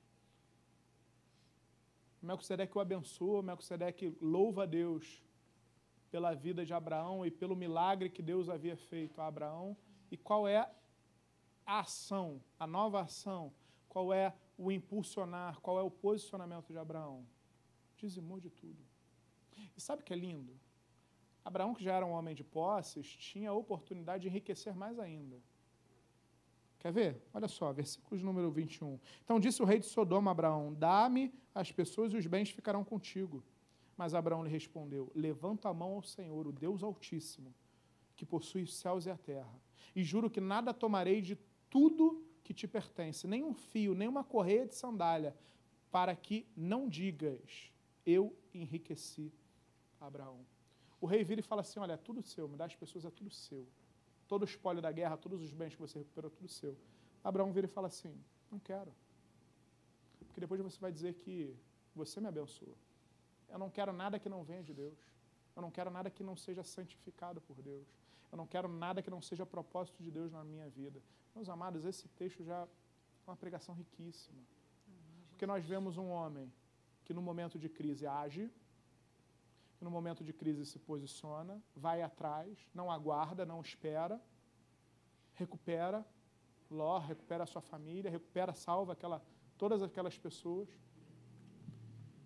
Melquisedeque 2.22 2.78
o 2.78 2.80
abençoa, 2.80 3.42
Melquisedeque 3.42 4.16
louva 4.22 4.64
a 4.64 4.66
Deus 4.68 5.26
pela 6.12 6.36
vida 6.36 6.64
de 6.64 6.74
Abraão 6.74 7.26
e 7.26 7.32
pelo 7.32 7.56
milagre 7.56 8.08
que 8.10 8.22
Deus 8.22 8.50
havia 8.50 8.78
feito 8.78 9.20
a 9.20 9.26
Abraão. 9.26 9.76
E 10.12 10.16
qual 10.16 10.48
é 10.48 10.60
a 11.66 11.80
ação, 11.80 12.40
a 12.60 12.68
nova 12.68 13.02
ação? 13.02 13.52
Qual 13.88 14.14
é 14.14 14.32
o 14.56 14.72
impulsionar? 14.72 15.60
Qual 15.60 15.80
é 15.80 15.82
o 15.82 15.90
posicionamento 15.90 16.72
de 16.72 16.78
Abraão? 16.78 17.26
Dizimou 17.98 18.40
de 18.40 18.52
tudo. 18.52 18.86
E 19.76 19.82
sabe 19.82 20.04
o 20.04 20.06
que 20.06 20.14
é 20.14 20.16
lindo? 20.16 20.54
Abraão, 21.50 21.74
que 21.74 21.84
já 21.84 21.96
era 21.96 22.06
um 22.06 22.12
homem 22.12 22.36
de 22.36 22.44
posses, 22.44 23.08
tinha 23.08 23.50
a 23.50 23.54
oportunidade 23.54 24.22
de 24.22 24.28
enriquecer 24.28 24.76
mais 24.76 25.00
ainda. 25.00 25.42
Quer 26.78 26.94
ver? 26.94 27.28
Olha 27.34 27.48
só, 27.48 27.74
versículos 27.74 28.22
número 28.22 28.52
21. 28.52 29.00
Então 29.26 29.40
disse 29.40 29.60
o 29.60 29.66
rei 29.66 29.80
de 29.80 29.88
Sodoma 29.88 30.30
a 30.30 30.34
Abraão: 30.34 30.72
Dá-me 30.76 31.34
as 31.54 31.72
pessoas 31.72 32.14
e 32.14 32.18
os 32.18 32.28
bens 32.28 32.52
ficarão 32.52 32.84
contigo. 32.84 33.44
Mas 33.98 34.14
Abraão 34.14 34.44
lhe 34.44 34.50
respondeu: 34.50 35.12
Levanto 35.16 35.68
a 35.68 35.74
mão 35.74 35.96
ao 35.96 36.04
Senhor, 36.04 36.46
o 36.46 36.52
Deus 36.52 36.84
Altíssimo, 36.84 37.52
que 38.16 38.28
possui 38.28 38.62
os 38.62 38.76
céus 38.76 39.08
e 39.08 39.10
a 39.10 39.18
terra, 39.18 39.60
e 39.96 40.04
juro 40.04 40.30
que 40.30 40.40
nada 40.40 40.72
tomarei 40.72 41.20
de 41.20 41.36
tudo 41.68 42.24
que 42.44 42.54
te 42.54 42.68
pertence, 42.68 43.28
nem 43.28 43.44
um 43.44 43.56
fio, 43.56 43.96
nem 43.96 44.08
uma 44.08 44.24
correia 44.24 44.68
de 44.68 44.76
sandália, 44.76 45.36
para 45.90 46.16
que 46.16 46.46
não 46.56 46.88
digas: 46.88 47.74
Eu 48.06 48.38
enriqueci 48.54 49.34
Abraão. 50.00 50.46
O 51.02 51.06
rei 51.06 51.24
vira 51.24 51.40
e 51.40 51.44
fala 51.44 51.62
assim: 51.62 51.80
Olha, 51.80 51.94
é 51.94 51.98
tudo 51.98 52.22
seu, 52.22 52.48
me 52.48 52.58
dá 52.58 52.66
as 52.66 52.76
pessoas, 52.76 53.06
é 53.06 53.10
tudo 53.10 53.30
seu. 53.30 53.68
Todo 54.28 54.44
o 54.44 54.46
espólio 54.46 54.82
da 54.82 54.92
guerra, 54.92 55.18
todos 55.18 55.42
os 55.42 55.52
bens 55.52 55.74
que 55.74 55.82
você 55.82 56.00
recuperou, 56.00 56.32
é 56.32 56.36
tudo 56.36 56.50
seu. 56.50 56.78
Abraão 57.24 57.52
vira 57.52 57.66
e 57.66 57.70
fala 57.70 57.88
assim: 57.88 58.14
Não 58.52 58.60
quero. 58.60 58.94
Porque 60.28 60.40
depois 60.40 60.62
você 60.62 60.80
vai 60.80 60.92
dizer 60.92 61.14
que 61.16 61.56
você 61.96 62.20
me 62.20 62.28
abençoa. 62.28 62.76
Eu 63.48 63.58
não 63.58 63.70
quero 63.70 63.92
nada 63.92 64.20
que 64.20 64.30
não 64.30 64.44
venha 64.44 64.64
de 64.64 64.74
Deus. 64.74 65.00
Eu 65.56 65.62
não 65.62 65.72
quero 65.72 65.90
nada 65.90 66.10
que 66.10 66.24
não 66.24 66.36
seja 66.36 66.64
santificado 66.64 67.42
por 67.42 67.62
Deus. 67.62 67.88
Eu 68.32 68.38
não 68.38 68.46
quero 68.46 68.68
nada 68.68 69.02
que 69.02 69.10
não 69.10 69.22
seja 69.22 69.46
propósito 69.46 70.02
de 70.04 70.12
Deus 70.12 70.32
na 70.32 70.44
minha 70.44 70.70
vida. 70.70 71.02
Meus 71.36 71.50
amados, 71.50 71.84
esse 71.86 72.08
texto 72.10 72.44
já 72.44 72.60
é 72.62 72.68
uma 73.30 73.36
pregação 73.36 73.74
riquíssima. 73.74 74.42
Porque 75.30 75.46
nós 75.46 75.66
vemos 75.66 75.98
um 75.98 76.10
homem 76.10 76.52
que 77.04 77.14
no 77.14 77.22
momento 77.22 77.58
de 77.58 77.68
crise 77.68 78.06
age, 78.06 78.52
no 79.82 79.90
momento 79.90 80.24
de 80.24 80.34
crise 80.34 80.66
se 80.66 80.78
posiciona, 80.80 81.62
vai 81.76 82.02
atrás, 82.02 82.58
não 82.74 82.92
aguarda, 82.92 83.46
não 83.46 83.62
espera, 83.62 84.22
recupera 85.34 86.06
Ló, 86.70 87.00
recupera 87.00 87.44
a 87.44 87.48
sua 87.48 87.62
família, 87.62 88.12
recupera, 88.12 88.54
salva 88.54 88.94
aquela, 88.94 89.24
todas 89.58 89.82
aquelas 89.82 90.18
pessoas. 90.18 90.70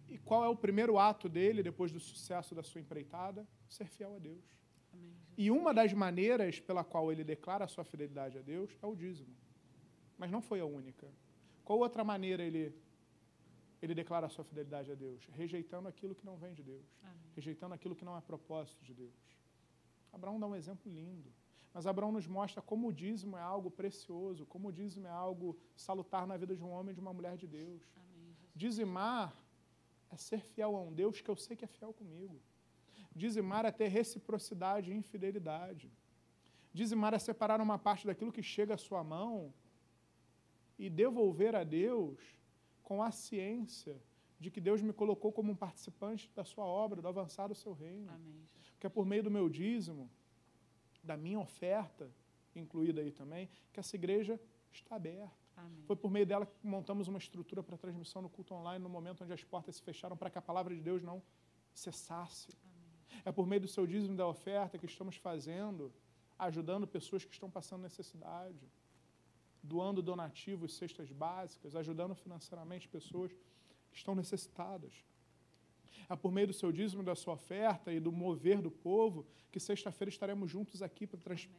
E 0.09 0.17
qual 0.17 0.43
é 0.43 0.49
o 0.49 0.55
primeiro 0.55 0.99
ato 0.99 1.30
dele 1.30 1.63
depois 1.63 1.91
do 1.91 1.99
sucesso 1.99 2.53
da 2.53 2.61
sua 2.61 2.81
empreitada? 2.81 3.47
Ser 3.69 3.88
fiel 3.88 4.15
a 4.15 4.19
Deus. 4.19 4.43
Amém. 4.91 5.15
E 5.38 5.49
uma 5.49 5.73
das 5.73 5.93
maneiras 5.93 6.59
pela 6.59 6.84
qual 6.84 7.11
ele 7.11 7.23
declara 7.23 7.63
a 7.63 7.67
sua 7.67 7.85
fidelidade 7.85 8.38
a 8.38 8.41
Deus 8.41 8.77
é 8.81 8.85
o 8.85 8.95
dízimo. 8.95 9.34
Mas 10.17 10.30
não 10.30 10.41
foi 10.41 10.59
a 10.59 10.65
única. 10.65 11.07
Qual 11.63 11.80
outra 11.80 12.03
maneira 12.03 12.43
ele, 12.43 12.75
ele 13.84 13.93
declara 13.93 14.27
a 14.27 14.30
sua 14.30 14.45
fidelidade 14.45 14.89
a 14.91 14.95
Deus? 14.95 15.27
Rejeitando 15.31 15.88
aquilo 15.88 16.15
que 16.15 16.26
não 16.26 16.38
vem 16.38 16.53
de 16.53 16.64
Deus. 16.64 16.88
Amém. 17.03 17.31
Rejeitando 17.35 17.73
aquilo 17.73 17.95
que 17.95 18.05
não 18.05 18.18
é 18.18 18.22
propósito 18.22 18.81
de 18.85 18.93
Deus. 18.93 19.22
Abraão 20.11 20.39
dá 20.39 20.47
um 20.47 20.55
exemplo 20.55 20.89
lindo. 20.91 21.30
Mas 21.73 21.85
Abraão 21.85 22.11
nos 22.11 22.27
mostra 22.27 22.61
como 22.61 22.88
o 22.88 22.93
dízimo 22.93 23.35
é 23.35 23.41
algo 23.41 23.69
precioso, 23.69 24.45
como 24.45 24.69
o 24.69 24.72
dízimo 24.72 25.07
é 25.07 25.10
algo 25.10 25.57
salutar 25.76 26.26
na 26.26 26.38
vida 26.38 26.55
de 26.55 26.64
um 26.64 26.72
homem 26.72 26.91
e 26.91 26.95
de 26.95 27.01
uma 27.01 27.11
mulher 27.11 27.35
de 27.35 27.47
Deus. 27.47 27.81
Amém. 27.97 28.35
Dizimar 28.55 29.35
é 30.11 30.18
ser 30.18 30.41
fiel 30.41 30.76
a 30.77 30.81
um 30.81 30.93
Deus 30.93 31.19
que 31.19 31.30
eu 31.30 31.35
sei 31.35 31.57
que 31.57 31.65
é 31.65 31.68
fiel 31.68 31.91
comigo. 31.91 32.39
Dizimar 33.14 33.65
é 33.65 33.72
ter 33.72 33.88
reciprocidade 33.88 34.91
e 34.91 34.95
infidelidade. 34.95 35.91
Dizimar 36.72 37.14
é 37.14 37.19
separar 37.19 37.60
uma 37.60 37.77
parte 37.77 38.07
daquilo 38.07 38.31
que 38.31 38.41
chega 38.41 38.76
à 38.76 38.77
sua 38.77 39.03
mão 39.03 39.53
e 40.80 40.89
devolver 40.89 41.53
a 41.55 41.64
Deus 41.64 42.19
com 42.94 43.02
a 43.02 43.10
ciência 43.10 43.99
de 44.40 44.52
que 44.52 44.61
Deus 44.61 44.80
me 44.80 44.94
colocou 44.94 45.32
como 45.32 45.52
um 45.52 45.56
participante 45.56 46.30
da 46.36 46.44
sua 46.44 46.64
obra, 46.64 47.02
do 47.02 47.07
avançar 47.07 47.48
do 47.48 47.56
seu 47.56 47.74
reino. 47.74 48.11
Amém. 48.11 48.48
Porque 48.74 48.86
é 48.86 48.90
por 48.90 49.03
meio 49.03 49.24
do 49.24 49.32
meu 49.32 49.49
dízimo, 49.49 50.07
da 51.03 51.18
minha 51.18 51.40
oferta, 51.40 52.11
incluída 52.56 53.02
aí 53.02 53.11
também, 53.11 53.49
que 53.72 53.80
essa 53.80 53.95
igreja 53.95 54.40
está 54.72 54.95
aberta. 54.95 55.34
Amém. 55.57 55.82
Foi 55.88 55.95
por 55.95 56.11
meio 56.11 56.28
dela 56.28 56.45
que 56.45 56.68
montamos 56.68 57.07
uma 57.07 57.18
estrutura 57.18 57.64
para 57.64 57.76
transmissão 57.78 58.22
no 58.22 58.30
culto 58.30 58.53
online 58.53 58.84
no 58.84 58.90
momento 58.90 59.24
onde 59.24 59.34
as 59.34 59.44
portas 59.44 59.78
se 59.78 59.82
fecharam 59.82 60.15
para 60.15 60.30
que 60.30 60.38
a 60.38 60.41
palavra 60.41 60.76
de 60.76 60.82
Deus 60.82 61.02
não 61.02 61.20
cessasse. 61.74 62.49
É 63.26 63.32
por 63.32 63.48
meio 63.48 63.61
do 63.61 63.68
seu 63.68 63.88
dízimo 63.88 64.14
e 64.14 64.18
da 64.18 64.28
oferta 64.28 64.78
que 64.78 64.86
estamos 64.86 65.15
fazendo, 65.15 65.91
ajudando 66.38 66.86
pessoas 66.86 67.26
que 67.26 67.34
estão 67.34 67.49
passando 67.49 67.82
necessidade, 67.82 68.70
doando 69.64 70.02
donativos, 70.02 70.76
cestas 70.76 71.10
básicas, 71.10 71.76
ajudando 71.76 72.14
financeiramente 72.14 72.88
pessoas 72.88 73.31
que 73.31 73.98
estão 73.98 74.14
necessitadas. 74.14 74.94
É 76.10 76.15
por 76.15 76.31
meio 76.31 76.48
do 76.48 76.53
seu 76.53 76.72
dízimo 76.72 77.02
da 77.02 77.15
sua 77.15 77.35
oferta 77.35 77.91
e 77.91 77.99
do 77.99 78.11
mover 78.11 78.61
do 78.61 78.69
povo 78.69 79.26
que 79.49 79.60
sexta-feira 79.60 80.10
estaremos 80.10 80.52
juntos 80.52 80.81
aqui 80.81 81.07
para 81.07 81.19
trans- 81.19 81.49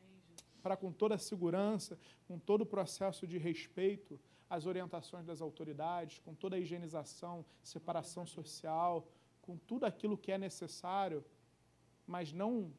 para 0.62 0.76
com 0.76 0.92
toda 0.92 1.14
a 1.14 1.18
segurança, 1.18 1.98
com 2.28 2.38
todo 2.38 2.60
o 2.60 2.66
processo 2.66 3.26
de 3.26 3.38
respeito 3.38 4.20
às 4.48 4.66
orientações 4.66 5.24
das 5.24 5.40
autoridades, 5.40 6.18
com 6.20 6.34
toda 6.34 6.56
a 6.56 6.58
higienização, 6.58 7.44
separação 7.62 8.26
social, 8.26 9.08
com 9.40 9.56
tudo 9.56 9.84
aquilo 9.86 10.16
que 10.16 10.30
é 10.30 10.38
necessário, 10.38 11.24
mas 12.06 12.32
não 12.32 12.70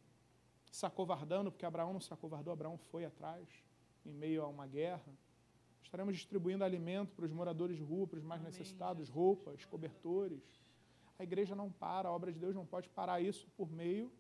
se 0.72 0.86
acovardando, 0.86 1.52
porque 1.52 1.66
Abraão 1.66 1.94
não 1.94 2.02
se 2.02 2.14
acovardou, 2.14 2.54
Abraão 2.54 2.78
foi 2.78 3.06
atrás, 3.06 3.48
em 4.06 4.14
meio 4.14 4.44
a 4.44 4.48
uma 4.48 4.68
guerra. 4.68 5.12
Estaremos 5.84 6.16
distribuindo 6.16 6.64
alimento 6.64 7.14
para 7.16 7.26
os 7.26 7.32
moradores 7.32 7.78
de 7.78 7.84
rua, 7.84 8.08
para 8.08 8.18
os 8.18 8.24
mais 8.24 8.42
Amém, 8.42 8.52
necessitados, 8.52 9.10
roupas, 9.10 9.66
cobertores. 9.66 10.44
A 11.18 11.24
igreja 11.24 11.56
não 11.56 11.72
para, 11.72 12.10
a 12.10 12.12
obra 12.12 12.32
de 12.32 12.40
Deus 12.40 12.54
não 12.54 12.66
pode 12.66 12.90
parar 12.90 13.22
isso 13.22 13.48
por 13.56 13.72
meio 13.72 14.12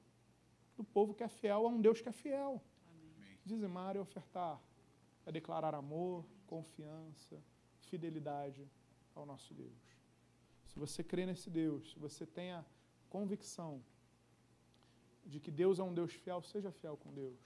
do 0.75 0.83
povo 0.83 1.13
que 1.13 1.23
é 1.23 1.27
fiel 1.27 1.65
a 1.65 1.69
um 1.69 1.81
Deus 1.81 2.01
que 2.01 2.09
é 2.09 2.11
fiel. 2.11 2.61
Amém. 2.89 3.37
Dizimar 3.45 3.95
e 3.95 3.99
ofertar 3.99 4.61
é 5.25 5.31
declarar 5.31 5.73
amor, 5.73 6.25
confiança, 6.45 7.41
fidelidade 7.81 8.69
ao 9.13 9.25
nosso 9.25 9.53
Deus. 9.53 9.95
Se 10.67 10.77
você 10.77 11.03
crê 11.03 11.25
nesse 11.25 11.49
Deus, 11.49 11.91
se 11.91 11.99
você 11.99 12.25
tem 12.25 12.51
a 12.51 12.63
convicção 13.09 13.81
de 15.25 15.39
que 15.39 15.49
Deus 15.49 15.79
é 15.79 15.83
um 15.83 15.93
Deus 15.93 16.13
fiel, 16.13 16.41
seja 16.41 16.71
fiel 16.71 16.97
com 16.97 17.13
Deus. 17.13 17.39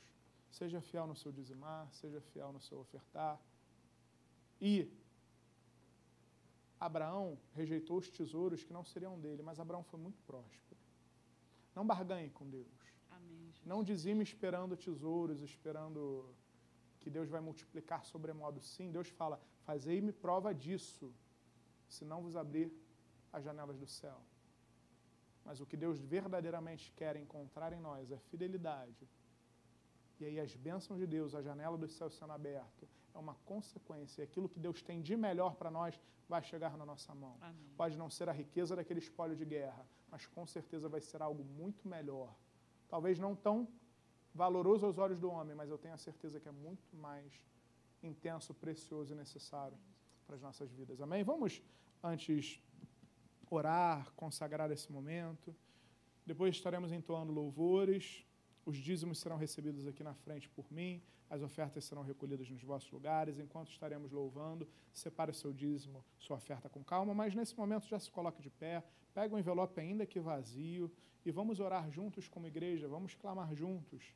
Seja 0.49 0.81
fiel 0.81 1.05
no 1.07 1.15
seu 1.15 1.31
dizimar, 1.31 1.91
seja 1.93 2.19
fiel 2.21 2.51
no 2.51 2.59
seu 2.59 2.80
ofertar. 2.80 3.39
E 4.59 4.91
Abraão 6.80 7.38
rejeitou 7.53 7.97
os 7.97 8.09
tesouros 8.09 8.63
que 8.63 8.73
não 8.73 8.84
seriam 8.84 9.19
dele, 9.19 9.43
mas 9.43 9.59
Abraão 9.59 9.84
foi 9.84 9.99
muito 9.99 10.21
próspero. 10.23 10.80
Não 11.76 11.85
barganhe 11.85 12.30
com 12.30 12.49
Deus. 12.49 12.67
Amém. 13.11 13.53
Não 13.65 13.84
dizime 13.84 14.23
esperando 14.23 14.77
tesouros, 14.77 15.41
esperando 15.41 16.34
que 16.99 17.09
Deus 17.09 17.30
vai 17.30 17.41
multiplicar 17.41 18.05
sobremodo. 18.05 18.59
Sim, 18.61 18.91
Deus 18.91 19.07
fala: 19.09 19.41
Fazei-me 19.65 20.11
prova 20.11 20.53
disso, 20.53 21.13
se 21.88 22.03
não 22.05 22.21
vos 22.21 22.35
abrir 22.35 22.71
as 23.31 23.43
janelas 23.43 23.77
do 23.77 23.88
céu. 23.88 24.19
Mas 25.45 25.59
o 25.59 25.65
que 25.65 25.77
Deus 25.77 25.99
verdadeiramente 25.99 26.91
quer 26.95 27.15
encontrar 27.15 27.73
em 27.73 27.80
nós 27.80 28.11
é 28.11 28.17
fidelidade. 28.17 29.07
E 30.20 30.26
aí 30.26 30.40
as 30.40 30.56
bênçãos 30.56 31.00
de 31.00 31.08
Deus, 31.08 31.34
a 31.34 31.41
janela 31.41 31.78
dos 31.78 31.94
céus 31.94 32.14
sendo 32.16 32.34
aberta, 32.34 32.88
é 33.14 33.18
uma 33.18 33.36
consequência. 33.46 34.24
Aquilo 34.24 34.50
que 34.50 34.60
Deus 34.60 34.82
tem 34.82 35.02
de 35.02 35.16
melhor 35.16 35.56
para 35.56 35.72
nós 35.72 36.00
vai 36.28 36.44
chegar 36.44 36.78
na 36.78 36.86
nossa 36.86 37.14
mão. 37.16 37.38
Amém. 37.41 37.74
Pode 37.78 37.98
não 37.98 38.10
ser 38.10 38.30
a 38.30 38.32
riqueza 38.32 38.76
daquele 38.76 39.00
espólio 39.00 39.36
de 39.36 39.46
guerra, 39.46 39.86
mas 40.12 40.28
com 40.28 40.46
certeza 40.46 40.88
vai 40.90 41.02
ser 41.02 41.22
algo 41.22 41.44
muito 41.44 41.88
melhor. 41.88 42.36
Talvez 42.88 43.18
não 43.18 43.36
tão 43.36 43.68
valoroso 44.34 44.86
aos 44.86 44.98
olhos 44.98 45.20
do 45.20 45.30
homem, 45.30 45.56
mas 45.56 45.70
eu 45.70 45.78
tenho 45.78 45.94
a 45.94 45.98
certeza 45.98 46.40
que 46.40 46.48
é 46.48 46.52
muito 46.52 46.96
mais 46.96 47.32
intenso, 48.04 48.54
precioso 48.54 49.14
e 49.14 49.16
necessário 49.16 49.78
para 50.26 50.36
as 50.36 50.41
nossas 50.41 50.72
vidas. 50.72 51.02
Amém? 51.02 51.24
Vamos, 51.24 51.64
antes, 52.04 52.62
orar, 53.50 54.12
consagrar 54.14 54.72
esse 54.72 54.91
momento. 54.91 55.56
Depois 56.26 56.56
estaremos 56.56 56.91
entoando 56.91 57.32
louvores. 57.32 58.26
Os 58.65 58.77
dízimos 58.77 59.19
serão 59.19 59.38
recebidos 59.38 59.88
aqui 59.88 60.03
na 60.03 60.14
frente 60.14 60.49
por 60.49 60.72
mim, 60.72 61.02
as 61.30 61.41
ofertas 61.41 61.86
serão 61.86 62.02
recolhidas 62.02 62.49
nos 62.49 62.61
vossos 62.64 62.91
lugares. 62.91 63.40
Enquanto 63.40 63.72
estaremos 63.72 64.11
louvando, 64.11 64.68
separe 64.94 65.31
o 65.31 65.34
seu 65.34 65.53
dízimo, 65.53 66.03
sua 66.18 66.38
oferta 66.38 66.68
com 66.69 66.84
calma, 66.84 67.14
mas 67.14 67.36
nesse 67.36 67.56
momento 67.56 67.88
já 67.88 67.99
se 67.99 68.11
coloque 68.11 68.41
de 68.41 68.49
pé, 68.49 68.84
pega 69.14 69.36
o 69.36 69.40
envelope 69.40 69.80
ainda 69.80 70.06
que 70.06 70.19
vazio 70.19 70.91
e 71.26 71.31
vamos 71.31 71.60
orar 71.60 71.90
juntos 71.90 72.27
como 72.27 72.48
igreja, 72.48 72.88
vamos 72.88 73.14
clamar 73.15 73.53
juntos 73.53 74.14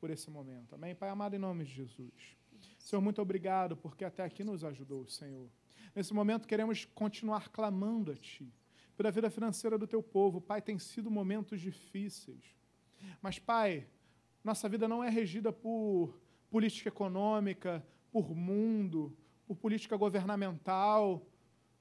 por 0.00 0.10
esse 0.10 0.30
momento. 0.30 0.74
Amém? 0.74 0.94
Pai 0.94 1.08
amado, 1.08 1.34
em 1.34 1.38
nome 1.38 1.64
de 1.64 1.72
Jesus. 1.72 2.36
Senhor, 2.78 3.00
muito 3.00 3.20
obrigado 3.20 3.76
porque 3.76 4.04
até 4.04 4.22
aqui 4.24 4.44
nos 4.44 4.64
ajudou, 4.64 5.06
Senhor. 5.06 5.48
Nesse 5.94 6.14
momento, 6.14 6.48
queremos 6.48 6.84
continuar 6.84 7.48
clamando 7.50 8.12
a 8.12 8.16
Ti 8.16 8.52
pela 8.96 9.10
vida 9.10 9.30
financeira 9.30 9.78
do 9.78 9.86
Teu 9.86 10.02
povo. 10.02 10.40
Pai, 10.40 10.62
tem 10.62 10.78
sido 10.78 11.10
momentos 11.10 11.60
difíceis. 11.60 12.61
Mas, 13.20 13.38
Pai, 13.38 13.86
nossa 14.42 14.68
vida 14.68 14.88
não 14.88 15.02
é 15.02 15.08
regida 15.08 15.52
por 15.52 16.20
política 16.50 16.88
econômica, 16.88 17.84
por 18.10 18.34
mundo, 18.34 19.16
por 19.46 19.56
política 19.56 19.96
governamental. 19.96 21.26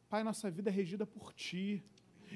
Pai, 0.10 0.24
nossa 0.24 0.50
vida 0.50 0.70
é 0.70 0.74
regida 0.74 1.06
por 1.06 1.34
Ti. 1.34 1.84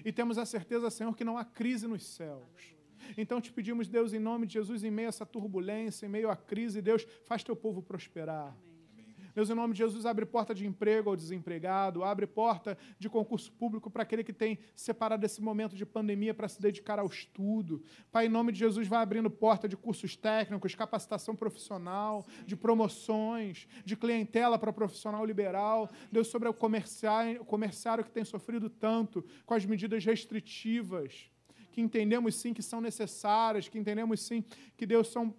E 0.03 0.11
temos 0.11 0.37
a 0.37 0.45
certeza, 0.45 0.89
Senhor, 0.89 1.15
que 1.15 1.23
não 1.23 1.37
há 1.37 1.45
crise 1.45 1.87
nos 1.87 2.03
céus. 2.03 2.75
Então 3.17 3.39
te 3.39 3.51
pedimos, 3.51 3.87
Deus, 3.87 4.13
em 4.13 4.19
nome 4.19 4.47
de 4.47 4.53
Jesus, 4.53 4.83
em 4.83 4.91
meio 4.91 5.07
a 5.07 5.09
essa 5.09 5.25
turbulência, 5.25 6.05
em 6.05 6.09
meio 6.09 6.29
à 6.29 6.35
crise, 6.35 6.81
Deus, 6.81 7.05
faz 7.23 7.43
teu 7.43 7.55
povo 7.55 7.81
prosperar. 7.81 8.55
Deus, 9.35 9.49
em 9.49 9.53
nome 9.53 9.73
de 9.73 9.79
Jesus, 9.79 10.05
abre 10.05 10.25
porta 10.25 10.55
de 10.55 10.65
emprego 10.65 11.09
ao 11.09 11.15
desempregado, 11.15 12.05
abre 12.05 12.25
porta 12.25 12.77
de 12.97 13.09
concurso 13.09 13.51
público 13.51 13.91
para 13.91 14.03
aquele 14.03 14.23
que 14.23 14.31
tem 14.31 14.57
separado 14.73 15.25
esse 15.25 15.41
momento 15.41 15.75
de 15.75 15.85
pandemia 15.85 16.33
para 16.33 16.47
se 16.47 16.61
dedicar 16.61 16.99
ao 16.99 17.07
estudo. 17.07 17.83
Pai, 18.09 18.27
em 18.27 18.29
nome 18.29 18.53
de 18.53 18.59
Jesus, 18.59 18.87
vai 18.87 19.01
abrindo 19.01 19.29
porta 19.29 19.67
de 19.67 19.75
cursos 19.75 20.15
técnicos, 20.15 20.73
capacitação 20.73 21.35
profissional, 21.35 22.25
de 22.45 22.55
promoções, 22.55 23.67
de 23.83 23.97
clientela 23.97 24.57
para 24.57 24.71
profissional 24.71 25.25
liberal. 25.25 25.89
Deus, 26.09 26.27
sobre 26.27 26.47
o 26.47 26.53
comerciário, 26.53 27.41
o 27.41 27.45
comerciário 27.45 28.05
que 28.05 28.11
tem 28.11 28.23
sofrido 28.23 28.69
tanto 28.69 29.21
com 29.45 29.53
as 29.53 29.65
medidas 29.65 30.05
restritivas 30.05 31.29
que 31.73 31.81
entendemos 31.81 32.35
sim 32.35 32.53
que 32.53 32.63
são 32.63 32.79
necessárias, 32.79 33.67
que 33.67 33.77
entendemos 33.77 34.21
sim 34.21 34.45
que 34.77 34.85
Deus 34.85 35.09
são 35.09 35.35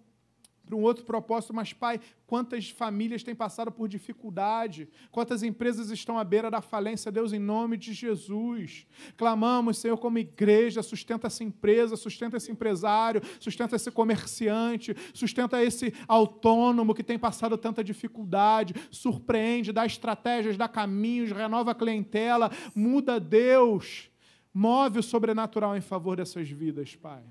para 0.67 0.75
um 0.75 0.81
outro 0.81 1.05
propósito, 1.05 1.53
mas, 1.53 1.71
Pai, 1.71 1.99
quantas 2.27 2.69
famílias 2.69 3.23
têm 3.23 3.33
passado 3.33 3.71
por 3.71 3.87
dificuldade, 3.87 4.87
quantas 5.11 5.41
empresas 5.41 5.89
estão 5.89 6.19
à 6.19 6.23
beira 6.23 6.51
da 6.51 6.61
falência, 6.61 7.11
Deus, 7.11 7.31
em 7.31 7.39
nome 7.39 7.77
de 7.77 7.93
Jesus. 7.93 8.85
Clamamos, 9.15 9.77
Senhor, 9.77 9.97
como 9.97 10.19
igreja, 10.19 10.83
sustenta 10.83 11.27
essa 11.27 11.43
empresa, 11.43 11.95
sustenta 11.95 12.35
esse 12.35 12.51
empresário, 12.51 13.21
sustenta 13.39 13.77
esse 13.77 13.89
comerciante, 13.89 14.95
sustenta 15.13 15.63
esse 15.63 15.93
autônomo 16.07 16.93
que 16.93 17.03
tem 17.03 17.17
passado 17.17 17.57
tanta 17.57 17.83
dificuldade, 17.83 18.75
surpreende, 18.91 19.71
dá 19.71 19.85
estratégias, 19.85 20.57
dá 20.57 20.67
caminhos, 20.67 21.31
renova 21.31 21.71
a 21.71 21.75
clientela, 21.75 22.51
muda 22.75 23.19
Deus. 23.19 24.09
Move 24.53 24.99
o 24.99 25.03
sobrenatural 25.03 25.77
em 25.77 25.81
favor 25.81 26.17
dessas 26.17 26.49
vidas, 26.49 26.95
Pai. 26.95 27.21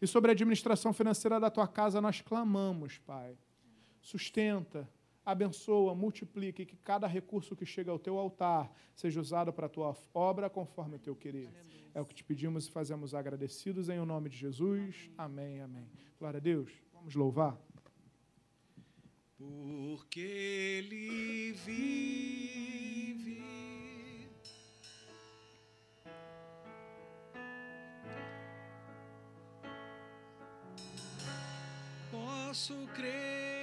E 0.00 0.06
sobre 0.06 0.30
a 0.30 0.32
administração 0.32 0.92
financeira 0.92 1.40
da 1.40 1.50
tua 1.50 1.66
casa, 1.66 2.00
nós 2.00 2.20
clamamos, 2.20 2.98
Pai. 2.98 3.36
Sustenta, 4.00 4.88
abençoa, 5.24 5.94
multiplique, 5.94 6.64
que 6.64 6.76
cada 6.76 7.06
recurso 7.06 7.56
que 7.56 7.66
chega 7.66 7.90
ao 7.90 7.98
teu 7.98 8.18
altar 8.18 8.70
seja 8.94 9.20
usado 9.20 9.52
para 9.52 9.66
a 9.66 9.68
tua 9.68 9.96
obra 10.14 10.48
conforme 10.48 10.96
o 10.96 10.98
teu 11.00 11.16
querer. 11.16 11.50
É 11.92 12.00
o 12.00 12.04
que 12.04 12.14
te 12.14 12.22
pedimos 12.22 12.66
e 12.66 12.70
fazemos 12.70 13.14
agradecidos 13.14 13.88
em 13.88 13.98
o 13.98 14.06
nome 14.06 14.28
de 14.28 14.36
Jesus. 14.36 15.10
Amém, 15.16 15.60
amém. 15.60 15.88
Glória 16.18 16.38
a 16.38 16.40
Deus. 16.40 16.70
Vamos 16.92 17.14
louvar. 17.14 17.58
Porque 19.38 20.20
ele 20.20 21.52
vive. 21.52 22.75
Posso 32.56 32.72
crer 32.94 33.55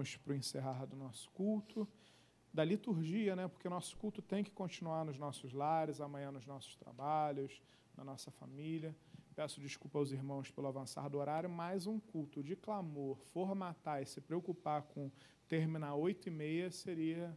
Caminhamos 0.00 0.16
para 0.16 0.32
o 0.32 0.36
encerrar 0.36 0.86
do 0.86 0.96
nosso 0.96 1.30
culto, 1.30 1.86
da 2.52 2.64
liturgia, 2.64 3.36
né? 3.36 3.46
Porque 3.46 3.68
nosso 3.68 3.96
culto 3.96 4.22
tem 4.22 4.42
que 4.42 4.50
continuar 4.50 5.04
nos 5.04 5.18
nossos 5.18 5.52
lares, 5.52 6.00
amanhã 6.00 6.32
nos 6.32 6.46
nossos 6.46 6.74
trabalhos, 6.76 7.60
na 7.96 8.02
nossa 8.02 8.30
família. 8.30 8.96
Peço 9.34 9.60
desculpa 9.60 9.98
aos 9.98 10.10
irmãos 10.10 10.50
pelo 10.50 10.68
avançar 10.68 11.08
do 11.08 11.18
horário, 11.18 11.50
mas 11.50 11.86
um 11.86 12.00
culto 12.00 12.42
de 12.42 12.56
clamor, 12.56 13.18
formatar 13.32 14.02
e 14.02 14.06
se 14.06 14.20
preocupar 14.20 14.82
com 14.82 15.10
terminar 15.46 15.94
oito 15.94 16.28
e 16.28 16.30
meia 16.30 16.70
seria 16.70 17.36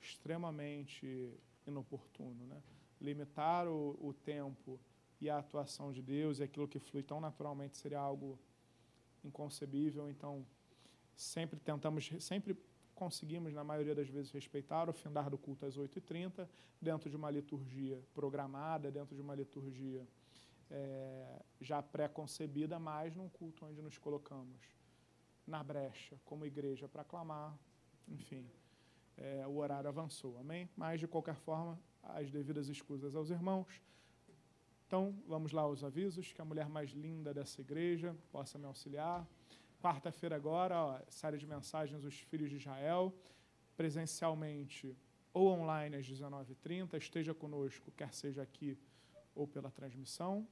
extremamente 0.00 1.32
inoportuno, 1.66 2.46
né? 2.46 2.60
Limitar 3.00 3.68
o, 3.68 3.96
o 4.00 4.12
tempo 4.12 4.78
e 5.20 5.30
a 5.30 5.38
atuação 5.38 5.92
de 5.92 6.02
Deus 6.02 6.40
e 6.40 6.42
aquilo 6.42 6.66
que 6.66 6.80
flui 6.80 7.02
tão 7.02 7.20
naturalmente 7.20 7.76
seria 7.76 8.00
algo 8.00 8.38
inconcebível. 9.24 10.10
Então, 10.10 10.44
sempre 11.14 11.58
tentamos, 11.60 12.10
sempre 12.20 12.56
conseguimos, 12.94 13.52
na 13.52 13.64
maioria 13.64 13.94
das 13.94 14.08
vezes, 14.08 14.30
respeitar 14.30 14.88
o 14.88 14.92
findar 14.92 15.28
do 15.30 15.38
culto 15.38 15.66
às 15.66 15.76
8h30, 15.76 16.48
dentro 16.80 17.10
de 17.10 17.16
uma 17.16 17.30
liturgia 17.30 18.02
programada, 18.14 18.90
dentro 18.90 19.14
de 19.14 19.20
uma 19.20 19.34
liturgia 19.34 20.06
é, 20.70 21.42
já 21.60 21.82
pré-concebida, 21.82 22.78
mas 22.78 23.14
num 23.14 23.28
culto 23.28 23.66
onde 23.66 23.80
nos 23.82 23.98
colocamos 23.98 24.60
na 25.46 25.62
brecha, 25.62 26.18
como 26.24 26.46
igreja, 26.46 26.88
para 26.88 27.04
clamar, 27.04 27.56
enfim. 28.08 28.48
É, 29.16 29.46
o 29.46 29.56
horário 29.56 29.88
avançou, 29.88 30.38
amém? 30.38 30.68
Mas, 30.76 30.98
de 30.98 31.06
qualquer 31.06 31.34
forma, 31.34 31.78
as 32.02 32.30
devidas 32.30 32.68
escusas 32.68 33.14
aos 33.14 33.30
irmãos. 33.30 33.82
Então, 34.86 35.14
vamos 35.26 35.52
lá 35.52 35.62
aos 35.62 35.84
avisos, 35.84 36.32
que 36.32 36.40
a 36.40 36.44
mulher 36.44 36.68
mais 36.68 36.90
linda 36.90 37.32
dessa 37.32 37.60
igreja 37.60 38.16
possa 38.30 38.58
me 38.58 38.66
auxiliar. 38.66 39.26
Quarta-feira 39.82 40.36
agora, 40.36 40.76
ó, 40.76 41.00
série 41.08 41.36
de 41.36 41.44
mensagens 41.44 42.04
Os 42.04 42.14
Filhos 42.14 42.48
de 42.48 42.54
Israel, 42.54 43.12
presencialmente 43.76 44.96
ou 45.34 45.48
online 45.48 45.96
às 45.96 46.06
19h30. 46.06 46.96
Esteja 46.96 47.34
conosco, 47.34 47.90
quer 47.90 48.14
seja 48.14 48.42
aqui 48.42 48.78
ou 49.34 49.44
pela 49.44 49.72
transmissão. 49.72 50.46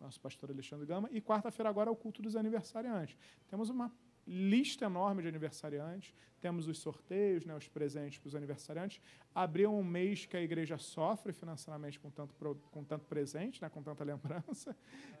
Nosso 0.00 0.18
pastor 0.22 0.50
Alexandre 0.50 0.86
Gama. 0.86 1.06
E 1.12 1.20
quarta-feira 1.20 1.68
agora 1.68 1.90
é 1.90 1.92
o 1.92 1.96
culto 1.96 2.22
dos 2.22 2.34
aniversariantes. 2.34 3.14
Temos 3.46 3.68
uma 3.68 3.92
lista 4.26 4.86
enorme 4.86 5.20
de 5.20 5.28
aniversariantes, 5.28 6.14
temos 6.40 6.66
os 6.66 6.78
sorteios, 6.78 7.44
né, 7.44 7.54
os 7.54 7.68
presentes 7.68 8.18
para 8.18 8.28
os 8.28 8.34
aniversariantes. 8.34 9.02
Abriu 9.34 9.70
um 9.70 9.84
mês 9.84 10.24
que 10.24 10.34
a 10.34 10.40
igreja 10.40 10.78
sofre 10.78 11.30
financeiramente 11.30 12.00
com 12.00 12.10
tanto, 12.10 12.34
com 12.70 12.84
tanto 12.84 13.04
presente, 13.04 13.60
né, 13.60 13.68
com 13.68 13.82
tanta 13.82 14.02
lembrança, 14.02 14.74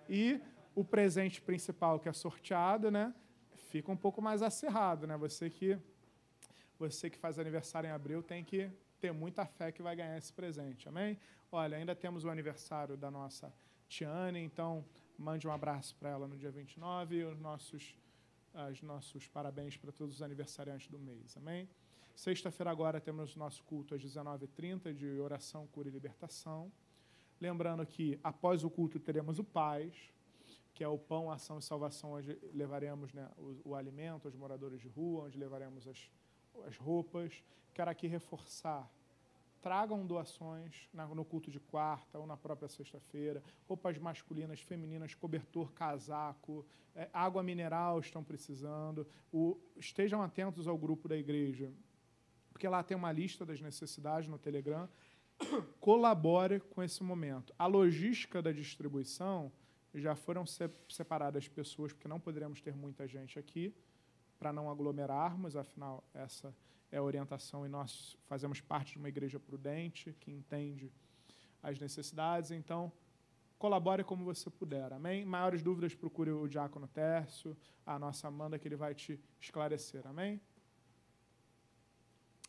e 0.08 0.40
o 0.74 0.84
presente 0.84 1.40
principal 1.40 2.00
que 2.00 2.08
é 2.08 2.12
sorteado, 2.12 2.90
né, 2.90 3.14
fica 3.70 3.90
um 3.90 3.96
pouco 3.96 4.20
mais 4.20 4.42
acerrado, 4.42 5.06
né? 5.06 5.16
Você 5.16 5.50
que 5.50 5.78
você 6.78 7.08
que 7.08 7.16
faz 7.16 7.38
aniversário 7.38 7.88
em 7.88 7.92
abril 7.92 8.22
tem 8.22 8.42
que 8.44 8.68
ter 9.00 9.12
muita 9.12 9.46
fé 9.46 9.70
que 9.70 9.82
vai 9.82 9.94
ganhar 9.94 10.18
esse 10.18 10.32
presente, 10.32 10.88
amém? 10.88 11.18
Olha, 11.50 11.76
ainda 11.76 11.94
temos 11.94 12.24
o 12.24 12.30
aniversário 12.30 12.96
da 12.96 13.10
nossa 13.10 13.52
Tiane, 13.88 14.40
então 14.40 14.84
mande 15.16 15.46
um 15.46 15.52
abraço 15.52 15.94
para 15.96 16.10
ela 16.10 16.26
no 16.26 16.36
dia 16.36 16.50
29 16.50 17.16
e 17.16 17.24
os 17.24 17.38
nossos 17.38 17.94
os 18.70 18.82
nossos 18.82 19.26
parabéns 19.26 19.76
para 19.76 19.90
todos 19.90 20.16
os 20.16 20.22
aniversariantes 20.22 20.88
do 20.88 20.98
mês. 20.98 21.36
Amém? 21.36 21.68
Sexta-feira 22.14 22.70
agora 22.70 23.00
temos 23.00 23.34
nosso 23.34 23.64
culto 23.64 23.94
às 23.94 24.02
19h30 24.02 24.94
de 24.94 25.18
oração, 25.18 25.66
cura 25.66 25.88
e 25.88 25.90
libertação. 25.90 26.70
Lembrando 27.40 27.84
que 27.84 28.18
após 28.22 28.62
o 28.62 28.70
culto 28.70 29.00
teremos 29.00 29.40
o 29.40 29.44
Paz, 29.44 29.92
que 30.74 30.84
é 30.84 30.88
o 30.88 30.98
pão, 30.98 31.30
ação 31.30 31.58
e 31.58 31.62
salvação, 31.62 32.12
onde 32.12 32.38
levaremos 32.52 33.12
né, 33.12 33.30
o, 33.38 33.70
o 33.70 33.74
alimento 33.74 34.26
aos 34.26 34.34
moradores 34.34 34.80
de 34.80 34.88
rua, 34.88 35.24
onde 35.24 35.38
levaremos 35.38 35.86
as, 35.88 36.10
as 36.66 36.76
roupas. 36.76 37.42
Quero 37.72 37.90
aqui 37.90 38.06
reforçar 38.06 38.90
tragam 39.64 40.06
doações 40.06 40.90
no 40.92 41.24
culto 41.24 41.50
de 41.50 41.58
quarta 41.58 42.18
ou 42.18 42.26
na 42.26 42.36
própria 42.36 42.68
sexta-feira, 42.68 43.42
roupas 43.66 43.96
masculinas, 43.96 44.60
femininas, 44.60 45.14
cobertor, 45.14 45.72
casaco, 45.72 46.66
é, 46.94 47.08
água 47.14 47.42
mineral 47.42 47.98
estão 47.98 48.22
precisando. 48.22 49.06
O, 49.32 49.58
estejam 49.78 50.22
atentos 50.22 50.68
ao 50.68 50.76
grupo 50.76 51.08
da 51.08 51.16
igreja, 51.16 51.72
porque 52.52 52.68
lá 52.68 52.82
tem 52.82 52.94
uma 52.94 53.10
lista 53.10 53.46
das 53.46 53.58
necessidades 53.58 54.28
no 54.28 54.38
Telegram. 54.38 54.86
Colabore 55.80 56.60
com 56.60 56.82
esse 56.82 57.02
momento. 57.02 57.54
A 57.58 57.66
logística 57.66 58.42
da 58.42 58.52
distribuição 58.52 59.50
já 59.94 60.14
foram 60.14 60.44
separadas 60.88 61.48
pessoas, 61.48 61.92
porque 61.92 62.08
não 62.08 62.20
poderemos 62.20 62.60
ter 62.60 62.74
muita 62.74 63.06
gente 63.06 63.38
aqui, 63.38 63.74
para 64.38 64.52
não 64.52 64.70
aglomerarmos, 64.70 65.56
afinal, 65.56 66.02
essa 66.12 66.54
é 66.90 66.98
a 66.98 67.02
orientação 67.02 67.64
e 67.64 67.68
nós 67.68 68.16
fazemos 68.26 68.60
parte 68.60 68.92
de 68.92 68.98
uma 68.98 69.08
igreja 69.08 69.40
prudente, 69.40 70.12
que 70.20 70.30
entende 70.30 70.92
as 71.62 71.78
necessidades. 71.78 72.50
Então, 72.50 72.92
colabore 73.58 74.04
como 74.04 74.24
você 74.24 74.50
puder, 74.50 74.92
amém? 74.92 75.24
Maiores 75.24 75.62
dúvidas, 75.62 75.94
procure 75.94 76.30
o 76.30 76.46
diácono 76.46 76.86
Tércio, 76.86 77.56
a 77.86 77.98
nossa 77.98 78.28
Amanda, 78.28 78.58
que 78.58 78.68
ele 78.68 78.76
vai 78.76 78.94
te 78.94 79.18
esclarecer, 79.40 80.06
amém? 80.06 80.40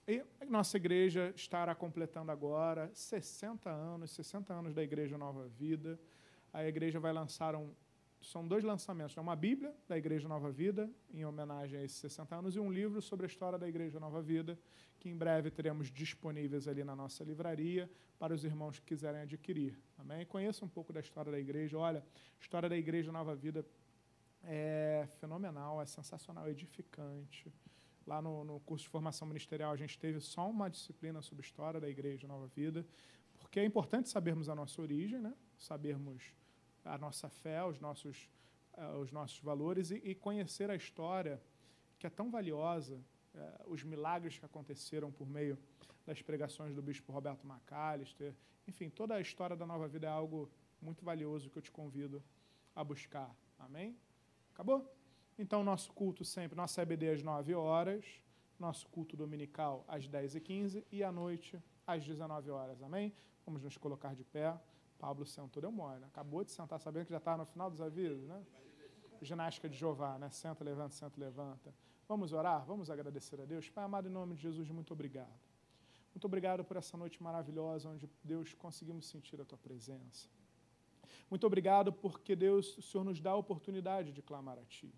E 0.07 0.23
nossa 0.47 0.77
igreja 0.77 1.33
estará 1.35 1.73
completando 1.73 2.31
agora 2.31 2.91
60 2.93 3.69
anos, 3.71 4.11
60 4.11 4.53
anos 4.53 4.73
da 4.73 4.83
Igreja 4.83 5.17
Nova 5.17 5.47
Vida. 5.47 5.99
A 6.55 6.65
igreja 6.65 7.01
vai 7.01 7.11
lançar 7.11 7.53
um, 7.53 7.69
são 8.21 8.47
dois 8.47 8.63
lançamentos. 8.63 9.13
Né? 9.13 9.21
Uma 9.21 9.35
Bíblia 9.35 9.75
da 9.89 9.97
Igreja 9.97 10.25
Nova 10.25 10.49
Vida, 10.49 10.89
em 11.13 11.25
homenagem 11.25 11.77
a 11.77 11.83
esses 11.83 11.97
60 11.97 12.33
anos, 12.33 12.55
e 12.55 12.61
um 12.61 12.71
livro 12.71 13.01
sobre 13.01 13.25
a 13.25 13.27
história 13.27 13.59
da 13.59 13.67
Igreja 13.67 13.99
Nova 13.99 14.21
Vida, 14.21 14.57
que 14.97 15.09
em 15.09 15.17
breve 15.17 15.51
teremos 15.51 15.91
disponíveis 15.91 16.65
ali 16.65 16.81
na 16.81 16.95
nossa 16.95 17.25
livraria 17.25 17.91
para 18.17 18.33
os 18.33 18.45
irmãos 18.45 18.79
que 18.79 18.85
quiserem 18.85 19.19
adquirir. 19.19 19.77
Amém? 19.97 20.25
Conheça 20.25 20.63
um 20.63 20.69
pouco 20.69 20.93
da 20.93 21.01
história 21.01 21.29
da 21.29 21.37
igreja. 21.37 21.77
Olha, 21.77 21.99
a 21.99 22.41
história 22.41 22.69
da 22.69 22.77
Igreja 22.77 23.11
Nova 23.11 23.35
Vida 23.35 23.65
é 24.41 25.09
fenomenal, 25.19 25.81
é 25.81 25.85
sensacional, 25.85 26.47
é 26.47 26.51
edificante. 26.51 27.53
Lá 28.07 28.21
no, 28.21 28.45
no 28.45 28.61
curso 28.61 28.85
de 28.85 28.89
formação 28.89 29.27
ministerial, 29.27 29.73
a 29.73 29.75
gente 29.75 29.99
teve 29.99 30.21
só 30.21 30.49
uma 30.49 30.69
disciplina 30.69 31.21
sobre 31.21 31.43
história 31.43 31.81
da 31.81 31.89
Igreja 31.89 32.25
Nova 32.29 32.47
Vida, 32.47 32.87
porque 33.37 33.59
é 33.59 33.65
importante 33.65 34.07
sabermos 34.07 34.47
a 34.47 34.55
nossa 34.55 34.81
origem, 34.81 35.19
né? 35.19 35.33
sabermos 35.57 36.33
a 36.85 36.97
nossa 36.97 37.27
fé, 37.29 37.63
os 37.65 37.79
nossos, 37.79 38.29
uh, 38.77 38.99
os 38.99 39.11
nossos 39.11 39.39
valores 39.39 39.91
e, 39.91 39.95
e, 39.95 40.15
conhecer 40.15 40.69
a 40.69 40.75
história 40.75 41.41
que 41.97 42.05
é 42.05 42.09
tão 42.09 42.29
valiosa, 42.29 42.95
uh, 42.95 43.69
os 43.69 43.83
milagres 43.83 44.37
que 44.37 44.45
aconteceram 44.45 45.11
por 45.11 45.27
meio 45.27 45.57
das 46.05 46.21
pregações 46.21 46.75
do 46.75 46.81
bispo 46.81 47.11
Roberto 47.11 47.45
Macalister, 47.45 48.33
enfim, 48.67 48.89
toda 48.89 49.15
a 49.15 49.21
história 49.21 49.55
da 49.55 49.65
nova 49.65 49.87
vida 49.87 50.07
é 50.07 50.09
algo 50.09 50.49
muito 50.81 51.03
valioso 51.03 51.49
que 51.49 51.57
eu 51.57 51.61
te 51.61 51.71
convido 51.71 52.23
a 52.75 52.83
buscar. 52.83 53.35
Amém? 53.57 53.97
Acabou? 54.53 54.91
Então, 55.37 55.63
nosso 55.63 55.91
culto 55.91 56.23
sempre, 56.23 56.55
nossa 56.55 56.81
EBD 56.81 57.09
às 57.09 57.23
9 57.23 57.53
horas, 57.55 58.05
nosso 58.59 58.87
culto 58.87 59.17
dominical 59.17 59.83
às 59.87 60.07
10h15 60.07 60.83
e 60.91 61.03
à 61.03 61.11
noite 61.11 61.61
às 61.85 62.05
19 62.05 62.51
horas. 62.51 62.81
Amém? 62.81 63.13
Vamos 63.45 63.61
nos 63.61 63.77
colocar 63.77 64.15
de 64.15 64.23
pé. 64.23 64.57
Pablo 64.99 65.25
sentou, 65.25 65.61
deu 65.61 65.71
mole, 65.71 65.99
né? 65.99 66.07
Acabou 66.07 66.43
de 66.43 66.51
sentar, 66.51 66.79
sabendo 66.79 67.05
que 67.05 67.11
já 67.11 67.17
estava 67.17 67.37
no 67.37 67.45
final 67.45 67.69
dos 67.69 67.81
avisos, 67.81 68.27
né? 68.27 68.43
Ginástica 69.21 69.69
de 69.69 69.77
Jeová, 69.77 70.17
né? 70.17 70.29
Senta, 70.29 70.63
levanta, 70.63 70.93
senta, 70.93 71.19
levanta. 71.19 71.73
Vamos 72.07 72.33
orar? 72.33 72.63
Vamos 72.65 72.89
agradecer 72.89 73.39
a 73.41 73.45
Deus? 73.45 73.69
Pai 73.69 73.83
amado, 73.83 74.07
em 74.07 74.11
nome 74.11 74.35
de 74.35 74.41
Jesus, 74.41 74.69
muito 74.69 74.93
obrigado. 74.93 75.33
Muito 76.13 76.25
obrigado 76.25 76.63
por 76.63 76.77
essa 76.77 76.95
noite 76.95 77.21
maravilhosa, 77.21 77.89
onde, 77.89 78.09
Deus, 78.23 78.53
conseguimos 78.53 79.07
sentir 79.07 79.41
a 79.41 79.45
Tua 79.45 79.57
presença. 79.57 80.29
Muito 81.29 81.45
obrigado 81.45 81.91
porque, 81.91 82.35
Deus, 82.35 82.77
o 82.77 82.81
Senhor 82.81 83.03
nos 83.03 83.19
dá 83.19 83.31
a 83.31 83.35
oportunidade 83.35 84.13
de 84.13 84.21
clamar 84.21 84.57
a 84.57 84.63
Ti. 84.65 84.93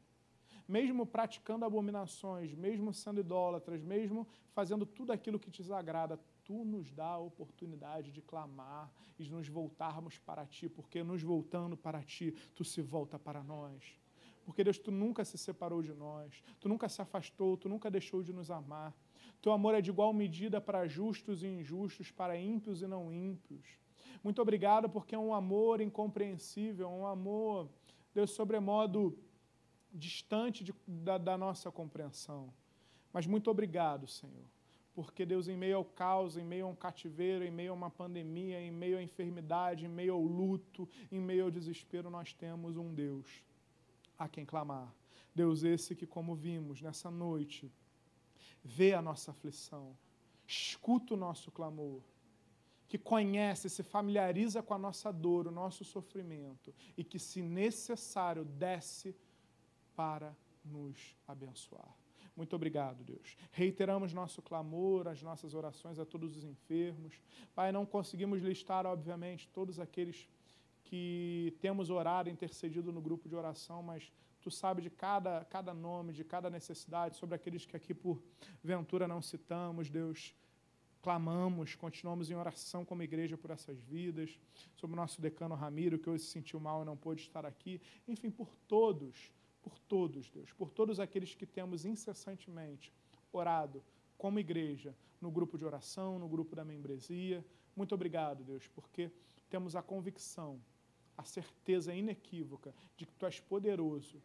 Mesmo 0.68 1.06
praticando 1.06 1.64
abominações, 1.64 2.54
mesmo 2.54 2.94
sendo 2.94 3.22
idólatras, 3.22 3.82
mesmo 3.82 4.28
fazendo 4.52 4.86
tudo 4.86 5.12
aquilo 5.12 5.40
que 5.40 5.50
te 5.50 5.62
desagrada, 5.62 6.20
tu 6.48 6.64
nos 6.64 6.94
dá 6.94 7.10
a 7.10 7.18
oportunidade 7.18 8.10
de 8.10 8.22
clamar 8.22 8.90
e 9.20 9.24
de 9.26 9.30
nos 9.30 9.50
voltarmos 9.50 10.18
para 10.18 10.46
ti, 10.46 10.70
porque 10.70 11.04
nos 11.04 11.22
voltando 11.22 11.76
para 11.76 12.02
ti, 12.02 12.34
tu 12.56 12.64
se 12.64 12.82
volta 12.82 13.20
para 13.20 13.44
nós. 13.44 14.00
Porque, 14.46 14.64
Deus, 14.64 14.80
tu 14.80 14.90
nunca 14.90 15.26
se 15.26 15.38
separou 15.38 15.84
de 15.84 15.94
nós, 15.94 16.42
tu 16.62 16.70
nunca 16.70 16.88
se 16.88 17.02
afastou, 17.02 17.58
tu 17.58 17.68
nunca 17.68 17.92
deixou 17.92 18.24
de 18.24 18.32
nos 18.32 18.50
amar. 18.50 18.96
Teu 19.42 19.52
amor 19.52 19.76
é 19.76 19.82
de 19.82 19.90
igual 19.90 20.14
medida 20.14 20.62
para 20.62 20.88
justos 20.88 21.44
e 21.44 21.48
injustos, 21.48 22.12
para 22.12 22.40
ímpios 22.40 22.82
e 22.82 22.88
não 22.88 23.12
ímpios. 23.12 23.68
Muito 24.24 24.42
obrigado, 24.42 24.90
porque 24.90 25.16
é 25.16 25.20
um 25.20 25.34
amor 25.34 25.82
incompreensível, 25.82 26.90
um 26.90 27.06
amor, 27.06 27.70
Deus, 28.14 28.32
sobremodo 28.32 29.20
distante 29.94 30.64
de, 30.64 30.74
da, 30.88 31.18
da 31.18 31.38
nossa 31.38 31.70
compreensão. 31.70 32.54
Mas 33.12 33.28
muito 33.28 33.52
obrigado, 33.52 34.08
Senhor 34.08 34.57
porque 34.98 35.28
Deus, 35.28 35.48
em 35.48 35.56
meio 35.56 35.78
ao 35.78 35.86
caos, 35.86 36.38
em 36.38 36.44
meio 36.44 36.66
a 36.66 36.70
um 36.70 36.76
cativeiro, 36.76 37.46
em 37.46 37.52
meio 37.52 37.70
a 37.72 37.76
uma 37.76 37.92
pandemia, 37.92 38.60
em 38.60 38.72
meio 38.72 38.98
à 38.98 39.04
enfermidade, 39.04 39.86
em 39.86 39.88
meio 39.88 40.16
ao 40.16 40.24
luto, 40.24 40.90
em 41.12 41.20
meio 41.20 41.44
ao 41.44 41.52
desespero, 41.52 42.10
nós 42.10 42.34
temos 42.34 42.78
um 42.78 42.92
Deus 42.96 43.44
a 44.18 44.28
quem 44.28 44.44
clamar. 44.44 44.92
Deus 45.36 45.62
esse 45.62 45.96
que, 45.96 46.08
como 46.08 46.34
vimos 46.34 46.82
nessa 46.82 47.12
noite, 47.12 47.72
vê 48.64 48.96
a 48.96 49.02
nossa 49.10 49.30
aflição, 49.30 49.96
escuta 50.48 51.14
o 51.14 51.18
nosso 51.18 51.52
clamor, 51.52 52.02
que 52.88 52.98
conhece, 52.98 53.70
se 53.70 53.84
familiariza 53.84 54.64
com 54.64 54.74
a 54.74 54.80
nossa 54.80 55.14
dor, 55.14 55.46
o 55.46 55.52
nosso 55.52 55.84
sofrimento 55.86 56.74
e 56.98 57.04
que, 57.04 57.20
se 57.20 57.44
necessário, 57.44 58.44
desce 58.44 59.16
para 59.96 60.36
nos 60.66 61.16
abençoar. 61.28 61.96
Muito 62.38 62.56
obrigado, 62.56 63.04
Deus. 63.04 63.36
Reiteramos 63.52 64.14
nosso 64.14 64.44
clamor, 64.44 65.08
as 65.08 65.24
nossas 65.24 65.56
orações 65.56 65.98
a 65.98 66.06
todos 66.06 66.38
os 66.38 66.44
enfermos. 66.44 67.20
Pai, 67.56 67.72
não 67.72 67.84
conseguimos 67.84 68.44
listar, 68.44 68.86
obviamente, 68.86 69.50
todos 69.50 69.80
aqueles 69.80 70.30
que 70.84 71.58
temos 71.60 71.90
orado, 71.90 72.30
intercedido 72.30 72.92
no 72.92 73.02
grupo 73.02 73.28
de 73.28 73.36
oração, 73.36 73.82
mas 73.82 74.14
tu 74.40 74.52
sabes 74.52 74.84
de 74.84 74.90
cada, 74.92 75.44
cada 75.46 75.74
nome, 75.74 76.14
de 76.14 76.24
cada 76.24 76.48
necessidade, 76.48 77.18
sobre 77.18 77.34
aqueles 77.34 77.66
que 77.66 77.76
aqui 77.76 77.92
por 77.92 78.22
ventura 78.64 79.08
não 79.08 79.20
citamos, 79.20 79.90
Deus. 79.90 80.36
Clamamos, 81.02 81.74
continuamos 81.74 82.30
em 82.30 82.36
oração 82.36 82.86
como 82.86 83.02
igreja 83.02 83.36
por 83.36 83.50
essas 83.50 83.80
vidas, 83.80 84.38
sobre 84.76 84.94
o 84.94 84.98
nosso 84.98 85.20
decano 85.20 85.56
Ramiro, 85.56 85.98
que 85.98 86.08
hoje 86.08 86.24
se 86.24 86.30
sentiu 86.30 86.60
mal 86.60 86.84
e 86.84 86.86
não 86.86 86.96
pôde 86.96 87.22
estar 87.22 87.48
aqui, 87.48 87.82
enfim, 88.08 88.30
por 88.30 88.56
todos 88.68 89.32
por 89.68 89.78
todos, 89.80 90.30
Deus, 90.30 90.54
por 90.54 90.72
todos 90.72 91.00
aqueles 91.00 91.36
que 91.36 91.46
temos 91.46 91.84
incessantemente 91.84 92.94
orado 93.32 93.84
como 94.18 94.40
igreja, 94.40 94.96
no 95.20 95.30
grupo 95.30 95.58
de 95.58 95.66
oração, 95.66 96.18
no 96.18 96.30
grupo 96.30 96.56
da 96.56 96.64
membresia. 96.64 97.46
Muito 97.76 97.94
obrigado, 97.94 98.44
Deus, 98.44 98.68
porque 98.68 99.12
temos 99.50 99.76
a 99.76 99.82
convicção, 99.82 100.62
a 101.18 101.24
certeza 101.24 101.94
inequívoca 101.94 102.74
de 102.96 103.06
que 103.06 103.14
Tu 103.16 103.26
és 103.26 103.40
poderoso 103.40 104.22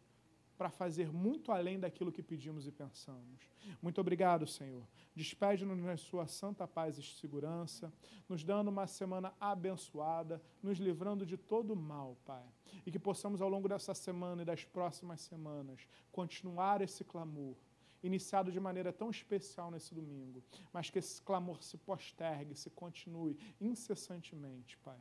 para 0.57 0.69
fazer 0.69 1.11
muito 1.11 1.51
além 1.51 1.79
daquilo 1.79 2.11
que 2.11 2.21
pedimos 2.21 2.67
e 2.67 2.71
pensamos. 2.71 3.41
Muito 3.81 3.99
obrigado, 3.99 4.45
Senhor. 4.45 4.87
Despede-nos 5.15 5.79
na 5.79 5.97
Sua 5.97 6.27
santa 6.27 6.67
paz 6.67 6.97
e 6.97 7.03
segurança, 7.03 7.91
nos 8.27 8.43
dando 8.43 8.69
uma 8.69 8.87
semana 8.87 9.33
abençoada, 9.39 10.41
nos 10.61 10.77
livrando 10.77 11.25
de 11.25 11.37
todo 11.37 11.75
mal, 11.75 12.17
Pai. 12.25 12.45
E 12.85 12.91
que 12.91 12.99
possamos, 12.99 13.41
ao 13.41 13.49
longo 13.49 13.67
dessa 13.67 13.93
semana 13.93 14.41
e 14.41 14.45
das 14.45 14.63
próximas 14.63 15.21
semanas, 15.21 15.87
continuar 16.11 16.81
esse 16.81 17.03
clamor 17.03 17.55
iniciado 18.03 18.51
de 18.51 18.59
maneira 18.59 18.91
tão 18.91 19.09
especial 19.09 19.71
nesse 19.71 19.95
domingo, 19.95 20.43
mas 20.73 20.89
que 20.89 20.99
esse 20.99 21.21
clamor 21.21 21.63
se 21.63 21.77
postergue, 21.77 22.53
se 22.53 22.69
continue 22.69 23.37
incessantemente, 23.61 24.77
Pai. 24.79 24.99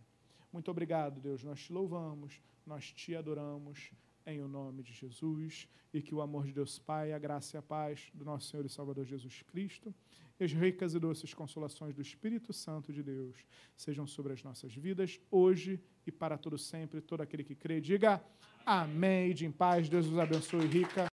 Muito 0.53 0.71
obrigado, 0.71 1.21
Deus. 1.21 1.43
Nós 1.43 1.65
te 1.65 1.73
louvamos, 1.73 2.41
nós 2.65 2.93
te 2.93 3.17
adoramos 3.17 3.93
em 4.27 4.41
o 4.41 4.49
nome 4.49 4.83
de 4.83 4.93
Jesus 4.93 5.69
e 5.93 6.01
que 6.01 6.15
o 6.15 6.21
amor 6.21 6.47
de 6.47 6.53
Deus 6.53 6.79
Pai, 6.79 7.13
a 7.13 7.19
graça 7.19 7.57
e 7.57 7.59
a 7.59 7.63
paz 7.63 8.11
do 8.15 8.25
nosso 8.25 8.49
Senhor 8.49 8.65
e 8.65 8.69
Salvador 8.69 9.05
Jesus 9.05 9.43
Cristo 9.43 9.95
e 10.39 10.45
as 10.45 10.53
ricas 10.53 10.95
e 10.95 10.99
doces 10.99 11.33
consolações 11.35 11.95
do 11.95 12.03
Espírito 12.03 12.53
Santo 12.53 12.93
de 12.93 13.03
Deus 13.03 13.37
sejam 13.77 14.07
sobre 14.07 14.33
as 14.33 14.43
nossas 14.43 14.75
vidas 14.75 15.21
hoje 15.31 15.81
e 16.07 16.11
para 16.11 16.37
todo 16.39 16.59
sempre. 16.59 17.01
Todo 17.01 17.21
aquele 17.21 17.45
que 17.45 17.55
crê, 17.55 17.81
diga 17.81 18.23
amém. 18.67 19.33
De 19.35 19.47
em 19.47 19.53
paz, 19.53 19.89
Deus 19.89 20.07
os 20.07 20.19
abençoe 20.19 20.67
rica. 20.67 21.07